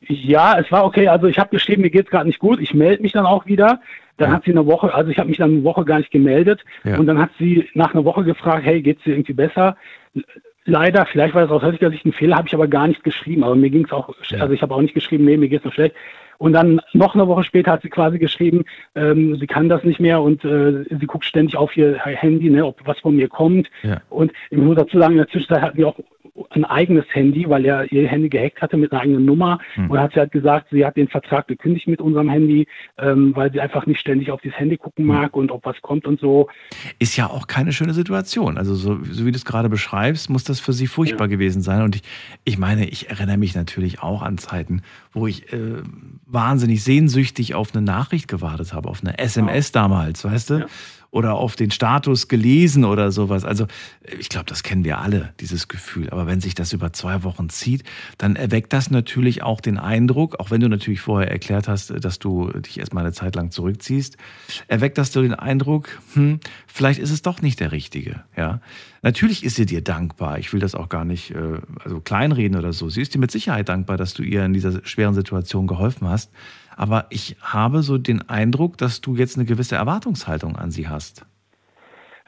Ja, 0.07 0.57
es 0.59 0.71
war 0.71 0.85
okay. 0.85 1.07
Also 1.07 1.27
ich 1.27 1.37
habe 1.37 1.49
geschrieben, 1.49 1.81
mir 1.81 1.89
geht 1.89 2.05
es 2.05 2.11
gerade 2.11 2.27
nicht 2.27 2.39
gut. 2.39 2.59
Ich 2.59 2.73
melde 2.73 3.03
mich 3.03 3.11
dann 3.11 3.25
auch 3.25 3.45
wieder. 3.45 3.81
Dann 4.17 4.29
ja. 4.29 4.35
hat 4.35 4.43
sie 4.45 4.51
eine 4.51 4.65
Woche, 4.65 4.93
also 4.93 5.09
ich 5.09 5.17
habe 5.17 5.29
mich 5.29 5.37
dann 5.37 5.51
eine 5.51 5.63
Woche 5.63 5.85
gar 5.85 5.97
nicht 5.97 6.11
gemeldet. 6.11 6.63
Ja. 6.83 6.97
Und 6.97 7.07
dann 7.07 7.19
hat 7.19 7.31
sie 7.39 7.67
nach 7.73 7.93
einer 7.93 8.05
Woche 8.05 8.23
gefragt, 8.23 8.63
hey, 8.63 8.81
geht 8.81 8.99
es 8.99 9.03
dir 9.03 9.13
irgendwie 9.13 9.33
besser? 9.33 9.75
Leider, 10.65 11.05
vielleicht 11.05 11.33
war 11.33 11.41
das 11.41 11.51
aus 11.51 11.61
heutiger 11.61 11.89
Sicht 11.89 12.05
ein 12.05 12.13
Fehler, 12.13 12.37
habe 12.37 12.47
ich 12.47 12.53
aber 12.53 12.67
gar 12.67 12.87
nicht 12.87 13.03
geschrieben. 13.03 13.43
Aber 13.43 13.55
mir 13.55 13.69
ging 13.69 13.85
es 13.85 13.91
auch, 13.91 14.13
also 14.39 14.53
ich 14.53 14.61
habe 14.61 14.73
auch 14.73 14.81
nicht 14.81 14.93
geschrieben, 14.93 15.25
nee, 15.25 15.37
mir 15.37 15.49
geht 15.49 15.59
es 15.59 15.65
noch 15.65 15.73
schlecht. 15.73 15.95
Und 16.37 16.53
dann 16.53 16.81
noch 16.93 17.15
eine 17.15 17.27
Woche 17.27 17.43
später 17.43 17.71
hat 17.71 17.83
sie 17.83 17.89
quasi 17.89 18.19
geschrieben, 18.19 18.65
ähm, 18.95 19.37
sie 19.37 19.47
kann 19.47 19.69
das 19.69 19.83
nicht 19.83 19.99
mehr 19.99 20.21
und 20.21 20.43
äh, 20.43 20.83
sie 20.89 21.05
guckt 21.05 21.25
ständig 21.25 21.55
auf 21.55 21.75
ihr 21.77 21.97
Handy, 21.99 22.49
ne, 22.49 22.65
ob 22.65 22.85
was 22.85 22.99
von 22.99 23.15
mir 23.15 23.29
kommt. 23.29 23.69
Ja. 23.83 24.01
Und 24.09 24.31
ich 24.49 24.57
muss 24.57 24.75
dazu 24.75 24.99
sagen, 24.99 25.13
in 25.13 25.19
der 25.19 25.27
Zwischenzeit 25.29 25.61
hatten 25.61 25.77
wir 25.77 25.87
auch 25.87 25.99
ein 26.49 26.65
eigenes 26.65 27.05
Handy, 27.11 27.47
weil 27.47 27.65
er 27.65 27.91
ihr 27.91 28.07
Handy 28.07 28.27
gehackt 28.27 28.61
hatte 28.61 28.75
mit 28.75 28.91
einer 28.91 29.01
eigenen 29.01 29.25
Nummer. 29.25 29.59
Mhm. 29.75 29.91
Und 29.91 29.99
hat 29.99 30.13
sie 30.13 30.19
halt 30.19 30.31
gesagt, 30.31 30.67
sie 30.71 30.85
hat 30.85 30.97
den 30.97 31.07
Vertrag 31.07 31.47
gekündigt 31.47 31.87
mit 31.87 32.01
unserem 32.01 32.29
Handy, 32.29 32.67
ähm, 32.97 33.35
weil 33.35 33.51
sie 33.51 33.61
einfach 33.61 33.85
nicht 33.85 33.99
ständig 33.99 34.31
auf 34.31 34.41
dieses 34.41 34.57
Handy 34.57 34.77
gucken 34.77 35.05
mag 35.05 35.33
mhm. 35.33 35.41
und 35.41 35.51
ob 35.51 35.65
was 35.65 35.79
kommt 35.81 36.07
und 36.07 36.19
so. 36.19 36.49
Ist 36.97 37.17
ja 37.17 37.27
auch 37.27 37.45
keine 37.47 37.71
schöne 37.71 37.93
Situation. 37.93 38.57
Also 38.57 38.73
so, 38.73 39.03
so 39.03 39.25
wie 39.25 39.31
du 39.31 39.37
es 39.37 39.45
gerade 39.45 39.69
beschreibst, 39.69 40.29
muss 40.29 40.43
das 40.43 40.59
für 40.59 40.73
sie 40.73 40.87
furchtbar 40.87 41.25
ja. 41.25 41.31
gewesen 41.31 41.61
sein. 41.61 41.83
Und 41.83 41.95
ich, 41.97 42.01
ich 42.45 42.57
meine, 42.57 42.87
ich 42.87 43.09
erinnere 43.09 43.37
mich 43.37 43.55
natürlich 43.55 44.01
auch 44.01 44.23
an 44.23 44.37
Zeiten, 44.39 44.81
wo 45.11 45.27
ich 45.27 45.53
äh, 45.53 45.83
wahnsinnig 46.25 46.83
sehnsüchtig 46.83 47.53
auf 47.53 47.75
eine 47.75 47.83
Nachricht 47.83 48.27
gewartet 48.27 48.73
habe, 48.73 48.89
auf 48.89 49.01
eine 49.03 49.19
SMS 49.19 49.71
ja. 49.73 49.81
damals, 49.81 50.25
weißt 50.25 50.49
du? 50.49 50.53
Ja. 50.55 50.65
Oder 51.13 51.35
auf 51.35 51.55
den 51.55 51.69
Status 51.69 52.27
gelesen 52.27 52.83
oder 52.85 53.11
sowas. 53.11 53.45
Also 53.45 53.67
ich 54.17 54.29
glaube, 54.29 54.47
das 54.47 54.63
kennen 54.63 54.83
wir 54.83 54.97
alle, 54.97 55.31
dieses 55.39 55.67
Gefühl. 55.67 56.09
Aber 56.09 56.25
wenn 56.25 56.41
sich 56.41 56.55
das 56.55 56.73
über 56.73 56.91
zwei 56.91 57.23
Wochen 57.23 57.49
zieht, 57.49 57.83
dann 58.17 58.35
erweckt 58.35 58.73
das 58.73 58.89
natürlich 58.89 59.43
auch 59.43 59.61
den 59.61 59.77
Eindruck, 59.77 60.39
auch 60.39 60.49
wenn 60.49 60.59
du 60.59 60.67
natürlich 60.67 61.01
vorher 61.01 61.29
erklärt 61.29 61.67
hast, 61.67 61.93
dass 62.03 62.17
du 62.17 62.49
dich 62.53 62.79
erstmal 62.79 63.03
eine 63.03 63.13
Zeit 63.13 63.35
lang 63.35 63.51
zurückziehst, 63.51 64.17
erweckt 64.67 64.97
das 64.97 65.13
so 65.13 65.21
den 65.21 65.35
Eindruck, 65.35 65.87
hm, 66.15 66.39
vielleicht 66.65 66.99
ist 66.99 67.11
es 67.11 67.21
doch 67.21 67.43
nicht 67.43 67.59
der 67.59 67.71
Richtige. 67.71 68.23
Ja, 68.35 68.59
natürlich 69.03 69.43
ist 69.43 69.55
sie 69.55 69.67
dir 69.67 69.83
dankbar. 69.83 70.39
Ich 70.39 70.51
will 70.51 70.61
das 70.61 70.73
auch 70.73 70.89
gar 70.89 71.05
nicht 71.05 71.29
äh, 71.29 71.59
also 71.83 71.99
kleinreden 71.99 72.57
oder 72.57 72.73
so. 72.73 72.89
Sie 72.89 73.03
ist 73.03 73.13
dir 73.13 73.19
mit 73.19 73.29
Sicherheit 73.29 73.69
dankbar, 73.69 73.97
dass 73.97 74.15
du 74.15 74.23
ihr 74.23 74.43
in 74.43 74.53
dieser 74.53 74.83
schweren 74.83 75.13
Situation 75.13 75.67
geholfen 75.67 76.07
hast. 76.07 76.31
Aber 76.77 77.05
ich 77.09 77.35
habe 77.41 77.81
so 77.81 77.97
den 77.97 78.27
Eindruck, 78.29 78.77
dass 78.77 79.01
du 79.01 79.15
jetzt 79.15 79.37
eine 79.37 79.45
gewisse 79.45 79.75
Erwartungshaltung 79.75 80.55
an 80.55 80.71
sie 80.71 80.87
hast. 80.87 81.25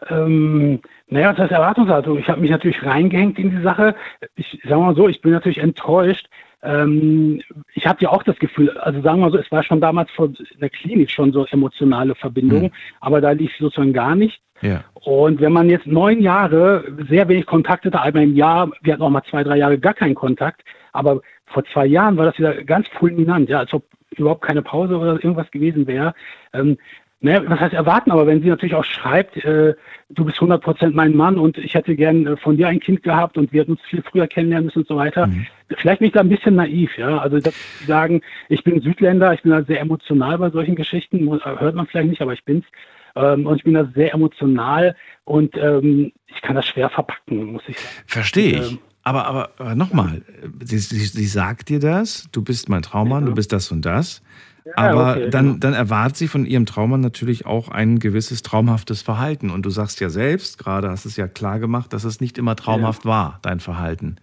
Ähm, 0.10 0.80
naja, 1.08 1.32
das 1.32 1.44
heißt 1.44 1.52
Erwartungshaltung. 1.52 2.20
Ich 2.20 2.28
habe 2.28 2.42
mich 2.42 2.52
natürlich 2.52 2.84
reingehängt 2.84 3.40
in 3.40 3.52
die 3.52 3.62
Sache. 3.62 3.96
Ich 4.36 4.60
sage 4.64 4.82
mal 4.82 4.96
so, 4.96 5.08
ich 5.08 5.22
bin 5.22 5.32
natürlich 5.32 5.60
enttäuscht. 5.60 6.28
Ähm, 6.64 7.42
ich 7.74 7.86
hatte 7.86 8.04
ja 8.04 8.10
auch 8.10 8.24
das 8.24 8.38
Gefühl, 8.38 8.76
also 8.78 9.02
sagen 9.02 9.20
wir 9.20 9.26
mal 9.28 9.32
so, 9.32 9.38
es 9.38 9.52
war 9.52 9.64
schon 9.64 9.82
damals 9.82 10.10
in 10.18 10.36
der 10.60 10.70
Klinik 10.70 11.12
schon 11.12 11.32
so 11.32 11.46
emotionale 11.46 12.16
Verbindung, 12.16 12.64
mhm. 12.64 12.72
aber 13.02 13.22
da 13.22 13.32
lief 13.32 13.52
sozusagen 13.60 13.94
gar 13.94 14.16
nicht. 14.16 14.42
Ja. 14.62 14.84
Und 14.94 15.42
wenn 15.42 15.54
man 15.54 15.70
jetzt 15.70 15.86
neun 15.86 16.22
Jahre 16.22 16.84
sehr 17.10 17.28
wenig 17.28 17.46
Kontakt 17.46 17.86
hatte, 17.86 18.02
einmal 18.02 18.24
im 18.24 18.36
Jahr, 18.36 18.72
wir 18.82 18.94
hatten 18.94 19.04
auch 19.04 19.10
mal 19.10 19.24
zwei, 19.30 19.44
drei 19.44 19.58
Jahre 19.58 19.78
gar 19.78 19.94
keinen 19.94 20.16
Kontakt, 20.16 20.64
aber 20.92 21.22
vor 21.46 21.64
zwei 21.66 21.86
Jahren 21.86 22.18
war 22.18 22.26
das 22.26 22.38
wieder 22.40 22.64
ganz 22.64 22.88
fulminant, 22.88 23.50
ja, 23.50 23.60
als 23.60 23.74
ob 23.74 23.84
überhaupt 24.20 24.44
keine 24.44 24.62
Pause 24.62 24.98
oder 24.98 25.14
irgendwas 25.14 25.52
gewesen 25.52 25.88
wäre. 25.88 26.14
Ähm, 26.54 26.78
naja, 27.22 27.42
was 27.48 27.60
heißt 27.60 27.74
erwarten, 27.74 28.12
aber 28.12 28.28
wenn 28.28 28.42
sie 28.42 28.50
natürlich 28.50 28.76
auch 28.76 28.84
schreibt, 28.84 29.38
äh, 29.38 29.74
du 30.10 30.26
bist 30.26 30.38
100% 30.38 30.92
mein 30.94 31.16
Mann 31.16 31.40
und 31.40 31.58
ich 31.58 31.74
hätte 31.74 31.96
gern 31.96 32.28
äh, 32.28 32.38
von 32.38 32.58
dir 32.58 32.68
ein 32.68 32.80
Kind 32.80 33.04
gehabt 33.04 33.38
und 33.38 33.52
wir 33.52 33.62
hätten 33.62 33.72
uns 33.72 33.82
viel 33.90 34.04
früher 34.04 34.28
kennenlernen 34.28 34.66
müssen 34.66 34.80
und 34.80 34.88
so 34.88 34.96
weiter. 34.96 35.28
Mhm. 35.28 35.48
Vielleicht 35.78 36.00
bin 36.00 36.08
ich 36.08 36.14
da 36.14 36.20
ein 36.20 36.30
bisschen 36.30 36.56
naiv, 36.56 36.96
ja. 36.98 37.18
Also 37.18 37.40
dass 37.40 37.56
sie 37.80 37.86
sagen, 37.86 38.22
ich 38.50 38.64
bin 38.64 38.80
Südländer, 38.82 39.34
ich 39.34 39.42
bin 39.42 39.52
da 39.52 39.64
sehr 39.64 39.80
emotional 39.80 40.38
bei 40.38 40.52
solchen 40.52 40.76
Geschichten, 40.76 41.28
hört 41.44 41.76
man 41.76 41.88
vielleicht 41.88 42.10
nicht, 42.10 42.22
aber 42.22 42.34
ich 42.34 42.44
bin's. 42.44 42.66
Ähm, 43.16 43.48
und 43.48 43.56
ich 43.56 43.64
bin 43.64 43.74
da 43.74 43.86
sehr 43.96 44.14
emotional 44.14 44.96
und 45.24 45.58
ähm, 45.58 46.12
ich 46.28 46.42
kann 46.42 46.56
das 46.56 46.68
schwer 46.68 46.90
verpacken, 46.90 47.54
muss 47.54 47.64
ich 47.68 47.80
sagen. 47.80 48.04
Verstehe 48.08 48.60
ich. 48.60 48.72
Ähm, 48.74 48.80
aber, 49.06 49.26
aber, 49.28 49.50
aber 49.60 49.76
nochmal, 49.76 50.24
sie, 50.64 50.80
sie, 50.80 51.06
sie, 51.06 51.28
sagt 51.28 51.70
dir 51.70 51.80
das, 51.80 52.28
du 52.32 52.42
bist 52.42 52.70
mein 52.70 52.82
Traummann, 52.82 53.24
ja. 53.24 53.30
du 53.30 53.36
bist 53.36 53.54
das 53.54 53.72
und 53.72 53.86
das. 53.86 54.24
Ja, 54.66 54.74
aber 54.78 55.12
okay, 55.12 55.30
dann, 55.30 55.46
genau. 55.46 55.58
dann 55.60 55.74
erwartet 55.74 56.18
sie 56.18 56.28
von 56.28 56.48
ihrem 56.48 56.66
Traummann 56.66 57.02
natürlich 57.02 57.46
auch 57.46 57.70
ein 57.70 58.00
gewisses 58.00 58.42
traumhaftes 58.42 59.04
Verhalten. 59.04 59.52
Und 59.52 59.64
du 59.64 59.70
sagst 59.70 60.00
ja 60.00 60.10
selbst, 60.10 60.58
gerade 60.58 60.90
hast 60.90 61.06
es 61.06 61.18
ja 61.18 61.28
klar 61.28 61.60
gemacht, 61.60 61.94
dass 61.94 62.04
es 62.04 62.20
nicht 62.20 62.40
immer 62.40 62.56
traumhaft 62.56 63.06
ja. 63.06 63.10
war, 63.12 63.40
dein 63.44 63.60
Verhalten. 63.60 64.16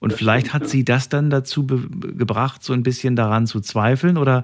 Und 0.00 0.12
vielleicht 0.12 0.48
stimmt, 0.48 0.64
hat 0.64 0.68
sie 0.68 0.84
das 0.84 1.08
dann 1.08 1.30
dazu 1.30 1.64
gebracht, 1.64 2.64
so 2.64 2.72
ein 2.72 2.82
bisschen 2.82 3.14
daran 3.14 3.46
zu 3.46 3.60
zweifeln. 3.60 4.18
Oder 4.18 4.42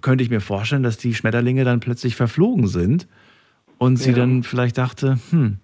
könnte 0.00 0.24
ich 0.24 0.30
mir 0.30 0.40
vorstellen, 0.40 0.82
dass 0.82 0.96
die 0.96 1.14
Schmetterlinge 1.14 1.64
dann 1.64 1.80
plötzlich 1.80 2.16
verflogen 2.16 2.66
sind 2.66 3.06
und 3.76 3.98
sie 3.98 4.14
dann 4.14 4.42
vielleicht 4.44 4.78
dachte, 4.78 5.18
hm, 5.28 5.58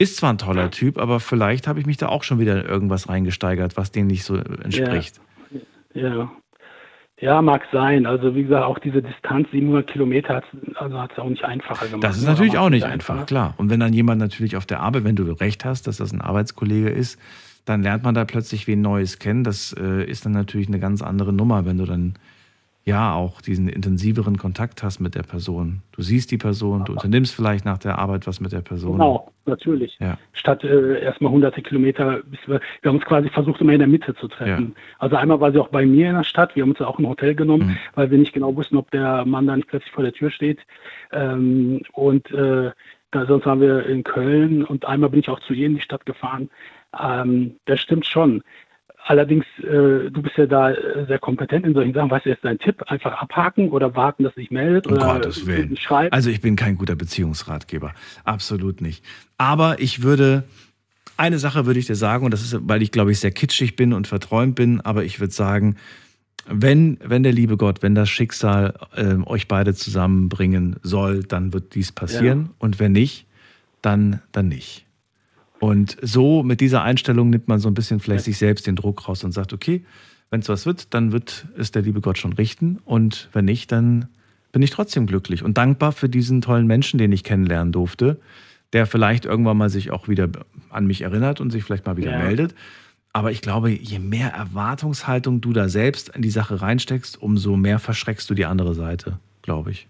ist 0.00 0.16
zwar 0.16 0.32
ein 0.32 0.38
toller 0.38 0.70
Typ, 0.70 0.96
aber 0.96 1.20
vielleicht 1.20 1.68
habe 1.68 1.78
ich 1.78 1.84
mich 1.84 1.98
da 1.98 2.08
auch 2.08 2.22
schon 2.24 2.40
wieder 2.40 2.58
in 2.58 2.66
irgendwas 2.66 3.10
reingesteigert, 3.10 3.76
was 3.76 3.92
dem 3.92 4.06
nicht 4.06 4.24
so 4.24 4.34
entspricht. 4.36 5.20
Ja, 5.92 6.08
ja. 6.08 6.32
ja 7.20 7.42
mag 7.42 7.62
sein. 7.70 8.06
Also 8.06 8.34
wie 8.34 8.44
gesagt, 8.44 8.64
auch 8.64 8.78
diese 8.78 9.02
Distanz, 9.02 9.50
700 9.50 9.86
Kilometer, 9.86 10.36
hat 10.36 10.44
also 10.76 10.96
es 10.96 11.18
auch 11.18 11.28
nicht 11.28 11.44
einfacher 11.44 11.86
gemacht. 11.86 12.02
Das 12.02 12.16
ist 12.16 12.24
ne? 12.24 12.30
natürlich 12.30 12.56
auch 12.56 12.70
nicht 12.70 12.84
einfach, 12.84 13.14
einfach, 13.14 13.26
klar. 13.26 13.54
Und 13.58 13.68
wenn 13.68 13.78
dann 13.78 13.92
jemand 13.92 14.22
natürlich 14.22 14.56
auf 14.56 14.64
der 14.64 14.80
Arbeit, 14.80 15.04
wenn 15.04 15.16
du 15.16 15.24
recht 15.32 15.66
hast, 15.66 15.86
dass 15.86 15.98
das 15.98 16.12
ein 16.12 16.22
Arbeitskollege 16.22 16.88
ist, 16.88 17.20
dann 17.66 17.82
lernt 17.82 18.02
man 18.02 18.14
da 18.14 18.24
plötzlich 18.24 18.66
wen 18.66 18.80
Neues 18.80 19.18
kennen. 19.18 19.44
Das 19.44 19.76
äh, 19.78 20.02
ist 20.04 20.24
dann 20.24 20.32
natürlich 20.32 20.68
eine 20.68 20.80
ganz 20.80 21.02
andere 21.02 21.34
Nummer, 21.34 21.66
wenn 21.66 21.76
du 21.76 21.84
dann 21.84 22.14
ja 22.84 23.14
auch 23.14 23.40
diesen 23.40 23.68
intensiveren 23.68 24.38
Kontakt 24.38 24.82
hast 24.82 25.00
mit 25.00 25.14
der 25.14 25.22
Person. 25.22 25.82
Du 25.92 26.02
siehst 26.02 26.30
die 26.30 26.38
Person, 26.38 26.84
du 26.84 26.92
unternimmst 26.92 27.34
vielleicht 27.34 27.64
nach 27.64 27.78
der 27.78 27.98
Arbeit 27.98 28.26
was 28.26 28.40
mit 28.40 28.52
der 28.52 28.62
Person. 28.62 28.92
Genau, 28.92 29.30
natürlich. 29.44 29.96
Ja. 30.00 30.16
Statt 30.32 30.64
äh, 30.64 31.02
erstmal 31.02 31.30
hunderte 31.30 31.60
Kilometer, 31.60 32.22
wir, 32.46 32.60
wir, 32.80 32.88
haben 32.88 32.96
uns 32.96 33.04
quasi 33.04 33.28
versucht, 33.28 33.60
immer 33.60 33.72
in 33.72 33.80
der 33.80 33.88
Mitte 33.88 34.14
zu 34.14 34.28
treffen. 34.28 34.74
Ja. 34.74 34.82
Also 34.98 35.16
einmal 35.16 35.40
war 35.40 35.52
sie 35.52 35.58
auch 35.58 35.68
bei 35.68 35.84
mir 35.84 36.08
in 36.08 36.16
der 36.16 36.24
Stadt, 36.24 36.56
wir 36.56 36.62
haben 36.62 36.70
uns 36.70 36.80
auch 36.80 36.98
ein 36.98 37.06
Hotel 37.06 37.34
genommen, 37.34 37.68
mhm. 37.68 37.76
weil 37.94 38.10
wir 38.10 38.18
nicht 38.18 38.32
genau 38.32 38.56
wussten, 38.56 38.76
ob 38.76 38.90
der 38.90 39.24
Mann 39.26 39.46
da 39.46 39.56
nicht 39.56 39.68
plötzlich 39.68 39.92
vor 39.92 40.04
der 40.04 40.12
Tür 40.12 40.30
steht. 40.30 40.60
Ähm, 41.12 41.82
und 41.92 42.30
äh, 42.30 42.70
da, 43.10 43.26
sonst 43.26 43.44
waren 43.44 43.60
wir 43.60 43.86
in 43.86 44.04
Köln 44.04 44.64
und 44.64 44.86
einmal 44.86 45.10
bin 45.10 45.20
ich 45.20 45.28
auch 45.28 45.40
zu 45.40 45.52
ihr 45.52 45.66
in 45.66 45.74
die 45.74 45.82
Stadt 45.82 46.06
gefahren. 46.06 46.48
Ähm, 46.98 47.56
das 47.66 47.80
stimmt 47.80 48.06
schon. 48.06 48.42
Allerdings, 49.04 49.44
äh, 49.58 50.10
du 50.10 50.22
bist 50.22 50.36
ja 50.36 50.46
da 50.46 50.70
äh, 50.70 51.06
sehr 51.06 51.18
kompetent 51.18 51.66
in 51.66 51.74
solchen 51.74 51.92
Sachen. 51.94 52.10
Weißt 52.10 52.26
du, 52.26 52.30
ist 52.30 52.44
dein 52.44 52.58
Tipp? 52.58 52.82
Einfach 52.86 53.12
abhaken 53.20 53.70
oder 53.70 53.94
warten, 53.96 54.24
dass 54.24 54.34
sich 54.34 54.50
meldet? 54.50 54.86
Um 54.86 54.94
oder 54.94 55.14
Gottes 55.14 55.46
Willen. 55.46 55.76
Schreiben? 55.76 56.12
Also 56.12 56.30
ich 56.30 56.40
bin 56.40 56.56
kein 56.56 56.76
guter 56.76 56.94
Beziehungsratgeber. 56.94 57.92
Absolut 58.24 58.80
nicht. 58.80 59.04
Aber 59.38 59.80
ich 59.80 60.02
würde, 60.02 60.44
eine 61.16 61.38
Sache 61.38 61.66
würde 61.66 61.80
ich 61.80 61.86
dir 61.86 61.96
sagen, 61.96 62.24
und 62.24 62.30
das 62.32 62.42
ist, 62.42 62.56
weil 62.68 62.82
ich 62.82 62.92
glaube 62.92 63.10
ich 63.10 63.20
sehr 63.20 63.32
kitschig 63.32 63.74
bin 63.74 63.92
und 63.92 64.06
verträumt 64.06 64.54
bin, 64.54 64.80
aber 64.80 65.04
ich 65.04 65.18
würde 65.18 65.32
sagen, 65.32 65.76
wenn, 66.46 66.98
wenn 67.02 67.22
der 67.22 67.32
liebe 67.32 67.56
Gott, 67.56 67.82
wenn 67.82 67.94
das 67.94 68.08
Schicksal 68.08 68.74
äh, 68.94 69.16
euch 69.26 69.48
beide 69.48 69.74
zusammenbringen 69.74 70.76
soll, 70.82 71.22
dann 71.22 71.52
wird 71.52 71.74
dies 71.74 71.92
passieren. 71.92 72.42
Ja. 72.42 72.54
Und 72.58 72.80
wenn 72.80 72.92
nicht, 72.92 73.26
dann, 73.82 74.20
dann 74.32 74.48
nicht. 74.48 74.86
Und 75.60 75.98
so 76.00 76.42
mit 76.42 76.60
dieser 76.60 76.82
Einstellung 76.82 77.30
nimmt 77.30 77.46
man 77.46 77.60
so 77.60 77.68
ein 77.68 77.74
bisschen 77.74 78.00
vielleicht 78.00 78.24
sich 78.24 78.38
selbst 78.38 78.66
den 78.66 78.76
Druck 78.76 79.06
raus 79.06 79.22
und 79.24 79.32
sagt, 79.32 79.52
okay, 79.52 79.84
wenn 80.30 80.40
es 80.40 80.48
was 80.48 80.64
wird, 80.64 80.94
dann 80.94 81.12
wird 81.12 81.46
es 81.56 81.70
der 81.70 81.82
liebe 81.82 82.00
Gott 82.00 82.18
schon 82.18 82.32
richten. 82.32 82.78
Und 82.84 83.28
wenn 83.32 83.44
nicht, 83.44 83.70
dann 83.70 84.08
bin 84.52 84.62
ich 84.62 84.70
trotzdem 84.70 85.06
glücklich 85.06 85.42
und 85.42 85.58
dankbar 85.58 85.92
für 85.92 86.08
diesen 86.08 86.40
tollen 86.40 86.66
Menschen, 86.66 86.98
den 86.98 87.12
ich 87.12 87.24
kennenlernen 87.24 87.72
durfte, 87.72 88.18
der 88.72 88.86
vielleicht 88.86 89.26
irgendwann 89.26 89.58
mal 89.58 89.68
sich 89.68 89.90
auch 89.90 90.08
wieder 90.08 90.28
an 90.70 90.86
mich 90.86 91.02
erinnert 91.02 91.40
und 91.40 91.50
sich 91.50 91.62
vielleicht 91.62 91.84
mal 91.84 91.98
wieder 91.98 92.12
ja. 92.12 92.18
meldet. 92.18 92.54
Aber 93.12 93.30
ich 93.30 93.42
glaube, 93.42 93.70
je 93.70 93.98
mehr 93.98 94.30
Erwartungshaltung 94.30 95.40
du 95.40 95.52
da 95.52 95.68
selbst 95.68 96.08
in 96.10 96.22
die 96.22 96.30
Sache 96.30 96.62
reinsteckst, 96.62 97.20
umso 97.20 97.56
mehr 97.56 97.78
verschreckst 97.80 98.30
du 98.30 98.34
die 98.34 98.46
andere 98.46 98.74
Seite, 98.74 99.18
glaube 99.42 99.72
ich. 99.72 99.88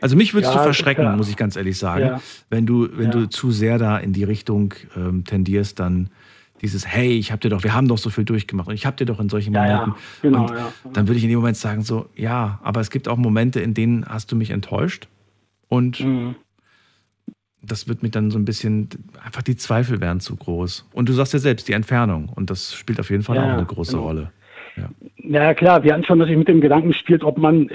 Also 0.00 0.16
mich 0.16 0.34
würdest 0.34 0.52
ja, 0.52 0.58
du 0.58 0.64
verschrecken, 0.64 1.16
muss 1.16 1.28
ich 1.28 1.36
ganz 1.36 1.56
ehrlich 1.56 1.78
sagen. 1.78 2.04
Ja. 2.04 2.20
Wenn 2.50 2.66
du, 2.66 2.88
wenn 2.92 3.06
ja. 3.06 3.10
du 3.10 3.28
zu 3.28 3.50
sehr 3.50 3.78
da 3.78 3.98
in 3.98 4.12
die 4.12 4.24
Richtung 4.24 4.74
ähm, 4.96 5.24
tendierst, 5.24 5.80
dann 5.80 6.10
dieses, 6.62 6.86
hey, 6.86 7.12
ich 7.12 7.32
hab 7.32 7.40
dir 7.40 7.50
doch, 7.50 7.62
wir 7.62 7.74
haben 7.74 7.88
doch 7.88 7.98
so 7.98 8.10
viel 8.10 8.24
durchgemacht 8.24 8.68
und 8.68 8.74
ich 8.74 8.86
hab 8.86 8.96
dir 8.96 9.04
doch 9.04 9.20
in 9.20 9.28
solchen 9.28 9.52
Momenten. 9.52 9.94
Genau, 10.22 10.46
und 10.84 10.96
dann 10.96 11.06
würde 11.06 11.18
ich 11.18 11.24
in 11.24 11.30
dem 11.30 11.38
Moment 11.38 11.56
sagen, 11.56 11.82
so, 11.82 12.08
ja, 12.16 12.58
aber 12.62 12.80
es 12.80 12.90
gibt 12.90 13.08
auch 13.08 13.16
Momente, 13.16 13.60
in 13.60 13.74
denen 13.74 14.04
hast 14.06 14.32
du 14.32 14.36
mich 14.36 14.50
enttäuscht. 14.50 15.08
Und 15.68 16.00
mhm. 16.00 16.34
das 17.62 17.88
wird 17.88 18.02
mich 18.02 18.10
dann 18.10 18.30
so 18.30 18.38
ein 18.38 18.44
bisschen, 18.44 18.88
einfach 19.24 19.42
die 19.42 19.56
Zweifel 19.56 20.00
werden 20.00 20.20
zu 20.20 20.34
groß. 20.36 20.88
Und 20.92 21.08
du 21.08 21.12
sagst 21.12 21.32
ja 21.32 21.38
selbst, 21.38 21.68
die 21.68 21.74
Entfernung. 21.74 22.28
Und 22.34 22.50
das 22.50 22.74
spielt 22.74 22.98
auf 22.98 23.10
jeden 23.10 23.22
Fall 23.22 23.38
auch 23.38 23.42
eine 23.42 23.64
große 23.64 23.92
genau. 23.92 24.04
Rolle. 24.04 24.32
Ja. 24.76 24.90
ja, 25.16 25.54
klar, 25.54 25.82
wir 25.82 25.92
hatten 25.92 26.04
schon 26.04 26.18
natürlich 26.18 26.38
mit 26.38 26.48
dem 26.48 26.60
Gedanken 26.60 26.88
gespielt, 26.88 27.24
ob 27.24 27.36
man 27.36 27.68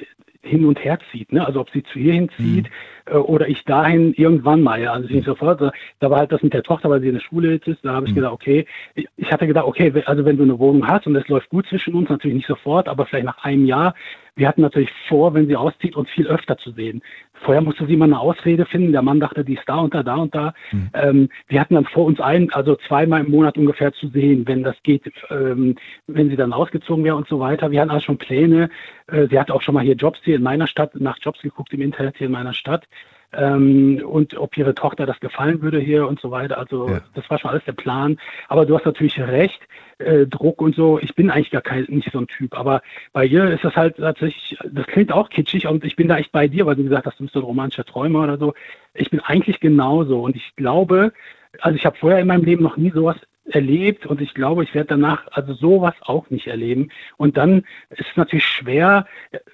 hin 0.44 0.66
und 0.66 0.84
her 0.84 1.00
zieht. 1.12 1.32
Ne? 1.32 1.46
Also 1.46 1.62
ob 1.62 1.70
sie 1.72 1.84
zu 1.84 2.00
ihr 2.00 2.14
hinzieht 2.14 2.66
mhm. 2.66 3.14
äh, 3.14 3.16
oder 3.16 3.48
ich 3.48 3.64
dahin 3.64 4.14
irgendwann 4.14 4.62
mal. 4.62 4.82
Ja? 4.82 4.92
Also 4.94 5.08
nicht 5.12 5.26
sofort. 5.26 5.62
Da, 5.62 5.72
da 6.00 6.10
war 6.10 6.20
halt 6.20 6.32
das 6.32 6.44
mit 6.44 6.54
der 6.54 6.64
Tochter, 6.64 6.90
weil 6.90 7.02
sie 7.02 7.08
in 7.08 7.16
der 7.16 7.22
Schule 7.22 7.54
jetzt 7.54 7.68
ist. 7.68 7.84
Da 7.84 7.94
habe 7.94 8.06
ich 8.06 8.12
mhm. 8.12 8.18
gedacht, 8.18 8.34
okay, 8.34 8.66
ich, 8.96 9.08
ich 9.18 9.32
hatte 9.32 9.48
gedacht, 9.48 9.66
okay, 9.66 9.92
also 10.06 10.26
wenn 10.26 10.38
du 10.38 10.44
eine 10.44 10.60
Wohnung 10.60 10.88
hast 10.88 11.08
und 11.08 11.16
es 11.16 11.28
läuft 11.28 11.50
gut 11.50 11.66
zwischen 11.68 11.96
uns, 11.96 12.10
natürlich 12.10 12.36
nicht 12.36 12.48
sofort, 12.48 12.88
aber 12.88 13.06
vielleicht 13.06 13.26
nach 13.26 13.44
einem 13.44 13.66
Jahr. 13.66 13.96
Wir 14.36 14.48
hatten 14.48 14.62
natürlich 14.62 14.90
vor, 15.08 15.34
wenn 15.34 15.48
sie 15.48 15.56
auszieht, 15.56 15.96
uns 15.96 16.10
viel 16.10 16.28
öfter 16.28 16.58
zu 16.58 16.72
sehen. 16.72 17.02
Vorher 17.44 17.62
musste 17.62 17.86
sie 17.86 17.96
mal 17.96 18.06
eine 18.06 18.20
Ausrede 18.20 18.66
finden. 18.66 18.92
Der 18.92 19.02
Mann 19.02 19.20
dachte, 19.20 19.44
die 19.44 19.56
ist 19.56 19.68
da 19.68 19.78
und 19.78 19.94
da, 19.94 20.04
da 20.04 20.16
und 20.16 20.34
da. 20.34 20.54
Mhm. 20.72 20.90
Ähm, 20.94 21.30
wir 21.48 21.60
hatten 21.60 21.76
dann 21.76 21.86
vor 21.86 22.06
uns 22.06 22.20
ein, 22.20 22.52
also 22.54 22.76
zweimal 22.88 23.24
im 23.24 23.32
Monat 23.32 23.58
ungefähr 23.58 23.94
zu 23.94 24.08
sehen, 24.10 24.48
wenn 24.48 24.64
das 24.64 24.76
geht, 24.84 25.12
ähm, 25.30 25.76
wenn 26.08 26.30
sie 26.30 26.36
dann 26.36 26.54
ausgezogen 26.54 27.04
wäre 27.04 27.16
und 27.16 27.28
so 27.28 27.40
weiter. 27.40 27.72
Wir 27.72 27.82
hatten 27.82 27.92
also 27.92 28.06
schon 28.06 28.18
Pläne. 28.18 28.70
Äh, 29.08 29.28
sie 29.28 29.40
hat 29.40 29.52
auch 29.52 29.62
schon 29.62 29.76
mal 29.76 29.84
hier 29.84 29.96
Jobs 29.96 30.20
hier 30.24 30.36
in 30.36 30.44
meiner 30.44 30.68
Stadt, 30.68 30.96
nach 30.96 31.18
Jobs 31.22 31.42
geguckt 31.42 31.74
im 31.74 31.82
Internet 31.82 32.18
hier 32.18 32.28
in 32.28 32.34
meiner 32.34 32.54
Stadt 32.54 32.88
ähm, 33.36 34.02
und 34.06 34.38
ob 34.38 34.58
ihre 34.58 34.76
Tochter 34.76 35.06
das 35.06 35.20
gefallen 35.20 35.62
würde 35.62 35.80
hier 35.80 36.08
und 36.08 36.20
so 36.20 36.32
weiter. 36.32 36.58
Also 36.58 36.90
ja. 36.90 37.02
das 37.14 37.30
war 37.30 37.40
schon 37.40 37.52
alles 37.52 37.64
der 37.66 37.74
Plan. 37.74 38.18
Aber 38.48 38.66
du 38.66 38.76
hast 38.76 38.86
natürlich 38.86 39.20
recht, 39.20 39.60
äh, 40.00 40.26
Druck 40.26 40.62
und 40.62 40.76
so. 40.76 41.00
Ich 41.00 41.16
bin 41.16 41.30
eigentlich 41.30 41.52
gar 41.52 41.62
kein, 41.62 41.86
nicht 41.90 42.12
so 42.12 42.20
ein 42.20 42.28
Typ. 42.28 42.58
Aber 42.58 42.82
bei 43.12 43.26
ihr 43.26 43.50
ist 43.50 43.64
das 43.64 43.76
halt 43.76 43.98
tatsächlich, 43.98 44.58
das 44.64 44.88
klingt 44.88 45.12
auch 45.12 45.30
kitschig 45.30 45.68
und 45.68 45.84
ich 45.84 45.96
bin 45.96 46.08
da 46.08 46.18
echt 46.18 46.32
bei 46.32 46.48
dir, 46.48 46.66
weil 46.66 46.76
du 46.76 46.84
gesagt 46.84 47.06
hast, 47.06 47.20
du 47.20 47.24
bist 47.24 47.34
so 47.34 47.40
ein 47.40 47.46
romantischer 47.46 47.86
Träumer 47.86 48.24
oder 48.24 48.38
so. 48.38 48.54
Ich 48.94 49.10
bin 49.10 49.20
eigentlich 49.20 49.60
genauso 49.60 50.22
und 50.22 50.36
ich 50.36 50.56
glaube, 50.56 51.14
also 51.60 51.76
ich 51.76 51.86
habe 51.86 51.98
vorher 51.98 52.20
in 52.20 52.28
meinem 52.28 52.46
Leben 52.46 52.64
noch 52.64 52.78
nie 52.78 52.92
sowas 52.92 53.18
erlebt 53.46 54.06
und 54.06 54.22
ich 54.22 54.34
glaube, 54.34 54.64
ich 54.64 54.74
werde 54.74 54.90
danach 54.90 55.28
also 55.32 55.54
sowas 55.54 55.94
auch 56.02 56.30
nicht 56.30 56.48
erleben. 56.48 56.90
Und 57.18 57.36
dann 57.36 57.64
ist 57.90 58.02
es 58.10 58.16
natürlich 58.18 58.46
schwer, 58.46 59.06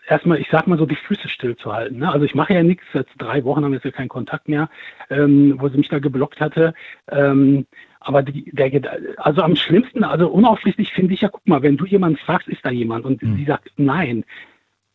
erstmal, 0.08 0.40
ich 0.40 0.48
sag 0.52 0.68
mal 0.68 0.78
so, 0.78 0.86
die 0.86 0.96
Füße 0.96 1.28
stillzuhalten. 1.28 1.98
Ne? 1.98 2.12
Also 2.12 2.26
ich 2.26 2.36
mache 2.36 2.54
ja 2.54 2.64
nichts, 2.64 2.84
jetzt 2.94 3.12
drei 3.18 3.44
Wochen 3.44 3.64
haben 3.64 3.72
wir 3.72 3.80
jetzt 3.84 3.96
keinen 3.96 4.10
Kontakt 4.10 4.48
mehr, 4.48 4.70
ähm, 5.10 5.56
wo 5.60 5.70
sie 5.70 5.78
mich 5.78 5.90
da 5.90 6.00
geblockt 6.00 6.40
hatte. 6.40 6.74
Ähm, 7.10 7.66
aber 8.00 8.24
die, 8.24 8.50
der, 8.52 8.72
also 9.18 9.42
am 9.42 9.56
schlimmsten, 9.56 10.04
also 10.04 10.30
unaufrichtig 10.30 10.94
finde 10.94 11.14
ich 11.14 11.22
ja, 11.22 11.30
guck 11.30 11.46
mal, 11.48 11.62
wenn 11.62 11.78
du 11.78 11.86
jemanden 11.86 12.18
fragst, 12.18 12.48
ist 12.48 12.66
da 12.66 12.70
jemand 12.70 13.06
und 13.06 13.22
mhm. 13.22 13.36
sie 13.36 13.46
sagt 13.46 13.72
nein, 13.78 14.24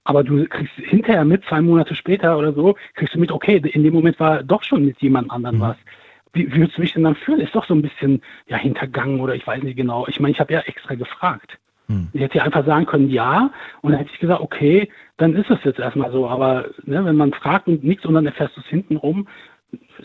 aber 0.05 0.23
du 0.23 0.45
kriegst 0.47 0.75
hinterher 0.77 1.25
mit, 1.25 1.45
zwei 1.45 1.61
Monate 1.61 1.95
später 1.95 2.39
oder 2.39 2.53
so, 2.53 2.77
kriegst 2.95 3.15
du 3.15 3.21
mit, 3.21 3.33
okay, 3.33 3.57
in 3.57 3.83
dem 3.83 3.95
Moment 3.95 4.21
war 4.21 4.43
doch 4.43 4.63
schon 4.63 4.85
mit 4.87 5.01
jemand 5.01 5.31
anderem 5.31 5.57
mhm. 5.57 5.61
was 5.61 5.77
wie, 6.35 6.53
würdest 6.53 6.77
du 6.77 6.83
dich 6.83 6.93
denn 6.93 7.05
dann 7.05 7.15
fühlen? 7.15 7.41
Ist 7.41 7.55
doch 7.55 7.65
so 7.65 7.75
ein 7.75 7.83
bisschen 7.83 8.21
ja, 8.47 8.57
hintergangen 8.57 9.21
oder 9.21 9.35
ich 9.35 9.47
weiß 9.47 9.63
nicht 9.63 9.77
genau. 9.77 10.07
Ich 10.09 10.21
meine, 10.21 10.33
ich 10.33 10.41
habe 10.41 10.53
ja 10.53 10.61
extra 10.61 10.95
gefragt. 10.95 11.59
Hm. 11.87 12.09
Ich 12.13 12.21
hätte 12.21 12.39
ja 12.39 12.45
einfach 12.45 12.67
sagen 12.67 12.87
können, 12.87 13.11
ja, 13.11 13.51
und 13.83 13.93
dann 13.93 14.01
hätte 14.01 14.11
ich 14.13 14.21
gesagt, 14.21 14.41
okay, 14.41 14.91
dann 15.17 15.35
ist 15.35 15.51
es 15.51 15.63
jetzt 15.65 15.79
erstmal 15.79 16.11
so. 16.13 16.29
Aber 16.29 16.67
ne, 16.85 17.05
wenn 17.05 17.17
man 17.17 17.33
fragt 17.33 17.69
und 17.69 17.85
nichts 17.85 18.05
und 18.05 18.15
dann 18.15 18.27
erfährst 18.27 18.57
du 18.57 18.61
es 18.61 18.67
hintenrum, 18.67 19.29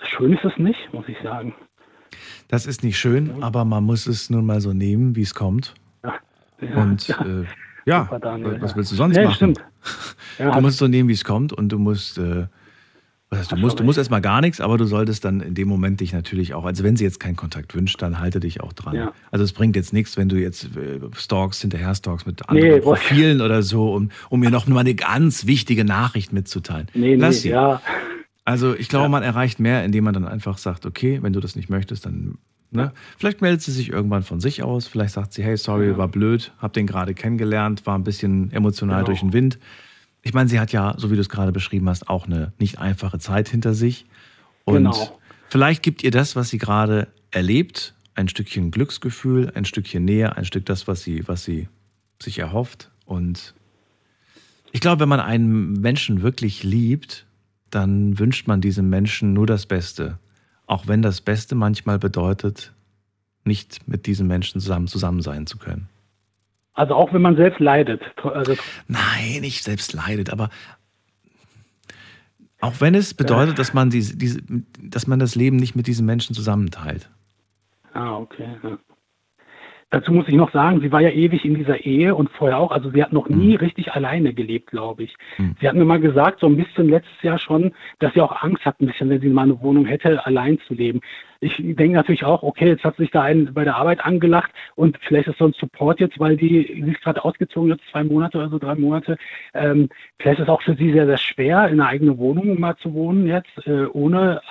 schön 0.04 0.34
ist 0.34 0.46
es 0.46 0.58
nicht, 0.58 0.94
muss 0.94 1.08
ich 1.08 1.18
sagen. 1.24 1.56
Das 2.50 2.66
ist 2.66 2.84
nicht 2.84 3.00
schön, 3.00 3.28
ja. 3.28 3.34
aber 3.46 3.64
man 3.64 3.84
muss 3.84 4.08
es 4.08 4.30
nun 4.30 4.46
mal 4.46 4.60
so 4.60 4.74
nehmen, 4.74 5.16
wie 5.16 5.22
es 5.22 5.34
kommt. 5.34 5.76
Ja. 6.04 6.16
Ja. 6.62 6.82
Und 6.82 7.08
ja, 7.08 7.26
äh, 7.26 7.46
ja 7.86 8.10
Super, 8.12 8.40
was 8.60 8.76
willst 8.76 8.92
du 8.92 8.96
sonst 8.96 9.16
machen? 9.16 9.54
du 10.38 10.62
musst 10.62 10.74
es 10.74 10.78
so 10.78 10.88
nehmen, 10.88 11.08
wie 11.08 11.14
es 11.14 11.24
kommt 11.24 11.54
und 11.54 11.70
du 11.70 11.80
musst 11.80 12.18
äh, 12.18 12.48
was 13.30 13.40
heißt, 13.40 13.52
du 13.52 13.58
musst, 13.58 13.80
du 13.80 13.84
musst 13.84 14.00
erstmal 14.00 14.22
gar 14.22 14.42
nichts, 14.42 14.60
aber 14.60 14.80
du 14.80 14.86
solltest 14.86 15.24
dann 15.24 15.40
in 15.42 15.54
dem 15.54 15.68
Moment 15.68 16.02
dich 16.02 16.14
natürlich 16.14 16.56
auch, 16.56 16.66
also 16.66 16.84
wenn 16.84 16.96
sie 16.96 17.04
jetzt 17.04 17.20
keinen 17.20 17.36
Kontakt 17.36 17.76
wünscht, 17.76 18.02
dann 18.02 18.20
halte 18.20 18.40
dich 18.40 18.62
auch 18.62 18.74
dran. 18.74 18.96
Ja. 18.96 19.14
Also 19.30 19.46
es 19.46 19.54
bringt 19.54 19.76
jetzt 19.76 19.94
nichts, 19.94 20.18
wenn 20.18 20.30
du 20.30 20.38
jetzt 20.38 20.76
äh, 20.76 21.00
stalks, 21.16 21.62
hinterher 21.62 21.94
stalks 21.94 22.26
mit 22.26 22.50
anderen 22.50 22.72
nee, 22.72 22.80
Profilen 22.80 23.42
oder 23.42 23.62
so, 23.62 23.94
um, 23.94 24.10
um 24.30 24.40
mir 24.40 24.50
noch 24.50 24.66
mal 24.66 24.80
eine 24.80 24.96
ganz 24.96 25.46
wichtige 25.46 25.86
Nachricht 25.86 26.34
mitzuteilen. 26.34 26.88
Nee, 26.96 27.16
Lass 27.16 27.44
nee, 27.44 27.52
ja. 27.52 27.82
Also 28.50 28.76
ich 28.76 28.90
glaube, 28.90 29.06
ja. 29.06 29.10
man 29.10 29.24
erreicht 29.24 29.60
mehr, 29.60 29.84
indem 29.84 30.06
man 30.06 30.14
dann 30.14 30.28
einfach 30.28 30.58
sagt, 30.58 30.86
okay, 30.86 31.20
wenn 31.22 31.34
du 31.34 31.40
das 31.40 31.56
nicht 31.56 31.70
möchtest, 31.70 32.06
dann 32.06 32.38
Ne? 32.72 32.92
Vielleicht 33.18 33.42
meldet 33.42 33.64
sie 33.64 33.72
sich 33.72 33.90
irgendwann 33.90 34.22
von 34.22 34.40
sich 34.40 34.62
aus. 34.62 34.86
Vielleicht 34.86 35.16
sagt 35.16 35.34
sie, 35.34 35.42
hey, 35.44 35.58
sorry, 35.58 35.98
war 35.98 36.08
blöd, 36.08 36.52
hab 36.60 36.72
den 36.72 36.86
gerade 36.86 37.16
kennengelernt, 37.16 37.88
war 37.88 37.98
ein 37.98 38.04
bisschen 38.04 38.52
emotional 38.52 38.98
genau. 38.98 39.06
durch 39.08 39.22
den 39.22 39.34
Wind 39.34 39.58
ich 40.22 40.34
meine, 40.34 40.50
sie 40.50 40.60
hat 40.60 40.72
ja, 40.72 40.96
so 40.98 41.12
wie 41.12 41.16
du 41.16 41.22
es 41.22 41.30
gerade 41.30 41.52
beschrieben 41.52 41.88
hast, 41.90 42.10
auch 42.10 42.26
eine 42.26 42.54
nicht 42.60 42.80
einfache 42.80 43.20
Zeit 43.20 43.50
hinter 43.50 43.74
sich. 43.74 44.06
Und 44.66 44.76
genau. 44.76 45.20
vielleicht 45.50 45.84
gibt 45.84 46.04
ihr 46.04 46.12
das, 46.12 46.36
was 46.36 46.50
sie 46.50 46.58
gerade 46.58 47.08
erlebt, 47.32 47.94
ein 48.16 48.28
Stückchen 48.28 48.72
Glücksgefühl, 48.72 49.52
ein 49.56 49.66
Stückchen 49.66 50.04
Nähe, 50.04 50.36
ein 50.36 50.46
Stück 50.46 50.66
das, 50.66 50.88
was 50.88 51.04
sie, 51.04 51.28
was 51.28 51.44
sie 51.46 51.70
sich 52.22 52.40
erhofft. 52.40 52.92
Und 53.06 53.54
ich 54.72 54.82
glaube, 54.82 55.00
wenn 55.02 55.10
man 55.10 55.22
einen 55.22 55.80
Menschen 55.80 56.22
wirklich 56.22 56.64
liebt, 56.64 57.26
dann 57.72 58.20
wünscht 58.20 58.48
man 58.48 58.62
diesem 58.62 58.90
Menschen 58.90 59.34
nur 59.34 59.48
das 59.48 59.66
Beste. 59.66 60.20
Auch 60.66 60.88
wenn 60.88 61.02
das 61.02 61.22
Beste 61.22 61.56
manchmal 61.56 62.00
bedeutet, 62.00 62.74
nicht 63.44 63.88
mit 63.88 64.06
diesem 64.06 64.28
Menschen 64.28 64.62
zusammen, 64.62 64.88
zusammen 64.88 65.22
sein 65.22 65.48
zu 65.48 65.58
können. 65.58 65.90
Also 66.74 66.94
auch 66.96 67.14
wenn 67.14 67.22
man 67.22 67.36
selbst 67.36 67.60
leidet. 67.60 68.02
Also 68.24 68.56
Nein, 68.88 69.42
nicht 69.42 69.64
selbst 69.64 69.94
leidet, 69.94 70.30
aber 70.30 70.50
auch 72.62 72.82
wenn 72.82 72.94
es 72.94 73.14
bedeutet, 73.14 73.58
dass 73.58 73.74
man 73.74 73.90
diese, 73.90 74.18
diese, 74.18 74.42
dass 74.82 75.08
man 75.08 75.20
das 75.20 75.36
Leben 75.36 75.58
nicht 75.58 75.76
mit 75.76 75.88
diesen 75.88 76.06
Menschen 76.06 76.36
zusammenteilt. 76.36 77.10
Ah, 77.94 78.18
okay. 78.18 78.58
Ja. 78.64 78.78
Dazu 79.92 80.14
muss 80.14 80.28
ich 80.28 80.36
noch 80.36 80.52
sagen, 80.52 80.82
sie 80.82 80.92
war 80.92 81.02
ja 81.02 81.10
ewig 81.10 81.44
in 81.46 81.56
dieser 81.56 81.84
Ehe 81.84 82.14
und 82.14 82.30
vorher 82.30 82.60
auch. 82.60 82.72
Also 82.72 82.92
sie 82.92 83.02
hat 83.02 83.12
noch 83.12 83.28
nie 83.28 83.54
mhm. 83.54 83.58
richtig 83.58 83.92
alleine 83.92 84.34
gelebt, 84.34 84.70
glaube 84.70 85.04
ich. 85.04 85.16
Mhm. 85.40 85.56
Sie 85.60 85.68
hat 85.68 85.76
mir 85.76 85.86
mal 85.86 86.00
gesagt, 86.00 86.42
so 86.42 86.48
ein 86.48 86.58
bisschen 86.58 86.90
letztes 86.90 87.22
Jahr 87.24 87.40
schon, 87.40 87.72
dass 87.98 88.14
sie 88.14 88.22
auch 88.22 88.44
Angst 88.44 88.66
hat, 88.66 88.80
ein 88.80 88.86
bisschen, 88.86 89.10
wenn 89.10 89.20
sie 89.20 89.30
mal 89.30 89.44
eine 89.44 89.60
Wohnung 89.62 89.86
hätte, 89.86 90.24
allein 90.28 90.60
zu 90.68 90.76
leben. 90.76 91.02
Ich 91.40 91.56
denke 91.58 91.94
natürlich 91.94 92.24
auch, 92.24 92.44
okay, 92.44 92.68
jetzt 92.68 92.84
hat 92.84 92.98
sich 92.98 93.10
da 93.10 93.24
einen 93.24 93.52
bei 93.54 93.64
der 93.64 93.78
Arbeit 93.78 94.06
angelacht 94.06 94.52
und 94.76 95.00
vielleicht 95.02 95.28
ist 95.28 95.40
so 95.40 95.46
ein 95.46 95.54
Support 95.54 96.02
jetzt, 96.02 96.20
weil 96.20 96.38
die, 96.38 96.82
sie 96.84 96.92
ist 96.92 97.02
gerade 97.02 97.26
ausgezogen, 97.26 97.72
jetzt 97.72 97.88
zwei 97.90 98.04
Monate 98.04 98.38
oder 98.38 98.50
so, 98.50 98.60
drei 98.60 98.76
Monate. 98.76 99.18
Ähm, 99.56 99.90
vielleicht 100.20 100.40
ist 100.40 100.44
es 100.44 100.50
auch 100.50 100.62
für 100.62 100.76
sie 100.76 100.92
sehr, 100.92 101.08
sehr 101.08 101.18
schwer, 101.18 101.68
in 101.68 101.80
einer 101.80 101.90
eigenen 101.90 102.18
Wohnung 102.20 102.60
mal 102.60 102.76
zu 102.78 102.94
wohnen 102.94 103.26
jetzt, 103.26 103.66
äh, 103.66 103.86
ohne 103.86 104.42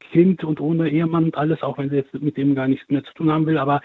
Kind 0.00 0.44
und 0.44 0.60
ohne 0.60 0.88
Ehemann 0.88 1.24
und 1.24 1.36
alles, 1.36 1.62
auch 1.62 1.78
wenn 1.78 1.90
sie 1.90 1.96
jetzt 1.96 2.14
mit 2.14 2.36
dem 2.36 2.54
gar 2.54 2.68
nichts 2.68 2.88
mehr 2.88 3.04
zu 3.04 3.12
tun 3.14 3.30
haben 3.30 3.46
will. 3.46 3.58
Aber 3.58 3.80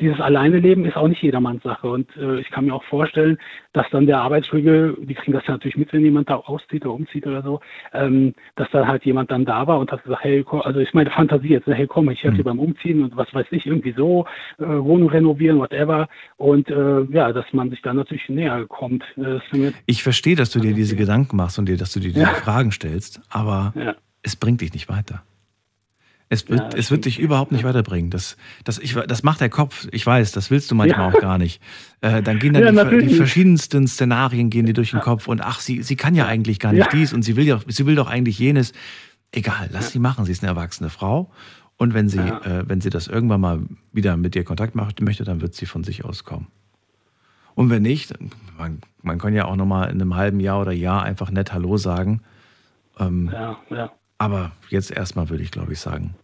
dieses 0.00 0.20
Alleineleben 0.20 0.84
ist 0.84 0.96
auch 0.96 1.08
nicht 1.08 1.22
jedermanns 1.22 1.62
Sache. 1.62 1.88
Und 1.88 2.08
äh, 2.16 2.40
ich 2.40 2.50
kann 2.50 2.64
mir 2.64 2.74
auch 2.74 2.84
vorstellen, 2.84 3.38
dass 3.72 3.86
dann 3.90 4.06
der 4.06 4.20
Arbeitskollege, 4.20 4.96
die 5.00 5.14
kriegen 5.14 5.32
das 5.32 5.46
ja 5.46 5.52
natürlich 5.52 5.76
mit, 5.76 5.92
wenn 5.92 6.02
jemand 6.02 6.28
da 6.28 6.36
auszieht 6.36 6.84
oder 6.84 6.94
umzieht 6.94 7.26
oder 7.26 7.42
so, 7.42 7.60
ähm, 7.92 8.34
dass 8.56 8.70
dann 8.70 8.88
halt 8.88 9.04
jemand 9.04 9.30
dann 9.30 9.44
da 9.44 9.66
war 9.66 9.78
und 9.78 9.92
hat 9.92 10.02
gesagt, 10.02 10.24
hey, 10.24 10.42
komm, 10.42 10.62
also 10.62 10.80
ist 10.80 10.94
meine 10.94 11.10
Fantasie 11.10 11.48
jetzt, 11.48 11.66
hey, 11.66 11.86
komm, 11.86 12.10
ich 12.10 12.22
helfe 12.22 12.38
dir 12.38 12.42
mhm. 12.42 12.58
beim 12.58 12.58
Umziehen 12.58 13.04
und 13.04 13.16
was 13.16 13.32
weiß 13.32 13.46
ich, 13.50 13.66
irgendwie 13.66 13.92
so, 13.92 14.26
äh, 14.58 14.64
Wohnung 14.64 15.10
renovieren, 15.10 15.58
whatever. 15.58 16.08
Und 16.36 16.68
äh, 16.68 17.02
ja, 17.10 17.32
dass 17.32 17.46
man 17.52 17.70
sich 17.70 17.82
dann 17.82 17.96
natürlich 17.96 18.28
näher 18.28 18.66
kommt. 18.66 19.04
ich 19.86 20.02
verstehe, 20.02 20.36
dass 20.36 20.50
du 20.50 20.60
dir 20.60 20.74
diese 20.74 20.96
Gedanken 20.96 21.36
machst 21.36 21.58
und 21.58 21.68
dir, 21.68 21.76
dass 21.76 21.92
du 21.92 22.00
dir 22.00 22.08
diese 22.08 22.20
ja. 22.20 22.28
Fragen 22.28 22.72
stellst, 22.72 23.20
aber 23.30 23.72
ja. 23.76 23.94
es 24.22 24.36
bringt 24.36 24.60
dich 24.60 24.72
nicht 24.72 24.88
weiter. 24.88 25.22
Es 26.32 26.48
wird, 26.48 26.74
ja, 26.74 26.78
es 26.78 26.92
wird 26.92 27.06
dich 27.06 27.18
überhaupt 27.18 27.50
nicht 27.50 27.64
weiterbringen. 27.64 28.08
Das, 28.08 28.36
das, 28.62 28.78
ich, 28.78 28.94
das 28.94 29.24
macht 29.24 29.40
der 29.40 29.48
Kopf. 29.48 29.88
Ich 29.90 30.06
weiß, 30.06 30.30
das 30.30 30.48
willst 30.48 30.70
du 30.70 30.76
manchmal 30.76 31.10
ja. 31.10 31.16
auch 31.16 31.20
gar 31.20 31.38
nicht. 31.38 31.60
Äh, 32.02 32.22
dann 32.22 32.38
gehen 32.38 32.54
dann 32.54 32.72
ja, 32.76 32.84
die, 32.84 33.08
die, 33.08 33.14
verschiedensten 33.16 33.88
Szenarien 33.88 34.48
gehen 34.48 34.64
dir 34.64 34.72
durch 34.72 34.92
den 34.92 35.00
Kopf 35.00 35.26
und 35.26 35.40
ach, 35.40 35.58
sie, 35.58 35.82
sie 35.82 35.96
kann 35.96 36.14
ja 36.14 36.26
eigentlich 36.26 36.60
gar 36.60 36.72
nicht 36.72 36.92
dies 36.92 37.12
und 37.12 37.22
sie 37.22 37.34
will, 37.34 37.46
doch, 37.46 37.64
sie 37.66 37.84
will 37.84 37.96
doch 37.96 38.06
eigentlich 38.06 38.38
jenes. 38.38 38.72
Egal, 39.32 39.70
lass 39.72 39.90
sie 39.90 39.98
machen. 39.98 40.24
Sie 40.24 40.30
ist 40.30 40.44
eine 40.44 40.50
erwachsene 40.50 40.88
Frau. 40.88 41.32
Und 41.76 41.94
wenn 41.94 42.08
sie, 42.08 42.20
äh, 42.20 42.62
wenn 42.64 42.80
sie 42.80 42.90
das 42.90 43.08
irgendwann 43.08 43.40
mal 43.40 43.62
wieder 43.92 44.16
mit 44.16 44.36
dir 44.36 44.44
Kontakt 44.44 44.76
machen 44.76 44.94
möchte, 45.00 45.24
dann 45.24 45.40
wird 45.40 45.56
sie 45.56 45.66
von 45.66 45.82
sich 45.82 46.04
aus 46.04 46.22
kommen. 46.22 46.46
Und 47.56 47.70
wenn 47.70 47.82
nicht, 47.82 48.14
man, 48.56 48.82
man 49.02 49.18
kann 49.18 49.34
ja 49.34 49.46
auch 49.46 49.56
nochmal 49.56 49.90
in 49.90 50.00
einem 50.00 50.14
halben 50.14 50.38
Jahr 50.38 50.60
oder 50.60 50.72
Jahr 50.72 51.02
einfach 51.02 51.32
nett 51.32 51.52
Hallo 51.52 51.76
sagen. 51.76 52.22
Ähm, 53.00 53.30
ja, 53.32 53.58
ja. 53.70 53.92
Aber 54.18 54.52
jetzt 54.68 54.90
erstmal 54.90 55.30
würde 55.30 55.42
ich, 55.42 55.50
glaube 55.50 55.72
ich, 55.72 55.80
sagen, 55.80 56.14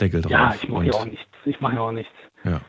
Deckel 0.00 0.22
drauf. 0.22 0.32
Ja, 0.32 0.54
ich 0.60 0.68
mache 0.68 0.86
ja 0.86 0.92
auch 0.92 1.06
nichts. 1.06 1.26
Ich 1.44 1.60
mache 1.60 1.74
ja 1.74 1.80
auch 1.80 1.92
nichts. 1.92 2.12
Ja. 2.44 2.60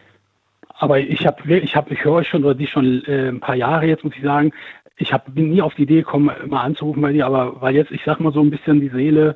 Aber 0.79 0.99
ich 0.99 1.25
habe, 1.25 1.57
ich 1.57 1.75
habe, 1.75 1.93
ich 1.93 2.03
höre 2.03 2.13
euch 2.13 2.27
schon 2.27 2.43
oder 2.43 2.55
die 2.55 2.67
schon 2.67 3.03
äh, 3.05 3.29
ein 3.29 3.39
paar 3.39 3.55
Jahre 3.55 3.85
jetzt, 3.85 4.03
muss 4.03 4.15
ich 4.15 4.23
sagen. 4.23 4.51
Ich 4.97 5.13
hab, 5.13 5.33
bin 5.33 5.49
nie 5.49 5.61
auf 5.61 5.75
die 5.75 5.83
Idee 5.83 5.97
gekommen, 5.97 6.31
mal 6.47 6.63
anzurufen 6.63 7.01
bei 7.01 7.11
dir, 7.11 7.25
aber 7.25 7.61
weil 7.61 7.75
jetzt, 7.75 7.91
ich 7.91 8.03
sag 8.05 8.19
mal 8.19 8.33
so 8.33 8.41
ein 8.41 8.49
bisschen 8.49 8.81
die 8.81 8.89
Seele, 8.89 9.35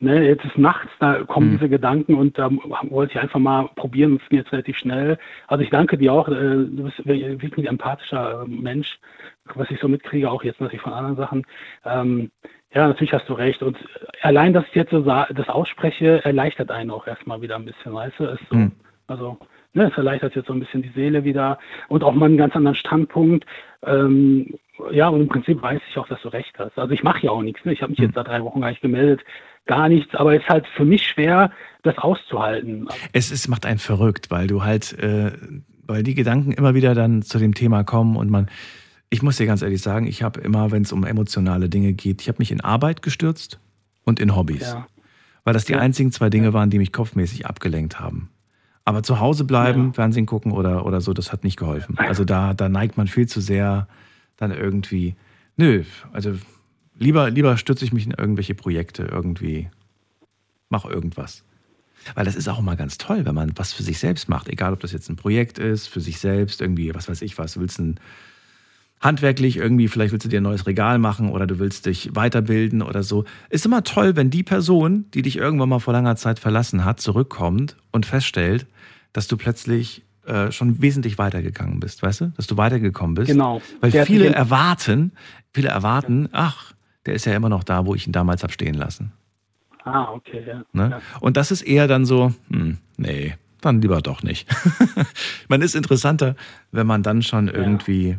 ne, 0.00 0.26
jetzt 0.26 0.44
ist 0.44 0.58
nachts, 0.58 0.90
da 0.98 1.24
kommen 1.24 1.48
mhm. 1.48 1.52
diese 1.52 1.68
Gedanken 1.68 2.14
und 2.14 2.38
da 2.38 2.50
wollte 2.50 3.12
ich 3.12 3.20
einfach 3.20 3.38
mal 3.38 3.68
probieren, 3.74 4.18
es 4.22 4.28
ging 4.28 4.38
jetzt 4.38 4.52
relativ 4.52 4.76
schnell. 4.76 5.18
Also 5.46 5.64
ich 5.64 5.70
danke 5.70 5.98
dir 5.98 6.12
auch, 6.12 6.28
äh, 6.28 6.32
du 6.32 6.84
bist 6.84 7.04
wirklich 7.06 7.66
ein 7.66 7.74
empathischer 7.74 8.42
äh, 8.42 8.48
Mensch, 8.48 8.98
was 9.54 9.70
ich 9.70 9.80
so 9.80 9.88
mitkriege, 9.88 10.30
auch 10.30 10.44
jetzt 10.44 10.60
natürlich 10.60 10.82
von 10.82 10.92
anderen 10.92 11.16
Sachen. 11.16 11.46
Ähm, 11.84 12.30
ja, 12.74 12.86
natürlich 12.86 13.12
hast 13.12 13.28
du 13.28 13.34
recht. 13.34 13.62
Und 13.62 13.76
allein, 14.22 14.52
dass 14.52 14.66
ich 14.68 14.74
jetzt 14.74 14.90
so 14.90 15.00
das 15.00 15.48
ausspreche, 15.48 16.24
erleichtert 16.24 16.70
einen 16.70 16.90
auch 16.90 17.06
erstmal 17.06 17.40
wieder 17.40 17.56
ein 17.56 17.64
bisschen, 17.64 17.94
weißt 17.94 18.18
du? 18.18 18.24
Ist 18.24 18.42
so, 18.50 18.56
mhm. 18.56 18.72
Also, 19.06 19.38
ne, 19.72 19.88
es 19.90 19.96
erleichtert 19.96 20.36
jetzt 20.36 20.48
so 20.48 20.52
ein 20.52 20.60
bisschen 20.60 20.82
die 20.82 20.90
Seele 20.90 21.24
wieder 21.24 21.58
und 21.88 22.04
auch 22.04 22.14
mal 22.14 22.26
einen 22.26 22.36
ganz 22.36 22.54
anderen 22.54 22.76
Standpunkt. 22.76 23.46
Ähm, 23.84 24.54
ja, 24.92 25.08
und 25.08 25.22
im 25.22 25.28
Prinzip 25.28 25.62
weiß 25.62 25.80
ich 25.88 25.98
auch, 25.98 26.06
dass 26.08 26.20
du 26.22 26.28
recht 26.28 26.58
hast. 26.58 26.78
Also 26.78 26.92
ich 26.92 27.02
mache 27.02 27.24
ja 27.24 27.30
auch 27.30 27.42
nichts. 27.42 27.64
Ne? 27.64 27.72
Ich 27.72 27.80
habe 27.80 27.90
mich 27.90 27.98
mhm. 27.98 28.06
jetzt 28.06 28.14
seit 28.14 28.28
drei 28.28 28.42
Wochen 28.42 28.60
gar 28.60 28.70
nicht 28.70 28.82
gemeldet. 28.82 29.24
Gar 29.66 29.88
nichts, 29.88 30.14
aber 30.14 30.34
es 30.34 30.42
ist 30.42 30.48
halt 30.48 30.66
für 30.66 30.84
mich 30.84 31.06
schwer, 31.06 31.50
das 31.82 31.98
auszuhalten. 31.98 32.88
Es 33.12 33.30
ist, 33.30 33.48
macht 33.48 33.66
einen 33.66 33.78
verrückt, 33.78 34.30
weil 34.30 34.46
du 34.46 34.62
halt, 34.62 34.98
äh, 34.98 35.32
weil 35.86 36.02
die 36.02 36.14
Gedanken 36.14 36.52
immer 36.52 36.74
wieder 36.74 36.94
dann 36.94 37.22
zu 37.22 37.38
dem 37.38 37.54
Thema 37.54 37.82
kommen 37.84 38.16
und 38.16 38.30
man, 38.30 38.48
ich 39.10 39.22
muss 39.22 39.36
dir 39.36 39.46
ganz 39.46 39.62
ehrlich 39.62 39.82
sagen, 39.82 40.06
ich 40.06 40.22
habe 40.22 40.40
immer, 40.40 40.70
wenn 40.70 40.82
es 40.82 40.92
um 40.92 41.04
emotionale 41.04 41.68
Dinge 41.68 41.92
geht, 41.92 42.20
ich 42.20 42.28
habe 42.28 42.38
mich 42.38 42.52
in 42.52 42.60
Arbeit 42.60 43.02
gestürzt 43.02 43.58
und 44.04 44.20
in 44.20 44.36
Hobbys. 44.36 44.62
Ja. 44.62 44.86
Weil 45.44 45.54
das 45.54 45.64
die 45.64 45.72
ja. 45.72 45.78
einzigen 45.78 46.12
zwei 46.12 46.28
Dinge 46.28 46.52
waren, 46.52 46.70
die 46.70 46.78
mich 46.78 46.92
kopfmäßig 46.92 47.46
abgelenkt 47.46 48.00
haben. 48.00 48.28
Aber 48.84 49.02
zu 49.02 49.20
Hause 49.20 49.44
bleiben, 49.44 49.88
ja. 49.88 49.92
Fernsehen 49.92 50.26
gucken 50.26 50.52
oder, 50.52 50.84
oder 50.86 51.00
so, 51.00 51.12
das 51.12 51.32
hat 51.32 51.44
nicht 51.44 51.58
geholfen. 51.58 51.98
Also 51.98 52.24
da, 52.24 52.54
da 52.54 52.68
neigt 52.68 52.96
man 52.96 53.06
viel 53.06 53.26
zu 53.26 53.40
sehr 53.40 53.88
dann 54.36 54.50
irgendwie, 54.50 55.14
nö, 55.56 55.84
also 56.12 56.34
lieber, 56.96 57.30
lieber 57.30 57.56
stürze 57.56 57.84
ich 57.84 57.92
mich 57.92 58.06
in 58.06 58.12
irgendwelche 58.12 58.54
Projekte 58.54 59.02
irgendwie, 59.02 59.68
mach 60.68 60.84
irgendwas. 60.84 61.44
Weil 62.14 62.24
das 62.24 62.36
ist 62.36 62.48
auch 62.48 62.60
immer 62.60 62.76
ganz 62.76 62.96
toll, 62.96 63.26
wenn 63.26 63.34
man 63.34 63.52
was 63.56 63.72
für 63.72 63.82
sich 63.82 63.98
selbst 63.98 64.28
macht. 64.28 64.48
Egal, 64.48 64.72
ob 64.72 64.80
das 64.80 64.92
jetzt 64.92 65.08
ein 65.10 65.16
Projekt 65.16 65.58
ist, 65.58 65.88
für 65.88 66.00
sich 66.00 66.18
selbst, 66.18 66.60
irgendwie, 66.60 66.94
was 66.94 67.08
weiß 67.08 67.22
ich 67.22 67.36
was, 67.38 67.54
du 67.54 67.60
willst 67.60 67.78
ein 67.78 67.98
handwerklich 69.00 69.56
irgendwie, 69.56 69.88
vielleicht 69.88 70.12
willst 70.12 70.24
du 70.24 70.28
dir 70.28 70.40
ein 70.40 70.44
neues 70.44 70.66
Regal 70.66 70.98
machen 70.98 71.30
oder 71.30 71.46
du 71.46 71.58
willst 71.58 71.86
dich 71.86 72.10
weiterbilden 72.14 72.82
oder 72.82 73.02
so. 73.02 73.24
Ist 73.48 73.64
immer 73.64 73.84
toll, 73.84 74.16
wenn 74.16 74.30
die 74.30 74.42
Person, 74.42 75.06
die 75.14 75.22
dich 75.22 75.36
irgendwann 75.36 75.68
mal 75.68 75.78
vor 75.78 75.92
langer 75.92 76.16
Zeit 76.16 76.38
verlassen 76.38 76.84
hat, 76.84 77.00
zurückkommt 77.00 77.76
und 77.92 78.06
feststellt, 78.06 78.66
dass 79.12 79.28
du 79.28 79.36
plötzlich 79.36 80.02
äh, 80.26 80.52
schon 80.52 80.82
wesentlich 80.82 81.16
weitergegangen 81.18 81.80
bist, 81.80 82.02
weißt 82.02 82.20
du? 82.20 82.32
Dass 82.36 82.46
du 82.46 82.56
weitergekommen 82.56 83.14
bist. 83.14 83.28
Genau. 83.28 83.62
Weil 83.80 83.90
Der 83.90 84.04
viele 84.04 84.28
erwarten, 84.28 85.12
viele 85.52 85.68
erwarten, 85.68 86.28
ach, 86.32 86.74
der 87.06 87.14
ist 87.14 87.24
ja 87.24 87.34
immer 87.34 87.48
noch 87.48 87.64
da, 87.64 87.86
wo 87.86 87.94
ich 87.94 88.06
ihn 88.06 88.12
damals 88.12 88.42
hab 88.42 88.52
stehen 88.52 88.74
lassen. 88.74 89.12
Ah, 89.84 90.12
okay, 90.12 90.44
ja. 90.46 90.62
Ne? 90.72 90.90
ja. 90.90 91.00
Und 91.20 91.36
das 91.36 91.50
ist 91.50 91.62
eher 91.62 91.88
dann 91.88 92.04
so, 92.04 92.34
hm, 92.50 92.76
nee, 92.98 93.36
dann 93.60 93.80
lieber 93.80 94.00
doch 94.02 94.22
nicht. 94.22 94.48
man 95.48 95.62
ist 95.62 95.74
interessanter, 95.74 96.36
wenn 96.72 96.86
man 96.86 97.02
dann 97.02 97.22
schon 97.22 97.48
irgendwie 97.48 98.18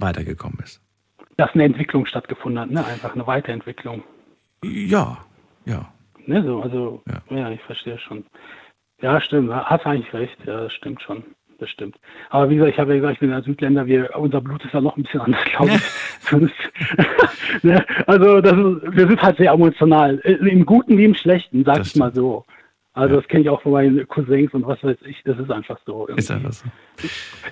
weitergekommen 0.00 0.58
ist. 0.62 0.80
Dass 1.36 1.52
eine 1.52 1.64
Entwicklung 1.64 2.06
stattgefunden 2.06 2.60
hat, 2.60 2.70
ne? 2.70 2.84
Einfach 2.84 3.14
eine 3.14 3.26
Weiterentwicklung. 3.26 4.02
Ja, 4.64 5.18
ja. 5.64 5.92
Ne, 6.26 6.42
so, 6.44 6.60
also, 6.60 7.02
ja. 7.30 7.50
ich 7.50 7.62
verstehe 7.62 7.98
schon. 7.98 8.24
Ja, 9.00 9.20
stimmt, 9.20 9.52
hast 9.52 9.86
eigentlich 9.86 10.12
recht, 10.12 10.36
ja, 10.44 10.64
das 10.64 10.72
stimmt 10.72 11.00
schon. 11.02 11.24
Das 11.58 11.68
stimmt. 11.68 11.96
Aber 12.30 12.48
wie 12.48 12.56
gesagt, 12.56 12.72
ich 12.72 12.78
habe 12.78 12.94
ja 12.94 13.00
gesagt, 13.00 13.14
ich 13.14 13.20
bin 13.20 13.32
ein 13.32 13.42
Südländer, 13.42 13.86
wir, 13.86 14.16
unser 14.16 14.40
Blut 14.40 14.64
ist 14.64 14.72
ja 14.72 14.80
noch 14.80 14.96
ein 14.96 15.02
bisschen 15.02 15.20
anders, 15.20 15.44
glaube 15.44 15.72
ich. 15.72 15.82
Ne? 17.62 17.84
also 18.06 18.40
das 18.40 18.52
ist, 18.52 18.96
wir 18.96 19.08
sind 19.08 19.22
halt 19.22 19.36
sehr 19.36 19.52
emotional. 19.52 20.16
Im 20.18 20.64
Guten 20.64 20.96
wie 20.96 21.04
im 21.04 21.14
Schlechten, 21.14 21.64
sag 21.64 21.80
ich 21.80 21.96
mal 21.96 22.14
so. 22.14 22.44
Also 22.92 23.16
das 23.16 23.28
kenne 23.28 23.42
ich 23.42 23.48
auch 23.48 23.62
von 23.62 23.72
meinen 23.72 24.06
Cousins 24.08 24.52
und 24.52 24.66
was 24.66 24.82
weiß 24.82 24.96
ich, 25.06 25.22
das 25.24 25.38
ist 25.38 25.50
einfach 25.50 25.78
so. 25.86 26.08
irgendwie. 26.08 26.20
Ist 26.20 26.30
einfach 26.30 26.52
so. 26.52 26.66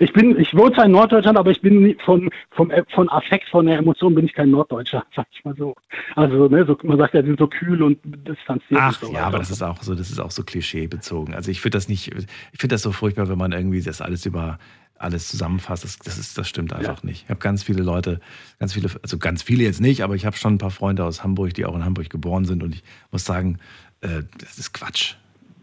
Ich 0.00 0.12
bin, 0.12 0.38
ich 0.38 0.52
wohne 0.56 0.74
zwar 0.74 0.86
in 0.86 0.90
Norddeutschland, 0.90 1.38
aber 1.38 1.52
ich 1.52 1.60
bin 1.60 1.96
von, 2.04 2.28
vom, 2.50 2.72
von 2.88 3.08
Affekt, 3.08 3.48
von 3.48 3.66
der 3.66 3.78
Emotion 3.78 4.16
bin 4.16 4.24
ich 4.24 4.34
kein 4.34 4.50
Norddeutscher, 4.50 5.06
sag 5.14 5.26
ich 5.30 5.44
mal 5.44 5.54
so. 5.56 5.76
Also, 6.16 6.48
ne, 6.48 6.64
so, 6.66 6.76
man 6.82 6.98
sagt 6.98 7.14
ja, 7.14 7.22
die 7.22 7.28
sind 7.28 7.38
so 7.38 7.46
kühl 7.46 7.82
und 7.82 8.00
distanziert 8.04 8.80
Ach 8.80 9.00
und 9.00 9.08
so. 9.08 9.14
ja, 9.14 9.26
aber 9.26 9.38
das 9.38 9.50
ist 9.50 9.62
auch 9.62 9.80
so, 9.80 9.94
das 9.94 10.10
ist 10.10 10.18
auch 10.18 10.32
so 10.32 10.42
klischeebezogen. 10.42 11.34
Also 11.34 11.52
ich 11.52 11.60
finde 11.60 11.76
das 11.76 11.88
nicht, 11.88 12.08
ich 12.08 12.58
finde 12.58 12.74
das 12.74 12.82
so 12.82 12.90
furchtbar, 12.90 13.28
wenn 13.28 13.38
man 13.38 13.52
irgendwie 13.52 13.80
das 13.80 14.00
alles 14.00 14.26
über 14.26 14.58
alles 15.00 15.28
zusammenfasst. 15.28 15.84
Das, 15.84 15.98
das 15.98 16.18
ist, 16.18 16.36
das 16.36 16.48
stimmt 16.48 16.72
einfach 16.72 17.04
nicht. 17.04 17.22
Ich 17.24 17.30
habe 17.30 17.38
ganz 17.38 17.62
viele 17.62 17.84
Leute, 17.84 18.18
ganz 18.58 18.72
viele, 18.72 18.90
also 19.00 19.18
ganz 19.18 19.44
viele 19.44 19.62
jetzt 19.62 19.80
nicht, 19.80 20.02
aber 20.02 20.16
ich 20.16 20.26
habe 20.26 20.36
schon 20.36 20.54
ein 20.54 20.58
paar 20.58 20.72
Freunde 20.72 21.04
aus 21.04 21.22
Hamburg, 21.22 21.54
die 21.54 21.64
auch 21.64 21.76
in 21.76 21.84
Hamburg 21.84 22.10
geboren 22.10 22.44
sind 22.44 22.64
und 22.64 22.74
ich 22.74 22.82
muss 23.12 23.24
sagen, 23.24 23.58
äh, 24.00 24.22
das 24.38 24.58
ist 24.58 24.72
Quatsch. 24.72 25.14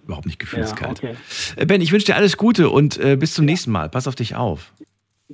Überhaupt 0.06 0.27
nicht 0.27 0.40
gefühlskalt. 0.40 1.02
Ja, 1.02 1.10
okay. 1.10 1.18
Äh, 1.56 1.65
Ben, 1.65 1.82
ich 1.82 1.91
wünsche 1.91 2.06
dir 2.06 2.15
alles 2.15 2.38
Gute 2.38 2.69
und 2.69 2.98
äh, 2.98 3.18
bis 3.18 3.34
zum 3.34 3.45
nächsten 3.45 3.72
Mal. 3.72 3.90
Pass 3.90 4.07
auf 4.07 4.15
dich 4.15 4.36
auf. 4.36 4.72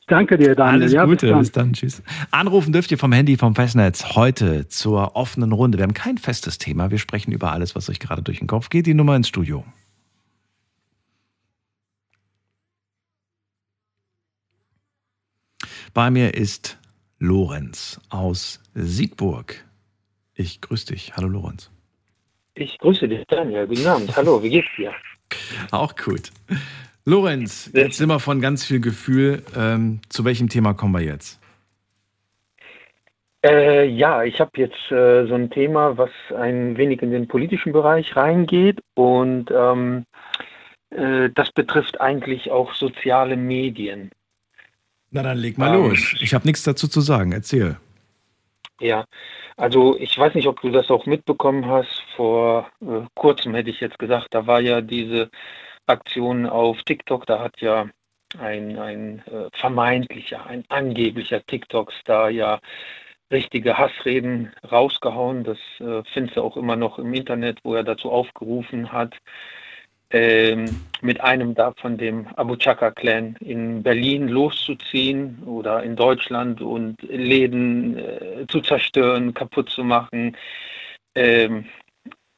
Danke 0.07 0.38
dir, 0.38 0.56
Daniel. 0.56 0.84
Alles 0.84 0.93
ja, 0.93 1.03
Gute, 1.03 1.27
bis 1.27 1.39
bis 1.39 1.52
dann. 1.52 1.65
dann. 1.68 1.73
Tschüss. 1.73 2.02
Anrufen 2.31 2.72
dürft 2.72 2.89
ihr 2.91 2.98
vom 2.98 3.11
Handy 3.11 3.35
vom 3.35 3.56
Festnetz 3.56 4.15
heute 4.15 4.69
zur 4.69 5.18
offenen 5.18 5.52
Runde. 5.52 5.77
Wir 5.77 5.84
haben 5.84 5.93
kein 5.93 6.18
festes 6.18 6.57
Thema. 6.57 6.91
Wir 6.91 6.98
sprechen 6.98 7.34
über 7.34 7.52
alles, 7.52 7.76
was 7.76 7.89
euch 7.89 7.99
gerade 7.99 8.22
durch 8.22 8.39
den 8.39 8.48
Kopf 8.48 8.69
geht. 8.69 8.85
Die 8.85 8.93
Nummer 8.93 9.18
ins 9.18 9.27
Studio. 9.27 9.65
Bei 15.93 16.10
mir 16.10 16.34
ist 16.35 16.77
Lorenz 17.19 17.99
aus 18.10 18.61
Siegburg. 18.73 19.65
Ich 20.34 20.61
grüße 20.61 20.85
dich. 20.85 21.18
Hallo 21.18 21.27
Lorenz. 21.27 21.69
Ich 22.56 22.78
grüße 22.80 23.07
dich, 23.07 23.26
Daniel. 23.28 23.68
Guten 23.68 23.86
Abend. 23.88 24.15
Hallo, 24.15 24.41
wie 24.44 24.49
geht's 24.49 24.68
dir? 24.78 24.94
Auch 25.72 25.95
gut. 25.95 26.32
Lorenz, 27.06 27.72
jetzt 27.73 27.98
sind 27.98 28.10
wir 28.10 28.19
von 28.19 28.41
ganz 28.41 28.65
viel 28.65 28.80
Gefühl. 28.80 29.44
Ähm, 29.56 30.02
zu 30.10 30.26
welchem 30.26 30.49
Thema 30.49 30.73
kommen 30.73 30.94
wir 30.94 31.02
jetzt? 31.02 31.40
Äh, 33.44 33.88
ja, 33.88 34.23
ich 34.23 34.40
habe 34.40 34.52
jetzt 34.56 34.91
äh, 34.91 35.26
so 35.26 35.34
ein 35.34 35.49
Thema, 35.49 35.98
was 35.98 36.11
ein 36.38 36.78
wenig 36.78 37.02
in 37.02 37.10
den 37.11 37.28
politischen 37.28 37.72
Bereich 37.72 38.15
reingeht 38.15 38.80
und 38.94 39.49
ähm, 39.49 40.06
äh, 40.91 41.30
das 41.34 41.52
betrifft 41.52 41.99
eigentlich 41.99 42.52
auch 42.52 42.76
soziale 42.76 43.36
Medien. 43.38 44.11
Na 45.10 45.23
dann 45.23 45.38
leg 45.40 45.57
mal 45.57 45.73
Ähm, 45.73 45.90
los. 45.90 46.15
Ich 46.22 46.36
habe 46.36 46.45
nichts 46.45 46.61
dazu 46.64 46.88
zu 46.88 47.02
sagen. 47.02 47.32
Erzähl. 47.32 47.78
Ja, 48.82 49.06
also 49.58 49.95
ich 49.99 50.18
weiß 50.18 50.34
nicht, 50.34 50.48
ob 50.48 50.60
du 50.62 50.72
das 50.72 50.90
auch 50.90 51.06
mitbekommen 51.06 51.68
hast. 51.68 52.02
Vor 52.16 52.68
äh, 52.82 53.02
kurzem 53.14 53.53
hätte 53.53 53.70
ich 53.70 53.80
jetzt 53.80 53.99
gesagt, 53.99 54.30
da 54.32 54.48
war 54.48 54.60
ja 54.60 54.82
diese 54.82 55.30
Aktion 55.86 56.48
auf 56.48 56.82
TikTok, 56.84 57.28
da 57.28 57.40
hat 57.41 57.62
ja 57.62 57.88
ein, 58.40 58.80
ein 58.80 59.20
äh, 59.28 59.49
vermeintlicher, 59.53 60.48
ein 60.48 60.66
angeblicher 60.70 61.45
TikTok-Star 61.45 62.32
ja 62.32 62.60
richtige 63.32 63.78
Hassreden 63.78 64.52
rausgehauen. 64.72 65.44
Das 65.44 65.60
äh, 65.80 66.03
findest 66.14 66.38
du 66.38 66.41
auch 66.41 66.58
immer 66.58 66.76
noch 66.76 66.98
im 66.98 67.14
Internet, 67.14 67.60
wo 67.64 67.76
er 67.76 67.84
dazu 67.84 68.12
aufgerufen 68.12 68.91
hat, 68.91 69.16
ähm, 70.11 70.65
mit 71.01 71.21
einem 71.21 71.55
da 71.55 71.73
von 71.77 71.97
dem 71.97 72.27
Abu 72.35 72.55
Chaka-Clan 72.55 73.38
in 73.39 73.81
Berlin 73.83 74.27
loszuziehen 74.27 75.41
oder 75.43 75.83
in 75.83 75.95
Deutschland 75.95 76.61
und 76.61 77.01
Läden 77.03 77.97
äh, 77.97 78.45
zu 78.47 78.61
zerstören, 78.61 79.33
kaputt 79.33 79.69
zu 79.69 79.83
machen. 79.83 80.38
Ähm, 81.15 81.65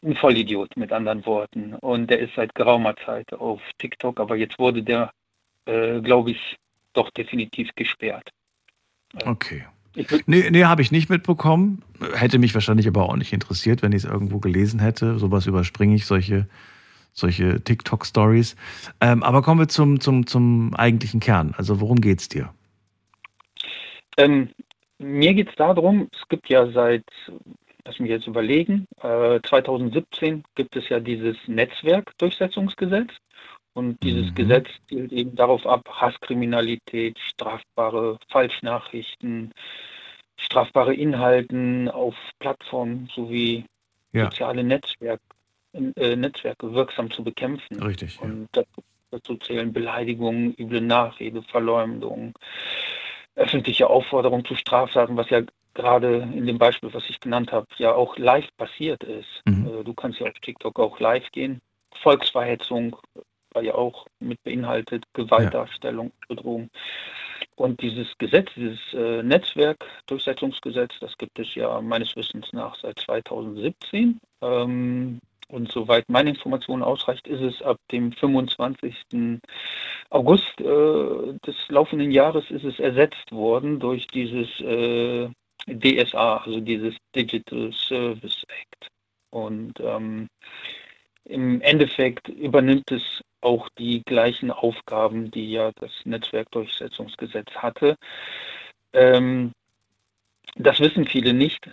ein 0.03 0.15
Vollidiot 0.15 0.75
mit 0.77 0.91
anderen 0.91 1.25
Worten. 1.25 1.75
Und 1.75 2.09
der 2.09 2.19
ist 2.19 2.35
seit 2.35 2.53
geraumer 2.55 2.95
Zeit 3.05 3.33
auf 3.33 3.61
TikTok, 3.77 4.19
aber 4.19 4.35
jetzt 4.35 4.59
wurde 4.59 4.83
der, 4.83 5.11
äh, 5.65 5.99
glaube 6.01 6.31
ich, 6.31 6.57
doch 6.93 7.09
definitiv 7.11 7.69
gesperrt. 7.75 8.29
Okay. 9.25 9.65
Nee, 10.25 10.49
nee 10.49 10.65
habe 10.65 10.81
ich 10.81 10.91
nicht 10.91 11.09
mitbekommen. 11.09 11.83
Hätte 12.15 12.39
mich 12.39 12.53
wahrscheinlich 12.53 12.87
aber 12.87 13.07
auch 13.09 13.15
nicht 13.15 13.31
interessiert, 13.31 13.81
wenn 13.81 13.91
ich 13.91 14.03
es 14.03 14.09
irgendwo 14.09 14.39
gelesen 14.39 14.79
hätte. 14.79 15.19
Sowas 15.19 15.45
überspringe 15.45 15.95
ich, 15.95 16.05
solche, 16.05 16.47
solche 17.13 17.63
TikTok-Stories. 17.63 18.55
Ähm, 19.01 19.23
aber 19.23 19.41
kommen 19.41 19.61
wir 19.61 19.67
zum, 19.67 19.99
zum, 19.99 20.27
zum 20.27 20.73
eigentlichen 20.75 21.19
Kern. 21.19 21.53
Also 21.57 21.79
worum 21.79 22.01
geht's 22.01 22.27
dir? 22.27 22.53
Ähm, 24.17 24.49
mir 24.99 25.33
geht 25.33 25.49
es 25.49 25.55
darum, 25.55 26.09
es 26.13 26.27
gibt 26.29 26.49
ja 26.49 26.69
seit, 26.71 27.03
lass 27.85 27.99
mich 27.99 28.09
jetzt 28.09 28.27
überlegen, 28.27 28.85
äh, 29.01 29.39
2017 29.47 30.43
gibt 30.55 30.75
es 30.75 30.89
ja 30.89 30.99
dieses 30.99 31.37
Netzwerkdurchsetzungsgesetz. 31.47 33.11
Und 33.75 34.03
dieses 34.03 34.33
Gesetz 34.35 34.67
zielt 34.87 35.11
eben 35.11 35.35
darauf 35.35 35.65
ab, 35.65 35.81
Hasskriminalität, 35.89 37.17
strafbare 37.17 38.19
Falschnachrichten, 38.29 39.51
strafbare 40.37 40.93
Inhalten 40.93 41.89
auf 41.89 42.15
Plattformen 42.39 43.09
sowie 43.15 43.65
Ja. 44.11 44.25
soziale 44.25 44.63
Netzwerk, 44.63 45.19
äh, 45.31 45.32
Netzwerke 45.73 46.73
wirksam 46.73 47.11
zu 47.11 47.23
bekämpfen. 47.23 47.81
Richtig. 47.81 48.17
Ja. 48.17 48.23
Und 48.23 48.49
dazu, 49.11 49.35
zählen 49.37 49.73
Beleidigungen, 49.73 50.53
üble 50.55 50.81
Nachrede, 50.81 51.41
Verleumdung, 51.43 52.33
öffentliche 53.35 53.89
Aufforderung 53.89 54.45
zu 54.45 54.55
Straftaten, 54.55 55.17
was 55.17 55.29
ja 55.29 55.41
gerade 55.73 56.17
in 56.33 56.45
dem 56.45 56.57
Beispiel, 56.57 56.93
was 56.93 57.09
ich 57.09 57.19
genannt 57.19 57.51
habe, 57.51 57.67
ja 57.77 57.93
auch 57.93 58.17
live 58.17 58.47
passiert 58.57 59.03
ist. 59.03 59.41
Äh, 59.45 59.83
Du 59.83 59.93
kannst 59.93 60.19
ja 60.19 60.27
auf 60.27 60.39
TikTok 60.39 60.79
auch 60.79 60.99
live 60.99 61.29
gehen. 61.31 61.59
Volksverhetzung 62.01 62.95
war 63.53 63.63
ja 63.63 63.75
auch 63.75 64.07
mit 64.19 64.41
beinhaltet, 64.43 65.05
Gewaltdarstellung, 65.13 66.11
Bedrohung. 66.27 66.69
Und 67.55 67.81
dieses 67.81 68.07
Gesetz, 68.17 68.49
dieses 68.55 68.79
äh, 68.93 69.21
Netzwerkdurchsetzungsgesetz, 69.21 70.93
das 70.99 71.17
gibt 71.17 71.37
es 71.37 71.53
ja 71.53 71.81
meines 71.81 72.15
Wissens 72.15 72.51
nach 72.51 72.75
seit 72.75 72.99
2017. 72.99 74.19
Ähm, 74.41 75.19
und 75.53 75.71
soweit 75.71 76.09
meine 76.09 76.31
Information 76.31 76.81
ausreicht, 76.81 77.27
ist 77.27 77.41
es 77.41 77.61
ab 77.61 77.77
dem 77.91 78.11
25. 78.11 78.95
August 80.09 80.59
äh, 80.59 81.33
des 81.45 81.55
laufenden 81.69 82.11
Jahres 82.11 82.49
ist 82.49 82.63
es 82.63 82.79
ersetzt 82.79 83.31
worden 83.31 83.79
durch 83.79 84.07
dieses 84.07 84.49
äh, 84.61 85.29
DSA, 85.67 86.37
also 86.37 86.59
dieses 86.59 86.95
Digital 87.15 87.71
Service 87.71 88.43
Act. 88.47 88.87
Und 89.29 89.79
ähm, 89.79 90.27
im 91.25 91.61
Endeffekt 91.61 92.27
übernimmt 92.29 92.91
es 92.91 93.21
auch 93.41 93.69
die 93.77 94.01
gleichen 94.05 94.49
Aufgaben, 94.49 95.29
die 95.29 95.51
ja 95.51 95.71
das 95.79 95.91
Netzwerkdurchsetzungsgesetz 96.03 97.51
hatte. 97.55 97.95
Ähm, 98.93 99.51
das 100.55 100.79
wissen 100.79 101.05
viele 101.05 101.33
nicht. 101.33 101.69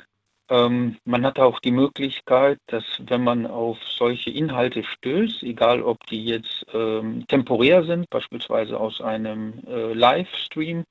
Ähm, 0.51 0.99
man 1.05 1.25
hat 1.25 1.39
auch 1.39 1.61
die 1.61 1.71
Möglichkeit, 1.71 2.59
dass 2.67 2.85
wenn 2.99 3.25
man 3.25 3.47
auf 3.47 3.79
solche 3.85 4.31
Inhalte 4.31 4.83
stößt, 4.85 5.43
egal 5.45 5.83
ob 5.83 6.05
die 6.07 6.25
jetzt 6.25 6.67
ähm, 6.75 7.25
temporär 7.29 7.85
sind, 7.85 8.11
beispielsweise 8.11 8.79
aus 8.79 9.01
einem 9.01 9.61
äh, 9.67 9.93
Livestream, 9.95 10.85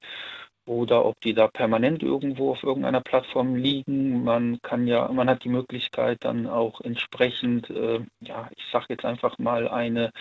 oder 0.70 1.04
ob 1.04 1.20
die 1.22 1.34
da 1.34 1.48
permanent 1.48 2.04
irgendwo 2.04 2.52
auf 2.52 2.64
irgendeiner 2.64 3.02
Plattform 3.02 3.56
liegen. 3.56 4.24
Man 4.24 4.62
kann 4.62 4.86
ja, 4.88 5.08
man 5.12 5.28
hat 5.28 5.44
die 5.44 5.50
Möglichkeit 5.50 6.20
dann 6.22 6.46
auch 6.46 6.80
entsprechend, 6.82 7.70
äh, 7.72 8.02
ja, 8.22 8.50
ich 8.56 8.64
sage 8.72 8.86
jetzt 8.90 9.04
einfach 9.04 9.38
mal 9.40 9.68
eine 9.68 10.12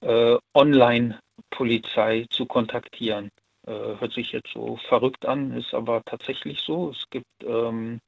äh, 0.00 0.36
Online-Polizei 0.54 2.26
zu 2.30 2.46
kontaktieren. 2.46 3.30
Äh, 3.66 3.72
hört 3.72 4.12
sich 4.12 4.30
jetzt 4.32 4.52
so 4.52 4.76
verrückt 4.88 5.26
an, 5.26 5.52
ist 5.56 5.74
aber 5.74 6.02
tatsächlich 6.04 6.60
so. 6.60 6.90
Es 6.90 7.04
gibt 7.10 7.26
ähm, 7.44 8.00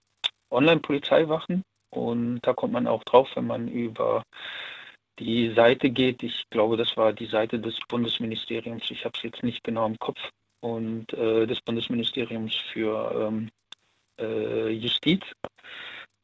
Online-Polizeiwachen 0.55 1.63
und 1.91 2.41
da 2.43 2.53
kommt 2.53 2.73
man 2.73 2.87
auch 2.87 3.05
drauf, 3.05 3.31
wenn 3.35 3.47
man 3.47 3.69
über 3.69 4.25
die 5.19 5.53
Seite 5.55 5.91
geht. 5.91 6.23
Ich 6.23 6.45
glaube, 6.51 6.77
das 6.77 6.97
war 6.97 7.13
die 7.13 7.27
Seite 7.27 7.59
des 7.59 7.79
Bundesministeriums. 7.89 8.91
Ich 8.91 9.05
habe 9.05 9.17
es 9.17 9.23
jetzt 9.23 9.43
nicht 9.43 9.63
genau 9.63 9.87
im 9.87 9.99
Kopf. 9.99 10.19
Und 10.61 11.13
äh, 11.13 11.47
des 11.47 11.61
Bundesministeriums 11.61 12.57
für 12.73 13.29
ähm, 13.29 13.51
äh, 14.19 14.71
Justiz. 14.71 15.21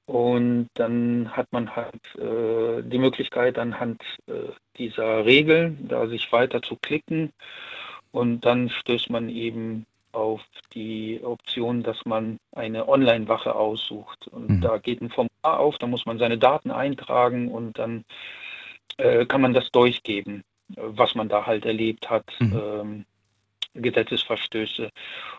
Und 0.06 0.68
dann 0.74 1.30
hat 1.36 1.52
man 1.52 1.76
halt 1.76 2.00
äh, 2.16 2.82
die 2.82 2.98
Möglichkeit, 2.98 3.58
anhand 3.58 4.02
äh, 4.26 4.50
dieser 4.76 5.24
Regeln 5.24 5.86
da 5.88 6.08
sich 6.08 6.32
weiter 6.32 6.62
zu 6.62 6.76
klicken. 6.76 7.32
Und 8.10 8.40
dann 8.40 8.70
stößt 8.70 9.10
man 9.10 9.28
eben 9.28 9.86
auf 10.12 10.42
die 10.74 11.20
Option, 11.22 11.82
dass 11.82 12.04
man 12.04 12.38
eine 12.52 12.88
Online-Wache 12.88 13.54
aussucht. 13.54 14.28
Und 14.28 14.50
mhm. 14.50 14.60
da 14.60 14.78
geht 14.78 15.00
ein 15.00 15.10
Formular 15.10 15.60
auf, 15.60 15.78
da 15.78 15.86
muss 15.86 16.06
man 16.06 16.18
seine 16.18 16.38
Daten 16.38 16.70
eintragen 16.70 17.50
und 17.50 17.78
dann 17.78 18.04
äh, 18.96 19.26
kann 19.26 19.40
man 19.40 19.54
das 19.54 19.70
durchgeben, 19.70 20.42
was 20.76 21.14
man 21.14 21.28
da 21.28 21.46
halt 21.46 21.64
erlebt 21.64 22.10
hat, 22.10 22.24
mhm. 22.38 22.60
ähm, 22.62 23.04
Gesetzesverstöße. 23.74 24.90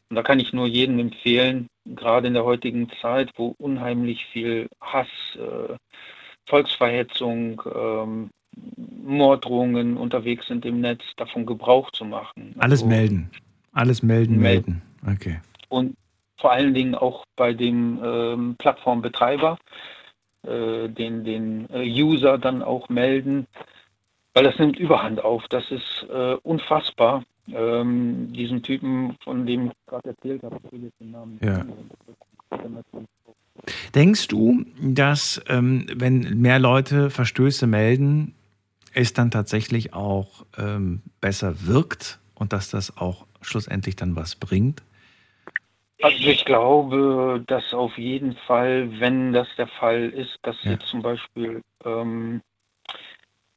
Und 0.10 0.15
da 0.15 0.23
kann 0.23 0.39
ich 0.39 0.53
nur 0.53 0.68
jedem 0.68 0.99
empfehlen, 0.99 1.68
gerade 1.85 2.27
in 2.27 2.34
der 2.34 2.45
heutigen 2.45 2.89
Zeit, 3.02 3.31
wo 3.35 3.56
unheimlich 3.57 4.26
viel 4.27 4.68
Hass, 4.80 5.07
äh, 5.35 5.76
Volksverhetzung, 6.48 7.61
ähm, 7.73 8.30
Morddrohungen 9.03 9.98
unterwegs 9.98 10.48
sind 10.48 10.65
im 10.65 10.81
Netz, 10.81 11.03
davon 11.18 11.45
Gebrauch 11.45 11.91
zu 11.91 12.06
machen. 12.06 12.56
Alles 12.60 12.84
also, 12.84 12.88
melden. 12.88 13.31
Alles 13.73 14.03
melden, 14.03 14.39
melden. 14.39 14.81
Okay. 15.06 15.39
Und 15.69 15.95
vor 16.38 16.52
allen 16.52 16.73
Dingen 16.73 16.95
auch 16.95 17.26
bei 17.35 17.53
dem 17.53 17.99
ähm, 18.03 18.56
Plattformbetreiber, 18.57 19.57
äh, 20.43 20.89
den, 20.89 21.23
den 21.23 21.69
äh, 21.69 21.84
User 21.84 22.38
dann 22.38 22.64
auch 22.64 22.89
melden, 22.89 23.48
weil 24.34 24.43
das 24.43 24.57
nimmt 24.57 24.77
Überhand 24.77 25.23
auf. 25.23 25.43
Das 25.49 25.69
ist 25.72 26.06
äh, 26.10 26.35
unfassbar. 26.43 27.23
Ähm, 27.48 28.31
diesen 28.34 28.64
Typen, 28.64 29.15
von 29.23 29.45
dem 29.45 29.68
ich 29.68 29.72
gerade 29.88 30.10
erzählt 30.10 30.43
habe, 30.43 30.57
ich 30.72 30.81
jetzt 30.81 30.99
den 30.99 31.11
Namen 31.11 31.39
ja. 31.43 31.65
Denkst 33.93 34.27
du, 34.27 34.65
dass 34.80 35.41
ähm, 35.48 35.85
wenn 35.93 36.41
mehr 36.41 36.60
Leute 36.60 37.10
Verstöße 37.10 37.68
melden, 37.68 38.34
es 38.93 39.14
dann 39.14 39.31
tatsächlich 39.31 39.93
auch 39.93 40.45
ähm, 40.57 41.02
besser 41.19 41.65
wirkt 41.65 42.19
und 42.35 42.53
dass 42.53 42.69
das 42.69 42.98
auch 42.98 43.26
schlussendlich 43.41 43.95
dann 43.95 44.15
was 44.15 44.35
bringt? 44.35 44.84
Also 46.01 46.18
ich 46.18 46.45
glaube, 46.45 47.43
dass 47.47 47.73
auf 47.73 47.97
jeden 47.97 48.35
Fall, 48.35 48.99
wenn 48.99 49.34
das 49.34 49.47
der 49.57 49.68
Fall 49.68 50.09
ist, 50.09 50.39
dass 50.41 50.61
ja. 50.63 50.72
jetzt 50.72 50.88
zum 50.88 51.03
Beispiel, 51.03 51.61
ähm, 51.85 52.41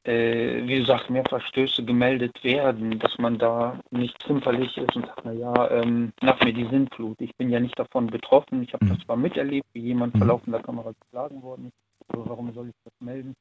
äh, 0.04 0.62
wie 0.66 0.80
gesagt, 0.80 1.08
mehr 1.08 1.24
Verstöße 1.26 1.84
gemeldet 1.84 2.44
werden, 2.44 2.98
dass 2.98 3.16
man 3.16 3.38
da 3.38 3.80
nicht 3.90 4.22
zimperlich 4.22 4.76
ist 4.76 4.94
und 4.94 5.06
sagt, 5.06 5.24
naja, 5.24 5.70
ähm, 5.70 6.12
nach 6.20 6.38
mir 6.40 6.52
die 6.52 6.66
Sintflut. 6.66 7.18
Ich 7.20 7.34
bin 7.36 7.48
ja 7.48 7.60
nicht 7.60 7.78
davon 7.78 8.08
betroffen. 8.08 8.62
Ich 8.62 8.74
habe 8.74 8.84
mhm. 8.84 8.90
das 8.90 8.98
zwar 8.98 9.16
miterlebt, 9.16 9.66
wie 9.72 9.80
jemand 9.80 10.14
mhm. 10.14 10.18
vor 10.18 10.26
laufender 10.26 10.60
Kamera 10.60 10.92
geschlagen 11.00 11.42
worden 11.42 11.68
ist, 11.68 12.14
aber 12.14 12.28
warum 12.28 12.52
soll 12.52 12.68
ich 12.68 12.74
das 12.84 12.92
melden? 13.00 13.34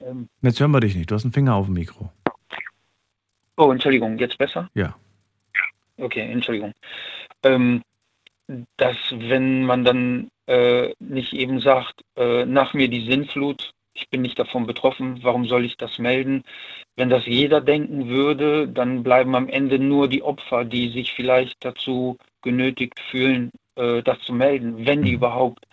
Ähm, 0.00 0.28
jetzt 0.42 0.60
hören 0.60 0.70
wir 0.70 0.80
dich 0.80 0.94
nicht. 0.94 1.10
Du 1.10 1.16
hast 1.16 1.24
einen 1.24 1.32
Finger 1.32 1.56
auf 1.56 1.66
dem 1.66 1.74
Mikro. 1.74 2.12
Oh, 3.56 3.72
Entschuldigung, 3.72 4.18
jetzt 4.18 4.38
besser? 4.38 4.68
Ja. 4.74 4.94
Okay, 5.98 6.20
Entschuldigung. 6.20 6.72
Ähm, 7.42 7.82
dass 8.76 8.96
wenn 9.10 9.64
man 9.64 9.84
dann 9.84 10.30
äh, 10.46 10.92
nicht 10.98 11.32
eben 11.32 11.60
sagt, 11.60 12.02
äh, 12.16 12.44
nach 12.44 12.74
mir 12.74 12.88
die 12.88 13.06
Sinnflut, 13.06 13.72
ich 13.94 14.10
bin 14.10 14.22
nicht 14.22 14.38
davon 14.38 14.66
betroffen, 14.66 15.20
warum 15.22 15.46
soll 15.46 15.64
ich 15.64 15.76
das 15.76 15.98
melden? 15.98 16.42
Wenn 16.96 17.08
das 17.08 17.26
jeder 17.26 17.60
denken 17.60 18.08
würde, 18.08 18.68
dann 18.68 19.02
bleiben 19.02 19.34
am 19.34 19.48
Ende 19.48 19.78
nur 19.78 20.08
die 20.08 20.22
Opfer, 20.22 20.64
die 20.64 20.88
sich 20.88 21.12
vielleicht 21.12 21.64
dazu 21.64 22.18
genötigt 22.42 22.98
fühlen, 23.10 23.50
äh, 23.76 24.02
das 24.02 24.18
zu 24.20 24.32
melden, 24.32 24.84
wenn 24.84 25.02
die 25.02 25.12
mhm. 25.12 25.16
überhaupt 25.16 25.64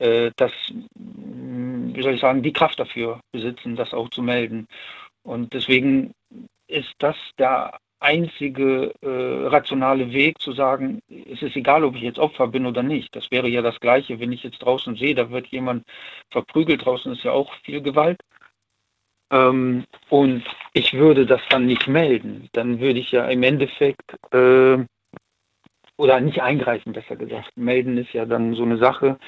äh, 0.00 0.32
das, 0.36 0.52
wie 0.94 2.02
soll 2.02 2.14
ich 2.14 2.20
sagen, 2.20 2.42
die 2.42 2.52
Kraft 2.52 2.78
dafür 2.80 3.20
besitzen, 3.32 3.76
das 3.76 3.94
auch 3.94 4.10
zu 4.10 4.22
melden. 4.22 4.66
Und 5.22 5.52
deswegen 5.54 6.12
ist 6.66 6.94
das 6.98 7.16
der 7.38 7.78
einzige 8.00 8.92
äh, 9.02 9.46
rationale 9.48 10.12
Weg 10.12 10.40
zu 10.40 10.52
sagen, 10.52 11.00
es 11.08 11.42
ist 11.42 11.56
egal, 11.56 11.84
ob 11.84 11.96
ich 11.96 12.02
jetzt 12.02 12.18
Opfer 12.18 12.46
bin 12.46 12.66
oder 12.66 12.82
nicht. 12.82 13.14
Das 13.16 13.30
wäre 13.30 13.48
ja 13.48 13.62
das 13.62 13.80
Gleiche, 13.80 14.20
wenn 14.20 14.32
ich 14.32 14.42
jetzt 14.44 14.58
draußen 14.58 14.96
sehe, 14.96 15.14
da 15.14 15.30
wird 15.30 15.48
jemand 15.48 15.84
verprügelt, 16.30 16.84
draußen 16.84 17.12
ist 17.12 17.24
ja 17.24 17.32
auch 17.32 17.52
viel 17.64 17.82
Gewalt. 17.82 18.20
Ähm, 19.30 19.84
und 20.08 20.44
ich 20.72 20.94
würde 20.94 21.26
das 21.26 21.40
dann 21.50 21.66
nicht 21.66 21.88
melden. 21.88 22.48
Dann 22.52 22.80
würde 22.80 23.00
ich 23.00 23.10
ja 23.10 23.26
im 23.28 23.42
Endeffekt, 23.42 24.16
äh, 24.32 24.78
oder 25.96 26.20
nicht 26.20 26.40
eingreifen, 26.40 26.92
besser 26.92 27.16
gesagt. 27.16 27.56
Melden 27.56 27.98
ist 27.98 28.12
ja 28.12 28.24
dann 28.24 28.54
so 28.54 28.62
eine 28.62 28.78
Sache. 28.78 29.18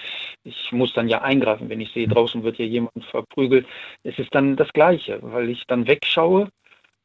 Ich 0.45 0.71
muss 0.71 0.93
dann 0.95 1.09
ja 1.09 1.21
eingreifen, 1.23 1.69
wenn 1.69 1.81
ich 1.81 1.91
sehe, 1.93 2.07
draußen 2.07 2.45
wird 2.45 2.59
ja 2.59 2.65
jemand 2.65 3.05
verprügelt. 3.07 3.67
Es 4.05 4.19
ist 4.21 4.33
dann 4.35 4.57
das 4.57 4.73
Gleiche, 4.73 5.19
weil 5.23 5.51
ich 5.51 5.67
dann 5.67 5.89
wegschaue 5.89 6.49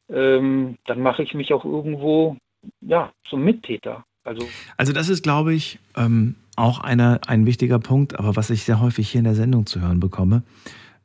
ähm, 0.10 0.78
dann 0.86 1.02
mache 1.02 1.24
ich 1.24 1.34
mich 1.34 1.54
auch 1.54 1.66
irgendwo 1.66 2.38
ja, 2.82 3.12
zum 3.30 3.44
Mittäter. 3.44 4.06
Also, 4.24 4.48
also 4.78 4.92
das 4.92 5.10
ist, 5.10 5.24
glaube 5.24 5.54
ich, 5.54 5.80
ähm, 5.96 6.36
auch 6.56 6.80
eine, 6.80 7.22
ein 7.28 7.46
wichtiger 7.46 7.80
Punkt, 7.80 8.18
aber 8.18 8.36
was 8.36 8.50
ich 8.50 8.64
sehr 8.64 8.80
häufig 8.80 9.10
hier 9.10 9.20
in 9.20 9.26
der 9.26 9.36
Sendung 9.36 9.66
zu 9.66 9.82
hören 9.82 10.00
bekomme, 10.00 10.44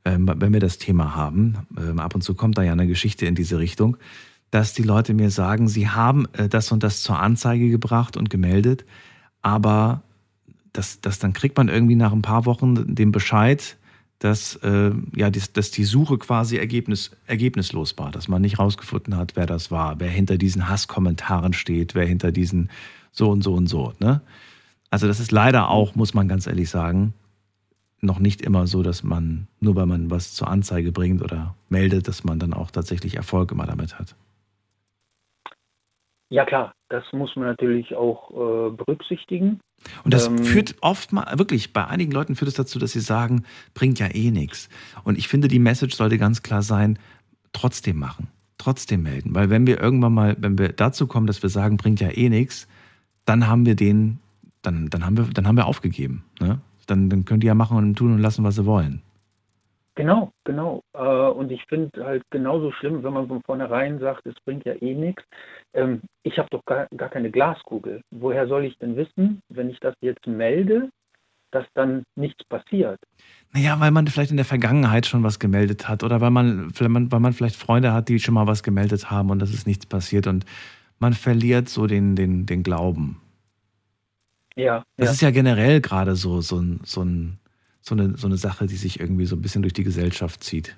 ähm, 0.04 0.30
wenn 0.36 0.52
wir 0.52 0.60
das 0.60 0.78
Thema 0.78 1.14
haben, 1.14 1.66
ähm, 1.76 1.98
ab 1.98 2.14
und 2.14 2.22
zu 2.22 2.34
kommt 2.34 2.56
da 2.56 2.62
ja 2.62 2.72
eine 2.72 2.86
Geschichte 2.86 3.26
in 3.26 3.34
diese 3.34 3.58
Richtung, 3.58 3.98
dass 4.50 4.72
die 4.72 4.82
Leute 4.82 5.12
mir 5.12 5.30
sagen, 5.30 5.68
sie 5.68 5.88
haben 5.88 6.26
äh, 6.32 6.48
das 6.48 6.72
und 6.72 6.82
das 6.82 7.02
zur 7.02 7.18
Anzeige 7.18 7.68
gebracht 7.68 8.16
und 8.16 8.30
gemeldet, 8.30 8.86
aber 9.42 10.02
das, 10.72 11.00
das, 11.00 11.18
dann 11.18 11.32
kriegt 11.32 11.56
man 11.56 11.68
irgendwie 11.68 11.96
nach 11.96 12.12
ein 12.12 12.22
paar 12.22 12.46
Wochen 12.46 12.94
den 12.94 13.12
Bescheid, 13.12 13.76
dass, 14.20 14.56
äh, 14.56 14.92
ja, 15.16 15.30
dass, 15.30 15.52
dass 15.52 15.70
die 15.70 15.84
Suche 15.84 16.18
quasi 16.18 16.58
ergebnis, 16.58 17.10
ergebnislos 17.26 17.96
war, 17.98 18.10
dass 18.10 18.28
man 18.28 18.42
nicht 18.42 18.58
rausgefunden 18.58 19.16
hat, 19.16 19.34
wer 19.34 19.46
das 19.46 19.70
war, 19.70 19.98
wer 19.98 20.10
hinter 20.10 20.36
diesen 20.36 20.68
Hasskommentaren 20.68 21.54
steht, 21.54 21.94
wer 21.94 22.06
hinter 22.06 22.30
diesen 22.30 22.70
so 23.12 23.30
und 23.30 23.42
so 23.42 23.54
und 23.54 23.66
so. 23.66 23.94
Ne? 23.98 24.20
Also 24.90 25.06
das 25.06 25.20
ist 25.20 25.32
leider 25.32 25.70
auch, 25.70 25.94
muss 25.94 26.12
man 26.12 26.28
ganz 26.28 26.46
ehrlich 26.46 26.68
sagen, 26.68 27.14
noch 28.02 28.18
nicht 28.18 28.42
immer 28.42 28.66
so, 28.66 28.82
dass 28.82 29.02
man, 29.02 29.46
nur 29.58 29.74
weil 29.74 29.86
man 29.86 30.10
was 30.10 30.34
zur 30.34 30.48
Anzeige 30.48 30.92
bringt 30.92 31.22
oder 31.22 31.54
meldet, 31.70 32.06
dass 32.06 32.22
man 32.22 32.38
dann 32.38 32.52
auch 32.52 32.70
tatsächlich 32.70 33.16
Erfolg 33.16 33.52
immer 33.52 33.66
damit 33.66 33.98
hat. 33.98 34.16
Ja 36.30 36.44
klar, 36.44 36.72
das 36.88 37.02
muss 37.12 37.34
man 37.34 37.46
natürlich 37.46 37.94
auch 37.96 38.30
äh, 38.30 38.70
berücksichtigen. 38.70 39.60
Und 40.04 40.14
das 40.14 40.28
ähm, 40.28 40.38
führt 40.38 40.76
oft 40.80 41.12
mal, 41.12 41.26
wirklich, 41.38 41.72
bei 41.72 41.86
einigen 41.86 42.12
Leuten 42.12 42.36
führt 42.36 42.48
es 42.48 42.54
das 42.54 42.66
dazu, 42.66 42.78
dass 42.78 42.92
sie 42.92 43.00
sagen, 43.00 43.44
bringt 43.74 43.98
ja 43.98 44.06
eh 44.14 44.30
nichts. 44.30 44.68
Und 45.02 45.18
ich 45.18 45.26
finde, 45.26 45.48
die 45.48 45.58
Message 45.58 45.96
sollte 45.96 46.18
ganz 46.18 46.42
klar 46.42 46.62
sein, 46.62 46.98
trotzdem 47.52 47.98
machen, 47.98 48.28
trotzdem 48.58 49.02
melden. 49.02 49.34
Weil 49.34 49.50
wenn 49.50 49.66
wir 49.66 49.80
irgendwann 49.80 50.14
mal, 50.14 50.36
wenn 50.38 50.56
wir 50.56 50.68
dazu 50.68 51.08
kommen, 51.08 51.26
dass 51.26 51.42
wir 51.42 51.50
sagen, 51.50 51.76
bringt 51.76 52.00
ja 52.00 52.10
eh 52.10 52.28
nichts, 52.28 52.68
dann 53.24 53.48
haben 53.48 53.66
wir 53.66 53.74
den, 53.74 54.20
dann, 54.62 54.88
dann 54.88 55.04
haben 55.04 55.16
wir, 55.16 55.24
dann 55.24 55.48
haben 55.48 55.56
wir 55.56 55.66
aufgegeben. 55.66 56.24
Ne? 56.40 56.60
Dann, 56.86 57.10
dann 57.10 57.24
können 57.24 57.40
die 57.40 57.48
ja 57.48 57.54
machen 57.54 57.76
und 57.76 57.96
tun 57.96 58.12
und 58.12 58.18
lassen, 58.18 58.44
was 58.44 58.54
sie 58.54 58.66
wollen. 58.66 59.02
Genau, 59.96 60.32
genau. 60.44 60.82
Äh, 60.94 61.00
und 61.00 61.50
ich 61.50 61.64
finde 61.66 62.04
halt 62.04 62.22
genauso 62.30 62.72
schlimm, 62.72 63.02
wenn 63.02 63.12
man 63.12 63.28
von 63.28 63.42
vornherein 63.42 63.98
sagt, 63.98 64.24
es 64.26 64.34
bringt 64.44 64.64
ja 64.64 64.74
eh 64.80 64.94
nichts. 64.94 65.22
Ähm, 65.74 66.02
ich 66.22 66.38
habe 66.38 66.48
doch 66.50 66.64
gar, 66.64 66.86
gar 66.96 67.08
keine 67.08 67.30
Glaskugel. 67.30 68.02
Woher 68.10 68.46
soll 68.46 68.64
ich 68.64 68.78
denn 68.78 68.96
wissen, 68.96 69.42
wenn 69.48 69.68
ich 69.68 69.80
das 69.80 69.94
jetzt 70.00 70.26
melde, 70.26 70.90
dass 71.50 71.66
dann 71.74 72.04
nichts 72.14 72.44
passiert? 72.44 73.00
Naja, 73.52 73.80
weil 73.80 73.90
man 73.90 74.06
vielleicht 74.06 74.30
in 74.30 74.36
der 74.36 74.46
Vergangenheit 74.46 75.06
schon 75.06 75.24
was 75.24 75.40
gemeldet 75.40 75.88
hat 75.88 76.04
oder 76.04 76.20
weil 76.20 76.30
man, 76.30 76.70
weil 76.78 77.20
man 77.20 77.32
vielleicht 77.32 77.56
Freunde 77.56 77.92
hat, 77.92 78.08
die 78.08 78.20
schon 78.20 78.34
mal 78.34 78.46
was 78.46 78.62
gemeldet 78.62 79.10
haben 79.10 79.30
und 79.30 79.42
es 79.42 79.52
ist 79.52 79.66
nichts 79.66 79.86
passiert 79.86 80.28
und 80.28 80.44
man 81.00 81.14
verliert 81.14 81.68
so 81.68 81.86
den, 81.86 82.14
den, 82.14 82.46
den 82.46 82.62
Glauben. 82.62 83.20
Ja. 84.54 84.84
Das 84.96 85.06
ja. 85.06 85.12
ist 85.12 85.20
ja 85.22 85.30
generell 85.30 85.80
gerade 85.80 86.14
so, 86.14 86.40
so, 86.40 86.62
so 86.84 87.02
ein 87.02 87.39
so 87.80 87.94
eine, 87.94 88.16
so 88.16 88.26
eine 88.26 88.36
Sache, 88.36 88.66
die 88.66 88.76
sich 88.76 89.00
irgendwie 89.00 89.26
so 89.26 89.36
ein 89.36 89.42
bisschen 89.42 89.62
durch 89.62 89.72
die 89.72 89.84
Gesellschaft 89.84 90.44
zieht. 90.44 90.76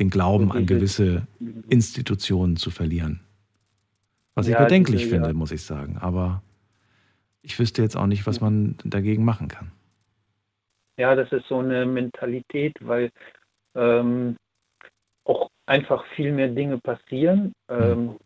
Den 0.00 0.10
Glauben 0.10 0.50
an 0.50 0.66
gewisse 0.66 1.26
Institutionen 1.68 2.56
zu 2.56 2.70
verlieren. 2.70 3.20
Was 4.34 4.48
ich 4.48 4.54
ja, 4.54 4.64
bedenklich 4.64 5.02
diese, 5.02 5.10
finde, 5.12 5.28
ja. 5.28 5.34
muss 5.34 5.52
ich 5.52 5.62
sagen. 5.62 5.98
Aber 5.98 6.42
ich 7.42 7.58
wüsste 7.58 7.82
jetzt 7.82 7.96
auch 7.96 8.06
nicht, 8.06 8.26
was 8.26 8.40
man 8.40 8.76
dagegen 8.84 9.24
machen 9.24 9.48
kann. 9.48 9.70
Ja, 10.96 11.14
das 11.14 11.30
ist 11.32 11.46
so 11.48 11.58
eine 11.58 11.86
Mentalität, 11.86 12.74
weil 12.80 13.10
ähm, 13.76 14.36
auch 15.24 15.48
einfach 15.66 16.04
viel 16.14 16.32
mehr 16.32 16.48
Dinge 16.48 16.78
passieren. 16.78 17.52
Ähm, 17.68 18.16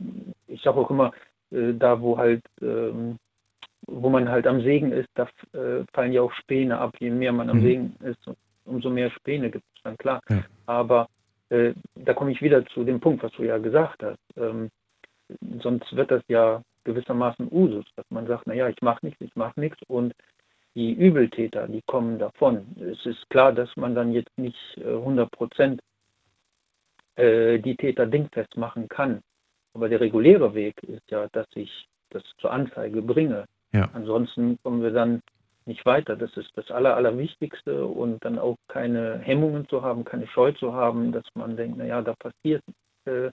ich 0.46 0.62
sage 0.62 0.78
auch 0.78 0.90
immer, 0.90 1.12
äh, 1.50 1.74
da 1.74 2.00
wo 2.00 2.16
halt 2.18 2.42
ähm, 2.60 3.18
wo 3.88 4.10
man 4.10 4.28
halt 4.28 4.46
am 4.46 4.60
Segen 4.60 4.92
ist, 4.92 5.08
da 5.14 5.28
äh, 5.52 5.84
fallen 5.92 6.12
ja 6.12 6.22
auch 6.22 6.32
Späne 6.32 6.78
ab. 6.78 6.94
Je 7.00 7.10
mehr 7.10 7.32
man 7.32 7.50
am 7.50 7.58
mhm. 7.58 7.62
Segen 7.62 7.96
ist, 8.04 8.30
umso 8.64 8.90
mehr 8.90 9.10
Späne 9.10 9.50
gibt 9.50 9.64
es 9.74 9.82
dann, 9.82 9.96
klar. 9.96 10.20
Ja. 10.28 10.44
Aber 10.66 11.08
äh, 11.48 11.72
da 11.94 12.14
komme 12.14 12.32
ich 12.32 12.42
wieder 12.42 12.64
zu 12.66 12.84
dem 12.84 13.00
Punkt, 13.00 13.22
was 13.22 13.32
du 13.32 13.44
ja 13.44 13.58
gesagt 13.58 14.02
hast. 14.02 14.18
Ähm, 14.36 14.70
sonst 15.62 15.94
wird 15.96 16.10
das 16.10 16.22
ja 16.28 16.62
gewissermaßen 16.84 17.48
Usus, 17.50 17.84
dass 17.96 18.06
man 18.10 18.26
sagt, 18.26 18.46
naja, 18.46 18.68
ich 18.68 18.80
mache 18.82 19.04
nichts, 19.04 19.20
ich 19.20 19.34
mache 19.36 19.58
nichts 19.58 19.78
und 19.88 20.14
die 20.74 20.92
Übeltäter, 20.92 21.66
die 21.66 21.82
kommen 21.82 22.18
davon. 22.18 22.76
Es 22.80 23.04
ist 23.04 23.28
klar, 23.30 23.52
dass 23.52 23.74
man 23.76 23.94
dann 23.94 24.12
jetzt 24.12 24.36
nicht 24.36 24.56
äh, 24.76 24.84
100 24.84 25.30
Prozent 25.30 25.80
äh, 27.16 27.58
die 27.58 27.76
Täter 27.76 28.06
dingfest 28.06 28.56
machen 28.56 28.88
kann. 28.88 29.22
Aber 29.74 29.88
der 29.88 30.00
reguläre 30.00 30.54
Weg 30.54 30.82
ist 30.82 31.10
ja, 31.10 31.28
dass 31.32 31.46
ich 31.54 31.88
das 32.10 32.22
zur 32.38 32.52
Anzeige 32.52 33.02
bringe. 33.02 33.46
Ja. 33.72 33.88
Ansonsten 33.92 34.58
kommen 34.62 34.82
wir 34.82 34.90
dann 34.90 35.22
nicht 35.66 35.84
weiter. 35.84 36.16
Das 36.16 36.34
ist 36.36 36.50
das 36.56 36.70
Aller, 36.70 36.96
Allerwichtigste 36.96 37.84
und 37.84 38.24
dann 38.24 38.38
auch 38.38 38.56
keine 38.68 39.18
Hemmungen 39.18 39.68
zu 39.68 39.82
haben, 39.82 40.04
keine 40.04 40.26
Scheu 40.26 40.52
zu 40.52 40.72
haben, 40.72 41.12
dass 41.12 41.24
man 41.34 41.56
denkt, 41.56 41.78
naja, 41.78 42.02
da 42.02 42.14
passiert 42.14 42.62
äh, 43.04 43.30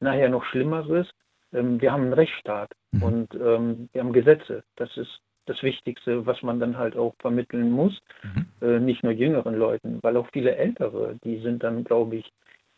nachher 0.00 0.28
noch 0.28 0.44
Schlimmeres. 0.44 1.08
Ähm, 1.52 1.80
wir 1.80 1.92
haben 1.92 2.04
einen 2.04 2.12
Rechtsstaat 2.12 2.70
mhm. 2.92 3.02
und 3.02 3.34
ähm, 3.34 3.88
wir 3.92 4.02
haben 4.02 4.12
Gesetze. 4.12 4.62
Das 4.76 4.94
ist 4.96 5.20
das 5.46 5.62
Wichtigste, 5.62 6.26
was 6.26 6.42
man 6.42 6.60
dann 6.60 6.76
halt 6.76 6.96
auch 6.96 7.14
vermitteln 7.20 7.70
muss. 7.70 7.98
Mhm. 8.22 8.46
Äh, 8.60 8.80
nicht 8.80 9.02
nur 9.02 9.12
jüngeren 9.12 9.54
Leuten, 9.54 9.98
weil 10.02 10.16
auch 10.16 10.28
viele 10.32 10.54
Ältere, 10.56 11.16
die 11.24 11.38
sind 11.38 11.62
dann, 11.62 11.84
glaube 11.84 12.16
ich, 12.16 12.30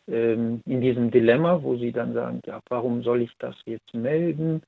ähm, 0.06 0.62
in 0.66 0.80
diesem 0.80 1.10
Dilemma, 1.10 1.62
wo 1.62 1.76
sie 1.76 1.92
dann 1.92 2.14
sagen, 2.14 2.40
ja, 2.46 2.60
warum 2.68 3.02
soll 3.02 3.22
ich 3.22 3.32
das 3.38 3.56
jetzt 3.64 3.92
melden? 3.92 4.62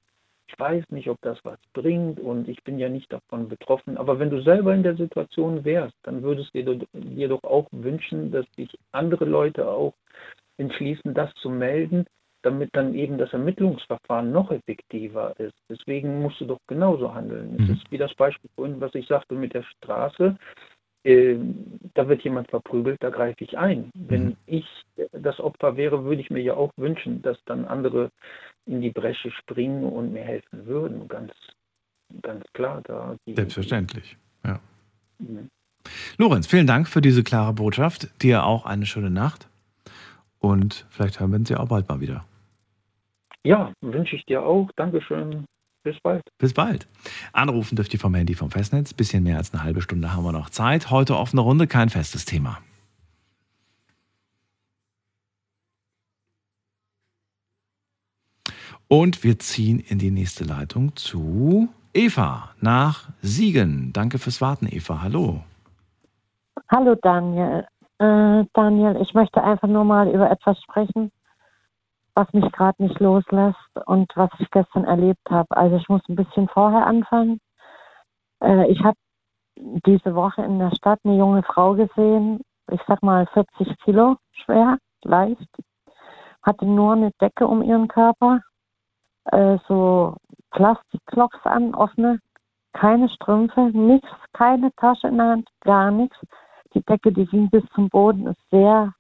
Ich 0.53 0.59
weiß 0.59 0.85
nicht, 0.91 1.09
ob 1.09 1.19
das 1.23 1.39
was 1.45 1.59
bringt 1.73 2.21
und 2.21 2.49
ich 2.49 2.63
bin 2.63 2.79
ja 2.79 2.89
nicht 2.89 3.13
davon 3.13 3.49
betroffen. 3.49 3.97
Aber 3.97 4.19
wenn 4.19 4.31
du 4.31 4.43
selber 4.43 4.75
in 4.75 4.83
der 4.83 4.97
Situation 4.97 5.65
wärst, 5.65 5.97
dann 6.03 6.23
würdest 6.23 6.55
du 6.55 6.87
dir 6.93 7.29
doch 7.29 7.43
auch 7.45 7.67
wünschen, 7.73 8.31
dass 8.31 8.47
sich 8.57 8.71
andere 8.93 9.25
Leute 9.25 9.67
auch 9.67 9.95
entschließen, 10.59 11.15
das 11.15 11.33
zu 11.37 11.49
melden, 11.49 12.07
damit 12.43 12.71
dann 12.75 12.95
eben 12.95 13.19
das 13.19 13.33
Ermittlungsverfahren 13.33 14.31
noch 14.31 14.51
effektiver 14.51 15.35
ist. 15.39 15.55
Deswegen 15.71 16.21
musst 16.21 16.41
du 16.41 16.47
doch 16.47 16.61
genauso 16.67 17.15
handeln. 17.15 17.57
Es 17.59 17.69
mhm. 17.69 17.75
ist 17.75 17.91
wie 17.91 17.99
das 17.99 18.15
Beispiel 18.15 18.51
vorhin, 18.55 18.81
was 18.81 18.95
ich 18.95 19.07
sagte 19.07 19.35
mit 19.35 19.55
der 19.55 19.63
Straße. 19.63 20.37
Äh, 21.05 21.37
da 21.95 22.09
wird 22.09 22.23
jemand 22.23 22.49
verprügelt, 22.49 23.03
da 23.03 23.11
greife 23.11 23.43
ich 23.43 23.59
ein. 23.59 23.91
Wenn 23.95 24.25
mhm. 24.27 24.37
ich 24.47 24.67
das 25.13 25.41
Opfer 25.41 25.77
wäre, 25.77 26.05
würde 26.05 26.21
ich 26.21 26.31
mir 26.31 26.43
ja 26.43 26.55
auch 26.55 26.71
wünschen, 26.77 27.23
dass 27.23 27.39
dann 27.45 27.65
andere 27.65 28.11
in 28.67 28.81
die 28.81 28.91
Bresche 28.91 29.31
springen 29.33 29.85
und 29.85 30.13
mir 30.13 30.23
helfen 30.23 30.67
würden. 30.67 31.09
Ganz, 31.09 31.33
ganz 32.23 32.45
klar. 32.53 32.83
Da 32.85 33.17
Selbstverständlich, 33.27 34.17
ja. 34.45 34.61
Mhm. 35.19 35.51
Lorenz, 36.19 36.47
vielen 36.47 36.67
Dank 36.67 36.89
für 36.89 37.01
diese 37.01 37.25
klare 37.25 37.53
Botschaft. 37.53 38.09
Dir 38.23 38.45
auch 38.45 38.65
eine 38.65 38.87
schöne 38.87 39.11
Nacht. 39.11 39.49
Und 40.39 40.87
vielleicht 40.91 41.21
hören 41.21 41.31
wir 41.31 41.39
uns 41.39 41.49
ja 41.49 41.59
auch 41.59 41.69
bald 41.69 41.89
mal 41.89 42.01
wieder. 42.01 42.25
Ja, 43.45 43.73
wünsche 43.81 44.17
ich 44.17 44.25
dir 44.25 44.43
auch. 44.43 44.71
Dankeschön. 44.77 45.47
Bis 45.83 45.99
bald. 46.01 46.23
Bis 46.39 46.55
bald. 46.55 46.87
Anrufen 47.33 47.75
dürft 47.75 47.93
ihr 47.93 48.01
vom 48.01 48.15
Handy 48.15 48.35
vom 48.35 48.51
Festnetz. 48.51 48.95
Bisschen 48.95 49.25
mehr 49.25 49.37
als 49.37 49.53
eine 49.53 49.65
halbe 49.65 49.83
Stunde 49.83 50.13
haben 50.13 50.25
wir 50.25 50.33
noch 50.33 50.51
Zeit. 50.51 50.91
Heute 50.91 51.17
offene 51.17 51.43
Runde, 51.43 51.67
kein 51.67 51.89
festes 51.89 52.25
Thema. 52.25 52.59
Und 58.87 59.25
wir 59.25 59.39
ziehen 59.39 59.81
in 59.81 59.99
die 59.99 60.11
nächste 60.11 60.45
Leitung 60.45 60.95
zu 60.97 61.69
Eva 61.95 62.51
nach 62.61 63.09
Siegen. 63.23 63.93
Danke 63.93 64.19
fürs 64.19 64.41
Warten, 64.41 64.69
Eva. 64.71 65.01
Hallo. 65.03 65.43
Hallo, 66.71 66.95
Daniel. 67.01 67.67
Äh, 67.99 68.45
Daniel, 68.53 68.99
ich 69.01 69.15
möchte 69.15 69.43
einfach 69.43 69.69
nur 69.69 69.85
mal 69.85 70.09
über 70.09 70.31
etwas 70.31 70.61
sprechen, 70.63 71.11
was 72.15 72.33
mich 72.33 72.51
gerade 72.53 72.83
nicht 72.83 72.99
loslässt 73.01 73.57
und 73.87 74.11
was 74.17 74.31
ich 74.39 74.51
gestern 74.51 74.85
erlebt 74.85 75.31
habe. 75.31 75.57
Also 75.57 75.77
ich 75.77 75.89
muss 75.89 76.03
ein 76.09 76.17
bisschen 76.17 76.49
vorher 76.49 76.87
anfangen. 76.87 77.41
Äh, 78.43 78.71
ich 78.71 78.83
habe 78.83 78.97
diese 79.57 80.15
Woche 80.15 80.43
in 80.43 80.59
der 80.59 80.75
Stadt 80.75 81.01
eine 81.05 81.17
junge 81.17 81.43
Frau 81.43 81.75
gesehen, 81.75 82.41
ich 82.71 82.81
sag 82.87 83.03
mal 83.03 83.27
40 83.27 83.79
Kilo 83.81 84.17
schwer, 84.33 84.79
leicht, 85.05 85.49
hatte 86.43 86.65
nur 86.67 86.95
eine 86.95 87.13
Decke 87.21 87.47
um 87.47 87.63
ihren 87.63 87.89
Körper, 87.89 88.41
äh, 89.27 89.59
so 89.69 90.17
Plastikklocks 90.51 91.45
an, 91.45 91.75
offene, 91.75 92.19
keine 92.73 93.09
Strümpfe, 93.11 93.71
nichts, 93.73 94.09
keine 94.33 94.73
Tasche 94.77 95.09
in 95.09 95.19
der 95.19 95.27
Hand, 95.29 95.49
gar 95.61 95.91
nichts. 95.91 96.17
Die 96.75 96.83
Decke, 96.83 97.13
die 97.13 97.27
ging 97.27 97.51
bis 97.51 97.65
zum 97.75 97.89
Boden, 97.89 98.27
ist 98.27 98.51
sehr, 98.51 98.93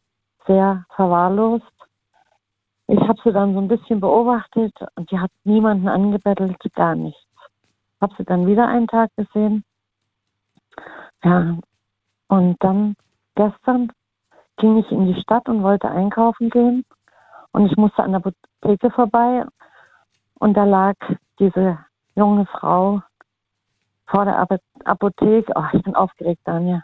sehr 0.46 0.84
verwahrlost. 0.94 1.71
Ich 2.88 3.00
habe 3.00 3.20
sie 3.24 3.32
dann 3.32 3.54
so 3.54 3.60
ein 3.60 3.68
bisschen 3.68 4.00
beobachtet 4.00 4.74
und 4.96 5.10
die 5.10 5.18
hat 5.18 5.30
niemanden 5.44 5.88
angebettelt, 5.88 6.56
gar 6.74 6.94
nichts. 6.94 7.20
Habe 8.00 8.14
sie 8.18 8.24
dann 8.24 8.46
wieder 8.46 8.66
einen 8.66 8.88
Tag 8.88 9.10
gesehen. 9.16 9.64
Ja, 11.22 11.58
und 12.28 12.56
dann 12.60 12.96
gestern 13.36 13.92
ging 14.56 14.78
ich 14.78 14.90
in 14.90 15.06
die 15.06 15.20
Stadt 15.20 15.48
und 15.48 15.62
wollte 15.62 15.88
einkaufen 15.88 16.50
gehen. 16.50 16.84
Und 17.52 17.66
ich 17.66 17.76
musste 17.76 18.02
an 18.02 18.12
der 18.12 18.22
Apotheke 18.24 18.90
vorbei. 18.90 19.44
Und 20.38 20.54
da 20.54 20.64
lag 20.64 20.94
diese 21.38 21.78
junge 22.16 22.46
Frau 22.46 23.02
vor 24.06 24.24
der 24.24 24.38
Apotheke. 24.84 25.52
Oh, 25.54 25.64
ich 25.72 25.82
bin 25.82 25.94
aufgeregt, 25.94 26.40
Daniel. 26.44 26.82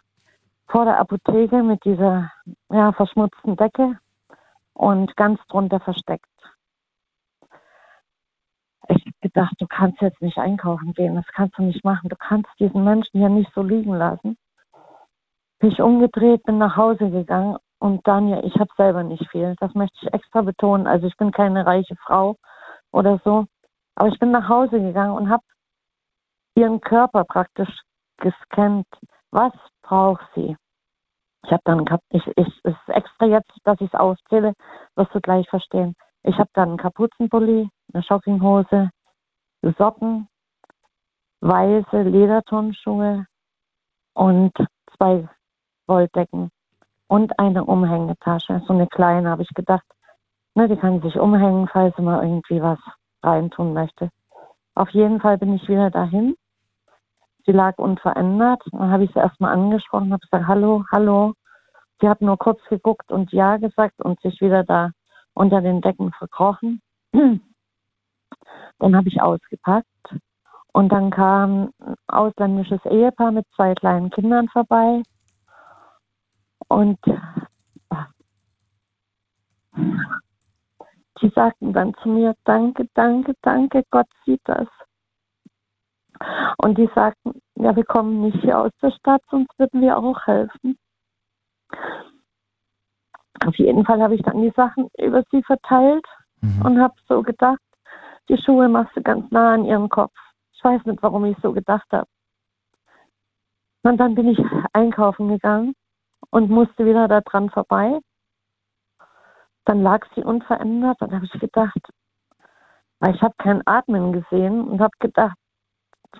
Vor 0.69 0.85
der 0.85 1.01
Apotheke 1.01 1.63
mit 1.63 1.85
dieser 1.85 2.31
ja, 2.71 2.93
verschmutzten 2.93 3.57
Decke 3.57 3.99
und 4.79 5.17
ganz 5.17 5.41
drunter 5.49 5.81
versteckt. 5.81 6.25
Ich 8.89 9.05
habe 9.05 9.17
gedacht, 9.21 9.55
du 9.59 9.67
kannst 9.67 10.01
jetzt 10.01 10.23
nicht 10.23 10.39
einkaufen 10.39 10.95
gehen, 10.95 11.17
das 11.17 11.27
kannst 11.35 11.59
du 11.59 11.63
nicht 11.63 11.85
machen. 11.85 12.09
Du 12.09 12.17
kannst 12.17 12.49
diesen 12.59 12.85
Menschen 12.85 13.19
hier 13.19 13.29
nicht 13.29 13.53
so 13.55 13.63
liegen 13.63 13.93
lassen. 13.93 14.39
Bin 15.59 15.73
ich 15.73 15.83
umgedreht, 15.83 16.45
bin 16.45 16.59
nach 16.59 16.77
Hause 16.77 17.11
gegangen 17.11 17.59
und 17.81 18.07
Daniel, 18.07 18.45
ich 18.45 18.55
habe 18.55 18.71
selber 18.77 19.03
nicht 19.03 19.29
viel. 19.31 19.57
Das 19.61 19.75
möchte 19.75 19.99
ich 20.01 20.15
extra 20.15 20.43
betonen. 20.43 20.87
Also 20.87 21.09
ich 21.09 21.17
bin 21.17 21.33
keine 21.33 21.67
reiche 21.67 21.97
Frau 21.97 22.37
oder 22.93 23.21
so. 23.25 23.47
Aber 23.97 24.09
ich 24.09 24.19
bin 24.21 24.31
nach 24.31 24.49
Hause 24.49 24.81
gegangen 24.81 25.17
und 25.17 25.29
habe 25.29 25.43
ihren 26.55 26.81
Körper 26.81 27.25
praktisch 27.25 27.83
gescannt. 28.19 28.87
Was 29.33 29.53
braucht 29.83 30.27
sie? 30.35 30.57
Ich 31.45 31.53
habe 31.53 31.63
dann 31.65 31.85
gehabt, 31.85 32.05
ich, 32.11 32.27
ich, 32.37 32.47
es 32.65 32.73
ist 32.73 32.89
extra 32.89 33.27
jetzt, 33.27 33.51
dass 33.65 33.81
ich 33.81 33.93
es 33.93 33.99
auszähle, 33.99 34.55
wirst 34.97 35.15
du 35.15 35.21
gleich 35.21 35.49
verstehen. 35.49 35.95
Ich 36.25 36.37
habe 36.39 36.51
dann 36.55 36.71
einen 36.71 36.79
Kapuzenpulli, 36.79 37.69
eine 37.93 38.03
Jogginghose, 38.03 38.91
Socken, 39.77 40.29
weiße 41.41 42.03
Lederturnschuhe 42.03 43.27
und 44.15 44.53
zwei 44.97 45.29
Wolldecken 45.87 46.51
und 47.07 47.39
eine 47.39 47.65
Umhängetasche, 47.65 48.63
so 48.67 48.73
eine 48.73 48.87
kleine, 48.87 49.31
habe 49.31 49.43
ich 49.43 49.49
gedacht. 49.55 49.87
Ne, 50.55 50.69
die 50.69 50.77
kann 50.77 51.01
sich 51.03 51.19
umhängen, 51.19 51.69
falls 51.69 51.97
mal 51.99 52.23
irgendwie 52.23 52.61
was 52.61 52.79
reintun 53.23 53.73
möchte. 53.73 54.11
Auf 54.75 54.91
jeden 54.91 55.21
Fall 55.21 55.39
bin 55.39 55.55
ich 55.55 55.69
wieder 55.69 55.91
dahin 55.91 56.35
Sie 57.45 57.53
lag 57.53 57.79
unverändert. 57.79 58.63
Dann 58.73 58.91
habe 58.91 59.05
ich 59.05 59.13
sie 59.13 59.19
erstmal 59.19 59.53
angesprochen, 59.53 60.13
habe 60.13 60.21
gesagt, 60.21 60.47
hallo, 60.47 60.85
hallo. 60.93 61.35
Sie 62.01 62.09
hat 62.09 62.21
nur 62.21 62.37
kurz 62.37 62.61
geguckt 62.69 63.11
und 63.11 63.33
ja 63.33 63.57
gesagt 63.57 64.01
und 64.01 64.21
sich 64.21 64.41
wieder 64.41 64.65
da 64.65 64.91
unter 65.35 65.61
den 65.61 65.81
Decken 65.81 66.13
verkrochen. 66.13 66.81
Dann 67.13 68.97
habe 68.97 69.09
ich 69.09 69.21
ausgepackt 69.21 69.87
und 70.73 70.91
dann 70.91 71.11
kam 71.11 71.73
ein 71.81 71.95
ausländisches 72.07 72.85
Ehepaar 72.85 73.33
mit 73.33 73.47
zwei 73.57 73.75
kleinen 73.75 74.11
Kindern 74.11 74.49
vorbei 74.49 75.03
und 76.69 76.99
die 81.21 81.29
sagten 81.35 81.73
dann 81.73 81.95
zu 82.03 82.09
mir, 82.09 82.35
danke, 82.45 82.89
danke, 82.95 83.35
danke, 83.43 83.83
Gott 83.91 84.07
sieht 84.25 84.43
das. 84.45 84.69
Und 86.59 86.79
die 86.79 86.89
sagten, 86.95 87.41
ja, 87.57 87.75
wir 87.75 87.85
kommen 87.85 88.23
nicht 88.23 88.41
hier 88.41 88.59
aus 88.59 88.73
der 88.83 88.91
Stadt, 88.91 89.23
sonst 89.31 89.57
würden 89.59 89.81
wir 89.81 89.97
auch 89.97 90.27
helfen. 90.27 90.79
Auf 93.47 93.57
jeden 93.57 93.85
Fall 93.85 94.03
habe 94.03 94.15
ich 94.15 94.23
dann 94.23 94.43
die 94.43 94.53
Sachen 94.57 94.89
über 94.99 95.23
sie 95.31 95.43
verteilt 95.43 96.05
mhm. 96.41 96.63
und 96.65 96.81
habe 96.81 96.95
so 97.09 97.23
gedacht, 97.23 97.61
die 98.29 98.37
Schuhe 98.37 98.69
machst 98.69 98.97
du 98.97 99.03
ganz 99.03 99.31
nah 99.31 99.55
an 99.55 99.65
ihren 99.65 99.89
Kopf. 99.89 100.15
Ich 100.53 100.65
weiß 100.65 100.85
nicht, 100.87 101.03
warum 101.03 101.25
ich 101.25 101.37
so 101.43 101.53
gedacht 101.53 101.87
habe. 101.93 102.09
Und 103.85 103.97
dann 103.99 104.15
bin 104.15 104.29
ich 104.29 104.39
einkaufen 104.73 105.29
gegangen 105.29 105.75
und 106.31 106.51
musste 106.51 106.85
wieder 106.85 107.09
da 107.09 107.21
dran 107.21 107.49
vorbei. 107.49 108.01
Dann 109.65 109.83
lag 109.83 110.05
sie 110.15 110.23
unverändert. 110.23 110.97
Dann 111.01 111.15
habe 111.15 111.25
ich 111.25 111.41
gedacht, 111.41 111.79
weil 113.01 113.15
ich 113.15 113.23
habe 113.23 113.35
kein 113.39 113.67
Atmen 113.67 114.13
gesehen 114.13 114.67
und 114.67 114.81
habe 114.81 114.97
gedacht, 114.99 115.37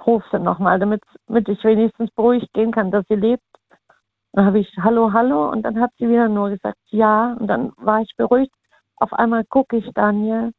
ruf 0.07 0.25
sie 0.31 0.39
nochmal, 0.39 0.79
damit, 0.79 1.03
damit 1.27 1.49
ich 1.49 1.63
wenigstens 1.65 2.11
beruhigt 2.13 2.53
gehen 2.53 2.73
kann, 2.73 2.91
dass 2.91 3.07
sie 3.09 3.15
lebt. 3.17 3.43
Dann 4.33 4.47
habe 4.47 4.59
ich 4.59 4.73
Hallo, 4.79 5.13
Hallo 5.13 5.51
und 5.51 5.63
dann 5.63 5.81
hat 5.81 5.91
sie 5.99 6.09
wieder 6.09 6.29
nur 6.29 6.51
gesagt 6.51 6.79
Ja 6.91 7.35
und 7.39 7.47
dann 7.47 7.73
war 7.77 8.03
ich 8.03 8.15
beruhigt. 8.17 8.55
Auf 8.97 9.13
einmal 9.13 9.45
gucke 9.45 9.77
ich 9.77 9.91
Daniel. 9.95 10.53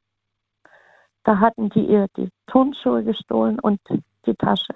Da 1.24 1.40
hatten 1.40 1.70
die 1.70 1.86
ihr 1.86 2.08
die 2.18 2.30
Turnschuhe 2.48 3.04
gestohlen 3.04 3.60
und 3.60 3.80
die 4.26 4.36
Tasche. 4.36 4.74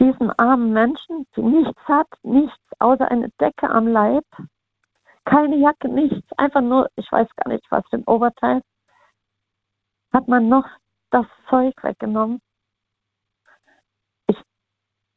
Diesen 0.00 0.30
armen 0.38 0.72
Menschen, 0.72 1.26
die 1.34 1.42
nichts 1.42 1.80
hat, 1.84 2.06
nichts 2.22 2.56
außer 2.78 3.10
eine 3.10 3.30
Decke 3.40 3.68
am 3.68 3.88
Leib, 3.88 4.24
keine 5.24 5.56
Jacke, 5.56 5.88
nichts, 5.88 6.32
einfach 6.38 6.60
nur, 6.60 6.88
ich 6.94 7.10
weiß 7.10 7.28
gar 7.34 7.52
nicht, 7.52 7.66
was 7.70 7.84
für 7.90 7.96
ein 7.96 8.04
Oberteil, 8.04 8.62
hat 10.12 10.28
man 10.28 10.48
noch 10.48 10.66
das 11.10 11.26
Zeug 11.48 11.74
weggenommen. 11.82 12.40
Ich, 14.26 14.36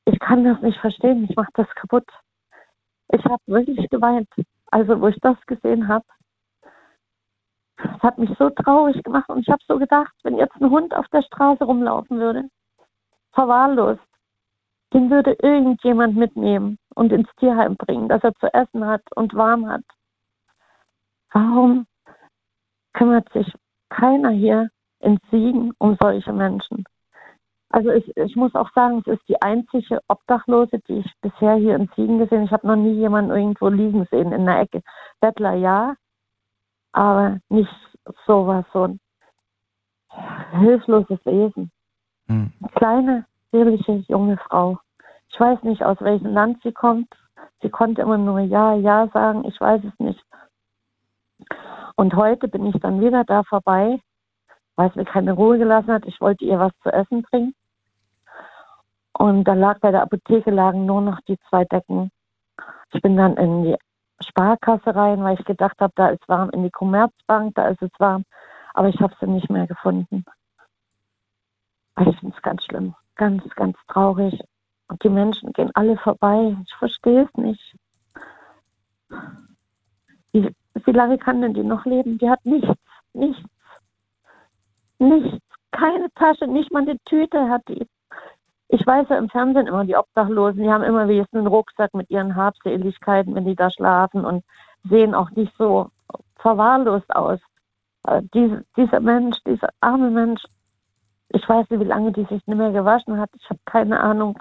ich 0.06 0.20
kann 0.20 0.44
das 0.44 0.62
nicht 0.62 0.80
verstehen, 0.80 1.26
ich 1.30 1.36
mache 1.36 1.52
das 1.54 1.70
kaputt. 1.76 2.08
Ich 3.10 3.24
habe 3.26 3.42
wirklich 3.48 3.90
geweint, 3.90 4.30
also 4.68 5.00
wo 5.02 5.08
ich 5.08 5.20
das 5.22 5.38
gesehen 5.46 5.88
habe. 5.88 6.06
Es 7.78 8.04
hat 8.04 8.18
mich 8.18 8.30
so 8.38 8.50
traurig 8.50 9.02
gemacht 9.04 9.30
und 9.30 9.40
ich 9.40 9.50
habe 9.50 9.64
so 9.68 9.78
gedacht, 9.78 10.14
wenn 10.24 10.38
jetzt 10.38 10.56
ein 10.62 10.70
Hund 10.70 10.94
auf 10.96 11.08
der 11.10 11.24
Straße 11.24 11.64
rumlaufen 11.64 12.20
würde, 12.20 12.50
verwahrlost, 13.34 14.02
den 14.94 15.10
würde 15.10 15.34
irgendjemand 15.42 16.16
mitnehmen 16.16 16.78
und 16.96 17.12
ins 17.12 17.30
Tierheim 17.38 17.76
bringen, 17.76 18.08
dass 18.08 18.24
er 18.24 18.36
zu 18.36 18.54
essen 18.54 18.86
hat 18.86 19.04
und 19.16 19.34
warm 19.34 19.68
hat. 19.68 19.84
Warum 21.32 21.88
kümmert 22.94 23.32
sich 23.32 23.52
keiner 23.90 24.30
hier 24.30 24.70
in 25.02 25.20
Siegen 25.30 25.74
um 25.78 25.98
solche 26.00 26.34
Menschen? 26.34 26.86
Also 27.70 27.90
ich, 27.90 28.16
ich 28.18 28.36
muss 28.36 28.54
auch 28.56 28.70
sagen, 28.74 29.02
es 29.06 29.14
ist 29.14 29.30
die 29.30 29.42
einzige 29.42 30.02
Obdachlose, 30.10 30.80
die 30.88 31.00
ich 31.00 31.12
bisher 31.22 31.56
hier 31.56 31.76
in 31.76 31.90
Siegen 31.96 32.20
gesehen 32.20 32.40
habe. 32.40 32.46
Ich 32.46 32.52
habe 32.52 32.68
noch 32.68 32.76
nie 32.76 32.94
jemanden 32.94 33.32
irgendwo 33.32 33.70
liegen 33.70 34.06
sehen 34.12 34.34
in 34.34 34.46
der 34.46 34.60
Ecke. 34.60 34.82
Bettler 35.22 35.54
ja, 35.54 35.96
aber 36.92 37.40
nicht 37.50 37.72
sowas, 38.26 38.66
so 38.74 38.88
ein 38.88 39.00
hilfloses 40.60 41.20
Wesen. 41.26 41.72
Hm. 42.28 42.52
Kleine, 42.76 43.26
zierliche 43.52 44.04
junge 44.08 44.38
Frau. 44.38 44.78
Ich 45.30 45.40
weiß 45.40 45.64
nicht, 45.64 45.84
aus 45.84 45.98
welchem 46.02 46.34
Land 46.34 46.62
sie 46.64 46.74
kommt. 46.74 47.08
Sie 47.62 47.70
konnte 47.70 48.02
immer 48.02 48.18
nur 48.18 48.40
Ja, 48.40 48.76
Ja 48.76 49.08
sagen. 49.14 49.46
Ich 49.46 49.60
weiß 49.62 49.82
es 49.86 50.00
nicht. 50.00 50.22
Und 51.96 52.16
heute 52.16 52.48
bin 52.50 52.66
ich 52.66 52.76
dann 52.82 53.00
wieder 53.00 53.24
da 53.24 53.44
vorbei, 53.44 54.02
weil 54.82 54.90
es 54.90 54.96
mir 54.96 55.06
keine 55.06 55.34
Ruhe 55.34 55.60
gelassen 55.60 55.94
hat. 55.94 56.08
Ich 56.08 56.20
wollte 56.22 56.44
ihr 56.44 56.58
was 56.58 56.72
zu 56.82 56.92
essen 56.92 57.22
bringen. 57.22 57.54
Und 59.14 59.44
da 59.44 59.54
lag 59.54 59.80
bei 59.80 59.92
der 59.92 60.02
Apotheke 60.02 60.50
lagen 60.50 60.88
nur 60.88 61.02
noch 61.02 61.20
die 61.28 61.38
zwei 61.50 61.66
Decken. 61.66 62.10
Ich 62.92 63.00
bin 63.04 63.16
dann 63.16 63.38
in 63.38 63.62
die 63.62 63.78
Sparkasse 64.28 64.96
rein, 64.96 65.24
weil 65.24 65.40
ich 65.40 65.46
gedacht 65.46 65.80
habe, 65.80 65.94
da 65.96 66.08
ist 66.08 66.28
warm. 66.28 66.50
In 66.50 66.64
die 66.64 66.72
Commerzbank, 66.72 67.54
da 67.54 67.68
ist 67.68 67.82
es 67.84 67.92
warm. 68.00 68.26
Aber 68.74 68.90
ich 68.90 69.00
habe 69.00 69.14
sie 69.20 69.28
nicht 69.28 69.52
mehr 69.52 69.68
gefunden. 69.68 70.26
Ich 72.00 72.18
finde 72.18 72.36
es 72.36 72.42
ganz 72.42 72.64
schlimm, 72.64 72.96
ganz, 73.18 73.44
ganz 73.54 73.78
traurig. 73.88 74.42
Und 74.88 75.04
die 75.04 75.10
Menschen 75.10 75.54
gehen 75.54 75.70
alle 75.76 75.96
vorbei. 75.98 76.58
Ich 76.66 76.74
verstehe 76.74 77.26
es 77.26 77.38
nicht. 77.38 77.76
Wie, 80.32 80.56
wie 80.74 80.92
lange 80.92 81.20
kann 81.20 81.42
denn 81.42 81.54
die 81.54 81.64
noch 81.64 81.86
leben? 81.86 82.18
Die 82.18 82.30
hat 82.32 82.44
nichts, 82.46 82.74
nichts, 83.14 83.44
nichts. 85.02 85.40
Keine 85.72 86.12
Tasche, 86.16 86.48
nicht 86.48 86.72
mal 86.72 86.84
eine 86.84 86.98
Tüte 87.06 87.50
hat 87.50 87.62
die. 87.68 87.88
Ich 88.68 88.86
weiß 88.86 89.08
ja 89.10 89.18
im 89.18 89.30
Fernsehen 89.30 89.68
immer, 89.68 89.84
die 89.84 89.98
Obdachlosen, 89.98 90.64
die 90.64 90.70
haben 90.70 90.84
immer 90.84 91.08
wenigstens 91.08 91.40
einen 91.40 91.48
Rucksack 91.48 91.94
mit 91.94 92.10
ihren 92.10 92.36
Habseligkeiten, 92.36 93.36
wenn 93.36 93.46
die 93.46 93.56
da 93.56 93.70
schlafen 93.70 94.24
und 94.24 94.46
sehen 94.90 95.14
auch 95.14 95.30
nicht 95.32 95.54
so 95.58 95.90
verwahrlost 96.38 97.14
aus. 97.14 97.40
Aber 98.04 98.22
diese, 98.34 98.64
dieser 98.78 99.00
Mensch, 99.00 99.38
dieser 99.46 99.70
arme 99.82 100.10
Mensch, 100.10 100.44
ich 101.30 101.48
weiß 101.48 101.70
nicht, 101.70 101.80
wie 101.80 101.86
lange 101.86 102.12
die 102.12 102.24
sich 102.24 102.46
nicht 102.46 102.58
mehr 102.58 102.72
gewaschen 102.72 103.20
hat. 103.20 103.30
Ich 103.36 103.50
habe 103.50 103.60
keine 103.66 104.00
Ahnung. 104.00 104.40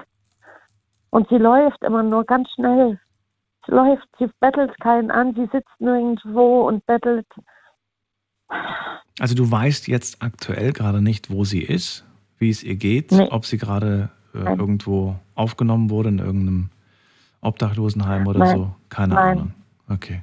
Und 1.11 1.29
sie 1.29 1.39
läuft 1.39 1.83
immer 1.83 2.03
nur 2.03 2.25
ganz 2.25 2.51
schnell. 2.53 2.99
Sie 3.67 3.73
läuft, 3.73 4.09
sie 4.19 4.31
bettelt 4.41 4.79
keinen 4.81 5.11
an, 5.11 5.35
sie 5.35 5.47
sitzt 5.53 5.81
nirgendwo 5.81 6.63
und 6.63 6.87
bettelt. 6.87 7.27
Also 9.19 9.35
du 9.35 9.51
weißt 9.51 9.89
jetzt 9.89 10.23
aktuell 10.23 10.73
gerade 10.73 11.03
nicht, 11.03 11.31
wo 11.31 11.45
sie 11.45 11.61
ist, 11.61 12.05
wie 12.39 12.51
es 12.51 12.63
ihr 12.63 12.77
geht, 12.77 13.13
Nee. 13.13 13.29
ob 13.31 13.45
sie 13.47 13.59
gerade 13.59 14.11
äh, 14.35 14.39
irgendwo 14.39 15.17
aufgenommen 15.35 15.91
wurde 15.91 16.09
in 16.09 16.19
irgendeinem 16.19 16.71
Obdachlosenheim 17.43 18.27
oder 18.27 18.41
Nein. 18.41 18.57
so. 18.57 18.75
Keine 18.89 19.15
Nein. 19.15 19.39
Ahnung. 19.39 19.55
Okay. 19.89 20.23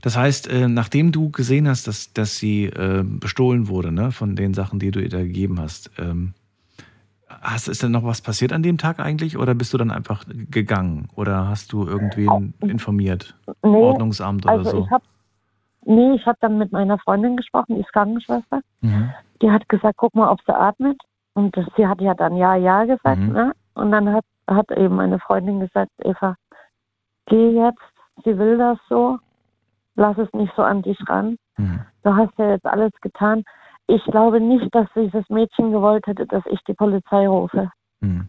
Das 0.00 0.16
heißt, 0.16 0.48
äh, 0.48 0.68
nachdem 0.68 1.12
du 1.12 1.30
gesehen 1.30 1.68
hast, 1.68 1.86
dass, 1.86 2.12
dass 2.14 2.36
sie 2.36 2.64
äh, 2.64 3.04
bestohlen 3.04 3.68
wurde, 3.68 3.92
ne, 3.92 4.10
von 4.10 4.34
den 4.36 4.54
Sachen, 4.54 4.78
die 4.78 4.90
du 4.90 5.00
ihr 5.00 5.10
da 5.10 5.18
gegeben 5.22 5.60
hast, 5.60 5.90
ähm, 5.98 6.32
hast, 7.28 7.68
ist 7.68 7.82
denn 7.82 7.92
noch 7.92 8.04
was 8.04 8.22
passiert 8.22 8.52
an 8.52 8.62
dem 8.62 8.78
Tag 8.78 9.00
eigentlich 9.00 9.36
oder 9.36 9.54
bist 9.54 9.72
du 9.74 9.78
dann 9.78 9.90
einfach 9.90 10.24
gegangen 10.50 11.08
oder 11.14 11.46
hast 11.48 11.72
du 11.72 11.86
irgendwen 11.86 12.54
informiert? 12.60 13.34
Nee, 13.62 13.68
Ordnungsamt 13.68 14.44
oder 14.46 14.54
also 14.54 14.70
so? 14.70 14.84
ich 14.86 14.90
habe 14.90 15.04
nee, 15.90 16.14
ich 16.14 16.26
habe 16.26 16.38
dann 16.40 16.58
mit 16.58 16.72
meiner 16.72 16.98
Freundin 16.98 17.36
gesprochen, 17.36 17.74
die 17.74 17.80
ist 17.80 17.92
Krankenschwester. 17.92 18.60
Mhm. 18.80 19.12
Die 19.42 19.50
hat 19.50 19.68
gesagt, 19.68 19.96
guck 19.98 20.14
mal, 20.14 20.30
ob 20.30 20.40
sie 20.46 20.54
atmet. 20.54 21.00
Und 21.34 21.56
das, 21.56 21.66
sie 21.76 21.86
hat 21.86 22.00
ja 22.00 22.14
dann 22.14 22.36
ja, 22.36 22.54
ja 22.54 22.84
gesagt. 22.84 23.20
Mhm. 23.20 23.32
Ne? 23.32 23.52
Und 23.74 23.92
dann 23.92 24.12
hat, 24.12 24.24
hat 24.48 24.70
eben 24.72 24.96
meine 24.96 25.18
Freundin 25.18 25.60
gesagt, 25.60 25.90
Eva, 26.02 26.36
geh 27.26 27.50
jetzt, 27.50 27.82
sie 28.24 28.38
will 28.38 28.58
das 28.58 28.78
so, 28.88 29.18
lass 29.96 30.18
es 30.18 30.32
nicht 30.32 30.52
so 30.56 30.62
an 30.62 30.82
dich 30.82 30.98
ran. 31.08 31.36
Mhm. 31.56 31.80
Du 32.02 32.14
hast 32.14 32.32
ja 32.38 32.50
jetzt 32.50 32.66
alles 32.66 32.92
getan. 33.00 33.44
Ich 33.86 34.04
glaube 34.04 34.40
nicht, 34.40 34.74
dass 34.74 34.86
dieses 34.94 35.28
Mädchen 35.28 35.72
gewollt 35.72 36.06
hätte, 36.06 36.26
dass 36.26 36.44
ich 36.46 36.60
die 36.64 36.74
Polizei 36.74 37.28
rufe. 37.28 37.70
Mhm. 38.00 38.28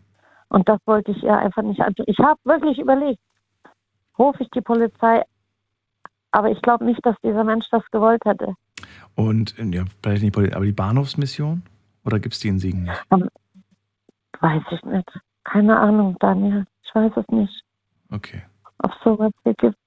Und 0.49 0.67
das 0.67 0.79
wollte 0.85 1.11
ich 1.11 1.23
ihr 1.23 1.37
einfach 1.37 1.61
nicht 1.61 1.81
antun. 1.81 2.05
Ich 2.07 2.19
habe 2.19 2.39
wirklich 2.43 2.77
überlegt, 2.77 3.21
rufe 4.17 4.43
ich 4.43 4.49
die 4.51 4.61
Polizei, 4.61 5.23
aber 6.31 6.49
ich 6.51 6.61
glaube 6.61 6.85
nicht, 6.85 7.05
dass 7.05 7.15
dieser 7.23 7.43
Mensch 7.43 7.65
das 7.71 7.83
gewollt 7.91 8.23
hätte. 8.25 8.55
Und 9.15 9.55
ja, 9.57 9.83
vielleicht 10.01 10.23
nicht, 10.23 10.55
aber 10.55 10.65
die 10.65 10.71
Bahnhofsmission? 10.71 11.63
Oder 12.05 12.19
gibt 12.19 12.33
es 12.33 12.39
die 12.39 12.47
in 12.47 12.59
Siegen 12.59 12.83
nicht? 12.83 13.05
Weiß 14.39 14.63
ich 14.71 14.83
nicht. 14.83 15.09
Keine 15.43 15.77
Ahnung, 15.79 16.15
Daniel. 16.19 16.65
Ich 16.83 16.95
weiß 16.95 17.11
es 17.15 17.27
nicht, 17.29 17.63
Okay. 18.11 18.41
ob 18.79 18.91
es 18.91 19.03
sowas 19.03 19.31
hier 19.43 19.53
gibt. 19.55 19.77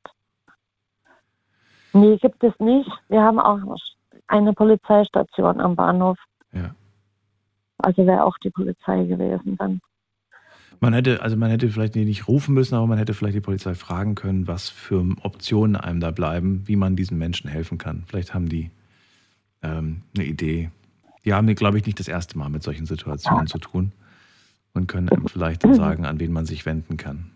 Nee, 1.93 2.17
gibt 2.19 2.43
es 2.43 2.53
nicht. 2.59 2.91
Wir 3.09 3.23
haben 3.23 3.39
auch 3.39 3.59
eine 4.29 4.53
Polizeistation 4.53 5.61
am 5.61 5.77
Bahnhof. 5.77 6.19
Ja. 6.53 6.75
Also 7.79 8.07
wäre 8.07 8.25
auch 8.25 8.37
die 8.39 8.51
Polizei 8.51 9.05
gewesen 9.05 9.57
dann. 9.57 9.81
Man 10.81 10.93
hätte, 10.93 11.23
also 11.23 11.37
man 11.37 11.51
hätte 11.51 11.69
vielleicht 11.69 11.95
nicht 11.95 12.29
rufen 12.29 12.55
müssen, 12.55 12.75
aber 12.75 12.87
man 12.87 12.99
hätte 12.99 13.15
vielleicht 13.15 13.37
die 13.37 13.41
Polizei 13.41 13.75
fragen 13.75 14.15
können, 14.15 14.47
was 14.47 14.69
für 14.69 15.05
Optionen 15.23 15.77
einem 15.77 16.01
da 16.01 16.11
bleiben, 16.11 16.63
wie 16.67 16.77
man 16.77 16.97
diesen 16.97 17.19
Menschen 17.19 17.49
helfen 17.49 17.79
kann. 17.79 18.05
Vielleicht 18.07 18.35
haben 18.35 18.49
die 18.49 18.71
ähm, 19.63 20.03
eine 20.17 20.27
Idee. 20.27 20.71
Die 21.25 21.33
haben, 21.33 21.47
glaube 21.55 21.79
ich, 21.79 21.87
nicht 21.87 21.99
das 21.99 22.09
erste 22.09 22.37
Mal 22.37 22.51
mit 22.51 22.63
solchen 22.63 22.87
Situationen 22.87 23.47
zu 23.47 23.59
tun 23.59 23.93
und 24.75 24.89
können 24.89 25.09
einem 25.09 25.27
vielleicht 25.27 25.65
dann 25.65 25.75
sagen, 25.75 26.05
an 26.05 26.21
wen 26.21 26.33
man 26.33 26.45
sich 26.45 26.67
wenden 26.67 26.97
kann. 26.97 27.31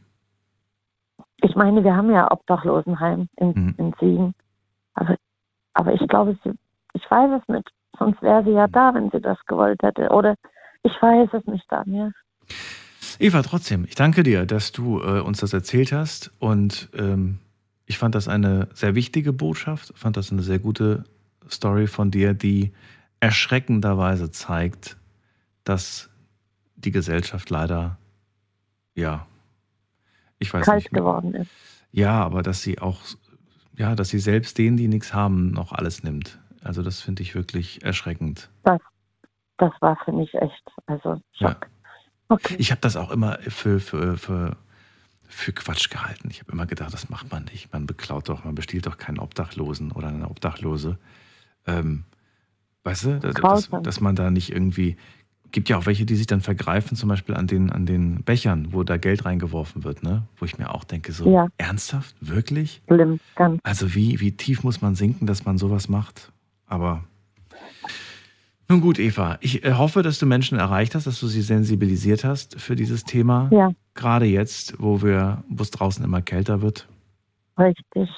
Ich 1.41 1.55
meine, 1.55 1.83
wir 1.85 1.97
haben 1.97 2.11
ja 2.11 2.31
Obdachlosenheim 2.31 3.29
in, 3.37 3.49
Mhm. 3.49 3.75
in 3.79 3.95
Siegen. 4.01 4.35
Aber, 4.95 5.17
aber 5.73 5.95
ich 5.95 6.07
glaube, 6.09 6.37
sie, 6.45 6.53
ich 6.93 7.11
weiß 7.11 7.41
es 7.41 7.49
nicht. 7.49 7.71
Sonst 7.99 8.21
wäre 8.23 8.45
sie 8.45 8.51
ja 8.51 8.67
da, 8.67 8.93
wenn 8.95 9.11
sie 9.11 9.21
das 9.21 9.39
gewollt 9.47 9.83
hätte. 9.83 10.11
Oder 10.11 10.35
ich 10.83 10.93
weiß 11.01 11.31
es 11.33 11.47
nicht, 11.47 11.65
Daniel. 11.71 12.13
Eva, 13.21 13.43
trotzdem, 13.43 13.85
ich 13.85 13.97
danke 13.97 14.23
dir, 14.23 14.47
dass 14.47 14.71
du 14.71 15.01
äh, 15.01 15.21
uns 15.21 15.41
das 15.41 15.53
erzählt 15.53 15.93
hast 15.93 16.31
und 16.39 16.89
ähm, 16.95 17.39
ich 17.87 17.99
fand 17.99 18.15
das 18.15 18.29
eine 18.29 18.69
sehr 18.75 18.95
wichtige 18.95 19.33
Botschaft, 19.33 19.93
fand 19.97 20.17
das 20.17 20.31
eine 20.31 20.43
sehr 20.43 20.61
gute 20.61 21.05
Story 21.51 21.89
von 21.89 22.11
dir, 22.11 22.35
die 22.35 22.73
erschreckenderweise 23.21 24.31
zeigt, 24.31 24.97
dass 25.65 26.11
die 26.77 26.93
Gesellschaft 26.93 27.51
leider, 27.51 27.99
ja, 28.95 29.27
ich 30.39 30.55
weiß 30.55 30.65
Kalt 30.65 30.85
nicht, 30.85 30.93
geworden 30.93 31.35
ist. 31.35 31.51
ja, 31.91 32.23
aber 32.23 32.43
dass 32.43 32.63
sie 32.63 32.79
auch, 32.79 33.01
ja, 33.77 33.97
dass 33.97 34.11
sie 34.11 34.21
selbst 34.21 34.59
denen, 34.59 34.77
die 34.77 34.87
nichts 34.87 35.13
haben, 35.13 35.51
noch 35.51 35.73
alles 35.73 36.05
nimmt. 36.05 36.39
Also 36.63 36.83
das 36.83 37.01
finde 37.01 37.23
ich 37.23 37.35
wirklich 37.35 37.83
erschreckend. 37.83 38.49
Das, 38.63 38.81
das 39.57 39.73
war 39.81 39.99
für 40.05 40.13
mich 40.13 40.33
echt. 40.35 40.63
Also 40.87 41.21
Ja. 41.35 41.57
Ich 42.59 42.71
habe 42.71 42.81
das 42.81 42.97
auch 42.97 43.11
immer 43.11 43.39
für, 43.49 43.81
für, 43.81 44.19
für, 44.19 44.57
für 45.29 45.53
Quatsch 45.53 45.91
gehalten. 45.91 46.29
Ich 46.31 46.41
habe 46.41 46.53
immer 46.53 46.67
gedacht, 46.67 46.93
das 46.93 47.09
macht 47.09 47.31
man 47.33 47.45
nicht. 47.45 47.73
Man 47.73 47.87
beklaut 47.87 48.29
doch, 48.29 48.45
man 48.45 48.55
bestiehlt 48.55 48.87
doch 48.87 48.99
keinen 48.99 49.19
Obdachlosen 49.19 49.93
oder 49.93 50.09
eine 50.09 50.29
Obdachlose. 50.29 50.99
Ähm, 51.67 52.05
weißt 52.85 53.05
du, 53.05 53.21
dass, 53.21 53.35
dass, 53.69 53.83
dass 53.83 54.01
man 54.01 54.17
da 54.17 54.31
nicht 54.31 54.53
irgendwie 54.53 54.97
Gibt 55.51 55.71
ja 55.71 55.79
auch 55.79 55.87
welche, 55.87 56.05
die 56.05 56.15
sich 56.15 56.27
dann 56.27 56.43
vergreifen, 56.43 56.95
zum 56.97 57.09
Beispiel 57.09 57.35
an 57.35 57.47
den, 57.47 57.71
an 57.71 57.87
den 57.87 58.23
Bechern, 58.23 58.69
wo 58.73 58.83
da 58.83 58.99
Geld 58.99 59.25
reingeworfen 59.25 59.83
wird, 59.83 60.03
ne? 60.03 60.25
Wo 60.37 60.45
ich 60.45 60.59
mir 60.59 60.75
auch 60.75 60.85
denke, 60.85 61.13
so 61.13 61.31
Ja. 61.33 61.47
ernsthaft? 61.57 62.15
Wirklich? 62.21 62.83
Schlimm, 62.87 63.19
ganz. 63.35 63.59
Also 63.63 63.95
wie, 63.95 64.21
wie 64.21 64.33
tief 64.33 64.63
muss 64.63 64.83
man 64.83 64.95
sinken, 64.95 65.27
dass 65.27 65.47
man 65.47 65.57
sowas 65.57 65.89
macht? 65.89 66.33
Aber 66.67 67.05
nun 68.69 68.81
gut, 68.81 68.99
Eva, 68.99 69.39
ich 69.41 69.65
äh, 69.65 69.75
hoffe, 69.75 70.03
dass 70.03 70.19
du 70.19 70.27
Menschen 70.27 70.59
erreicht 70.59 70.95
hast, 70.95 71.07
dass 71.07 71.21
du 71.21 71.27
sie 71.27 71.43
sensibilisiert 71.43 72.25
hast 72.25 72.61
für 72.61 72.77
dieses 72.77 73.05
Thema. 73.05 73.49
Ja. 73.51 73.71
Gerade 73.95 74.27
jetzt, 74.27 74.81
wo 74.81 75.03
wir, 75.03 75.43
wo 75.49 75.63
es 75.63 75.71
draußen 75.71 76.05
immer 76.05 76.23
kälter 76.23 76.63
wird. 76.63 76.87
Richtig. 77.59 78.09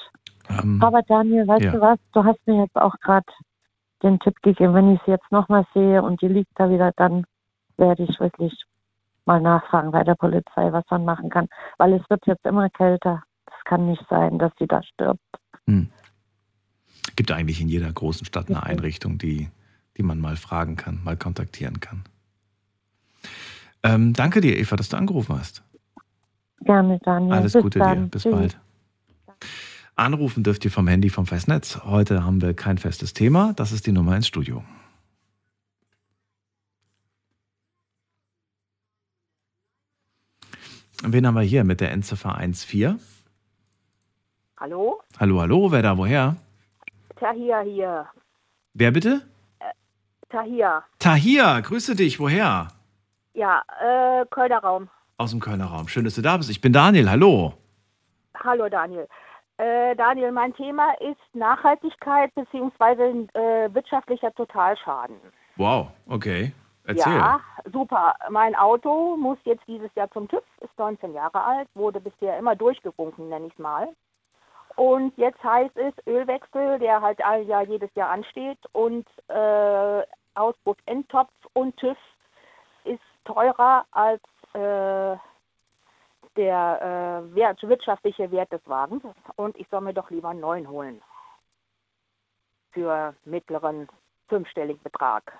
Ähm, 0.49 0.81
Aber 0.81 1.01
Daniel, 1.03 1.47
weißt 1.47 1.63
ja. 1.63 1.71
du 1.71 1.81
was? 1.81 1.99
Du 2.13 2.23
hast 2.23 2.39
mir 2.45 2.63
jetzt 2.63 2.75
auch 2.75 2.95
gerade 2.99 3.25
den 4.03 4.19
Tipp 4.19 4.35
gegeben, 4.41 4.73
wenn 4.73 4.93
ich 4.93 4.99
sie 5.05 5.11
jetzt 5.11 5.31
nochmal 5.31 5.65
sehe 5.73 6.01
und 6.01 6.21
die 6.21 6.27
liegt 6.27 6.51
da 6.55 6.69
wieder, 6.69 6.91
dann 6.97 7.25
werde 7.77 8.03
ich 8.03 8.19
wirklich 8.19 8.53
mal 9.25 9.39
nachfragen 9.39 9.91
bei 9.91 10.03
der 10.03 10.15
Polizei, 10.15 10.71
was 10.71 10.83
man 10.89 11.05
machen 11.05 11.29
kann. 11.29 11.47
Weil 11.77 11.93
es 11.93 12.09
wird 12.09 12.25
jetzt 12.25 12.45
immer 12.45 12.69
kälter. 12.69 13.23
Es 13.47 13.63
kann 13.65 13.87
nicht 13.87 14.03
sein, 14.09 14.39
dass 14.39 14.51
sie 14.59 14.67
da 14.67 14.81
stirbt. 14.83 15.21
gibt 17.15 17.31
eigentlich 17.31 17.61
in 17.61 17.67
jeder 17.67 17.91
großen 17.91 18.25
Stadt 18.25 18.49
eine 18.49 18.63
Einrichtung, 18.63 19.17
die, 19.17 19.49
die 19.97 20.03
man 20.03 20.19
mal 20.19 20.35
fragen 20.35 20.75
kann, 20.75 21.03
mal 21.03 21.17
kontaktieren 21.17 21.79
kann. 21.79 22.03
Ähm, 23.83 24.13
danke 24.13 24.41
dir, 24.41 24.57
Eva, 24.57 24.75
dass 24.75 24.89
du 24.89 24.97
angerufen 24.97 25.37
hast. 25.37 25.63
Gerne, 26.61 26.99
Daniel. 27.03 27.33
Alles 27.33 27.53
Bis 27.53 27.61
Gute 27.63 27.79
dann. 27.79 28.03
dir. 28.03 28.09
Bis 28.09 28.23
Tschüss. 28.23 28.31
bald. 28.31 28.59
Anrufen 29.95 30.43
dürft 30.43 30.63
ihr 30.65 30.71
vom 30.71 30.87
Handy 30.87 31.09
vom 31.09 31.25
Festnetz. 31.25 31.81
Heute 31.83 32.23
haben 32.23 32.41
wir 32.41 32.53
kein 32.53 32.77
festes 32.77 33.13
Thema. 33.13 33.53
Das 33.53 33.71
ist 33.71 33.87
die 33.87 33.91
Nummer 33.91 34.15
ins 34.15 34.27
Studio. 34.27 34.63
Wen 41.03 41.25
haben 41.25 41.33
wir 41.35 41.41
hier 41.41 41.63
mit 41.63 41.81
der 41.81 41.91
Endziffer 41.91 42.35
14? 42.37 42.99
Hallo? 44.57 45.01
Hallo, 45.19 45.41
hallo, 45.41 45.71
wer 45.71 45.81
da, 45.81 45.97
woher? 45.97 46.35
Tahir 47.15 47.61
hier. 47.61 48.05
Wer 48.73 48.91
bitte? 48.91 49.27
Tahir. 50.31 50.83
Tahir, 50.99 51.61
grüße 51.61 51.95
dich, 51.95 52.19
woher? 52.19 52.69
Ja, 53.33 53.61
äh, 53.81 54.25
Kölner 54.27 54.59
Raum. 54.59 54.89
Aus 55.17 55.31
dem 55.31 55.39
Kölner 55.39 55.65
Raum. 55.65 55.87
Schön, 55.87 56.05
dass 56.05 56.15
du 56.15 56.21
da 56.21 56.37
bist. 56.37 56.49
Ich 56.49 56.61
bin 56.61 56.73
Daniel, 56.73 57.09
hallo. 57.09 57.53
Hallo 58.43 58.69
Daniel. 58.69 59.07
Äh, 59.57 59.95
Daniel, 59.95 60.31
mein 60.31 60.53
Thema 60.55 60.93
ist 60.99 61.19
Nachhaltigkeit 61.33 62.33
bzw. 62.33 63.27
Äh, 63.33 63.73
wirtschaftlicher 63.73 64.33
Totalschaden. 64.33 65.17
Wow, 65.57 65.87
okay. 66.07 66.53
Erzähl. 66.85 67.13
Ja, 67.13 67.39
super. 67.71 68.15
Mein 68.29 68.55
Auto 68.55 69.15
muss 69.17 69.37
jetzt 69.43 69.63
dieses 69.67 69.93
Jahr 69.95 70.09
zum 70.11 70.27
TÜV, 70.27 70.43
ist 70.61 70.77
19 70.79 71.13
Jahre 71.13 71.43
alt, 71.43 71.67
wurde 71.75 71.99
bisher 71.99 72.39
immer 72.39 72.55
durchgewunken, 72.55 73.29
nenne 73.29 73.47
ich 73.47 73.53
es 73.53 73.59
mal. 73.59 73.89
Und 74.77 75.15
jetzt 75.17 75.43
heißt 75.43 75.77
es 75.77 75.93
Ölwechsel, 76.07 76.79
der 76.79 77.01
halt 77.01 77.19
Jahr 77.19 77.63
jedes 77.63 77.93
Jahr 77.93 78.09
ansteht 78.09 78.57
und 78.71 79.05
äh, 79.27 80.01
Auspuff 80.35 80.77
Endtopf 80.85 81.31
und 81.53 81.75
TÜV 81.77 81.97
ist 82.83 83.01
teurer 83.25 83.85
als 83.91 84.21
äh, 84.53 85.17
der 86.35 87.23
äh, 87.29 87.35
Wert, 87.35 87.61
wirtschaftliche 87.63 88.31
Wert 88.31 88.51
des 88.51 88.61
Wagens 88.65 89.03
und 89.35 89.57
ich 89.57 89.67
soll 89.69 89.81
mir 89.81 89.93
doch 89.93 90.09
lieber 90.09 90.29
einen 90.29 90.39
neuen 90.39 90.69
holen. 90.69 91.01
Für 92.71 93.15
mittleren 93.25 93.89
fünfstelligen 94.29 94.81
Betrag. 94.81 95.33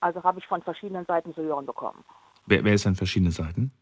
Also 0.00 0.22
habe 0.22 0.38
ich 0.38 0.46
von 0.46 0.62
verschiedenen 0.62 1.04
Seiten 1.04 1.34
zu 1.34 1.42
hören 1.42 1.66
bekommen. 1.66 2.04
Wer, 2.46 2.64
wer 2.64 2.74
ist 2.74 2.86
an 2.86 2.94
verschiedene 2.94 3.30
Seiten? 3.30 3.72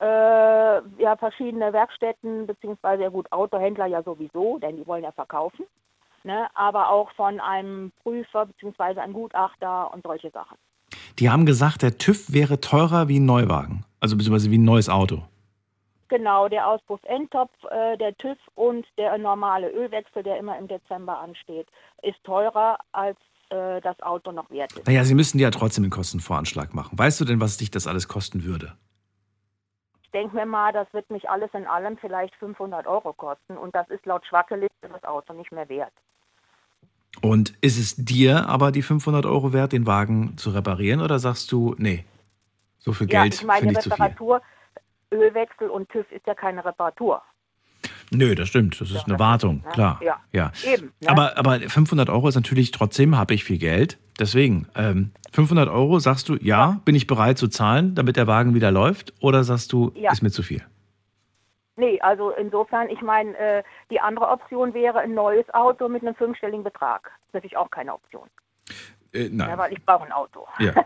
Äh, 0.00 0.82
ja, 0.98 1.16
verschiedene 1.16 1.72
Werkstätten, 1.72 2.46
beziehungsweise 2.46 3.04
ja 3.04 3.08
gut, 3.08 3.30
Autohändler 3.30 3.86
ja 3.86 4.02
sowieso, 4.02 4.58
denn 4.58 4.76
die 4.76 4.86
wollen 4.86 5.04
ja 5.04 5.12
verkaufen. 5.12 5.66
Ne? 6.24 6.48
Aber 6.54 6.90
auch 6.90 7.10
von 7.12 7.40
einem 7.40 7.92
Prüfer, 8.02 8.46
beziehungsweise 8.46 9.02
einem 9.02 9.12
Gutachter 9.12 9.92
und 9.92 10.02
solche 10.02 10.30
Sachen. 10.30 10.56
Die 11.18 11.30
haben 11.30 11.46
gesagt, 11.46 11.82
der 11.82 11.98
TÜV 11.98 12.32
wäre 12.32 12.60
teurer 12.60 13.08
wie 13.08 13.18
ein 13.18 13.26
Neuwagen. 13.26 13.84
Also 14.00 14.16
beziehungsweise 14.16 14.50
wie 14.50 14.58
ein 14.58 14.64
neues 14.64 14.88
Auto. 14.88 15.22
Genau, 16.08 16.48
der 16.48 16.68
Auspuff 16.68 17.00
Endtopf, 17.04 17.52
äh, 17.70 17.96
der 17.96 18.14
TÜV 18.16 18.36
und 18.54 18.86
der 18.98 19.16
normale 19.16 19.70
Ölwechsel, 19.70 20.22
der 20.22 20.38
immer 20.38 20.58
im 20.58 20.68
Dezember 20.68 21.18
ansteht, 21.18 21.66
ist 22.02 22.22
teurer 22.22 22.76
als 22.92 23.16
äh, 23.48 23.80
das 23.80 23.98
Auto 24.02 24.30
noch 24.30 24.50
wert 24.50 24.72
ist. 24.72 24.86
Naja, 24.86 25.04
sie 25.04 25.14
müssen 25.14 25.38
ja 25.38 25.50
trotzdem 25.50 25.84
den 25.84 25.90
Kostenvoranschlag 25.90 26.74
machen. 26.74 26.98
Weißt 26.98 27.18
du 27.20 27.24
denn, 27.24 27.40
was 27.40 27.56
dich 27.56 27.70
das 27.70 27.86
alles 27.86 28.08
kosten 28.08 28.44
würde? 28.44 28.76
Ich 30.02 30.10
denke 30.10 30.36
mir 30.36 30.44
mal, 30.44 30.72
das 30.72 30.92
wird 30.92 31.10
mich 31.10 31.30
alles 31.30 31.48
in 31.54 31.66
allem 31.66 31.96
vielleicht 31.96 32.34
500 32.36 32.86
Euro 32.86 33.14
kosten 33.14 33.56
und 33.56 33.74
das 33.74 33.88
ist 33.88 34.04
laut 34.04 34.26
Schwackeliste 34.26 34.88
das 34.92 35.04
Auto 35.04 35.32
nicht 35.32 35.52
mehr 35.52 35.68
wert. 35.70 35.94
Und 37.20 37.54
ist 37.60 37.78
es 37.78 37.96
dir 37.96 38.48
aber 38.48 38.72
die 38.72 38.82
500 38.82 39.26
Euro 39.26 39.52
wert, 39.52 39.72
den 39.72 39.86
Wagen 39.86 40.36
zu 40.36 40.50
reparieren? 40.50 41.00
Oder 41.00 41.18
sagst 41.18 41.52
du, 41.52 41.74
nee, 41.78 42.04
so 42.78 42.92
viel 42.92 43.08
ja, 43.10 43.22
Geld 43.22 43.34
ich 43.34 43.44
meine, 43.44 43.60
finde 43.60 43.74
ich 43.74 43.80
zu 43.80 43.90
viel? 43.90 44.02
Reparatur, 44.02 44.42
Ölwechsel 45.12 45.68
und 45.68 45.88
TÜV 45.90 46.10
ist 46.10 46.26
ja 46.26 46.34
keine 46.34 46.64
Reparatur. 46.64 47.22
Nö, 48.10 48.34
das 48.34 48.48
stimmt. 48.48 48.80
Das 48.80 48.90
ist 48.90 49.06
eine 49.06 49.18
Wartung, 49.18 49.62
ne? 49.64 49.70
klar. 49.72 50.00
Ja, 50.02 50.20
ja. 50.32 50.52
eben, 50.64 50.92
ne? 51.00 51.08
Aber, 51.08 51.38
aber 51.38 51.60
500 51.60 52.10
Euro 52.10 52.28
ist 52.28 52.34
natürlich 52.34 52.70
trotzdem, 52.70 53.16
habe 53.16 53.34
ich 53.34 53.44
viel 53.44 53.58
Geld. 53.58 53.98
Deswegen, 54.18 54.68
ähm, 54.74 55.12
500 55.32 55.68
Euro 55.68 55.98
sagst 55.98 56.28
du, 56.28 56.36
ja, 56.36 56.80
bin 56.84 56.94
ich 56.94 57.06
bereit 57.06 57.38
zu 57.38 57.48
zahlen, 57.48 57.94
damit 57.94 58.16
der 58.16 58.26
Wagen 58.26 58.54
wieder 58.54 58.70
läuft? 58.70 59.14
Oder 59.20 59.44
sagst 59.44 59.72
du, 59.72 59.92
Ja. 59.94 60.12
ist 60.12 60.22
mir 60.22 60.30
zu 60.30 60.42
viel? 60.42 60.62
Nee, 61.76 62.00
also 62.00 62.30
insofern, 62.30 62.90
ich 62.90 63.00
meine, 63.00 63.36
äh, 63.38 63.62
die 63.90 64.00
andere 64.00 64.28
Option 64.28 64.74
wäre 64.74 65.00
ein 65.00 65.14
neues 65.14 65.48
Auto 65.54 65.88
mit 65.88 66.02
einem 66.02 66.14
fünfstelligen 66.14 66.64
Betrag. 66.64 67.04
Das 67.04 67.28
ist 67.28 67.34
natürlich 67.34 67.56
auch 67.56 67.70
keine 67.70 67.94
Option. 67.94 68.28
Äh, 69.12 69.28
nein. 69.30 69.48
Ja, 69.48 69.58
weil 69.58 69.72
ich 69.72 69.84
brauche 69.84 70.04
ein 70.04 70.12
Auto. 70.12 70.46
Ja. 70.58 70.72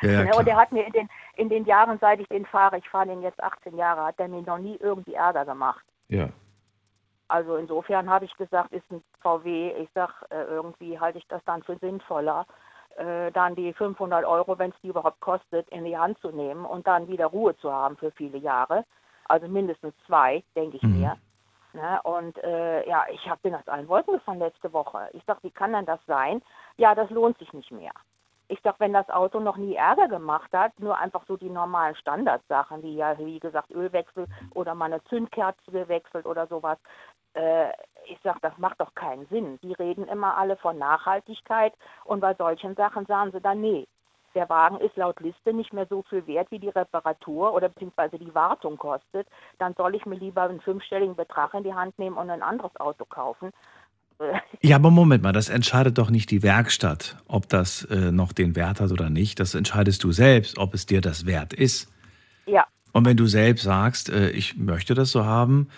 Ja, 0.00 0.10
ja, 0.10 0.22
Ne, 0.22 0.30
und 0.36 0.46
der 0.46 0.56
hat 0.56 0.70
mir 0.70 0.86
in 0.86 0.92
den, 0.92 1.08
in 1.34 1.48
den 1.48 1.64
Jahren, 1.64 1.98
seit 2.00 2.20
ich 2.20 2.28
den 2.28 2.46
fahre, 2.46 2.78
ich 2.78 2.88
fahre 2.88 3.08
den 3.08 3.20
jetzt 3.20 3.42
18 3.42 3.76
Jahre, 3.76 4.04
hat 4.04 4.18
der 4.20 4.28
mir 4.28 4.42
noch 4.42 4.58
nie 4.58 4.76
irgendwie 4.76 5.14
Ärger 5.14 5.44
gemacht. 5.44 5.84
ja. 6.06 6.28
Also 7.30 7.56
insofern 7.56 8.08
habe 8.08 8.24
ich 8.24 8.34
gesagt, 8.38 8.72
ist 8.72 8.90
ein 8.90 9.02
VW, 9.20 9.72
ich 9.72 9.90
sag, 9.94 10.24
äh, 10.30 10.44
irgendwie 10.44 10.98
halte 10.98 11.18
ich 11.18 11.26
das 11.28 11.44
dann 11.44 11.62
für 11.62 11.76
sinnvoller, 11.76 12.46
äh, 12.96 13.30
dann 13.32 13.54
die 13.54 13.74
500 13.74 14.24
Euro, 14.24 14.58
wenn 14.58 14.70
es 14.70 14.80
die 14.82 14.88
überhaupt 14.88 15.20
kostet, 15.20 15.68
in 15.68 15.84
die 15.84 15.98
Hand 15.98 16.18
zu 16.20 16.30
nehmen 16.30 16.64
und 16.64 16.86
dann 16.86 17.06
wieder 17.06 17.26
Ruhe 17.26 17.54
zu 17.58 17.70
haben 17.70 17.98
für 17.98 18.12
viele 18.12 18.38
Jahre. 18.38 18.84
Also 19.28 19.46
mindestens 19.46 19.94
zwei, 20.06 20.42
denke 20.56 20.78
ich 20.78 20.82
Mhm. 20.82 21.00
mir. 21.00 21.16
Ne? 21.74 22.00
Und 22.02 22.38
äh, 22.42 22.88
ja, 22.88 23.04
ich 23.12 23.28
hab, 23.28 23.42
bin 23.42 23.54
aus 23.54 23.68
allen 23.68 23.88
Wolken 23.88 24.14
gefallen 24.14 24.38
letzte 24.38 24.72
Woche. 24.72 25.10
Ich 25.12 25.22
sag, 25.26 25.42
wie 25.42 25.50
kann 25.50 25.72
denn 25.74 25.84
das 25.84 26.00
sein? 26.06 26.42
Ja, 26.78 26.94
das 26.94 27.10
lohnt 27.10 27.38
sich 27.38 27.52
nicht 27.52 27.70
mehr. 27.70 27.92
Ich 28.50 28.58
sag, 28.64 28.80
wenn 28.80 28.94
das 28.94 29.10
Auto 29.10 29.38
noch 29.40 29.58
nie 29.58 29.74
Ärger 29.74 30.08
gemacht 30.08 30.50
hat, 30.54 30.72
nur 30.80 30.96
einfach 30.96 31.22
so 31.26 31.36
die 31.36 31.50
normalen 31.50 31.94
Standardsachen, 31.96 32.82
wie 32.82 32.96
ja, 32.96 33.18
wie 33.18 33.38
gesagt, 33.38 33.70
Ölwechsel 33.70 34.26
oder 34.54 34.74
mal 34.74 34.86
eine 34.86 35.04
Zündkerze 35.04 35.70
gewechselt 35.70 36.24
oder 36.24 36.46
sowas, 36.46 36.78
äh, 37.34 37.68
ich 38.06 38.18
sag, 38.24 38.40
das 38.40 38.56
macht 38.56 38.80
doch 38.80 38.94
keinen 38.94 39.26
Sinn. 39.26 39.58
Die 39.62 39.74
reden 39.74 40.08
immer 40.08 40.38
alle 40.38 40.56
von 40.56 40.78
Nachhaltigkeit 40.78 41.74
und 42.04 42.20
bei 42.20 42.32
solchen 42.34 42.74
Sachen 42.74 43.04
sagen 43.04 43.32
sie 43.32 43.40
dann, 43.42 43.60
nee, 43.60 43.86
der 44.34 44.48
Wagen 44.48 44.78
ist 44.78 44.96
laut 44.96 45.20
Liste 45.20 45.52
nicht 45.52 45.72
mehr 45.72 45.86
so 45.88 46.02
viel 46.08 46.26
wert, 46.26 46.50
wie 46.50 46.58
die 46.58 46.68
Reparatur 46.68 47.52
oder 47.54 47.68
beziehungsweise 47.68 48.18
die 48.18 48.34
Wartung 48.34 48.76
kostet, 48.76 49.26
dann 49.58 49.74
soll 49.74 49.94
ich 49.94 50.06
mir 50.06 50.16
lieber 50.16 50.42
einen 50.42 50.60
fünfstelligen 50.60 51.16
Betrag 51.16 51.54
in 51.54 51.64
die 51.64 51.74
Hand 51.74 51.98
nehmen 51.98 52.16
und 52.16 52.30
ein 52.30 52.42
anderes 52.42 52.74
Auto 52.76 53.04
kaufen. 53.04 53.50
Äh, 54.18 54.38
Ja, 54.60 54.76
aber 54.76 54.90
Moment 54.90 55.22
mal, 55.22 55.32
das 55.32 55.48
entscheidet 55.48 55.98
doch 55.98 56.10
nicht 56.10 56.30
die 56.30 56.42
Werkstatt, 56.42 57.16
ob 57.28 57.48
das 57.48 57.84
äh, 57.84 58.12
noch 58.12 58.32
den 58.32 58.56
Wert 58.56 58.80
hat 58.80 58.90
oder 58.90 59.10
nicht. 59.10 59.40
Das 59.40 59.54
entscheidest 59.54 60.04
du 60.04 60.12
selbst, 60.12 60.58
ob 60.58 60.74
es 60.74 60.86
dir 60.86 61.00
das 61.00 61.26
wert 61.26 61.52
ist. 61.52 61.92
Ja, 62.46 62.66
Und 62.92 63.04
wenn 63.06 63.16
du 63.16 63.26
selbst 63.26 63.64
sagst, 63.64 64.10
äh, 64.10 64.30
ich 64.30 64.56
möchte 64.56 64.94
das 64.94 65.10
so 65.10 65.24
haben, 65.24 65.68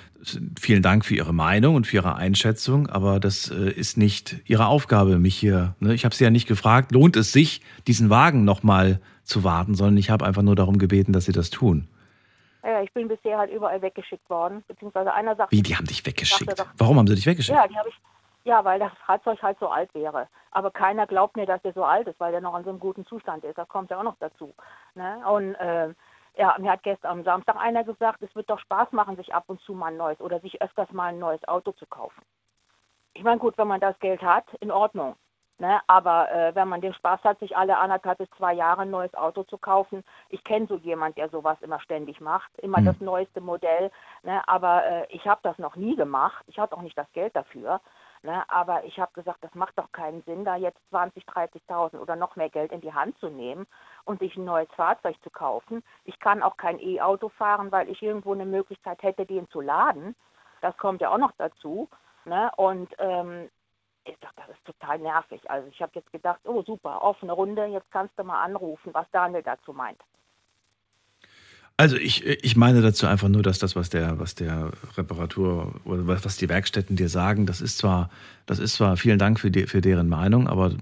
vielen 0.58 0.82
Dank 0.82 1.04
für 1.04 1.14
Ihre 1.14 1.34
Meinung 1.34 1.74
und 1.74 1.86
für 1.86 1.96
Ihre 1.96 2.16
Einschätzung, 2.16 2.88
aber 2.88 3.20
das 3.20 3.50
äh, 3.50 3.70
ist 3.70 3.96
nicht 3.96 4.36
Ihre 4.46 4.66
Aufgabe, 4.66 5.18
mich 5.18 5.36
hier. 5.36 5.74
Ne? 5.80 5.94
Ich 5.94 6.04
habe 6.04 6.14
Sie 6.14 6.24
ja 6.24 6.30
nicht 6.30 6.46
gefragt, 6.46 6.92
lohnt 6.92 7.16
es 7.16 7.32
sich, 7.32 7.62
diesen 7.86 8.10
Wagen 8.10 8.44
nochmal 8.44 9.00
zu 9.24 9.44
warten, 9.44 9.74
sondern 9.74 9.96
ich 9.96 10.10
habe 10.10 10.24
einfach 10.24 10.42
nur 10.42 10.56
darum 10.56 10.78
gebeten, 10.78 11.12
dass 11.12 11.24
Sie 11.24 11.32
das 11.32 11.50
tun. 11.50 11.88
ja, 12.64 12.82
ich 12.82 12.92
bin 12.92 13.08
bisher 13.08 13.38
halt 13.38 13.50
überall 13.50 13.80
weggeschickt 13.82 14.28
worden, 14.30 14.62
beziehungsweise 14.68 15.12
einer 15.12 15.36
sagt, 15.36 15.52
Wie, 15.52 15.62
die 15.62 15.76
haben 15.76 15.86
dich 15.86 16.04
weggeschickt? 16.06 16.56
Sagte 16.56 16.72
Warum 16.78 16.98
haben 16.98 17.06
sie 17.06 17.14
dich 17.14 17.26
weggeschickt? 17.26 17.56
Ja, 17.56 17.66
die 17.66 17.76
habe 17.76 17.88
ich. 17.88 18.00
Ja, 18.44 18.64
weil 18.64 18.78
das 18.78 18.92
Fahrzeug 19.04 19.42
halt 19.42 19.58
so 19.60 19.68
alt 19.68 19.92
wäre. 19.94 20.26
Aber 20.50 20.70
keiner 20.70 21.06
glaubt 21.06 21.36
mir, 21.36 21.44
dass 21.44 21.60
der 21.62 21.74
so 21.74 21.84
alt 21.84 22.08
ist, 22.08 22.18
weil 22.18 22.32
der 22.32 22.40
noch 22.40 22.56
in 22.56 22.64
so 22.64 22.70
einem 22.70 22.80
guten 22.80 23.04
Zustand 23.04 23.44
ist. 23.44 23.58
Das 23.58 23.68
kommt 23.68 23.90
ja 23.90 23.98
auch 23.98 24.02
noch 24.02 24.16
dazu. 24.18 24.54
Ne? 24.94 25.18
Und 25.30 25.54
äh, 25.56 25.90
ja, 26.40 26.56
mir 26.58 26.70
hat 26.72 26.82
gestern 26.82 27.18
am 27.18 27.24
Samstag 27.24 27.56
einer 27.56 27.84
gesagt, 27.84 28.22
es 28.22 28.34
wird 28.34 28.48
doch 28.48 28.58
Spaß 28.60 28.92
machen, 28.92 29.16
sich 29.16 29.34
ab 29.34 29.44
und 29.48 29.60
zu 29.60 29.74
mal 29.74 29.88
ein 29.88 29.98
neues 29.98 30.20
oder 30.22 30.40
sich 30.40 30.62
öfters 30.62 30.90
mal 30.90 31.08
ein 31.08 31.18
neues 31.18 31.46
Auto 31.46 31.72
zu 31.72 31.84
kaufen. 31.84 32.22
Ich 33.12 33.22
meine, 33.22 33.38
gut, 33.38 33.58
wenn 33.58 33.68
man 33.68 33.80
das 33.80 33.98
Geld 33.98 34.22
hat, 34.22 34.46
in 34.60 34.70
Ordnung. 34.70 35.16
Ne? 35.58 35.80
Aber 35.86 36.32
äh, 36.32 36.54
wenn 36.54 36.68
man 36.68 36.80
den 36.80 36.94
Spaß 36.94 37.22
hat, 37.24 37.38
sich 37.40 37.54
alle 37.54 37.76
anderthalb 37.76 38.16
bis 38.16 38.30
zwei 38.38 38.54
Jahre 38.54 38.82
ein 38.82 38.90
neues 38.90 39.14
Auto 39.14 39.42
zu 39.42 39.58
kaufen, 39.58 40.02
ich 40.30 40.42
kenne 40.42 40.66
so 40.66 40.76
jemand, 40.76 41.18
der 41.18 41.28
sowas 41.28 41.58
immer 41.60 41.78
ständig 41.80 42.22
macht, 42.22 42.50
immer 42.60 42.78
Hm. 42.78 42.86
das 42.86 43.00
neueste 43.00 43.42
Modell. 43.42 43.90
Ne? 44.22 44.40
Aber 44.48 44.86
äh, 44.86 45.06
ich 45.10 45.28
habe 45.28 45.40
das 45.42 45.58
noch 45.58 45.76
nie 45.76 45.94
gemacht. 45.94 46.42
Ich 46.46 46.58
hatte 46.58 46.74
auch 46.74 46.80
nicht 46.80 46.96
das 46.96 47.12
Geld 47.12 47.36
dafür. 47.36 47.82
Ne? 48.22 48.44
Aber 48.50 48.84
ich 48.84 48.98
habe 48.98 49.12
gesagt, 49.14 49.42
das 49.42 49.54
macht 49.54 49.78
doch 49.78 49.90
keinen 49.92 50.22
Sinn, 50.22 50.44
da 50.44 50.56
jetzt 50.56 50.78
20, 50.90 51.24
30.000 51.24 51.98
oder 51.98 52.16
noch 52.16 52.36
mehr 52.36 52.50
Geld 52.50 52.70
in 52.70 52.82
die 52.82 52.92
Hand 52.92 53.18
zu 53.18 53.28
nehmen 53.28 53.66
und 54.04 54.20
sich 54.20 54.36
ein 54.36 54.44
neues 54.44 54.68
Fahrzeug 54.76 55.16
zu 55.22 55.30
kaufen. 55.30 55.82
Ich 56.04 56.18
kann 56.20 56.42
auch 56.42 56.58
kein 56.58 56.78
E-Auto 56.78 57.30
fahren, 57.30 57.72
weil 57.72 57.88
ich 57.88 58.02
irgendwo 58.02 58.34
eine 58.34 58.44
Möglichkeit 58.44 59.02
hätte, 59.02 59.24
den 59.24 59.48
zu 59.48 59.62
laden. 59.62 60.14
Das 60.60 60.76
kommt 60.76 61.00
ja 61.00 61.10
auch 61.10 61.18
noch 61.18 61.32
dazu. 61.38 61.88
Ne? 62.26 62.50
Und 62.56 62.94
ähm, 62.98 63.48
ich 64.04 64.18
dachte, 64.18 64.42
das 64.46 64.56
ist 64.56 64.64
total 64.66 64.98
nervig. 64.98 65.50
Also 65.50 65.68
ich 65.68 65.80
habe 65.80 65.92
jetzt 65.94 66.12
gedacht, 66.12 66.40
oh 66.44 66.62
super, 66.62 67.02
offene 67.02 67.32
Runde, 67.32 67.64
jetzt 67.66 67.90
kannst 67.90 68.18
du 68.18 68.24
mal 68.24 68.42
anrufen, 68.42 68.92
was 68.92 69.10
Daniel 69.12 69.42
dazu 69.42 69.72
meint. 69.72 70.00
Also 71.80 71.96
ich, 71.96 72.26
ich 72.26 72.56
meine 72.56 72.82
dazu 72.82 73.06
einfach 73.06 73.28
nur, 73.28 73.42
dass 73.42 73.58
das, 73.58 73.74
was 73.74 73.88
der, 73.88 74.18
was 74.18 74.34
der 74.34 74.70
Reparatur 74.98 75.80
oder 75.86 76.06
was 76.06 76.36
die 76.36 76.50
Werkstätten 76.50 76.94
dir 76.94 77.08
sagen, 77.08 77.46
das 77.46 77.62
ist 77.62 77.78
zwar, 77.78 78.10
das 78.44 78.58
ist 78.58 78.74
zwar, 78.74 78.98
vielen 78.98 79.18
Dank 79.18 79.40
für, 79.40 79.50
die, 79.50 79.66
für 79.66 79.80
deren 79.80 80.06
Meinung, 80.06 80.46
aber 80.46 80.74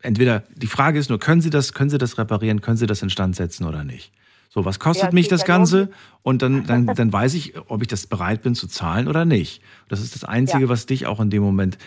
entweder 0.00 0.42
die 0.56 0.66
Frage 0.66 0.98
ist 0.98 1.10
nur, 1.10 1.20
können 1.20 1.40
Sie 1.40 1.50
das, 1.50 1.74
können 1.74 1.90
Sie 1.90 1.98
das 1.98 2.18
reparieren, 2.18 2.60
können 2.60 2.76
Sie 2.76 2.86
das 2.88 3.02
instand 3.02 3.36
setzen 3.36 3.66
oder 3.66 3.84
nicht? 3.84 4.10
So, 4.48 4.64
was 4.64 4.80
kostet 4.80 5.10
Ja, 5.10 5.12
mich 5.12 5.28
das 5.28 5.44
Ganze? 5.44 5.90
Und 6.22 6.42
dann, 6.42 6.66
dann, 6.66 6.86
dann 6.86 7.12
weiß 7.12 7.34
ich, 7.34 7.54
ob 7.68 7.80
ich 7.80 7.86
das 7.86 8.08
bereit 8.08 8.42
bin 8.42 8.56
zu 8.56 8.66
zahlen 8.66 9.06
oder 9.06 9.24
nicht. 9.24 9.62
Das 9.88 10.00
ist 10.00 10.16
das 10.16 10.24
Einzige, 10.24 10.64
Ja. 10.64 10.68
was 10.68 10.86
dich 10.86 11.06
auch 11.06 11.20
in 11.20 11.30
dem 11.30 11.44
Moment. 11.44 11.78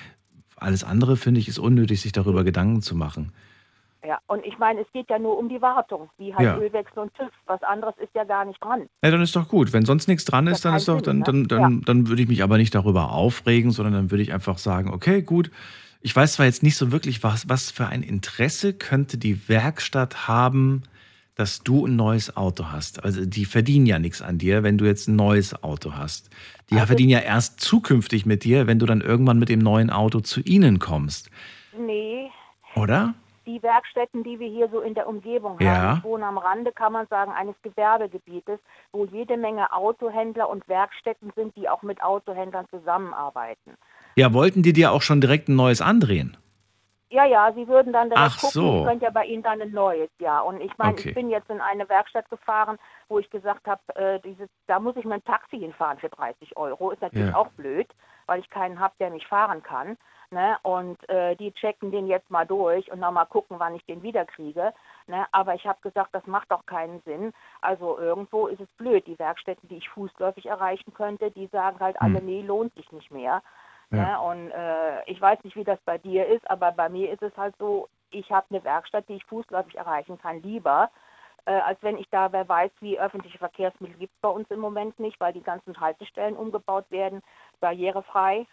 Alles 0.56 0.86
andere 0.86 1.18
finde 1.18 1.42
ich 1.42 1.50
ist 1.50 1.60
unnötig, 1.60 2.00
sich 2.00 2.14
darüber 2.14 2.46
Gedanken 2.46 2.82
zu 2.82 2.96
machen. 2.96 3.34
Ja, 4.06 4.20
und 4.28 4.46
ich 4.46 4.58
meine, 4.60 4.82
es 4.82 4.88
geht 4.94 5.10
ja 5.10 5.18
nur 5.18 5.38
um 5.38 5.50
die 5.50 5.62
Wartung, 5.62 6.10
wie 6.18 6.34
halt 6.34 6.46
Ja. 6.46 6.58
Ölwechsel 6.58 7.00
und 7.00 7.14
TÜV. 7.16 7.32
Was 7.48 7.62
anderes 7.64 7.96
ist 7.98 8.14
ja 8.14 8.24
gar 8.24 8.46
nicht 8.46 8.64
dran. 8.64 8.88
Ja, 9.04 9.12
dann 9.12 9.22
ist 9.22 9.36
doch 9.36 9.48
gut. 9.48 9.74
Wenn 9.74 9.86
sonst 9.86 10.08
nichts 10.08 10.26
dran 10.26 10.48
ist, 10.48 10.64
Ja, 10.64 10.70
dann 10.72 10.78
ist 10.78 10.88
doch, 10.88 11.02
dann, 11.02 11.24
Sinn, 11.24 11.24
dann, 11.24 11.42
ne? 11.42 11.48
dann, 11.48 11.82
dann 11.82 12.08
würde 12.08 12.22
ich 12.22 12.28
mich 12.28 12.44
aber 12.44 12.58
nicht 12.58 12.76
darüber 12.76 13.12
aufregen, 13.12 13.72
sondern 13.72 13.94
dann 13.94 14.12
würde 14.12 14.22
ich 14.24 14.34
einfach 14.34 14.58
sagen, 14.58 14.94
okay, 14.94 15.22
gut. 15.22 15.50
Ich 16.02 16.16
weiß 16.16 16.34
zwar 16.34 16.46
jetzt 16.46 16.62
nicht 16.62 16.78
so 16.78 16.92
wirklich, 16.92 17.24
was, 17.24 17.50
was 17.50 17.72
für 17.72 17.88
ein 17.88 18.04
Interesse 18.04 18.74
könnte 18.74 19.18
die 19.18 19.50
Werkstatt 19.50 20.28
haben, 20.28 20.84
dass 21.34 21.64
du 21.64 21.88
ein 21.88 21.96
neues 21.96 22.38
Auto 22.38 22.68
hast. 22.72 23.04
Also 23.04 23.26
die 23.26 23.46
verdienen 23.46 23.88
ja 23.88 23.98
nichts 23.98 24.22
an 24.22 24.38
dir, 24.38 24.62
wenn 24.62 24.78
du 24.78 24.86
jetzt 24.86 25.08
ein 25.08 25.16
neues 25.16 25.64
Auto 25.64 25.94
hast. 25.94 26.30
Die 26.70 26.76
Also 26.76 26.88
verdienen 26.88 27.10
ja 27.10 27.20
erst 27.20 27.60
zukünftig 27.60 28.26
mit 28.28 28.44
dir, 28.44 28.68
wenn 28.68 28.78
du 28.78 28.86
dann 28.86 29.02
irgendwann 29.02 29.40
mit 29.40 29.50
dem 29.50 29.60
neuen 29.60 29.90
Auto 29.90 30.20
zu 30.20 30.42
ihnen 30.42 30.78
kommst. 30.80 31.32
Nee, 31.78 32.30
Oder? 32.76 33.16
Die 33.46 33.62
Werkstätten, 33.64 34.24
die 34.24 34.40
wir 34.40 34.48
hier 34.50 34.70
so 34.70 34.82
in 34.82 34.94
der 34.94 35.08
Umgebung 35.08 35.60
Ja. 35.60 35.76
haben. 35.76 35.98
Ich 35.98 36.04
wohne 36.04 36.26
am 36.26 36.38
Rande, 36.38 36.72
kann 36.72 36.94
man 36.94 37.08
sagen, 37.08 37.32
eines 37.32 37.56
Gewerbegebietes, 37.62 38.60
wo 38.92 39.06
jede 39.06 39.38
Menge 39.38 39.72
Autohändler 39.72 40.50
und 40.50 40.68
Werkstätten 40.68 41.32
sind, 41.36 41.56
die 41.56 41.70
auch 41.70 41.82
mit 41.84 42.02
Autohändlern 42.04 42.66
zusammenarbeiten. 42.70 43.78
Ja, 44.16 44.34
wollten 44.34 44.64
die 44.64 44.74
dir 44.74 44.92
auch 44.92 45.02
schon 45.02 45.22
direkt 45.22 45.50
ein 45.50 45.56
neues 45.56 45.82
andrehen? 45.82 46.38
Ja, 47.16 47.24
ja, 47.24 47.50
sie 47.54 47.66
würden 47.70 47.94
dann 47.94 48.10
direkt 48.10 48.28
Ach 48.30 48.42
gucken, 48.42 48.52
so. 48.52 48.78
ich 48.80 48.84
könnte 48.84 49.06
ja 49.06 49.12
bei 49.12 49.24
ihnen 49.24 49.42
dann 49.42 49.62
ein 49.62 49.72
neues, 49.72 50.10
ja. 50.20 50.42
Und 50.42 50.60
ich 50.60 50.78
meine, 50.78 50.98
Okay. 50.98 51.10
ich 51.10 51.16
bin 51.16 51.30
jetzt 51.30 51.50
in 51.50 51.62
eine 51.62 51.88
Werkstatt 51.88 52.30
gefahren, 52.30 52.78
wo 53.08 53.20
ich 53.20 53.30
gesagt 53.30 53.66
habe, 53.68 53.82
äh, 53.96 54.20
da 54.68 54.80
muss 54.82 54.98
ich 54.98 55.06
mit 55.06 55.22
dem 55.22 55.24
Taxi 55.24 55.58
hinfahren 55.58 55.98
für 55.98 56.10
30 56.10 56.58
Euro. 56.58 56.92
Ist 56.92 57.02
natürlich 57.02 57.30
Ja. 57.30 57.36
auch 57.38 57.48
blöd, 57.52 57.88
weil 58.26 58.42
ich 58.42 58.50
keinen 58.50 58.82
habe, 58.82 58.94
der 59.00 59.12
mich 59.12 59.26
fahren 59.28 59.64
kann. 59.64 59.98
Ne? 60.30 60.58
Und 60.64 61.08
äh, 61.08 61.38
die 61.38 61.54
checken 61.54 61.90
den 61.92 62.08
jetzt 62.08 62.30
mal 62.30 62.46
durch 62.46 62.92
und 62.92 63.00
nochmal 63.00 63.28
gucken, 63.28 63.60
wann 63.60 63.76
ich 63.76 63.86
den 63.86 64.04
wiederkriege. 64.04 64.74
Ne? 65.08 65.26
Aber 65.32 65.54
ich 65.56 65.66
habe 65.66 65.80
gesagt, 65.82 66.10
das 66.14 66.26
macht 66.28 66.52
doch 66.52 66.66
keinen 66.66 67.00
Sinn. 67.04 67.32
Also 67.62 67.98
irgendwo 67.98 68.48
ist 68.48 68.60
es 68.60 68.68
blöd. 68.78 69.08
Die 69.08 69.18
Werkstätten, 69.20 69.70
die 69.70 69.78
ich 69.78 69.88
fußläufig 69.88 70.48
erreichen 70.48 70.94
könnte, 70.94 71.32
die 71.32 71.48
sagen 71.48 71.80
halt 71.80 72.02
alle, 72.02 72.22
nee, 72.22 72.42
lohnt 72.42 72.74
sich 72.76 72.92
nicht 72.92 73.10
mehr. 73.12 73.42
Ja. 73.96 74.04
Ne? 74.04 74.22
Und 74.22 74.52
äh, 74.52 75.04
ich 75.06 75.20
weiß 75.20 75.44
nicht, 75.44 75.56
wie 75.56 75.64
das 75.64 75.80
bei 75.86 75.98
dir 75.98 76.28
ist, 76.28 76.50
aber 76.50 76.72
bei 76.72 76.90
mir 76.90 77.12
ist 77.12 77.22
es 77.22 77.36
halt 77.38 77.56
so, 77.58 77.88
ich 78.12 78.32
habe 78.32 78.46
eine 78.50 78.64
Werkstatt, 78.64 79.08
die 79.10 79.16
ich 79.16 79.26
fußläufig 79.26 79.76
erreichen 79.76 80.18
kann, 80.20 80.42
lieber, 80.42 80.90
äh, 81.46 81.54
als 81.54 81.82
wenn 81.82 81.98
ich 81.98 82.10
da, 82.10 82.32
wer 82.32 82.48
weiß, 82.48 82.72
wie 82.80 83.00
öffentliche 83.00 83.38
Verkehrsmittel 83.38 83.98
gibt 83.98 84.14
es 84.14 84.22
bei 84.22 84.30
uns 84.30 84.50
im 84.50 84.60
Moment 84.60 85.00
nicht, 85.00 85.20
weil 85.20 85.34
die 85.34 85.44
ganzen 85.44 85.80
Haltestellen 85.80 86.36
umgebaut 86.36 86.86
werden, 86.90 87.22
barrierefrei. 87.60 88.48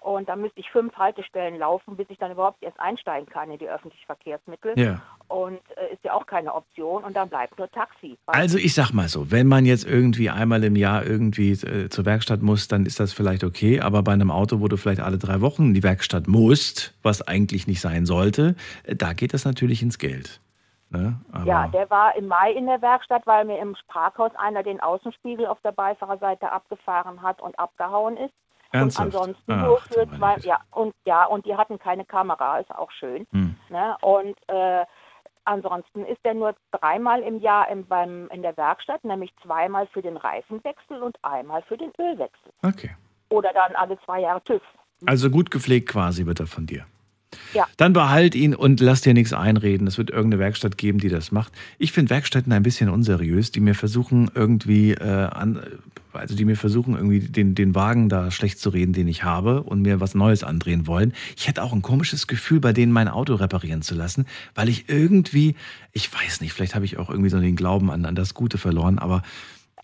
Und 0.00 0.28
da 0.28 0.34
müsste 0.34 0.58
ich 0.58 0.70
fünf 0.70 0.96
Haltestellen 0.96 1.58
laufen, 1.58 1.96
bis 1.96 2.10
ich 2.10 2.18
dann 2.18 2.32
überhaupt 2.32 2.62
erst 2.62 2.80
einsteigen 2.80 3.28
kann 3.28 3.50
in 3.52 3.58
die 3.58 3.68
öffentlichen 3.68 4.06
Verkehrsmittel. 4.06 4.76
Ja. 4.76 5.00
Und 5.32 5.60
äh, 5.76 5.94
ist 5.94 6.04
ja 6.04 6.12
auch 6.12 6.26
keine 6.26 6.54
Option. 6.54 7.04
Und 7.04 7.16
dann 7.16 7.28
bleibt 7.28 7.58
nur 7.58 7.70
Taxi. 7.70 8.18
Also 8.26 8.58
ich 8.58 8.74
sag 8.74 8.92
mal 8.92 9.08
so, 9.08 9.30
wenn 9.30 9.46
man 9.46 9.64
jetzt 9.64 9.84
irgendwie 9.84 10.28
einmal 10.28 10.62
im 10.64 10.76
Jahr 10.76 11.04
irgendwie 11.04 11.52
äh, 11.52 11.88
zur 11.88 12.04
Werkstatt 12.04 12.42
muss, 12.42 12.68
dann 12.68 12.84
ist 12.84 13.00
das 13.00 13.12
vielleicht 13.12 13.42
okay. 13.42 13.80
Aber 13.80 14.02
bei 14.02 14.12
einem 14.12 14.30
Auto, 14.30 14.60
wo 14.60 14.68
du 14.68 14.76
vielleicht 14.76 15.00
alle 15.00 15.18
drei 15.18 15.40
Wochen 15.40 15.68
in 15.68 15.74
die 15.74 15.82
Werkstatt 15.82 16.28
musst, 16.28 16.94
was 17.02 17.26
eigentlich 17.26 17.66
nicht 17.66 17.80
sein 17.80 18.04
sollte, 18.04 18.56
äh, 18.84 18.94
da 18.94 19.14
geht 19.14 19.32
das 19.32 19.44
natürlich 19.46 19.82
ins 19.82 19.98
Geld. 19.98 20.40
Ne? 20.90 21.18
Ja, 21.46 21.68
der 21.68 21.88
war 21.88 22.14
im 22.16 22.28
Mai 22.28 22.52
in 22.52 22.66
der 22.66 22.82
Werkstatt, 22.82 23.22
weil 23.26 23.46
mir 23.46 23.58
im 23.58 23.74
Sprachhaus 23.76 24.32
einer 24.36 24.62
den 24.62 24.78
Außenspiegel 24.78 25.46
auf 25.46 25.58
der 25.62 25.72
Beifahrerseite 25.72 26.52
abgefahren 26.52 27.22
hat 27.22 27.40
und 27.40 27.58
abgehauen 27.58 28.18
ist. 28.18 28.34
Ernsthaft? 28.72 29.14
Und 29.14 29.20
ansonsten 29.20 29.52
Ach, 29.52 29.66
nur 29.66 29.78
für 29.78 30.08
zwei, 30.18 30.36
ja, 30.38 30.58
und 30.70 30.94
ja, 31.06 31.24
und 31.24 31.46
die 31.46 31.56
hatten 31.56 31.78
keine 31.78 32.04
Kamera, 32.04 32.58
ist 32.58 32.74
auch 32.74 32.90
schön. 32.90 33.26
Hm. 33.32 33.56
Ne? 33.70 33.96
Und 34.02 34.36
äh, 34.48 34.84
ansonsten 35.44 36.04
ist 36.04 36.20
er 36.22 36.34
nur 36.34 36.54
dreimal 36.70 37.22
im 37.22 37.40
Jahr 37.40 37.70
im, 37.70 37.86
beim, 37.86 38.28
in 38.28 38.42
der 38.42 38.56
Werkstatt, 38.56 39.04
nämlich 39.04 39.32
zweimal 39.42 39.86
für 39.88 40.02
den 40.02 40.16
Reifenwechsel 40.16 41.02
und 41.02 41.16
einmal 41.22 41.62
für 41.62 41.76
den 41.76 41.92
Ölwechsel. 41.98 42.52
Okay. 42.62 42.96
Oder 43.30 43.52
dann 43.52 43.74
alle 43.76 43.98
zwei 44.04 44.20
Jahre 44.20 44.42
TÜV. 44.44 44.62
Also 45.06 45.30
gut 45.30 45.50
gepflegt 45.50 45.88
quasi 45.88 46.26
wird 46.26 46.40
er 46.40 46.46
von 46.46 46.66
dir. 46.66 46.86
Ja. 47.54 47.66
Dann 47.76 47.92
behalt 47.92 48.34
ihn 48.34 48.54
und 48.54 48.80
lass 48.80 49.00
dir 49.00 49.14
nichts 49.14 49.32
einreden. 49.32 49.86
Es 49.86 49.98
wird 49.98 50.10
irgendeine 50.10 50.40
Werkstatt 50.40 50.78
geben, 50.78 50.98
die 50.98 51.08
das 51.08 51.32
macht. 51.32 51.52
Ich 51.78 51.92
finde 51.92 52.10
Werkstätten 52.10 52.52
ein 52.52 52.62
bisschen 52.62 52.88
unseriös, 52.88 53.52
die 53.52 53.60
mir 53.60 53.74
versuchen 53.74 54.30
irgendwie, 54.34 54.92
äh, 54.92 55.26
an, 55.26 55.60
also 56.12 56.34
die 56.34 56.44
mir 56.44 56.56
versuchen 56.56 56.94
irgendwie 56.94 57.20
den, 57.20 57.54
den 57.54 57.74
Wagen 57.74 58.08
da 58.08 58.30
schlecht 58.30 58.58
zu 58.58 58.70
reden, 58.70 58.92
den 58.92 59.08
ich 59.08 59.24
habe 59.24 59.62
und 59.62 59.82
mir 59.82 60.00
was 60.00 60.14
Neues 60.14 60.44
andrehen 60.44 60.86
wollen. 60.86 61.12
Ich 61.36 61.48
hätte 61.48 61.62
auch 61.62 61.72
ein 61.72 61.82
komisches 61.82 62.26
Gefühl, 62.26 62.60
bei 62.60 62.72
denen 62.72 62.92
mein 62.92 63.08
Auto 63.08 63.34
reparieren 63.34 63.82
zu 63.82 63.94
lassen, 63.94 64.26
weil 64.54 64.68
ich 64.68 64.88
irgendwie, 64.88 65.56
ich 65.92 66.12
weiß 66.12 66.40
nicht, 66.40 66.52
vielleicht 66.52 66.74
habe 66.74 66.84
ich 66.84 66.98
auch 66.98 67.10
irgendwie 67.10 67.30
so 67.30 67.40
den 67.40 67.56
Glauben 67.56 67.90
an, 67.90 68.04
an 68.04 68.14
das 68.14 68.34
Gute 68.34 68.58
verloren, 68.58 68.98
aber 68.98 69.22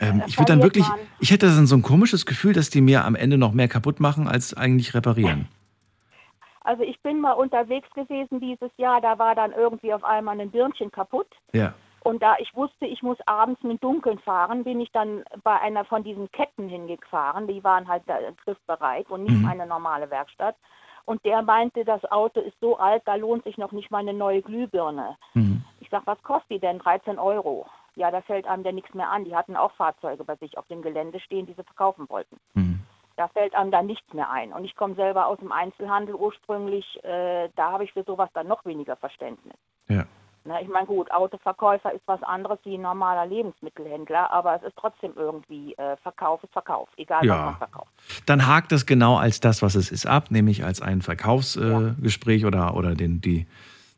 ähm, 0.01 0.23
ich 0.27 0.39
würde 0.39 0.53
dann 0.53 0.63
wirklich, 0.63 0.85
ich 1.19 1.31
hätte 1.31 1.47
dann 1.47 1.67
so 1.67 1.75
ein 1.75 1.83
komisches 1.83 2.25
Gefühl, 2.25 2.53
dass 2.53 2.71
die 2.71 2.81
mir 2.81 3.05
am 3.05 3.15
Ende 3.15 3.37
noch 3.37 3.53
mehr 3.53 3.69
kaputt 3.69 4.01
machen, 4.01 4.29
als 4.29 4.55
eigentlich 4.55 4.95
reparieren. 4.95 5.47
Also 6.69 6.83
ich 6.83 7.01
bin 7.01 7.19
mal 7.23 7.33
unterwegs 7.33 7.89
gewesen 7.95 8.41
dieses 8.41 8.71
Jahr, 8.77 9.01
da 9.01 9.19
war 9.19 9.35
dann 9.35 9.53
irgendwie 9.53 9.95
auf 9.95 10.05
einmal 10.05 10.39
ein 10.39 10.51
Birnchen 10.51 10.91
kaputt. 10.91 11.27
Ja. 11.53 11.73
Und 12.05 12.23
da 12.23 12.37
ich 12.39 12.55
wusste, 12.55 12.85
ich 12.85 13.03
muss 13.03 13.17
abends 13.25 13.63
im 13.65 13.81
Dunkeln 13.81 14.19
fahren, 14.19 14.65
bin 14.65 14.79
ich 14.79 14.93
dann 14.93 15.25
bei 15.43 15.59
einer 15.61 15.87
von 15.87 16.05
diesen 16.05 16.31
Ketten 16.31 16.69
hingefahren. 16.69 17.47
Die 17.47 17.65
waren 17.65 17.89
halt 17.89 18.03
da 18.07 18.19
griffbereit 18.45 19.09
und 19.09 19.23
nicht 19.23 19.41
Mhm. 19.41 19.49
eine 19.49 19.67
normale 19.67 20.11
Werkstatt. 20.11 20.57
Und 21.07 21.25
der 21.25 21.41
meinte, 21.41 21.87
das 21.87 22.05
Auto 22.13 22.41
ist 22.41 22.61
so 22.61 22.77
alt, 22.77 23.03
da 23.07 23.15
lohnt 23.15 23.45
sich 23.45 23.57
noch 23.57 23.73
nicht 23.73 23.91
mal 23.91 24.01
eine 24.01 24.13
neue 24.13 24.43
Glühbirne. 24.43 25.17
Mhm. 25.33 25.65
Ich 25.81 25.89
sag, 25.89 26.07
was 26.07 26.23
kostet 26.23 26.51
die 26.51 26.59
denn? 26.59 26.81
13 26.81 27.19
Euro. 27.19 27.65
Ja, 27.97 28.11
da 28.11 28.21
fällt 28.21 28.47
einem 28.47 28.63
ja 28.63 28.73
nichts 28.73 28.93
mehr 28.93 29.11
an. 29.11 29.25
Die 29.25 29.35
hatten 29.35 29.57
auch 29.57 29.73
Fahrzeuge 29.73 30.23
bei 30.23 30.37
sich 30.37 30.59
auf 30.59 30.67
dem 30.67 30.83
Gelände 30.83 31.19
stehen, 31.19 31.47
die 31.47 31.55
sie 31.55 31.65
verkaufen 31.65 32.07
wollten. 32.11 32.37
Da 33.19 33.27
fällt 33.27 33.53
einem 33.57 33.73
dann 33.73 33.87
nichts 33.87 34.15
mehr 34.15 34.31
ein. 34.31 34.53
Und 34.53 34.65
ich 34.65 34.77
komme 34.77 34.95
selber 34.95 35.27
aus 35.27 35.41
dem 35.41 35.51
Einzelhandel 35.51 36.15
ursprünglich. 36.15 36.87
Äh, 37.03 37.49
da 37.57 37.73
habe 37.73 37.83
ich 37.83 37.93
für 37.93 38.05
sowas 38.05 38.31
dann 38.33 38.47
noch 38.47 38.65
weniger 38.65 38.95
Verständnis. 38.95 39.57
Ja. 39.89 40.05
Na, 40.45 40.63
ich 40.63 40.69
meine, 40.69 40.87
gut, 40.87 41.11
Autoverkäufer 41.11 41.93
ist 41.93 42.03
was 42.07 42.23
anderes 42.23 42.61
wie 42.63 42.77
ein 42.77 42.83
normaler 42.83 43.27
Lebensmittelhändler, 43.27 44.31
aber 44.31 44.55
es 44.55 44.63
ist 44.63 44.77
trotzdem 44.77 45.15
irgendwie 45.17 45.75
äh, 45.75 45.97
Verkauf 45.97 46.45
ist 46.45 46.53
Verkauf, 46.53 46.89
egal 46.97 47.27
Ja. 47.27 47.35
was 47.35 47.45
man 47.45 47.57
verkauft. 47.57 47.91
Dann 48.27 48.47
hakt 48.47 48.71
es 48.71 48.87
genau 48.87 49.17
als 49.17 49.41
das, 49.41 49.63
was 49.63 49.75
es 49.75 49.91
ist, 49.91 50.07
ab, 50.07 50.31
nämlich 50.31 50.65
als 50.65 50.81
ein 50.81 51.03
Verkaufsgespräch 51.03 51.99
äh, 51.99 52.01
Gespräch 52.01 52.47
oder, 52.47 52.77
oder 52.77 52.95
den, 52.95 53.21
die, 53.21 53.49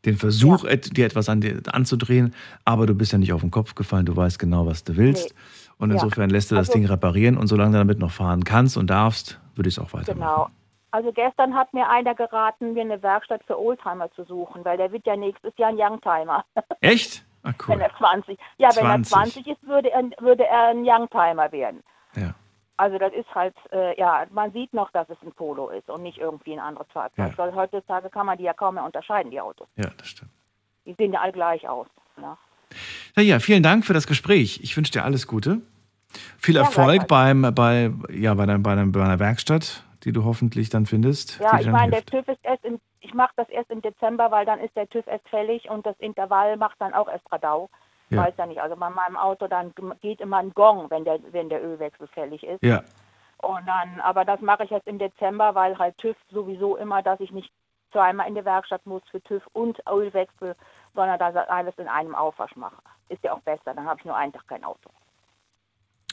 den 0.07 0.17
Versuch, 0.17 0.65
et, 0.65 0.97
dir 0.97 1.05
etwas 1.05 1.29
an, 1.29 1.63
anzudrehen. 1.71 2.35
Aber 2.65 2.87
du 2.87 2.95
bist 2.95 3.13
ja 3.13 3.19
nicht 3.19 3.35
auf 3.35 3.43
den 3.43 3.51
Kopf 3.51 3.75
gefallen, 3.75 4.07
du 4.07 4.17
weißt 4.17 4.39
genau, 4.39 4.65
was 4.65 4.83
du 4.83 4.97
willst. 4.97 5.35
Nee. 5.35 5.41
Und 5.81 5.91
Ja. 5.91 5.95
insofern 5.95 6.31
lässt 6.31 6.51
du 6.51 6.55
das 6.55 6.69
Also- 6.69 6.79
Ding 6.79 6.87
reparieren 6.87 7.37
und 7.39 7.47
solange 7.47 7.73
du 7.73 7.79
damit 7.79 7.99
noch 7.99 8.11
fahren 8.11 8.45
kannst 8.45 8.77
und 8.77 8.89
darfst, 8.91 9.41
würde 9.57 9.69
ich 9.69 9.77
es 9.79 9.83
auch 9.83 9.93
weitermachen. 9.93 10.21
Genau. 10.35 10.49
Also 10.93 11.13
gestern 11.13 11.55
hat 11.55 11.73
mir 11.73 11.89
einer 11.89 12.15
geraten, 12.15 12.73
mir 12.75 12.83
eine 12.83 13.03
Werkstatt 13.03 13.43
für 13.47 13.59
Oldtimer 13.61 14.11
zu 14.13 14.25
suchen, 14.25 14.65
weil 14.65 14.77
der 14.77 14.91
wird 14.93 15.07
ja 15.07 15.17
nächstes 15.17 15.57
Jahr 15.57 15.71
ein 15.71 15.77
Youngtimer. 15.79 16.45
Echt? 16.81 17.25
Ah, 17.43 17.53
Wenn 17.67 17.77
cool. 17.77 17.81
er 17.83 17.97
20. 17.97 18.39
Ja, 18.59 18.69
wenn 18.77 18.85
er 18.87 19.03
20. 19.03 19.13
20 19.45 19.47
ist, 19.47 19.63
würde 19.67 19.91
er, 19.93 20.03
würde 20.21 20.45
er 20.47 20.69
ein 20.69 20.85
Youngtimer 20.85 21.51
werden. 21.53 21.83
Ja. 22.17 22.35
Also 22.77 22.99
das 22.99 23.13
ist 23.13 23.33
halt, 23.35 23.55
äh, 23.73 23.99
ja, 23.99 24.25
man 24.31 24.53
sieht 24.53 24.73
noch, 24.75 24.91
dass 24.91 25.09
es 25.11 25.17
ein 25.23 25.33
Polo 25.33 25.69
ist 25.69 25.89
und 25.89 26.03
nicht 26.03 26.19
irgendwie 26.19 26.55
ein 26.55 26.59
anderes 26.61 26.89
Fahrzeug. 26.93 27.31
Ja. 27.31 27.39
Weil 27.39 27.55
heutzutage 27.55 28.11
kann 28.11 28.27
man 28.27 28.37
die 28.39 28.45
ja 28.45 28.53
kaum 28.55 28.75
mehr 28.75 28.85
unterscheiden, 28.85 29.31
die 29.31 29.41
Autos. 29.41 29.69
Ja, 29.77 29.89
das 29.97 30.09
stimmt. 30.09 30.31
Die 30.87 30.95
sehen 30.95 31.13
ja 31.13 31.21
alle 31.21 31.33
gleich 31.33 31.69
aus. 31.69 31.87
Ne? 32.17 32.37
Ja, 33.17 33.23
ja, 33.23 33.39
vielen 33.39 33.63
Dank 33.63 33.85
für 33.85 33.93
das 33.95 34.07
Gespräch. 34.07 34.61
Ich 34.63 34.77
wünsche 34.77 34.93
dir 34.93 35.05
alles 35.05 35.27
Gute. 35.27 35.61
Viel 36.39 36.57
Ja, 36.57 36.63
Erfolg 36.63 37.07
beim, 37.07 37.55
bei, 37.55 37.91
ja, 38.11 38.35
bei, 38.35 38.47
deiner, 38.47 38.59
bei, 38.59 38.75
deiner, 38.75 38.91
bei 38.91 39.03
einer 39.03 39.19
Werkstatt, 39.19 39.85
die 40.05 40.13
du 40.13 40.25
hoffentlich 40.25 40.69
dann 40.71 40.87
findest. 40.87 41.39
Ja, 41.41 41.61
ich 41.61 41.69
meine, 41.69 41.93
der. 41.93 42.05
TÜV 42.05 42.27
ist 42.29 42.41
erst 42.43 42.65
im, 42.65 42.81
ich 43.01 43.15
mache 43.15 43.33
das 43.37 43.49
erst 43.49 43.71
im 43.71 43.83
Dezember, 43.83 44.31
weil 44.31 44.45
dann 44.47 44.61
ist 44.61 44.75
der 44.77 44.89
TÜV 44.89 45.07
erst 45.07 45.29
fällig 45.29 45.69
und 45.71 45.87
das 45.87 45.97
Intervall 45.99 46.57
macht 46.57 46.77
dann 46.81 46.95
auch 46.95 47.09
erst 47.09 47.31
Radau. 47.31 47.71
Ja. 48.11 48.25
Weiß 48.25 48.35
ja 48.39 48.47
nicht. 48.47 48.61
Also 48.61 48.75
bei 48.77 48.91
meinem 48.91 49.17
Auto 49.17 49.47
dann 49.47 49.73
geht 50.01 50.21
immer 50.21 50.39
ein 50.39 50.53
Gong, 50.53 50.91
wenn 50.91 51.05
der, 51.05 51.21
wenn 51.31 51.49
der 51.49 51.63
Ölwechsel 51.65 52.09
fällig 52.09 52.43
ist. 52.43 52.61
Ja, 52.63 52.83
Und 53.39 53.67
dann, 53.67 54.01
aber 54.01 54.25
das 54.25 54.41
mache 54.41 54.65
ich 54.65 54.71
jetzt 54.71 54.89
im 54.89 54.99
Dezember, 54.99 55.55
weil 55.55 55.79
halt 55.79 55.97
TÜV 55.99 56.17
sowieso 56.31 56.77
immer, 56.77 57.03
dass 57.03 57.21
ich 57.21 57.31
nicht 57.31 57.53
zweimal 57.93 58.29
in 58.29 58.35
die 58.35 58.45
Werkstatt 58.45 58.85
muss 58.85 59.03
für 59.11 59.23
TÜV 59.23 59.43
und 59.53 59.79
Ölwechsel, 59.89 60.57
sondern 61.01 61.19
dass 61.19 61.35
ich 61.35 61.51
alles 61.51 61.75
in 61.79 61.89
einem 61.89 62.15
Aufwasch 62.15 62.55
mache. 62.57 62.77
Ist 63.09 63.25
ja 63.25 63.33
auch 63.33 63.41
besser, 63.41 63.73
dann 63.75 63.87
habe 63.87 63.99
ich 63.99 64.05
nur 64.05 64.15
einen 64.15 64.33
Tag 64.35 64.47
kein 64.47 64.65
Auto. 64.65 64.91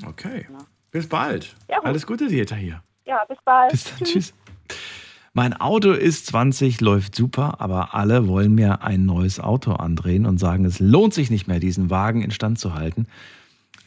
okay. 0.07 0.47
Bis 0.91 1.09
bald. 1.09 1.53
Ja, 1.69 1.79
gut. 1.79 1.85
alles 1.87 2.07
Gute 2.07 2.29
dir 2.29 2.45
hier. 2.45 2.81
Ja, 3.05 3.25
bis 3.25 3.37
bald. 3.43 3.71
Bis 3.71 3.83
dann. 3.83 4.07
Tschüss. 4.07 4.33
Mein 5.33 5.53
Auto 5.53 5.91
ist 5.91 6.27
20, 6.27 6.79
läuft 6.79 7.15
super, 7.15 7.59
aber 7.59 7.93
alle 7.93 8.29
wollen 8.29 8.55
mir 8.55 8.81
ein 8.81 9.05
neues 9.05 9.41
Auto 9.41 9.73
andrehen 9.73 10.25
und 10.25 10.37
sagen, 10.37 10.63
es 10.63 10.79
lohnt 10.79 11.13
sich 11.13 11.29
nicht 11.29 11.47
mehr, 11.47 11.59
diesen 11.59 11.89
Wagen 11.89 12.21
instand 12.21 12.57
zu 12.57 12.73
halten. 12.73 13.07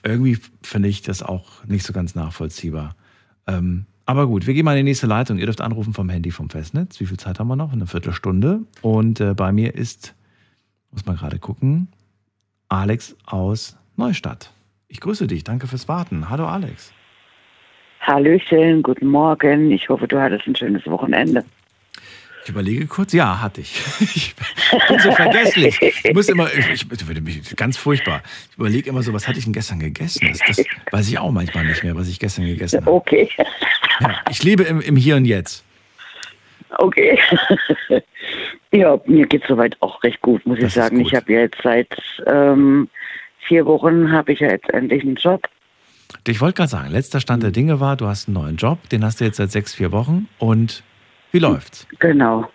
Irgendwie 0.05 0.39
finde 0.62 0.89
ich 0.89 1.01
das 1.01 1.22
auch 1.22 1.64
nicht 1.64 1.85
so 1.85 1.94
ganz 1.94 2.14
nachvollziehbar. 2.14 2.94
Ähm, 3.47 3.86
aber 4.05 4.27
gut, 4.27 4.47
wir 4.47 4.52
gehen 4.52 4.66
mal 4.66 4.72
in 4.72 4.85
die 4.85 4.90
nächste 4.90 5.06
Leitung. 5.06 5.39
Ihr 5.39 5.47
dürft 5.47 5.62
anrufen 5.62 5.94
vom 5.94 6.10
Handy 6.10 6.31
vom 6.31 6.51
Festnetz. 6.51 7.01
Wie 7.01 7.06
viel 7.06 7.18
Zeit 7.18 7.40
haben 7.40 7.48
wir 7.48 7.56
noch? 7.56 7.72
Eine 7.72 7.86
Viertelstunde. 7.86 8.60
Und 8.82 9.20
äh, 9.20 9.35
bei 9.35 9.51
mir 9.51 9.74
ist, 9.74 10.14
muss 10.91 11.07
mal 11.07 11.17
gerade 11.17 11.39
gucken, 11.39 11.89
Alex 12.69 13.17
aus 13.27 13.77
Neustadt. 13.97 14.53
Ich 14.89 15.01
grüße 15.01 15.27
dich. 15.27 15.45
Danke 15.45 15.67
fürs 15.67 15.89
Warten. 15.89 16.31
Hallo 16.31 16.47
Alex. 16.47 16.93
Hallöchen, 18.01 18.83
guten 18.83 19.07
Morgen. 19.07 19.71
Ich 19.71 19.89
hoffe, 19.89 20.09
du 20.09 20.21
hattest 20.21 20.47
ein 20.47 20.57
schönes 20.57 20.87
Wochenende. 20.87 21.45
Ich 22.43 22.49
überlege 22.49 22.87
kurz, 22.87 23.12
ja, 23.12 23.41
hatte 23.41 23.61
ich. 23.61 23.81
Ich 24.73 24.87
bin 24.87 25.01
so 25.01 25.11
vergesslich. 25.12 25.77
Ich 25.83 26.15
muss 26.15 26.29
immer, 26.29 26.49
ich, 26.55 26.87
ich, 26.93 27.57
ganz 27.57 27.77
furchtbar. 27.77 28.23
Ich 28.51 28.57
überlege 28.57 28.89
immer 28.89 29.03
so, 29.03 29.12
was 29.12 29.27
hatte 29.27 29.39
ich 29.39 29.45
denn 29.45 29.53
gestern 29.53 29.81
gegessen? 29.81 30.29
Das, 30.31 30.39
das 30.47 30.65
weiß 30.93 31.09
ich 31.09 31.19
auch 31.19 31.33
manchmal 31.33 31.65
nicht 31.65 31.83
mehr, 31.83 31.97
was 31.97 32.09
ich 32.09 32.21
gestern 32.21 32.47
gegessen 32.47 32.81
habe. 32.81 32.93
Okay, 32.93 33.29
Ja, 34.01 34.21
ich 34.31 34.45
lebe 34.45 34.62
im, 34.62 34.81
im 34.81 34.97
Hier 34.97 35.17
und 35.17 35.25
Jetzt. 35.25 35.65
Okay. 36.79 37.19
ja, 38.73 38.99
mir 39.07 39.27
geht 39.27 39.45
soweit 39.47 39.77
auch 39.81 40.03
recht 40.03 40.21
gut, 40.21 40.45
muss 40.47 40.59
ich 40.59 40.73
sagen. 40.73 41.01
Ich 41.01 41.15
habe 41.15 41.33
ja 41.33 41.41
jetzt 41.41 41.61
seit 41.63 41.89
ähm, 42.27 42.89
vier 43.47 43.67
Wochen 43.67 44.11
habe 44.13 44.33
ich 44.33 44.41
ja 44.41 44.51
jetzt 44.51 44.71
endlich 44.71 45.03
einen 45.03 45.17
Job. 45.17 45.43
Ich 46.27 46.41
wollte 46.41 46.55
gerade 46.57 46.71
sagen, 46.71 46.91
letzter 46.91 47.21
Stand 47.21 47.43
der 47.43 47.51
Dinge 47.51 47.81
war, 47.81 47.97
du 47.97 48.07
hast 48.07 48.29
einen 48.29 48.35
neuen 48.35 48.57
Job, 48.57 48.89
den 48.91 49.05
hast 49.05 49.21
du 49.21 49.25
jetzt 49.25 49.37
seit 49.37 49.51
sechs, 49.51 49.75
vier 49.75 49.93
Wochen. 49.93 50.29
Und 50.39 50.83
wie 51.33 51.39
läuft's? 51.39 51.87
Genau. 51.99 52.49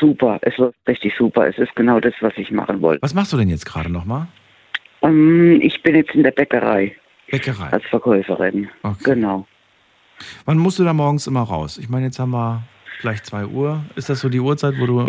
Super, 0.00 0.38
es 0.42 0.56
läuft 0.56 0.76
richtig 0.88 1.14
super. 1.16 1.46
Es 1.46 1.58
ist 1.58 1.74
genau 1.76 2.00
das, 2.00 2.14
was 2.20 2.32
ich 2.36 2.50
machen 2.50 2.80
wollte. 2.82 3.02
Was 3.02 3.14
machst 3.14 3.32
du 3.32 3.36
denn 3.36 3.48
jetzt 3.48 3.66
gerade 3.66 3.90
nochmal? 3.90 4.26
Ähm, 5.02 5.60
ich 5.62 5.82
bin 5.82 5.94
jetzt 5.94 6.14
in 6.14 6.22
der 6.22 6.32
Bäckerei 6.32 6.96
Bäckerei. 7.30 7.70
als 7.70 7.84
Verkäuferin. 7.86 8.68
Genau. 9.04 9.46
Wann 10.44 10.58
musst 10.58 10.78
du 10.78 10.84
da 10.84 10.92
morgens 10.92 11.26
immer 11.26 11.42
raus? 11.42 11.78
Ich 11.78 11.88
meine, 11.88 12.06
jetzt 12.06 12.18
haben 12.18 12.30
wir 12.30 12.62
gleich 13.02 13.22
zwei 13.22 13.44
Uhr. 13.44 13.84
Ist 13.96 14.08
das 14.08 14.20
so 14.20 14.28
die 14.28 14.40
Uhrzeit, 14.40 14.74
wo 14.78 14.86
du. 14.86 15.06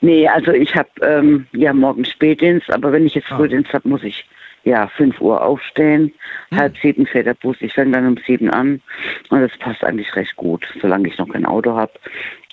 nee, 0.00 0.28
also 0.34 0.52
ich 0.52 0.74
habe 0.76 0.88
ähm, 1.02 1.46
ja 1.52 1.72
morgen 1.72 2.04
Spätdienst, 2.04 2.70
aber 2.72 2.92
wenn 2.92 3.06
ich 3.06 3.14
Ah. 3.16 3.20
jetzt 3.20 3.28
Frühdienst 3.28 3.72
habe, 3.72 3.88
muss 3.88 4.02
ich 4.02 4.24
ja 4.64 4.88
5 4.88 5.20
Uhr 5.20 5.42
aufstehen. 5.42 6.12
Hm. 6.50 6.58
Halb 6.58 6.76
sieben 6.78 7.06
fährt 7.06 7.26
der 7.26 7.34
Bus. 7.34 7.56
Ich 7.60 7.72
fange 7.74 7.92
dann 7.92 8.06
um 8.06 8.16
sieben 8.26 8.50
an 8.50 8.82
und 9.30 9.40
das 9.40 9.56
passt 9.58 9.82
eigentlich 9.82 10.14
recht 10.16 10.36
gut. 10.36 10.66
Solange 10.82 11.08
ich 11.08 11.16
noch 11.18 11.28
kein 11.28 11.46
Auto 11.46 11.74
habe, 11.74 11.92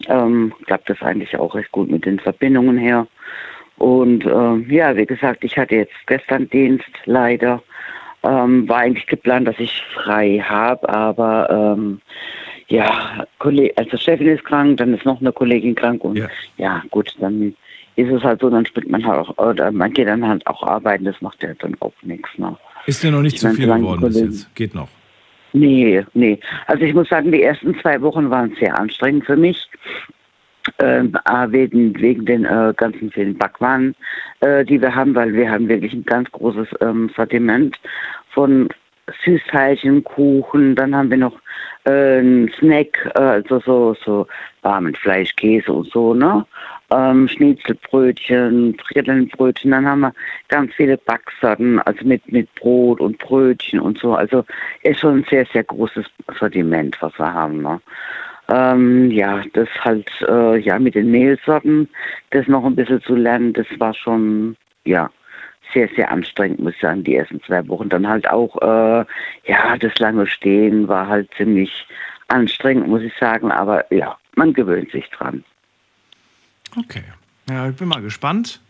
ähm, 0.07 0.53
klappt 0.65 0.89
das 0.89 1.01
eigentlich 1.01 1.37
auch 1.37 1.53
recht 1.55 1.71
gut 1.73 1.91
mit 1.91 2.05
den 2.05 2.19
Verbindungen 2.19 2.77
her. 2.77 3.07
Und 3.77 4.25
ähm, 4.25 4.65
ja, 4.69 4.95
wie 4.95 5.05
gesagt, 5.05 5.43
ich 5.43 5.57
hatte 5.57 5.75
jetzt 5.75 5.93
gestern 6.07 6.49
Dienst 6.49 6.89
leider. 7.05 7.61
Ähm, 8.23 8.67
war 8.67 8.79
eigentlich 8.79 9.05
geplant, 9.05 9.47
dass 9.47 9.59
ich 9.59 9.83
frei 9.93 10.43
habe, 10.43 10.87
aber 10.89 11.75
ähm, 11.77 12.01
ja, 12.67 13.25
also 13.39 13.97
Chefin 13.97 14.27
ist 14.27 14.43
krank, 14.43 14.77
dann 14.77 14.93
ist 14.93 15.05
noch 15.05 15.21
eine 15.21 15.31
Kollegin 15.31 15.75
krank 15.75 16.03
und 16.03 16.21
ja, 16.57 16.83
gut, 16.89 17.15
dann 17.19 17.55
ist 17.95 18.11
es 18.11 18.23
halt 18.23 18.41
so, 18.41 18.49
dann 18.49 18.65
spielt 18.65 18.89
man 18.89 19.05
halt 19.05 19.19
auch, 19.19 19.37
oder 19.37 19.71
man 19.71 19.91
geht 19.91 20.07
dann 20.07 20.27
halt 20.27 20.45
auch 20.47 20.63
arbeiten, 20.63 21.05
das 21.05 21.19
macht 21.21 21.41
ja 21.41 21.53
dann 21.55 21.75
auch 21.79 21.93
nichts. 22.03 22.29
Ne? 22.37 22.55
Ist 22.85 23.03
dir 23.03 23.11
noch 23.11 23.21
nicht 23.21 23.35
Ich 23.35 23.39
zu 23.39 23.47
mein, 23.47 23.55
viel 23.55 23.67
geworden 23.67 24.01
bis 24.01 24.19
jetzt? 24.19 24.55
Geht 24.55 24.75
noch. 24.75 24.87
Nee, 25.53 26.05
nee. 26.13 26.39
Also 26.67 26.83
ich 26.83 26.93
muss 26.93 27.09
sagen, 27.09 27.31
die 27.31 27.41
ersten 27.41 27.77
zwei 27.79 27.99
Wochen 28.01 28.29
waren 28.29 28.55
sehr 28.59 28.77
anstrengend 28.77 29.25
für 29.25 29.35
mich. 29.35 29.67
Ähm, 30.79 31.13
A, 31.23 31.49
wegen, 31.51 31.99
wegen 31.99 32.25
den 32.25 32.43
äh, 32.43 32.73
ganzen 32.75 33.09
vielen 33.11 33.37
Backwaren, 33.37 33.95
äh, 34.41 34.65
die 34.65 34.81
wir 34.81 34.93
haben, 34.93 35.15
weil 35.15 35.33
wir 35.33 35.49
haben 35.49 35.69
wirklich 35.69 35.93
ein 35.93 36.03
ganz 36.03 36.29
großes 36.31 36.67
ähm, 36.81 37.09
Sortiment 37.15 37.77
von 38.31 38.67
Süßteilchen, 39.23 40.03
Kuchen, 40.03 40.75
dann 40.75 40.95
haben 40.95 41.09
wir 41.09 41.17
noch 41.17 41.39
äh, 41.85 42.19
einen 42.19 42.51
Snack, 42.59 43.09
äh, 43.15 43.19
also 43.19 43.59
so, 43.59 43.95
so 44.03 44.27
warmen 44.61 44.95
Fleisch, 44.95 45.35
Käse 45.35 45.71
und 45.71 45.89
so, 45.91 46.13
ne? 46.13 46.45
Ähm, 46.89 47.27
Schnitzelbrötchen, 47.27 48.77
Frittelnbrötchen, 48.79 49.71
dann 49.71 49.85
haben 49.85 49.99
wir 50.01 50.13
ganz 50.47 50.73
viele 50.73 50.97
Backsorten, 50.97 51.79
also 51.79 52.05
mit, 52.05 52.31
mit 52.31 52.53
Brot 52.55 53.01
und 53.01 53.17
Brötchen 53.17 53.79
und 53.79 53.97
so. 53.97 54.15
Also 54.15 54.45
ist 54.83 54.99
schon 55.01 55.17
ein 55.17 55.25
sehr, 55.29 55.45
sehr 55.51 55.65
großes 55.65 56.05
Sortiment, 56.39 56.97
was 57.01 57.17
wir 57.19 57.33
haben. 57.33 57.61
Ne? 57.61 57.81
Ähm, 58.49 59.11
ja, 59.11 59.41
das 59.53 59.67
halt, 59.83 60.09
äh, 60.29 60.59
ja, 60.59 60.79
mit 60.79 60.95
den 60.95 61.11
Mehlsorten, 61.11 61.89
das 62.29 62.47
noch 62.47 62.63
ein 62.63 62.75
bisschen 62.75 63.01
zu 63.01 63.15
lernen, 63.15 63.51
das 63.51 63.67
war 63.77 63.93
schon, 63.93 64.55
ja, 64.85 65.09
sehr, 65.73 65.89
sehr 65.95 66.11
anstrengend, 66.11 66.59
muss 66.59 66.73
ich 66.73 66.81
sagen, 66.81 67.03
die 67.03 67.15
ersten 67.15 67.41
zwei 67.43 67.67
Wochen. 67.67 67.89
Dann 67.89 68.07
halt 68.07 68.29
auch, 68.29 68.55
äh, 68.61 69.05
ja, 69.45 69.77
das 69.79 69.97
lange 69.99 70.27
Stehen 70.27 70.87
war 70.87 71.07
halt 71.07 71.29
ziemlich 71.37 71.87
anstrengend, 72.27 72.87
muss 72.87 73.01
ich 73.01 73.13
sagen, 73.19 73.51
aber 73.51 73.91
ja, 73.93 74.17
man 74.35 74.53
gewöhnt 74.53 74.91
sich 74.91 75.09
dran. 75.09 75.43
Okay. 76.77 77.03
Ja, 77.49 77.69
ich 77.69 77.75
bin 77.75 77.87
mal 77.87 78.01
gespannt. 78.01 78.61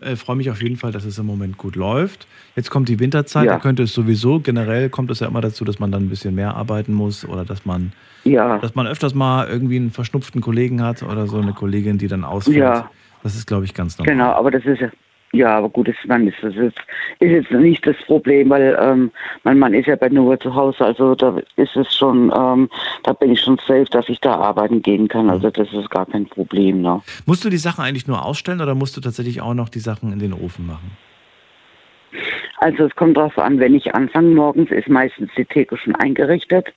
Äh, 0.00 0.16
Freue 0.16 0.36
mich 0.36 0.50
auf 0.50 0.62
jeden 0.62 0.76
Fall, 0.76 0.90
dass 0.90 1.04
es 1.04 1.18
im 1.18 1.26
Moment 1.26 1.58
gut 1.58 1.76
läuft. 1.76 2.26
Jetzt 2.56 2.70
kommt 2.70 2.88
die 2.88 2.98
Winterzeit, 2.98 3.44
Ja. 3.46 3.52
da 3.54 3.58
könnte 3.60 3.82
es 3.84 3.92
sowieso, 3.92 4.40
generell 4.40 4.88
kommt 4.90 5.10
es 5.10 5.20
ja 5.20 5.28
immer 5.28 5.40
dazu, 5.40 5.64
dass 5.64 5.78
man 5.78 5.92
dann 5.92 6.04
ein 6.04 6.08
bisschen 6.08 6.34
mehr 6.34 6.56
arbeiten 6.56 6.92
muss 6.92 7.24
oder 7.28 7.44
dass 7.44 7.64
man, 7.64 7.92
Ja. 8.24 8.58
dass 8.58 8.74
man 8.74 8.86
öfters 8.86 9.14
mal 9.14 9.46
irgendwie 9.48 9.76
einen 9.76 9.90
verschnupften 9.90 10.40
Kollegen 10.40 10.82
hat 10.82 11.02
oder 11.02 11.26
so 11.26 11.38
eine 11.38 11.52
Kollegin, 11.52 11.98
die 11.98 12.08
dann 12.08 12.24
ausfällt. 12.24 12.56
Ja. 12.56 12.90
Das 13.22 13.36
ist, 13.36 13.46
glaube 13.46 13.64
ich, 13.64 13.74
ganz 13.74 13.96
normal. 13.98 14.12
Genau, 14.14 14.32
aber 14.32 14.50
das 14.50 14.64
ist 14.64 14.80
ja, 15.32 15.42
ja, 15.42 15.58
aber 15.58 15.70
gut, 15.70 15.88
das, 15.88 15.96
man 16.06 16.28
ist, 16.28 16.36
das 16.42 16.54
ist, 16.54 16.76
ist 17.20 17.30
jetzt 17.30 17.50
nicht 17.50 17.86
das 17.86 17.96
Problem, 18.06 18.50
weil 18.50 18.78
ähm, 18.80 19.10
mein 19.44 19.58
Mann 19.58 19.74
ist 19.74 19.86
ja 19.86 19.96
bei 19.96 20.08
nur 20.08 20.38
zu 20.38 20.54
Hause, 20.54 20.84
also 20.84 21.14
da 21.14 21.36
ist 21.56 21.74
es 21.74 21.96
schon, 21.96 22.32
ähm, 22.36 22.68
da 23.02 23.12
bin 23.14 23.32
ich 23.32 23.40
schon 23.40 23.58
safe, 23.58 23.86
dass 23.90 24.08
ich 24.08 24.20
da 24.20 24.34
arbeiten 24.34 24.82
gehen 24.82 25.08
kann, 25.08 25.30
also 25.30 25.50
das 25.50 25.72
ist 25.72 25.90
gar 25.90 26.06
kein 26.06 26.26
Problem. 26.26 26.82
Ne? 26.82 27.00
Musst 27.26 27.44
du 27.44 27.50
die 27.50 27.56
Sachen 27.56 27.82
eigentlich 27.82 28.06
nur 28.06 28.24
ausstellen 28.24 28.60
oder 28.60 28.74
musst 28.74 28.96
du 28.96 29.00
tatsächlich 29.00 29.40
auch 29.40 29.54
noch 29.54 29.68
die 29.68 29.80
Sachen 29.80 30.12
in 30.12 30.18
den 30.18 30.34
Ofen 30.34 30.66
machen? 30.66 30.96
Also 32.58 32.84
es 32.84 32.94
kommt 32.94 33.16
darauf 33.16 33.36
an, 33.38 33.58
wenn 33.58 33.74
ich 33.74 33.94
anfange 33.94 34.34
morgens, 34.34 34.70
ist 34.70 34.88
meistens 34.88 35.30
die 35.36 35.44
Theke 35.44 35.76
schon 35.76 35.96
eingerichtet. 35.96 36.72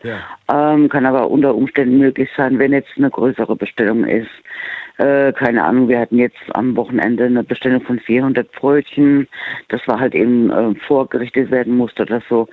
Ähm, 0.51 0.89
kann 0.89 1.05
aber 1.05 1.29
unter 1.29 1.53
Umständen 1.53 1.99
möglich 1.99 2.29
sein, 2.35 2.57
wenn 2.57 2.73
jetzt 2.73 2.89
eine 2.97 3.11
größere 3.11 3.55
Bestellung 3.55 4.05
ist. 4.05 4.31
Äh, 4.97 5.33
keine 5.33 5.63
Ahnung, 5.63 5.89
wir 5.89 5.99
hatten 5.99 6.17
jetzt 6.17 6.37
am 6.53 6.75
Wochenende 6.75 7.25
eine 7.25 7.43
Bestellung 7.43 7.81
von 7.81 7.99
400 7.99 8.51
Brötchen. 8.51 9.27
Das 9.69 9.85
war 9.87 9.99
halt 9.99 10.15
eben 10.15 10.49
äh, 10.51 10.75
vorgerichtet 10.87 11.51
werden 11.51 11.75
musste 11.75 12.03
oder 12.03 12.21
so. 12.29 12.47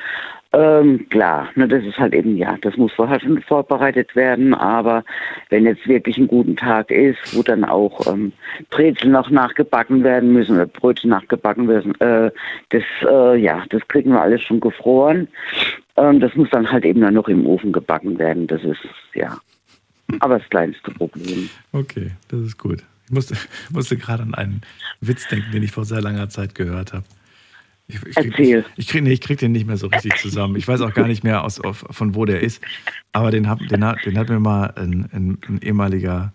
Ähm, 0.55 1.09
klar, 1.09 1.49
ne, 1.55 1.67
das 1.67 1.83
ist 1.83 1.99
halt 1.99 2.15
eben, 2.15 2.37
ja, 2.37 2.57
das 2.61 2.77
muss 2.77 2.93
vorher 2.93 3.19
schon 3.21 3.41
vorbereitet 3.41 4.15
werden, 4.15 4.53
aber 4.53 5.03
wenn 5.49 5.65
jetzt 5.65 5.89
wirklich 5.89 6.19
ein 6.19 6.29
guter 6.29 6.57
Tag 6.57 6.91
ist, 6.91 7.35
wo 7.35 7.43
dann 7.43 7.65
auch 7.65 8.07
ähm, 8.07 8.33
Brezel 8.69 9.09
noch 9.11 9.31
nachgebacken 9.31 10.05
werden 10.05 10.35
müssen 10.35 10.57
oder 10.57 10.67
Brötchen 10.67 11.09
nachgebacken 11.09 11.69
werden, 11.69 11.99
äh, 12.01 12.31
das, 12.69 12.83
äh, 13.09 13.37
ja, 13.39 13.65
das 13.71 13.87
kriegen 13.89 14.13
wir 14.13 14.21
alles 14.21 14.43
schon 14.43 14.61
gefroren. 14.61 15.27
Ähm, 15.97 16.21
das 16.21 16.35
muss 16.37 16.51
dann 16.51 16.71
halt 16.71 16.85
eben 16.85 17.01
nur 17.01 17.13
noch 17.13 17.29
im 17.29 17.47
Ofen 17.47 17.73
gebacken 17.73 18.19
werden, 18.19 18.47
das 18.47 18.63
ist, 18.63 18.85
ja, 19.15 19.39
aber 20.21 20.39
das 20.39 20.49
kleinste 20.49 20.91
Problem. 20.93 21.49
Okay, 21.73 22.13
das 22.29 22.41
ist 22.41 22.59
gut. 22.59 22.83
Ich 23.07 23.13
musste, 23.13 23.37
musste 23.71 23.97
gerade 23.97 24.23
an 24.23 24.35
einen 24.35 24.63
Witz 25.01 25.29
denken, 25.29 25.53
den 25.53 25.63
ich 25.63 25.73
vor 25.73 25.85
sehr 25.85 26.01
langer 26.01 26.29
Zeit 26.29 26.55
gehört 26.55 26.93
habe. 26.93 27.05
Ich, 27.89 27.97
ich, 28.07 28.17
Erzähl. 28.17 28.65
Ich, 28.77 28.85
ich 28.85 28.89
kriege 28.89 29.05
nee, 29.05 29.17
krieg 29.17 29.39
den 29.39 29.53
nicht 29.53 29.67
mehr 29.67 29.77
so 29.77 29.89
richtig 29.89 30.17
zusammen. 30.17 30.57
Ich 30.57 30.67
weiß 30.67 30.81
auch 30.81 30.95
gar 30.95 31.07
nicht 31.07 31.25
mehr, 31.25 31.45
aus, 31.45 31.61
auf, 31.61 31.85
von 31.91 32.15
wo 32.15 32.25
der 32.25 32.41
ist. 32.41 32.63
Aber 33.13 33.31
den, 33.31 33.49
hab, 33.49 33.59
den, 33.59 33.85
hat, 33.85 33.99
den 34.05 34.19
hat 34.19 34.29
mir 34.29 34.41
mal 34.41 34.73
ein, 34.77 35.09
ein, 35.13 35.39
ein 35.49 35.61
ehemaliger 35.63 36.33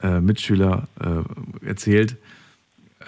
äh, 0.00 0.20
Mitschüler 0.20 0.88
äh, 1.00 1.66
erzählt. 1.66 2.16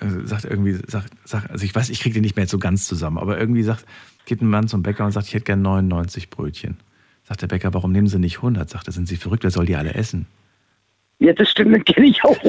Äh, 0.01 0.27
sagt 0.27 0.45
irgendwie, 0.45 0.79
sagt, 0.87 1.11
sagt, 1.25 1.51
also 1.51 1.65
ich 1.65 1.75
weiß, 1.75 1.89
ich 1.91 2.01
kriege 2.01 2.15
den 2.15 2.23
nicht 2.23 2.37
mehr 2.37 2.47
so 2.47 2.59
ganz 2.59 2.87
zusammen, 2.87 3.19
aber 3.19 3.39
irgendwie 3.39 3.63
sagt, 3.63 3.87
geht 4.27 4.43
ein 4.43 4.49
Mann 4.49 4.69
zum 4.69 4.83
Bäcker 4.83 5.07
und 5.07 5.13
sagt, 5.13 5.29
ich 5.29 5.35
hätte 5.35 5.45
gern 5.45 5.63
99 5.63 6.29
Brötchen. 6.29 6.77
Sagt 7.29 7.43
der 7.43 7.49
Bäcker, 7.49 7.75
warum 7.75 7.91
nehmen 7.93 8.07
Sie 8.07 8.19
nicht 8.19 8.37
100? 8.37 8.71
Sagt 8.71 8.87
er, 8.89 8.93
sind 8.93 9.09
Sie 9.09 9.17
verrückt, 9.17 9.43
wer 9.43 9.51
soll 9.51 9.67
die 9.67 9.75
alle 9.77 9.95
essen? 9.95 10.27
Ja, 11.19 11.33
das 11.33 11.51
stimmt, 11.51 11.75
das 11.77 11.85
kenne 11.85 12.07
ich 12.07 12.23
auch. 12.25 12.37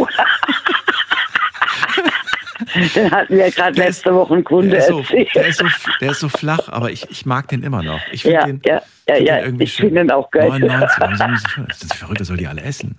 Den 2.95 3.09
hatten 3.11 3.37
wir 3.37 3.49
gerade 3.51 3.77
letzte 3.79 4.13
Woche 4.13 4.33
einen 4.35 4.43
Kunde 4.43 4.69
der 4.71 4.79
ist, 4.79 4.87
so, 4.89 4.99
erzählt. 4.99 5.29
der, 5.35 5.47
ist 5.47 5.57
so, 5.59 5.65
der 6.01 6.11
ist 6.11 6.19
so 6.19 6.27
flach, 6.29 6.67
aber 6.69 6.91
ich, 6.91 7.09
ich 7.09 7.25
mag 7.25 7.47
den 7.47 7.63
immer 7.63 7.81
noch. 7.81 7.99
Ich 8.11 8.23
ja, 8.23 8.45
den, 8.45 8.61
ja, 8.65 8.81
ja, 9.07 9.15
find 9.15 9.27
ja, 9.27 9.35
den 9.37 9.45
irgendwie 9.45 9.63
ich 9.63 9.75
finde 9.75 10.01
ihn 10.01 10.11
auch 10.11 10.29
geil. 10.31 10.49
99, 10.49 10.89
warum 10.99 11.15
sollen 11.15 11.37
Sie- 11.37 11.61
das 11.67 11.83
ist 11.83 11.93
verrückt, 11.95 12.19
wer 12.19 12.25
soll 12.25 12.37
die 12.37 12.47
alle 12.47 12.61
essen? 12.63 12.95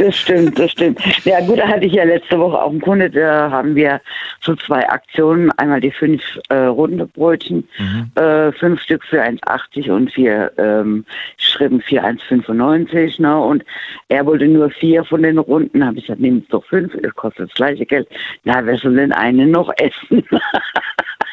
Das 0.00 0.16
stimmt, 0.16 0.58
das 0.58 0.70
stimmt. 0.70 0.98
Ja 1.26 1.40
gut, 1.40 1.58
da 1.58 1.68
hatte 1.68 1.84
ich 1.84 1.92
ja 1.92 2.04
letzte 2.04 2.38
Woche 2.38 2.62
auch 2.62 2.70
einen 2.70 2.80
Kunde, 2.80 3.10
da 3.10 3.50
haben 3.50 3.74
wir 3.74 4.00
so 4.40 4.56
zwei 4.56 4.88
Aktionen. 4.88 5.50
Einmal 5.58 5.82
die 5.82 5.90
fünf 5.90 6.22
äh, 6.48 6.54
runde 6.54 7.06
Brötchen, 7.06 7.68
äh, 8.14 8.50
fünf 8.52 8.80
Stück 8.80 9.04
für 9.04 9.22
1,80 9.22 9.90
und 9.90 10.10
vier 10.10 10.52
ähm, 10.56 11.04
Schrippen 11.36 11.82
für 11.82 12.02
1,95. 12.02 13.20
Ne? 13.20 13.38
Und 13.38 13.62
er 14.08 14.24
wollte 14.24 14.48
nur 14.48 14.70
vier 14.70 15.04
von 15.04 15.22
den 15.22 15.36
Runden. 15.36 15.84
habe 15.84 15.98
ich 15.98 16.06
gesagt, 16.06 16.20
nimm 16.20 16.46
doch 16.48 16.64
fünf, 16.64 16.96
das 17.02 17.14
kostet 17.14 17.50
das 17.50 17.54
gleiche 17.54 17.84
Geld. 17.84 18.08
Na, 18.44 18.64
wer 18.64 18.78
soll 18.78 18.96
denn 18.96 19.12
einen 19.12 19.50
noch 19.50 19.70
essen? 19.76 20.24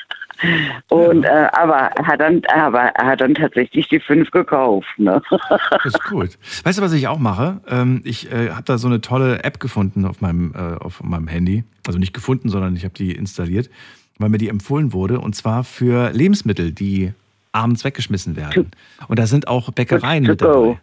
Und 0.90 1.24
äh, 1.24 1.48
aber 1.52 1.92
er 1.96 2.08
hat 2.08 2.20
dann, 2.20 2.42
aber 2.54 2.82
er 2.82 3.06
hat 3.06 3.22
dann 3.22 3.34
tatsächlich 3.34 3.88
die 3.88 4.00
fünf 4.00 4.32
gekauft. 4.32 4.88
Ne? 4.98 5.22
Das 5.30 5.86
ist 5.86 6.04
gut. 6.04 6.38
Weißt 6.64 6.78
du, 6.78 6.82
was 6.82 6.94
ich 6.94 7.08
auch 7.08 7.20
mache? 7.20 7.62
Ähm, 7.68 8.02
ich 8.04 8.32
äh, 8.32 8.52
habe 8.52 8.64
da 8.64 8.78
so 8.78 8.88
eine 8.88 9.02
tolle 9.02 9.44
App 9.44 9.60
gefunden 9.60 10.06
auf 10.06 10.22
meinem, 10.22 10.54
äh, 10.54 10.76
auf 10.84 11.04
meinem 11.04 11.28
Handy. 11.28 11.64
Also 11.86 12.00
nicht 12.00 12.14
gefunden, 12.14 12.50
sondern 12.50 12.76
ich 12.76 12.84
habe 12.84 12.94
die 12.94 13.12
installiert, 13.12 13.70
weil 14.18 14.30
mir 14.30 14.38
die 14.38 14.50
empfohlen 14.50 14.94
wurde. 14.94 15.20
Und 15.20 15.36
zwar 15.36 15.64
für 15.64 16.12
Lebensmittel, 16.12 16.72
die 16.72 17.14
abends 17.52 17.84
weggeschmissen 17.84 18.36
werden. 18.36 18.72
Und 19.08 19.20
da 19.20 19.26
sind 19.26 19.48
auch 19.48 19.72
Bäckereien 19.72 20.24
mit 20.24 20.42
dabei. 20.42 20.80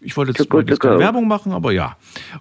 Ich 0.00 0.16
wollte 0.16 0.32
jetzt, 0.32 0.52
wollte 0.52 0.70
jetzt 0.70 0.80
keine 0.80 0.98
Werbung 0.98 1.26
machen, 1.26 1.52
aber 1.52 1.72
ja. 1.72 1.96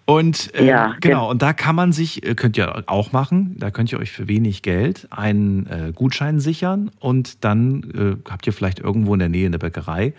Und 0.06 0.52
ähm, 0.54 0.68
Ja, 0.68 0.96
genau, 1.00 1.30
und 1.30 1.42
da 1.42 1.54
kann 1.54 1.76
man 1.76 1.94
sich, 1.94 2.26
äh, 2.26 2.36
könnt 2.36 2.58
ihr 2.58 2.84
auch 2.88 3.12
machen, 3.12 3.56
da 3.58 3.72
könnt 3.72 3.92
ihr 3.92 4.00
euch 4.00 4.12
für 4.12 4.28
wenig 4.28 4.62
Geld 4.62 5.08
einen 5.10 5.66
äh, 5.68 5.92
Gutschein 5.94 6.40
sichern 6.40 6.92
und 7.00 7.44
dann 7.44 8.20
äh, 8.26 8.30
habt 8.30 8.46
ihr 8.48 8.54
vielleicht 8.54 8.80
irgendwo 8.80 9.14
in 9.14 9.20
der 9.20 9.30
Nähe 9.30 9.46
eine 9.48 9.58
Bäckerei, 9.58 10.14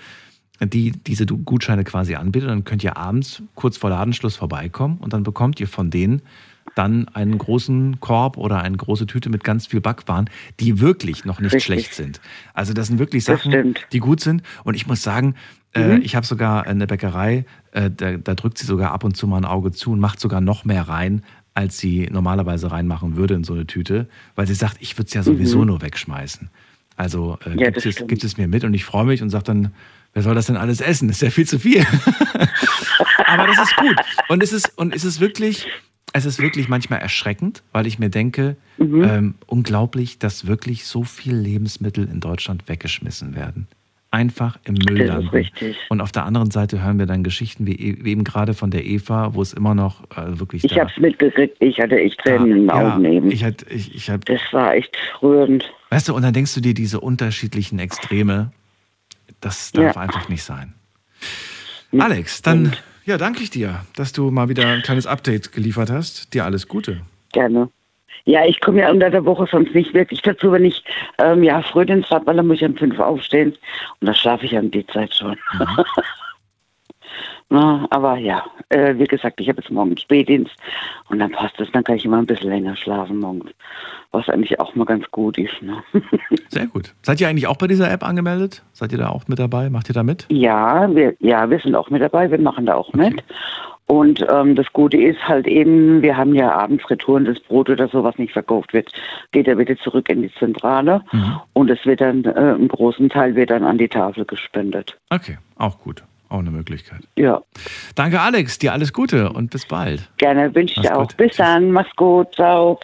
die 0.60 0.92
diese 0.92 1.26
Gutscheine 1.26 1.84
quasi 1.84 2.14
anbietet. 2.14 2.48
Dann 2.48 2.64
könnt 2.64 2.82
ihr 2.82 2.96
abends 2.96 3.42
kurz 3.54 3.76
vor 3.76 3.90
Ladenschluss 3.90 4.36
vorbeikommen 4.36 4.98
und 4.98 5.12
dann 5.12 5.22
bekommt 5.22 5.60
ihr 5.60 5.68
von 5.68 5.90
denen 5.90 6.22
dann 6.74 7.08
einen 7.08 7.38
großen 7.38 8.00
Korb 8.00 8.36
oder 8.36 8.60
eine 8.60 8.76
große 8.76 9.06
Tüte 9.06 9.30
mit 9.30 9.44
ganz 9.44 9.66
viel 9.66 9.80
Backwaren, 9.80 10.28
die 10.60 10.80
wirklich 10.80 11.24
noch 11.24 11.40
nicht 11.40 11.54
Richtig. 11.54 11.64
schlecht 11.64 11.94
sind. 11.94 12.20
Also 12.54 12.74
das 12.74 12.88
sind 12.88 12.98
wirklich 12.98 13.24
Sachen, 13.24 13.74
die 13.92 13.98
gut 13.98 14.20
sind. 14.20 14.42
Und 14.64 14.74
ich 14.74 14.86
muss 14.86 15.02
sagen, 15.02 15.36
äh, 15.65 15.65
Mhm. 15.76 16.00
ich 16.02 16.14
habe 16.16 16.26
sogar 16.26 16.66
eine 16.66 16.86
Bäckerei, 16.86 17.44
äh, 17.72 17.90
da, 17.90 18.16
da 18.16 18.34
drückt 18.34 18.58
sie 18.58 18.66
sogar 18.66 18.92
ab 18.92 19.04
und 19.04 19.16
zu 19.16 19.26
mal 19.26 19.38
ein 19.38 19.44
Auge 19.44 19.72
zu 19.72 19.92
und 19.92 20.00
macht 20.00 20.20
sogar 20.20 20.40
noch 20.40 20.64
mehr 20.64 20.88
rein, 20.88 21.22
als 21.54 21.78
sie 21.78 22.08
normalerweise 22.10 22.70
reinmachen 22.70 23.16
würde 23.16 23.34
in 23.34 23.44
so 23.44 23.54
eine 23.54 23.66
Tüte, 23.66 24.08
weil 24.34 24.46
sie 24.46 24.54
sagt, 24.54 24.76
ich 24.80 24.96
würde 24.98 25.06
es 25.08 25.14
ja 25.14 25.22
sowieso 25.22 25.60
Mhm. 25.60 25.66
nur 25.66 25.82
wegschmeißen. 25.82 26.50
Also 26.96 27.38
äh, 27.46 27.50
Ja, 27.58 27.70
gibt, 27.70 27.84
es, 27.86 28.06
gibt 28.06 28.24
es 28.24 28.36
mir 28.36 28.48
mit 28.48 28.64
und 28.64 28.74
ich 28.74 28.84
freue 28.84 29.04
mich 29.06 29.22
und 29.22 29.30
sage 29.30 29.44
dann, 29.44 29.72
wer 30.14 30.22
soll 30.22 30.34
das 30.34 30.46
denn 30.46 30.56
alles 30.56 30.80
essen? 30.80 31.08
Das 31.08 31.18
ist 31.18 31.22
ja 31.22 31.30
viel 31.30 31.46
zu 31.46 31.58
viel. 31.58 31.84
Aber 33.26 33.46
das 33.46 33.58
ist 33.58 33.76
gut. 33.76 33.96
Und 34.28 34.42
es 34.42 34.52
ist, 34.52 34.76
und 34.78 34.94
es 34.94 35.04
ist 35.04 35.20
wirklich, 35.20 35.66
es 36.12 36.24
ist 36.24 36.38
wirklich 36.38 36.68
manchmal 36.68 37.00
erschreckend, 37.00 37.62
weil 37.72 37.86
ich 37.86 37.98
mir 37.98 38.08
denke, 38.10 38.56
Mhm. 38.78 39.02
ähm, 39.04 39.34
unglaublich, 39.46 40.18
dass 40.18 40.46
wirklich 40.46 40.84
so 40.86 41.02
viel 41.04 41.34
Lebensmittel 41.34 42.06
in 42.08 42.20
Deutschland 42.20 42.68
weggeschmissen 42.68 43.34
werden. 43.34 43.66
Einfach 44.12 44.58
im 44.64 44.74
Müll 44.74 44.98
Das 44.98 45.08
ist 45.08 45.14
landen. 45.14 45.28
richtig. 45.30 45.76
Und 45.88 46.00
auf 46.00 46.12
der 46.12 46.24
anderen 46.24 46.50
Seite 46.50 46.82
hören 46.82 46.98
wir 46.98 47.06
dann 47.06 47.22
Geschichten 47.24 47.66
wie, 47.66 47.74
e- 47.74 47.98
wie 48.04 48.10
eben 48.12 48.24
gerade 48.24 48.54
von 48.54 48.70
der 48.70 48.84
Eva, 48.86 49.34
wo 49.34 49.42
es 49.42 49.52
immer 49.52 49.74
noch 49.74 50.04
äh, 50.16 50.38
wirklich 50.38 50.64
Ich 50.64 50.72
da, 50.72 50.80
habe 50.82 50.90
es 50.94 51.00
mitgekriegt, 51.00 51.56
ich 51.60 51.78
hatte 51.80 51.98
echt 52.00 52.18
Tränen 52.20 52.46
in 52.50 52.56
den 52.58 52.66
ja, 52.68 52.94
Augen 52.94 53.04
eben. 53.04 53.30
ich 53.30 53.44
hatte, 53.44 53.66
ich, 53.68 53.94
ich 53.94 54.08
hab, 54.08 54.24
das 54.24 54.40
war 54.52 54.74
echt 54.74 54.96
rührend. 55.20 55.70
Weißt 55.90 56.08
du, 56.08 56.14
und 56.14 56.22
dann 56.22 56.32
denkst 56.32 56.54
du 56.54 56.60
dir, 56.60 56.72
diese 56.72 57.00
unterschiedlichen 57.00 57.78
Extreme, 57.78 58.52
das 59.40 59.72
darf 59.72 59.96
Ja. 59.96 60.00
einfach 60.00 60.28
nicht 60.28 60.44
sein. 60.44 60.74
Alex, 61.98 62.42
dann 62.42 62.74
ja, 63.04 63.18
danke 63.18 63.42
ich 63.42 63.50
dir, 63.50 63.84
dass 63.96 64.12
du 64.12 64.30
mal 64.30 64.48
wieder 64.48 64.66
ein 64.66 64.82
kleines 64.82 65.06
Update 65.06 65.52
geliefert 65.52 65.90
hast. 65.90 66.32
Dir 66.34 66.44
alles 66.44 66.68
Gute. 66.68 67.02
Gerne. 67.32 67.68
Ja, 68.26 68.44
ich 68.44 68.60
komme 68.60 68.80
ja 68.80 68.90
unter 68.90 69.08
der 69.08 69.24
Woche 69.24 69.46
sonst 69.46 69.72
nicht 69.72 69.94
wirklich 69.94 70.20
dazu, 70.20 70.50
wenn 70.50 70.64
ich 70.64 70.82
ähm, 71.18 71.44
ja 71.44 71.62
Frühdienst 71.62 72.10
habe, 72.10 72.26
weil 72.26 72.36
dann 72.36 72.48
muss 72.48 72.56
ich 72.60 72.64
um 72.64 72.76
fünf 72.76 72.98
aufstehen 72.98 73.56
und 74.00 74.06
da 74.06 74.14
schlafe 74.14 74.46
ich 74.46 74.52
um 74.54 74.70
die 74.70 74.86
Zeit 74.88 75.14
schon. 75.14 75.36
Na, 77.48 77.86
aber 77.90 78.16
ja, 78.16 78.44
äh, 78.70 78.94
wie 78.98 79.04
gesagt, 79.04 79.40
ich 79.40 79.48
habe 79.48 79.60
jetzt 79.60 79.70
morgen 79.70 79.96
Spätdienst 79.96 80.52
und 81.08 81.20
dann 81.20 81.30
passt 81.30 81.60
es, 81.60 81.70
dann 81.70 81.84
kann 81.84 81.94
ich 81.94 82.04
immer 82.04 82.18
ein 82.18 82.26
bisschen 82.26 82.50
länger 82.50 82.76
schlafen 82.76 83.20
morgens, 83.20 83.52
was 84.10 84.28
eigentlich 84.28 84.58
auch 84.58 84.74
mal 84.74 84.84
ganz 84.84 85.08
gut 85.12 85.38
ist. 85.38 85.62
Ne? 85.62 85.80
Sehr 86.48 86.66
gut. 86.66 86.92
Seid 87.02 87.20
ihr 87.20 87.28
eigentlich 87.28 87.46
auch 87.46 87.56
bei 87.56 87.68
dieser 87.68 87.88
App 87.88 88.02
angemeldet? 88.02 88.64
Seid 88.72 88.90
ihr 88.90 88.98
da 88.98 89.10
auch 89.10 89.28
mit 89.28 89.38
dabei? 89.38 89.70
Macht 89.70 89.88
ihr 89.88 89.94
da 89.94 90.02
mit? 90.02 90.26
Ja, 90.28 90.92
wir, 90.92 91.14
ja, 91.20 91.48
wir 91.48 91.60
sind 91.60 91.76
auch 91.76 91.88
mit 91.90 92.02
dabei, 92.02 92.28
wir 92.28 92.40
machen 92.40 92.66
da 92.66 92.74
auch 92.74 92.92
mit. 92.92 93.22
Und 93.86 94.26
ähm, 94.30 94.56
das 94.56 94.66
Gute 94.72 94.96
ist 94.96 95.20
halt 95.28 95.46
eben, 95.46 96.02
wir 96.02 96.16
haben 96.16 96.34
ja 96.34 96.50
abends 96.52 96.88
Retouren, 96.90 97.24
das 97.24 97.38
Brot 97.38 97.70
oder 97.70 97.86
so, 97.86 98.02
was 98.02 98.18
nicht 98.18 98.32
verkauft 98.32 98.72
wird, 98.72 98.92
geht 99.30 99.46
ja 99.46 99.54
bitte 99.54 99.76
zurück 99.78 100.08
in 100.08 100.22
die 100.22 100.32
Zentrale 100.34 101.02
und 101.52 101.70
es 101.70 101.84
wird 101.86 102.00
dann, 102.00 102.24
äh, 102.24 102.30
einen 102.30 102.66
großen 102.68 103.08
Teil 103.08 103.36
wird 103.36 103.50
dann 103.50 103.62
an 103.62 103.78
die 103.78 103.86
Tafel 103.88 104.24
gespendet. 104.24 104.98
Okay, 105.10 105.38
auch 105.56 105.78
gut. 105.78 106.02
Auch 106.28 106.40
eine 106.40 106.50
Möglichkeit. 106.50 107.02
Ja, 107.16 107.40
Danke, 107.94 108.20
Alex. 108.20 108.58
Dir 108.58 108.72
alles 108.72 108.92
Gute 108.92 109.30
und 109.32 109.50
bis 109.52 109.64
bald. 109.64 110.10
gerne 110.16 110.52
wünsche 110.52 110.74
ich 110.80 110.82
dir 110.82 110.98
auch. 110.98 111.06
Bis 111.12 111.36
dann, 111.36 111.70
mach's 111.70 111.94
gut, 111.94 112.34
ciao. 112.34 112.80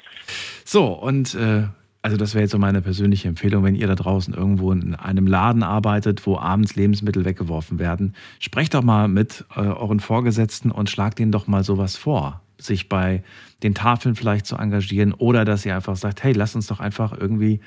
So, 0.65 0.85
und 0.85 1.35
äh, 1.35 1.65
also 2.03 2.17
das 2.17 2.35
wäre 2.35 2.43
jetzt 2.43 2.51
so 2.51 2.59
meine 2.59 2.83
persönliche 2.83 3.29
Empfehlung, 3.29 3.63
wenn 3.63 3.77
ihr 3.77 3.87
da 3.87 3.95
draußen 3.95 4.35
irgendwo 4.35 4.73
in 4.73 4.97
einem 4.97 5.27
Laden 5.27 5.63
arbeitet, 5.63 6.27
wo 6.27 6.37
abends 6.37 6.75
Lebensmittel 6.75 7.25
weggeworfen 7.25 7.79
werden, 7.79 8.15
sprecht 8.41 8.75
doch 8.75 8.83
mal 8.83 9.07
mit 9.07 9.45
äh, 9.55 9.61
euren 9.61 10.01
Vorgesetzten 10.01 10.73
und 10.73 10.91
schlagt 10.91 11.21
denen 11.21 11.31
doch 11.31 11.47
mal 11.47 11.63
sowas 11.63 11.97
vor, 11.97 12.43
sich 12.59 12.89
bei 12.89 13.23
den 13.63 13.75
Tafeln 13.75 14.17
vielleicht 14.17 14.47
zu 14.47 14.57
engagieren 14.57 15.13
oder 15.13 15.45
dass 15.45 15.65
ihr 15.65 15.77
einfach 15.77 15.97
sagt, 15.97 16.25
hey, 16.25 16.33
lasst 16.33 16.57
uns 16.57 16.67
doch 16.67 16.81
einfach 16.81 17.17
irgendwie 17.17 17.61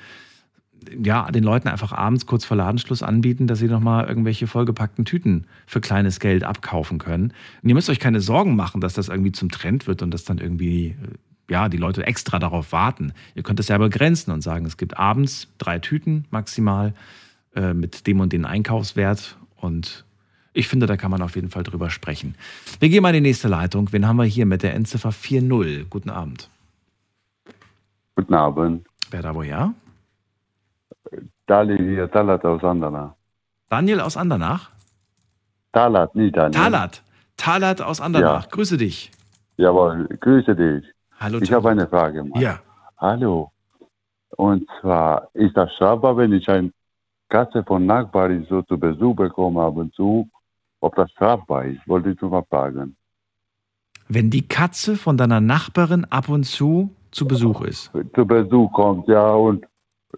ja, 1.02 1.30
den 1.30 1.44
Leuten 1.44 1.68
einfach 1.68 1.92
abends 1.92 2.26
kurz 2.26 2.44
vor 2.44 2.56
Ladenschluss 2.56 3.02
anbieten, 3.02 3.46
dass 3.46 3.58
sie 3.58 3.68
nochmal 3.68 4.06
irgendwelche 4.06 4.46
vollgepackten 4.46 5.04
Tüten 5.04 5.46
für 5.66 5.80
kleines 5.80 6.20
Geld 6.20 6.44
abkaufen 6.44 6.98
können. 6.98 7.32
Und 7.62 7.68
ihr 7.68 7.74
müsst 7.74 7.90
euch 7.90 8.00
keine 8.00 8.20
Sorgen 8.20 8.56
machen, 8.56 8.80
dass 8.80 8.94
das 8.94 9.08
irgendwie 9.08 9.32
zum 9.32 9.50
Trend 9.50 9.86
wird 9.86 10.02
und 10.02 10.12
dass 10.12 10.24
dann 10.24 10.38
irgendwie, 10.38 10.88
äh, 10.88 10.94
ja, 11.48 11.68
die 11.68 11.76
Leute 11.76 12.06
extra 12.06 12.38
darauf 12.38 12.72
warten. 12.72 13.12
Ihr 13.34 13.42
könnt 13.42 13.60
es 13.60 13.68
ja 13.68 13.78
begrenzen 13.78 14.32
und 14.32 14.42
sagen, 14.42 14.66
es 14.66 14.76
gibt 14.76 14.98
abends 14.98 15.48
drei 15.58 15.78
Tüten 15.78 16.24
maximal 16.30 16.92
äh, 17.54 17.72
mit 17.72 18.06
dem 18.06 18.20
und 18.20 18.32
den 18.32 18.44
Einkaufswert 18.44 19.36
und 19.56 20.04
ich 20.52 20.68
finde, 20.68 20.86
da 20.86 20.96
kann 20.96 21.10
man 21.10 21.20
auf 21.20 21.36
jeden 21.36 21.50
Fall 21.50 21.64
drüber 21.64 21.90
sprechen. 21.90 22.34
Wir 22.80 22.88
gehen 22.88 23.02
mal 23.02 23.10
in 23.10 23.22
die 23.22 23.28
nächste 23.28 23.46
Leitung. 23.46 23.92
Wen 23.92 24.08
haben 24.08 24.16
wir 24.16 24.24
hier 24.24 24.46
mit 24.46 24.62
der 24.62 24.74
Endziffer 24.74 25.12
40? 25.12 25.90
Guten 25.90 26.08
Abend. 26.08 26.48
Guten 28.14 28.32
Abend. 28.32 28.86
Wer 29.10 29.20
da 29.20 29.34
woher? 29.34 29.74
Dali 31.46 31.76
hier, 31.76 32.10
Talat 32.10 32.42
aus 32.46 32.64
Andernach. 32.64 33.12
Daniel 33.68 34.00
aus 34.00 34.16
Andernach? 34.16 34.70
Talat, 35.72 36.14
nicht 36.14 36.34
Daniel. 36.34 36.58
Talat. 36.58 37.02
Talat 37.36 37.82
aus 37.82 38.00
Andernach. 38.00 38.44
Ja. 38.44 38.50
Grüße 38.50 38.78
dich. 38.78 39.10
Jawohl, 39.58 40.08
grüße 40.20 40.56
dich. 40.56 40.95
Hallo. 41.18 41.38
Ich 41.40 41.52
habe 41.52 41.70
eine 41.70 41.86
Frage. 41.86 42.24
Mann. 42.24 42.40
Ja. 42.40 42.60
Hallo. 42.98 43.50
Und 44.36 44.68
zwar, 44.80 45.28
ist 45.34 45.56
das 45.56 45.72
strafbar, 45.74 46.16
wenn 46.16 46.32
ich 46.32 46.48
eine 46.48 46.70
Katze 47.28 47.64
von 47.64 47.86
Nachbarin 47.86 48.46
so 48.48 48.62
zu 48.62 48.78
Besuch 48.78 49.16
bekomme 49.16 49.62
ab 49.62 49.76
und 49.76 49.94
zu? 49.94 50.28
Ob 50.80 50.94
das 50.94 51.10
strafbar 51.12 51.64
ist, 51.64 51.80
wollte 51.88 52.10
ich 52.10 52.20
mal 52.20 52.44
fragen. 52.48 52.96
Wenn 54.08 54.30
die 54.30 54.46
Katze 54.46 54.96
von 54.96 55.16
deiner 55.16 55.40
Nachbarin 55.40 56.04
ab 56.04 56.28
und 56.28 56.44
zu 56.44 56.90
zu 57.10 57.26
Besuch 57.26 57.62
ist. 57.62 57.90
Zu 58.14 58.26
Besuch 58.26 58.70
kommt, 58.72 59.08
ja, 59.08 59.32
und 59.32 59.66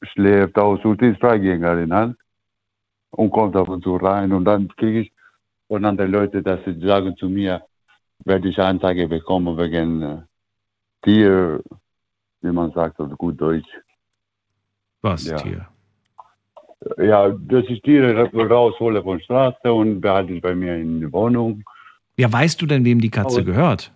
schläft 0.02 0.58
aus 0.58 0.84
und 0.84 1.00
ist 1.00 1.20
Freigängerin 1.20 1.92
halt. 1.94 2.16
Und 3.10 3.30
kommt 3.30 3.56
ab 3.56 3.68
und 3.68 3.82
zu 3.84 3.96
rein 3.96 4.32
und 4.32 4.44
dann 4.44 4.68
kriege 4.76 5.00
ich 5.00 5.12
von 5.68 5.84
anderen 5.84 6.10
Leuten, 6.10 6.42
dass 6.42 6.60
sie 6.64 6.78
sagen 6.80 7.16
zu 7.16 7.28
mir, 7.28 7.62
werde 8.24 8.48
ich 8.48 8.58
Anzeige 8.58 9.08
bekommen 9.08 9.56
wegen 9.56 10.02
äh, 10.02 10.22
Tier, 11.02 11.62
wie 12.42 12.52
man 12.52 12.72
sagt 12.72 12.98
auf 13.00 13.10
gut 13.18 13.40
Deutsch. 13.40 13.68
Was 15.02 15.26
Ja. 15.26 15.36
Tier? 15.36 15.66
Ja, 16.98 17.28
dass 17.30 17.64
ich 17.68 17.82
Tiere 17.82 18.30
raushole 18.32 19.02
von 19.02 19.20
Straße 19.20 19.72
und 19.72 20.00
behalte 20.00 20.32
ich 20.34 20.42
bei 20.42 20.54
mir 20.54 20.76
in 20.76 21.00
der 21.00 21.12
Wohnung. 21.12 21.62
Ja, 22.16 22.32
weißt 22.32 22.60
du 22.62 22.66
denn, 22.66 22.84
wem 22.84 23.00
die 23.00 23.10
Katze 23.10 23.38
Aber- 23.40 23.46
gehört? 23.46 23.92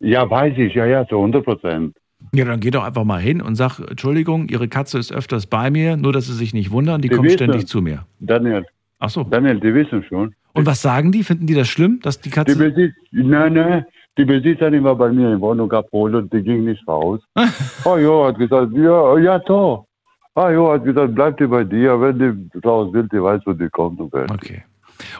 Ja, 0.00 0.28
weiß 0.30 0.56
ich, 0.58 0.74
ja, 0.74 0.86
ja, 0.86 1.06
zu 1.06 1.16
100 1.18 1.44
Prozent. 1.44 1.96
Ja, 2.32 2.44
dann 2.44 2.60
geh 2.60 2.70
doch 2.70 2.84
einfach 2.84 3.04
mal 3.04 3.20
hin 3.20 3.40
und 3.40 3.54
sag, 3.56 3.78
Entschuldigung, 3.80 4.48
Ihre 4.48 4.68
Katze 4.68 4.98
ist 4.98 5.12
öfters 5.12 5.46
bei 5.46 5.70
mir, 5.70 5.96
nur 5.96 6.12
dass 6.12 6.26
Sie 6.26 6.34
sich 6.34 6.52
nicht 6.54 6.70
wundern, 6.70 7.00
die, 7.00 7.08
Die 7.08 7.14
kommt 7.14 7.26
wissen. 7.26 7.38
ständig 7.38 7.66
zu 7.66 7.80
mir. 7.80 8.04
Daniel. 8.20 8.66
Ach 8.98 9.10
so. 9.10 9.24
Daniel, 9.24 9.58
die 9.60 9.72
wissen 9.74 10.02
schon. 10.04 10.34
Und 10.52 10.66
was 10.66 10.82
sagen 10.82 11.12
die? 11.12 11.22
Finden 11.24 11.46
die 11.46 11.54
das 11.54 11.68
schlimm, 11.68 12.00
dass 12.02 12.20
die 12.20 12.28
Die 12.30 12.34
Katze... 12.34 12.56
Besitz, 12.58 12.94
nein, 13.12 13.52
nein, 13.54 13.86
die 14.18 14.24
Besitzerin 14.24 14.84
war 14.84 14.96
bei 14.96 15.10
mir 15.10 15.32
in 15.32 15.40
Wohnung 15.40 15.70
abgeholt 15.72 16.14
und 16.14 16.32
die 16.32 16.42
ging 16.42 16.64
nicht 16.64 16.86
raus. 16.86 17.20
oh 17.84 17.96
ja, 17.96 18.26
hat 18.26 18.38
gesagt, 18.38 18.72
ja, 18.74 19.18
ja, 19.18 19.38
doch. 19.38 19.86
Ah 20.34 20.50
ja, 20.50 20.72
hat 20.72 20.84
gesagt, 20.84 21.14
bleib 21.14 21.38
die 21.38 21.46
bei 21.46 21.64
dir, 21.64 22.00
wenn 22.00 22.18
die 22.18 22.58
raus 22.66 22.92
will, 22.92 23.08
die 23.10 23.22
weiß, 23.22 23.42
wo 23.46 23.52
die 23.52 23.68
kommt. 23.70 24.00
Und. 24.00 24.14
Okay. 24.14 24.62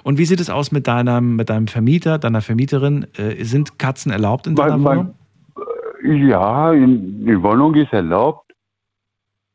Und 0.03 0.19
wie 0.19 0.25
sieht 0.25 0.41
es 0.41 0.51
aus 0.51 0.73
mit 0.73 0.87
deinem, 0.87 1.37
mit 1.37 1.49
deinem 1.51 1.69
Vermieter, 1.69 2.19
deiner 2.19 2.41
Vermieterin? 2.41 3.07
Äh, 3.17 3.45
sind 3.45 3.79
Katzen 3.79 4.13
erlaubt 4.13 4.47
in 4.47 4.55
deiner 4.57 4.77
Mein- 4.77 4.83
mein- 4.83 4.99
Wohnung? 4.99 5.15
Ja, 6.29 6.73
in, 6.73 7.27
die 7.27 7.43
Wohnung 7.43 7.75
ist 7.75 7.93
erlaubt, 7.93 8.53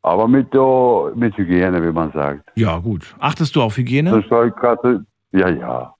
aber 0.01 0.27
mit, 0.27 0.53
der, 0.53 1.13
mit 1.15 1.37
Hygiene, 1.37 1.81
wie 1.81 1.91
man 1.93 2.11
sagt. 2.11 2.51
Ja, 2.55 2.77
gut. 2.79 3.15
Achtest 3.19 3.55
du 3.55 3.61
auf 3.61 3.77
Hygiene? 3.77 4.11
Das 4.11 4.27
soll 4.27 4.51
Katze, 4.51 5.05
ja, 5.31 5.49
ja. 5.49 5.93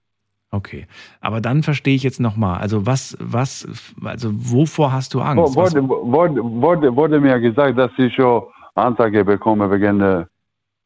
Okay. 0.53 0.85
Aber 1.19 1.41
dann 1.41 1.63
verstehe 1.63 1.95
ich 1.95 2.03
jetzt 2.03 2.19
nochmal. 2.19 2.59
Also 2.59 2.85
was, 2.85 3.17
was, 3.19 3.67
also 4.03 4.30
wovor 4.31 4.91
hast 4.91 5.15
du 5.15 5.21
Angst? 5.21 5.55
Wurde, 5.55 5.89
wurde, 5.89 6.43
wurde, 6.43 6.95
wurde 6.95 7.19
mir 7.19 7.39
gesagt, 7.39 7.75
dass 7.75 7.89
ich 7.97 8.13
schon 8.13 8.43
Anzeige 8.75 9.25
bekomme 9.25 9.69
wegen 9.71 9.97
der 9.97 10.27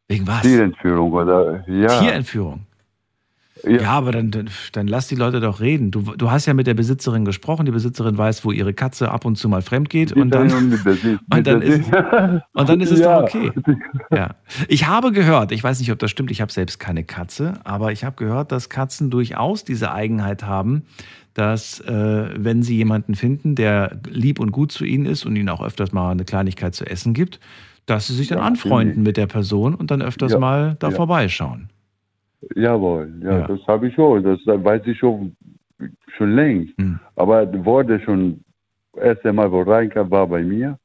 wegen 0.07 0.25
was? 0.25 0.41
Tierentführung 0.41 1.11
oder 1.11 1.67
ja. 1.67 1.99
Tierentführung. 1.99 2.61
Ja, 3.63 3.91
aber 3.91 4.11
dann, 4.11 4.49
dann, 4.73 4.87
lass 4.87 5.07
die 5.07 5.15
Leute 5.15 5.39
doch 5.39 5.59
reden. 5.59 5.91
Du, 5.91 6.01
du 6.01 6.31
hast 6.31 6.45
ja 6.45 6.53
mit 6.53 6.67
der 6.67 6.73
Besitzerin 6.73 7.25
gesprochen. 7.25 7.65
Die 7.65 7.71
Besitzerin 7.71 8.17
weiß, 8.17 8.43
wo 8.45 8.51
ihre 8.51 8.73
Katze 8.73 9.11
ab 9.11 9.25
und 9.25 9.37
zu 9.37 9.49
mal 9.49 9.61
fremd 9.61 9.89
geht. 9.89 10.13
Und 10.13 10.31
dann, 10.31 10.51
und 11.31 11.47
dann, 11.47 11.61
ist, 11.61 11.81
und 12.53 12.69
dann 12.69 12.81
ist 12.81 12.91
es 12.91 12.99
Ja. 12.99 13.21
doch 13.21 13.23
okay. 13.33 13.51
Ja. 14.11 14.35
Ich 14.67 14.87
habe 14.87 15.11
gehört, 15.11 15.51
ich 15.51 15.63
weiß 15.63 15.79
nicht, 15.79 15.91
ob 15.91 15.99
das 15.99 16.11
stimmt, 16.11 16.31
ich 16.31 16.41
habe 16.41 16.51
selbst 16.51 16.79
keine 16.79 17.03
Katze, 17.03 17.53
aber 17.63 17.91
ich 17.91 18.03
habe 18.03 18.15
gehört, 18.15 18.51
dass 18.51 18.69
Katzen 18.69 19.09
durchaus 19.09 19.63
diese 19.63 19.91
Eigenheit 19.91 20.43
haben, 20.43 20.83
dass 21.33 21.79
äh, 21.81 22.29
wenn 22.35 22.63
sie 22.63 22.77
jemanden 22.77 23.15
finden, 23.15 23.55
der 23.55 23.99
lieb 24.09 24.39
und 24.39 24.51
gut 24.51 24.71
zu 24.71 24.85
ihnen 24.85 25.05
ist 25.05 25.25
und 25.25 25.35
ihnen 25.35 25.49
auch 25.49 25.61
öfters 25.63 25.91
mal 25.91 26.11
eine 26.11 26.25
Kleinigkeit 26.25 26.73
zu 26.73 26.85
essen 26.85 27.13
gibt, 27.13 27.39
dass 27.85 28.07
sie 28.07 28.15
sich 28.15 28.27
dann 28.27 28.39
Ja, 28.39 28.43
anfreunden 28.45 29.03
mit 29.03 29.17
der 29.17 29.27
Person 29.27 29.73
und 29.75 29.91
dann 29.91 30.01
öfters 30.01 30.31
Ja, 30.33 30.39
mal 30.39 30.75
da 30.79 30.89
ja. 30.89 30.95
vorbeischauen. 30.95 31.69
Jawohl, 32.55 33.13
ja, 33.21 33.39
Ja. 33.39 33.47
das 33.47 33.65
habe 33.67 33.87
ich 33.87 33.95
schon. 33.95 34.23
Das 34.23 34.39
weiß 34.45 34.85
ich 34.85 34.97
schon, 34.97 35.35
schon 36.15 36.31
längst. 36.31 36.77
Hm. 36.77 36.99
Aber 37.15 37.65
wurde 37.65 37.99
schon, 37.99 38.43
erste 38.95 39.33
Mal, 39.33 39.51
wo 39.51 39.61
reinkam, 39.61 40.09
war 40.11 40.27
bei 40.27 40.43
mir. 40.43 40.77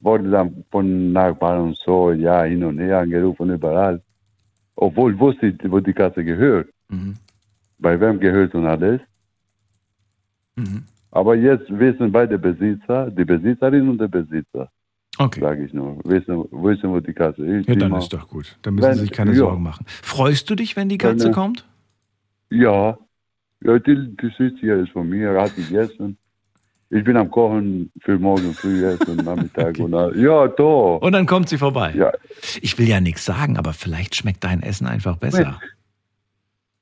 Wurde 0.00 0.30
dann 0.30 0.64
von 0.70 1.12
Nachbarn 1.12 1.60
und 1.68 1.76
so, 1.78 2.12
ja, 2.12 2.44
hin 2.44 2.62
und 2.64 2.78
her 2.78 3.00
angerufen, 3.00 3.50
überall. 3.50 4.00
Obwohl 4.76 5.12
ich 5.12 5.18
wusste, 5.18 5.52
wo 5.64 5.80
die 5.80 5.92
Katze 5.92 6.24
gehört. 6.24 6.68
Mhm. 6.88 7.14
Bei 7.78 8.00
wem 8.00 8.18
gehört 8.20 8.54
und 8.54 8.66
alles. 8.66 9.00
Mhm. 10.56 10.84
Aber 11.10 11.34
jetzt 11.36 11.66
wissen 11.70 12.12
beide 12.12 12.38
Besitzer, 12.38 13.10
die 13.10 13.24
Besitzerin 13.24 13.88
und 13.88 13.98
der 14.00 14.08
Besitzer. 14.08 14.70
Okay. 15.18 15.40
Sage 15.40 15.64
ich 15.64 15.72
nur. 15.72 15.98
Wissen, 16.04 16.44
wissen, 16.52 16.90
wo 16.90 17.00
die 17.00 17.12
Katze 17.12 17.44
ist. 17.44 17.68
Ja, 17.68 17.74
dann 17.74 17.94
ist 17.96 18.12
doch 18.12 18.28
gut. 18.28 18.56
Dann 18.62 18.74
müssen 18.76 18.86
Wenn- 18.88 18.94
Sie 18.94 19.00
sich 19.02 19.10
keine 19.10 19.32
ja. 19.32 19.38
Sorgen 19.38 19.62
machen. 19.62 19.84
Freust 20.02 20.48
du 20.48 20.54
dich, 20.54 20.76
wenn 20.76 20.88
die 20.88 20.98
Katze 20.98 21.24
Wenn, 21.24 21.30
äh, 21.32 21.34
kommt? 21.34 21.66
Ja, 22.50 22.96
ja 23.64 23.78
die, 23.78 24.16
die 24.16 24.30
sitzt 24.38 24.58
hier, 24.60 24.76
ist 24.80 24.90
von 24.92 25.08
mir, 25.08 25.40
hat 25.40 25.54
gegessen. 25.56 26.16
Ich 26.90 27.04
bin 27.04 27.16
am 27.18 27.30
Kochen 27.30 27.90
für 28.00 28.18
morgen 28.18 28.54
früh 28.54 28.86
essen, 28.86 29.16
Nachmittag 29.16 29.78
und 29.80 29.92
all- 29.94 30.16
ja, 30.18 30.46
doch. 30.48 31.00
Und 31.02 31.12
dann 31.12 31.26
kommt 31.26 31.48
sie 31.50 31.58
vorbei. 31.58 31.92
Ja. 31.94 32.12
Ich 32.62 32.78
will 32.78 32.88
ja 32.88 33.00
nichts 33.00 33.24
sagen, 33.26 33.58
aber 33.58 33.72
vielleicht 33.74 34.14
schmeckt 34.14 34.42
dein 34.44 34.62
Essen 34.62 34.86
einfach 34.86 35.16
besser. 35.16 35.60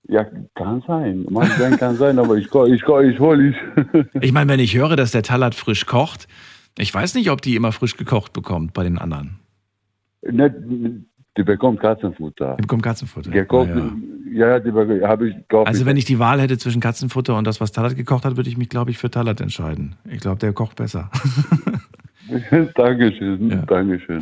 Ja, 0.09 0.25
kann 0.55 0.85
sein. 0.87 1.27
Manchmal 1.31 1.77
kann 1.79 1.97
sein, 1.97 2.21
aber 2.21 2.37
ich, 2.37 2.45
ich, 2.45 2.51
ko- 2.83 3.01
ich 3.01 3.19
hole 3.19 3.49
ich. 3.49 3.57
Ich 4.21 4.31
meine, 4.33 4.53
wenn 4.53 4.61
ich 4.61 4.77
höre, 4.77 4.95
dass 4.95 5.11
der 5.11 5.25
Talat 5.25 5.57
frisch 5.57 5.85
kocht, 5.87 6.29
ich 6.79 6.93
weiß 6.93 7.15
nicht, 7.15 7.31
ob 7.31 7.41
die 7.43 7.57
immer 7.57 7.73
frisch 7.73 7.97
gekocht 7.97 8.33
bekommt 8.33 8.73
bei 8.75 8.83
den 8.85 8.99
anderen. 8.99 9.39
Nicht, 10.23 10.55
die 11.37 11.43
bekommt 11.43 11.81
Katzenfutter. 11.81 12.57
Die 12.59 12.63
bekommt 12.63 12.83
Katzenfutter. 12.83 13.31
Gekocht, 13.31 13.71
Ah, 13.71 13.93
ja, 14.33 14.49
ja, 14.51 14.59
die 14.59 14.71
be- 14.71 15.01
habe 15.07 15.29
ich 15.29 15.37
gekauft. 15.37 15.69
Also 15.69 15.87
wenn 15.87 15.97
ich 15.97 16.05
die 16.05 16.19
Wahl 16.19 16.41
hätte 16.41 16.59
zwischen 16.59 16.81
Katzenfutter 16.81 17.37
und 17.37 17.47
das, 17.47 17.61
was 17.61 17.73
Talat 17.73 17.97
gekocht 17.97 18.25
hat, 18.25 18.37
würde 18.37 18.49
ich 18.51 18.57
mich, 18.57 18.69
glaube 18.69 18.91
ich, 18.91 18.99
für 18.99 19.11
Talat 19.11 19.41
entscheiden. 19.41 19.97
Ich 20.11 20.21
glaube, 20.21 20.39
der 20.39 20.53
kocht 20.53 20.77
besser. 20.77 21.11
Dankeschön, 22.75 23.65
Dankeschön. 23.67 24.21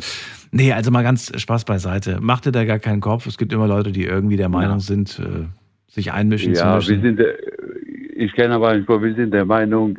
Nee, 0.51 0.71
also 0.73 0.91
mal 0.91 1.01
ganz 1.03 1.31
Spaß 1.39 1.65
beiseite. 1.65 2.19
Mach 2.21 2.39
dir 2.39 2.51
da 2.51 2.63
gar 2.65 2.79
keinen 2.79 3.01
Kopf. 3.01 3.25
Es 3.25 3.37
gibt 3.37 3.51
immer 3.51 3.67
Leute, 3.67 3.91
die 3.91 4.03
irgendwie 4.05 4.37
der 4.37 4.49
Meinung 4.49 4.79
sind, 4.79 5.19
äh, 5.19 5.45
sich 5.91 6.11
einmischen 6.13 6.53
Ja, 6.53 6.79
zu 6.79 6.89
wir 6.89 6.97
müssen. 6.97 7.01
sind, 7.01 7.19
der- 7.19 7.35
ich 8.17 8.31
kenne 8.33 8.53
aber 8.55 8.75
nicht, 8.77 8.87
wir 8.87 9.15
sind 9.15 9.33
der 9.33 9.45
Meinung, 9.45 9.97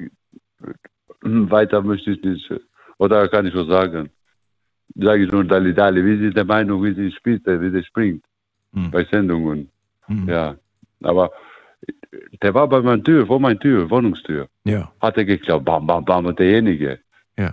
weiter 1.50 1.82
möchte 1.82 2.10
ich 2.12 2.22
nicht, 2.22 2.52
oder 2.98 3.28
kann 3.28 3.46
ich 3.46 3.54
so 3.54 3.64
sagen, 3.64 4.10
sage 4.94 5.24
ich 5.24 5.30
nur 5.32 5.44
Dali 5.44 5.74
Dali, 5.74 6.04
wir 6.04 6.18
sind 6.18 6.36
der 6.36 6.44
Meinung, 6.44 6.82
wie 6.84 6.94
sie 6.94 7.10
spielt, 7.12 7.46
wie 7.46 7.70
sie 7.70 7.84
springt, 7.84 8.24
Hm. 8.72 8.90
bei 8.90 9.04
Sendungen, 9.04 9.68
ja, 10.26 10.56
aber 11.02 11.30
der 12.42 12.52
war 12.54 12.68
bei 12.68 12.80
meiner 12.80 13.02
Tür, 13.02 13.26
vor 13.26 13.40
meiner 13.40 13.58
Tür, 13.58 13.88
Wohnungstür, 13.90 14.48
Ja. 14.64 14.90
hat 15.00 15.16
er 15.16 15.24
geklappt, 15.24 15.64
bam, 15.64 15.86
bam, 15.86 16.04
bam, 16.04 16.26
und 16.26 16.38
derjenige. 16.38 16.98
Ja. 17.38 17.52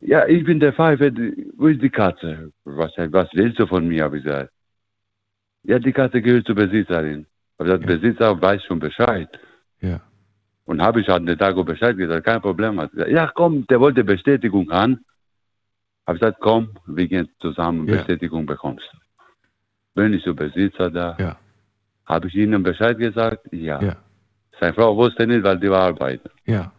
Ja, 0.00 0.26
ich 0.26 0.44
bin 0.44 0.60
der 0.60 0.72
Pfeife, 0.72 1.12
wo 1.56 1.66
ist 1.66 1.82
die 1.82 1.90
Katze? 1.90 2.52
Was, 2.64 2.92
was 2.96 3.28
willst 3.32 3.58
du 3.58 3.66
von 3.66 3.86
mir, 3.88 4.04
habe 4.04 4.18
ich 4.18 4.24
gesagt. 4.24 4.52
Ja, 5.64 5.78
die 5.78 5.92
Katze 5.92 6.22
gehört 6.22 6.46
zur 6.46 6.54
Besitzerin. 6.54 7.26
Aber 7.58 7.76
der 7.76 7.78
Besitzer 7.86 8.40
weiß 8.40 8.62
schon 8.64 8.78
Bescheid. 8.78 9.28
Ja. 9.80 10.00
Und 10.68 10.82
habe 10.82 11.00
ich 11.00 11.08
an 11.08 11.24
den 11.24 11.38
Tag 11.38 11.56
Bescheid 11.64 11.96
gesagt, 11.96 12.26
kein 12.26 12.42
Problem. 12.42 12.78
Hat 12.78 12.90
gesagt, 12.92 13.10
ja, 13.10 13.32
komm, 13.34 13.66
der 13.68 13.80
wollte 13.80 14.04
Bestätigung 14.04 14.70
haben. 14.70 15.02
Habe 16.06 16.18
ich 16.18 16.20
gesagt, 16.20 16.40
komm, 16.42 16.76
wir 16.86 17.08
gehen 17.08 17.26
zusammen, 17.40 17.88
Ja. 17.88 17.96
Bestätigung 17.96 18.44
bekommst. 18.44 18.84
Bin 19.94 20.12
ich 20.12 20.22
zum 20.24 20.36
Besitzer 20.36 20.90
da. 20.90 21.16
Ja. 21.18 21.36
Habe 22.04 22.28
ich 22.28 22.34
ihnen 22.34 22.62
Bescheid 22.62 22.98
gesagt? 22.98 23.50
Ja. 23.50 23.82
Ja. 23.82 23.96
Seine 24.60 24.74
Frau 24.74 24.94
wusste 24.94 25.26
nicht, 25.26 25.42
weil 25.42 25.58
die 25.58 25.70
war 25.70 25.84
arbeiten. 25.84 26.28
Ja. 26.44 26.70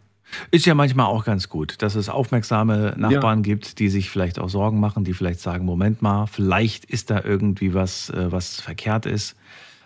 Ist 0.52 0.66
ja 0.66 0.74
manchmal 0.74 1.06
auch 1.06 1.24
ganz 1.24 1.48
gut, 1.48 1.82
dass 1.82 1.96
es 1.96 2.08
aufmerksame 2.08 2.94
Nachbarn 2.96 3.42
gibt, 3.42 3.80
die 3.80 3.88
sich 3.88 4.08
vielleicht 4.08 4.38
auch 4.38 4.50
Sorgen 4.50 4.78
machen, 4.78 5.02
die 5.02 5.14
vielleicht 5.14 5.40
sagen, 5.40 5.64
Moment 5.64 6.00
mal, 6.00 6.26
vielleicht 6.26 6.84
ist 6.84 7.10
da 7.10 7.22
irgendwie 7.24 7.74
was, 7.74 8.10
äh, 8.10 8.30
was 8.30 8.60
verkehrt 8.60 9.04
ist. 9.04 9.36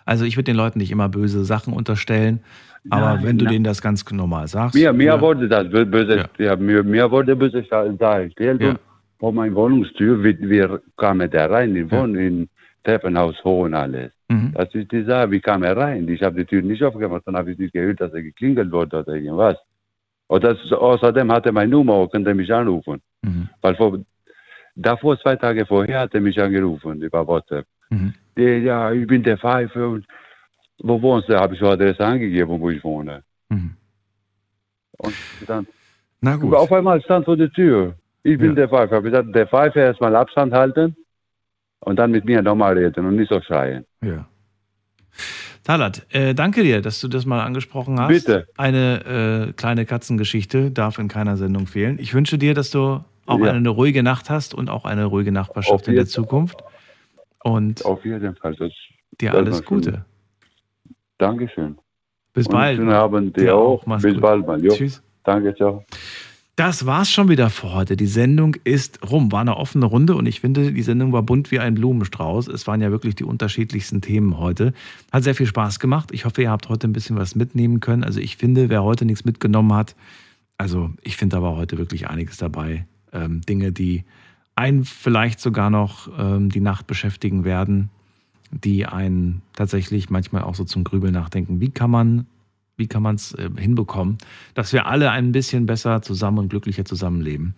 Also 0.05 0.25
ich 0.25 0.37
würde 0.37 0.51
den 0.51 0.57
Leuten 0.57 0.77
nicht 0.77 0.91
immer 0.91 1.09
böse 1.09 1.43
Sachen 1.43 1.73
unterstellen, 1.73 2.43
aber 2.89 3.15
Nein, 3.15 3.23
wenn 3.25 3.37
du 3.37 3.45
nein. 3.45 3.53
denen 3.53 3.65
das 3.65 3.81
ganz 3.81 4.09
normal 4.11 4.47
sagst. 4.47 4.75
Mir, 4.75 4.93
mir 4.93 5.05
ja, 5.05 5.21
wurde 5.21 5.47
das 5.47 5.65
bö- 5.67 5.85
böse, 5.85 6.25
ja. 6.37 6.55
mir, 6.55 6.83
mir 6.83 7.09
wurde 7.09 7.35
böse 7.35 7.63
dargestellt. 7.97 8.61
Ja. 8.61 8.75
Vor 9.19 9.31
meiner 9.31 9.55
Wohnungstür, 9.55 10.23
wir, 10.23 10.37
wir 10.39 10.81
kamen 10.97 11.29
da 11.29 11.45
rein, 11.47 11.75
in 11.75 11.89
Wohn, 11.89 12.15
in 12.15 12.49
Treppenhaus 12.83 13.35
hoch 13.43 13.63
und 13.65 13.73
alles. 13.73 14.11
Mhm. 14.27 14.51
Das 14.53 14.73
ist 14.75 14.91
die 14.91 15.03
Sache, 15.03 15.31
wie 15.31 15.39
kam 15.39 15.63
er 15.63 15.75
rein? 15.77 16.07
Ich 16.09 16.21
habe 16.21 16.35
die 16.35 16.45
Tür 16.45 16.61
nicht 16.61 16.83
aufgemacht, 16.83 17.23
dann 17.25 17.35
habe 17.37 17.51
ich 17.51 17.57
nicht 17.57 17.73
gehört, 17.73 18.01
dass 18.01 18.13
er 18.13 18.21
geklingelt 18.21 18.71
wurde 18.71 18.99
oder 18.99 19.15
irgendwas. 19.15 19.57
Und 20.27 20.43
das, 20.43 20.57
außerdem 20.71 21.31
hatte 21.31 21.49
er 21.49 21.53
meine 21.53 21.71
Nummer 21.71 21.99
und 21.99 22.11
konnte 22.11 22.33
mich 22.33 22.51
anrufen. 22.53 23.01
Mhm. 23.21 23.49
Weil 23.61 23.75
vor, 23.75 23.99
davor, 24.75 25.19
zwei 25.19 25.35
Tage 25.35 25.65
vorher, 25.65 26.01
hat 26.01 26.13
er 26.13 26.21
mich 26.21 26.39
angerufen 26.41 27.01
über 27.01 27.25
WhatsApp. 27.25 27.65
Mhm. 27.89 28.13
Ja, 28.37 28.49
ja, 28.49 28.91
ich 28.91 29.07
bin 29.07 29.23
der 29.23 29.37
Pfeife 29.37 29.87
und 29.87 30.05
wo 30.79 31.01
wohnst 31.01 31.29
du? 31.29 31.39
Habe 31.39 31.53
ich 31.55 31.59
so 31.59 31.67
Adresse 31.67 32.03
angegeben, 32.05 32.59
wo 32.59 32.69
ich 32.69 32.83
wohne. 32.83 33.23
Mhm. 33.49 33.75
Und 34.97 35.13
dann 35.47 35.67
Na 36.21 36.35
gut. 36.35 36.53
auf 36.53 36.71
einmal 36.71 37.01
stand 37.01 37.25
vor 37.25 37.37
der 37.37 37.51
Tür. 37.51 37.95
Ich 38.23 38.37
bin 38.39 38.55
der 38.55 38.67
Pfeife. 38.69 38.95
Habe 38.95 39.09
gesagt, 39.11 39.35
der 39.35 39.47
Pfeife 39.47 39.79
erstmal 39.79 40.15
Abstand 40.15 40.53
halten 40.53 40.95
und 41.79 41.97
dann 41.97 42.11
mit 42.11 42.25
mir 42.25 42.41
nochmal 42.41 42.77
reden 42.77 43.05
und 43.05 43.15
nicht 43.17 43.29
so 43.29 43.39
schreien. 43.41 43.85
Ja. 44.03 44.27
Talat, 45.63 46.05
äh, 46.11 46.33
danke 46.35 46.63
dir, 46.63 46.81
dass 46.81 46.99
du 47.01 47.07
das 47.07 47.25
mal 47.25 47.41
angesprochen 47.41 47.99
hast. 47.99 48.09
Bitte. 48.09 48.47
Eine 48.57 49.47
äh, 49.49 49.53
kleine 49.53 49.85
Katzengeschichte 49.85 50.71
darf 50.71 50.99
in 50.99 51.07
keiner 51.07 51.37
Sendung 51.37 51.65
fehlen. 51.67 51.97
Ich 51.99 52.13
wünsche 52.13 52.37
dir, 52.37 52.53
dass 52.53 52.69
du 52.71 53.03
auch 53.25 53.39
Ja. 53.39 53.45
eine, 53.45 53.53
eine 53.57 53.69
ruhige 53.69 54.03
Nacht 54.03 54.29
hast 54.29 54.53
und 54.53 54.69
auch 54.69 54.85
eine 54.85 55.05
ruhige 55.05 55.31
Nachbarschaft 55.31 55.73
Auf 55.83 55.87
in 55.87 55.95
der 55.95 56.05
Zukunft. 56.05 56.63
Und 57.43 57.83
Auf 57.85 58.03
jeden 58.05 58.35
Fall. 58.35 58.55
Das, 58.55 58.71
dir 59.19 59.33
alles. 59.33 59.63
Gute. 59.65 60.05
Dankeschön. 61.17 61.77
Bis 62.33 62.47
Und 62.47 62.53
bald. 62.53 62.77
Schönen 62.77 62.91
Abend 62.91 63.37
dir 63.37 63.55
auch. 63.55 63.85
auch. 63.87 63.97
Bis 64.01 64.13
gut. 64.13 64.21
bald, 64.21 64.45
mal. 64.45 64.63
Jo. 64.63 64.73
Tschüss. 64.73 65.01
Danke, 65.23 65.55
ciao. 65.55 65.83
Das 66.57 66.85
war's 66.85 67.11
schon 67.11 67.27
wieder 67.27 67.49
für 67.49 67.73
heute. 67.73 67.97
Die 67.97 68.07
Sendung 68.07 68.55
ist 68.63 69.11
rum. 69.11 69.31
War 69.33 69.41
eine 69.41 69.57
offene 69.57 69.85
Runde 69.85 70.15
und 70.15 70.25
ich 70.25 70.39
finde, 70.39 70.71
die 70.71 70.81
Sendung 70.83 71.11
war 71.11 71.21
bunt 71.21 71.51
wie 71.51 71.59
ein 71.59 71.75
Blumenstrauß. 71.75 72.47
Es 72.47 72.65
waren 72.65 72.79
ja 72.79 72.91
wirklich 72.91 73.15
die 73.15 73.25
unterschiedlichsten 73.25 73.99
Themen 73.99 74.37
heute. 74.37 74.73
Hat 75.11 75.23
sehr 75.23 75.35
viel 75.35 75.47
Spaß 75.47 75.81
gemacht. 75.81 76.11
Ich 76.13 76.23
hoffe, 76.23 76.41
ihr 76.41 76.51
habt 76.51 76.69
heute 76.69 76.87
ein 76.87 76.93
bisschen 76.93 77.17
was 77.17 77.35
mitnehmen 77.35 77.81
können. 77.81 78.05
Also 78.05 78.21
ich 78.21 78.37
finde, 78.37 78.69
wer 78.69 78.83
heute 78.83 79.03
nichts 79.03 79.25
mitgenommen 79.25 79.73
hat, 79.73 79.97
also 80.57 80.91
ich 81.01 81.17
finde, 81.17 81.35
da 81.35 81.43
war 81.43 81.57
heute 81.57 81.77
wirklich 81.77 82.07
einiges 82.07 82.37
dabei. 82.37 82.85
Ähm, 83.11 83.41
Dinge, 83.41 83.73
die 83.73 84.05
einen 84.55 84.85
vielleicht 84.85 85.41
sogar 85.41 85.69
noch 85.69 86.07
ähm, 86.17 86.49
die 86.49 86.61
Nacht 86.61 86.87
beschäftigen 86.87 87.43
werden, 87.43 87.89
die 88.63 88.85
einen 88.85 89.41
tatsächlich 89.53 90.09
manchmal 90.09 90.43
auch 90.43 90.55
so 90.55 90.63
zum 90.63 90.83
Grübeln 90.83 91.13
nachdenken. 91.13 91.59
Wie 91.59 91.71
kann 91.71 91.91
man 91.91 92.25
wie 92.77 92.87
kann 92.87 93.03
man 93.03 93.15
es 93.15 93.33
äh, 93.33 93.49
hinbekommen, 93.57 94.17
dass 94.53 94.73
wir 94.73 94.85
alle 94.87 95.11
ein 95.11 95.31
bisschen 95.31 95.65
besser 95.65 96.01
zusammen 96.01 96.39
und 96.39 96.49
glücklicher 96.49 96.85
zusammenleben. 96.85 97.55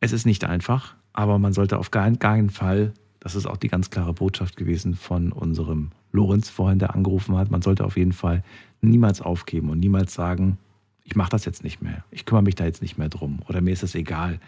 Es 0.00 0.12
ist 0.12 0.26
nicht 0.26 0.44
einfach, 0.44 0.94
aber 1.12 1.38
man 1.38 1.52
sollte 1.52 1.78
auf 1.78 1.90
keinen, 1.90 2.18
keinen 2.18 2.50
Fall, 2.50 2.92
das 3.18 3.34
ist 3.34 3.46
auch 3.46 3.56
die 3.56 3.68
ganz 3.68 3.90
klare 3.90 4.12
Botschaft 4.12 4.56
gewesen 4.56 4.94
von 4.94 5.32
unserem 5.32 5.90
Lorenz 6.12 6.48
vorhin, 6.48 6.78
der 6.78 6.94
angerufen 6.94 7.36
hat, 7.36 7.50
man 7.50 7.62
sollte 7.62 7.84
auf 7.84 7.96
jeden 7.96 8.12
Fall 8.12 8.44
niemals 8.80 9.20
aufgeben 9.20 9.70
und 9.70 9.80
niemals 9.80 10.14
sagen, 10.14 10.58
ich 11.02 11.16
mache 11.16 11.30
das 11.30 11.44
jetzt 11.44 11.64
nicht 11.64 11.82
mehr, 11.82 12.04
ich 12.10 12.24
kümmere 12.24 12.44
mich 12.44 12.54
da 12.54 12.64
jetzt 12.64 12.82
nicht 12.82 12.98
mehr 12.98 13.08
drum 13.08 13.40
oder 13.48 13.60
mir 13.60 13.72
ist 13.72 13.82
es 13.82 13.94
egal. 13.94 14.38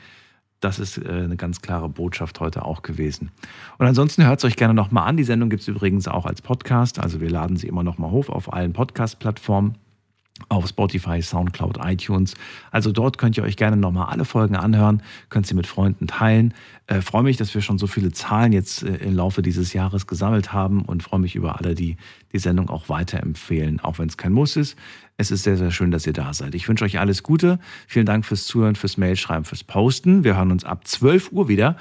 Das 0.60 0.78
ist 0.78 0.98
äh, 0.98 1.08
eine 1.08 1.36
ganz 1.36 1.62
klare 1.62 1.88
Botschaft 1.88 2.40
heute 2.40 2.64
auch 2.64 2.82
gewesen. 2.82 3.30
Und 3.78 3.86
ansonsten 3.86 4.26
hört 4.26 4.38
es 4.38 4.44
euch 4.44 4.56
gerne 4.56 4.74
nochmal 4.74 5.08
an. 5.08 5.16
Die 5.16 5.24
Sendung 5.24 5.50
gibt 5.50 5.62
es 5.62 5.68
übrigens 5.68 6.08
auch 6.08 6.26
als 6.26 6.42
Podcast. 6.42 6.98
Also 6.98 7.20
wir 7.20 7.30
laden 7.30 7.56
sie 7.56 7.68
immer 7.68 7.82
nochmal 7.82 8.10
hoch 8.10 8.28
auf 8.28 8.52
allen 8.52 8.72
Podcast-Plattformen 8.72 9.76
auf 10.48 10.68
Spotify, 10.68 11.20
Soundcloud, 11.20 11.78
iTunes. 11.82 12.34
Also 12.70 12.92
dort 12.92 13.18
könnt 13.18 13.36
ihr 13.36 13.42
euch 13.42 13.56
gerne 13.56 13.76
nochmal 13.76 14.06
alle 14.06 14.24
Folgen 14.24 14.56
anhören, 14.56 15.02
könnt 15.28 15.46
sie 15.46 15.54
mit 15.54 15.66
Freunden 15.66 16.06
teilen. 16.06 16.54
Äh, 16.86 17.00
freue 17.00 17.22
mich, 17.22 17.36
dass 17.36 17.54
wir 17.54 17.60
schon 17.60 17.78
so 17.78 17.86
viele 17.86 18.12
Zahlen 18.12 18.52
jetzt 18.52 18.82
äh, 18.82 18.96
im 18.96 19.14
Laufe 19.14 19.42
dieses 19.42 19.72
Jahres 19.72 20.06
gesammelt 20.06 20.52
haben 20.52 20.82
und 20.82 21.02
freue 21.02 21.20
mich 21.20 21.34
über 21.34 21.58
alle, 21.58 21.74
die 21.74 21.96
die 22.32 22.38
Sendung 22.38 22.70
auch 22.70 22.88
weiterempfehlen, 22.88 23.80
auch 23.80 23.98
wenn 23.98 24.08
es 24.08 24.16
kein 24.16 24.32
Muss 24.32 24.56
ist. 24.56 24.76
Es 25.16 25.30
ist 25.30 25.42
sehr, 25.42 25.56
sehr 25.56 25.70
schön, 25.70 25.90
dass 25.90 26.06
ihr 26.06 26.12
da 26.12 26.32
seid. 26.32 26.54
Ich 26.54 26.68
wünsche 26.68 26.84
euch 26.84 26.98
alles 26.98 27.22
Gute. 27.22 27.58
Vielen 27.86 28.06
Dank 28.06 28.24
fürs 28.24 28.46
Zuhören, 28.46 28.76
fürs 28.76 28.96
Mailschreiben, 28.96 29.44
fürs 29.44 29.64
Posten. 29.64 30.24
Wir 30.24 30.36
hören 30.36 30.52
uns 30.52 30.64
ab 30.64 30.86
12 30.86 31.32
Uhr 31.32 31.48
wieder, 31.48 31.76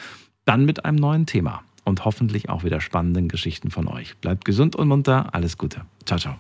dann 0.46 0.66
mit 0.66 0.86
einem 0.86 0.98
neuen 0.98 1.26
Thema 1.26 1.62
und 1.84 2.04
hoffentlich 2.04 2.50
auch 2.50 2.64
wieder 2.64 2.82
spannenden 2.82 3.28
Geschichten 3.28 3.72
von 3.72 3.88
euch. 3.88 4.18
Bleibt 4.18 4.44
gesund 4.44 4.76
und 4.76 4.88
munter. 4.88 5.34
Alles 5.34 5.58
Gute. 5.58 5.82
Ciao, 6.06 6.20
ciao. 6.20 6.38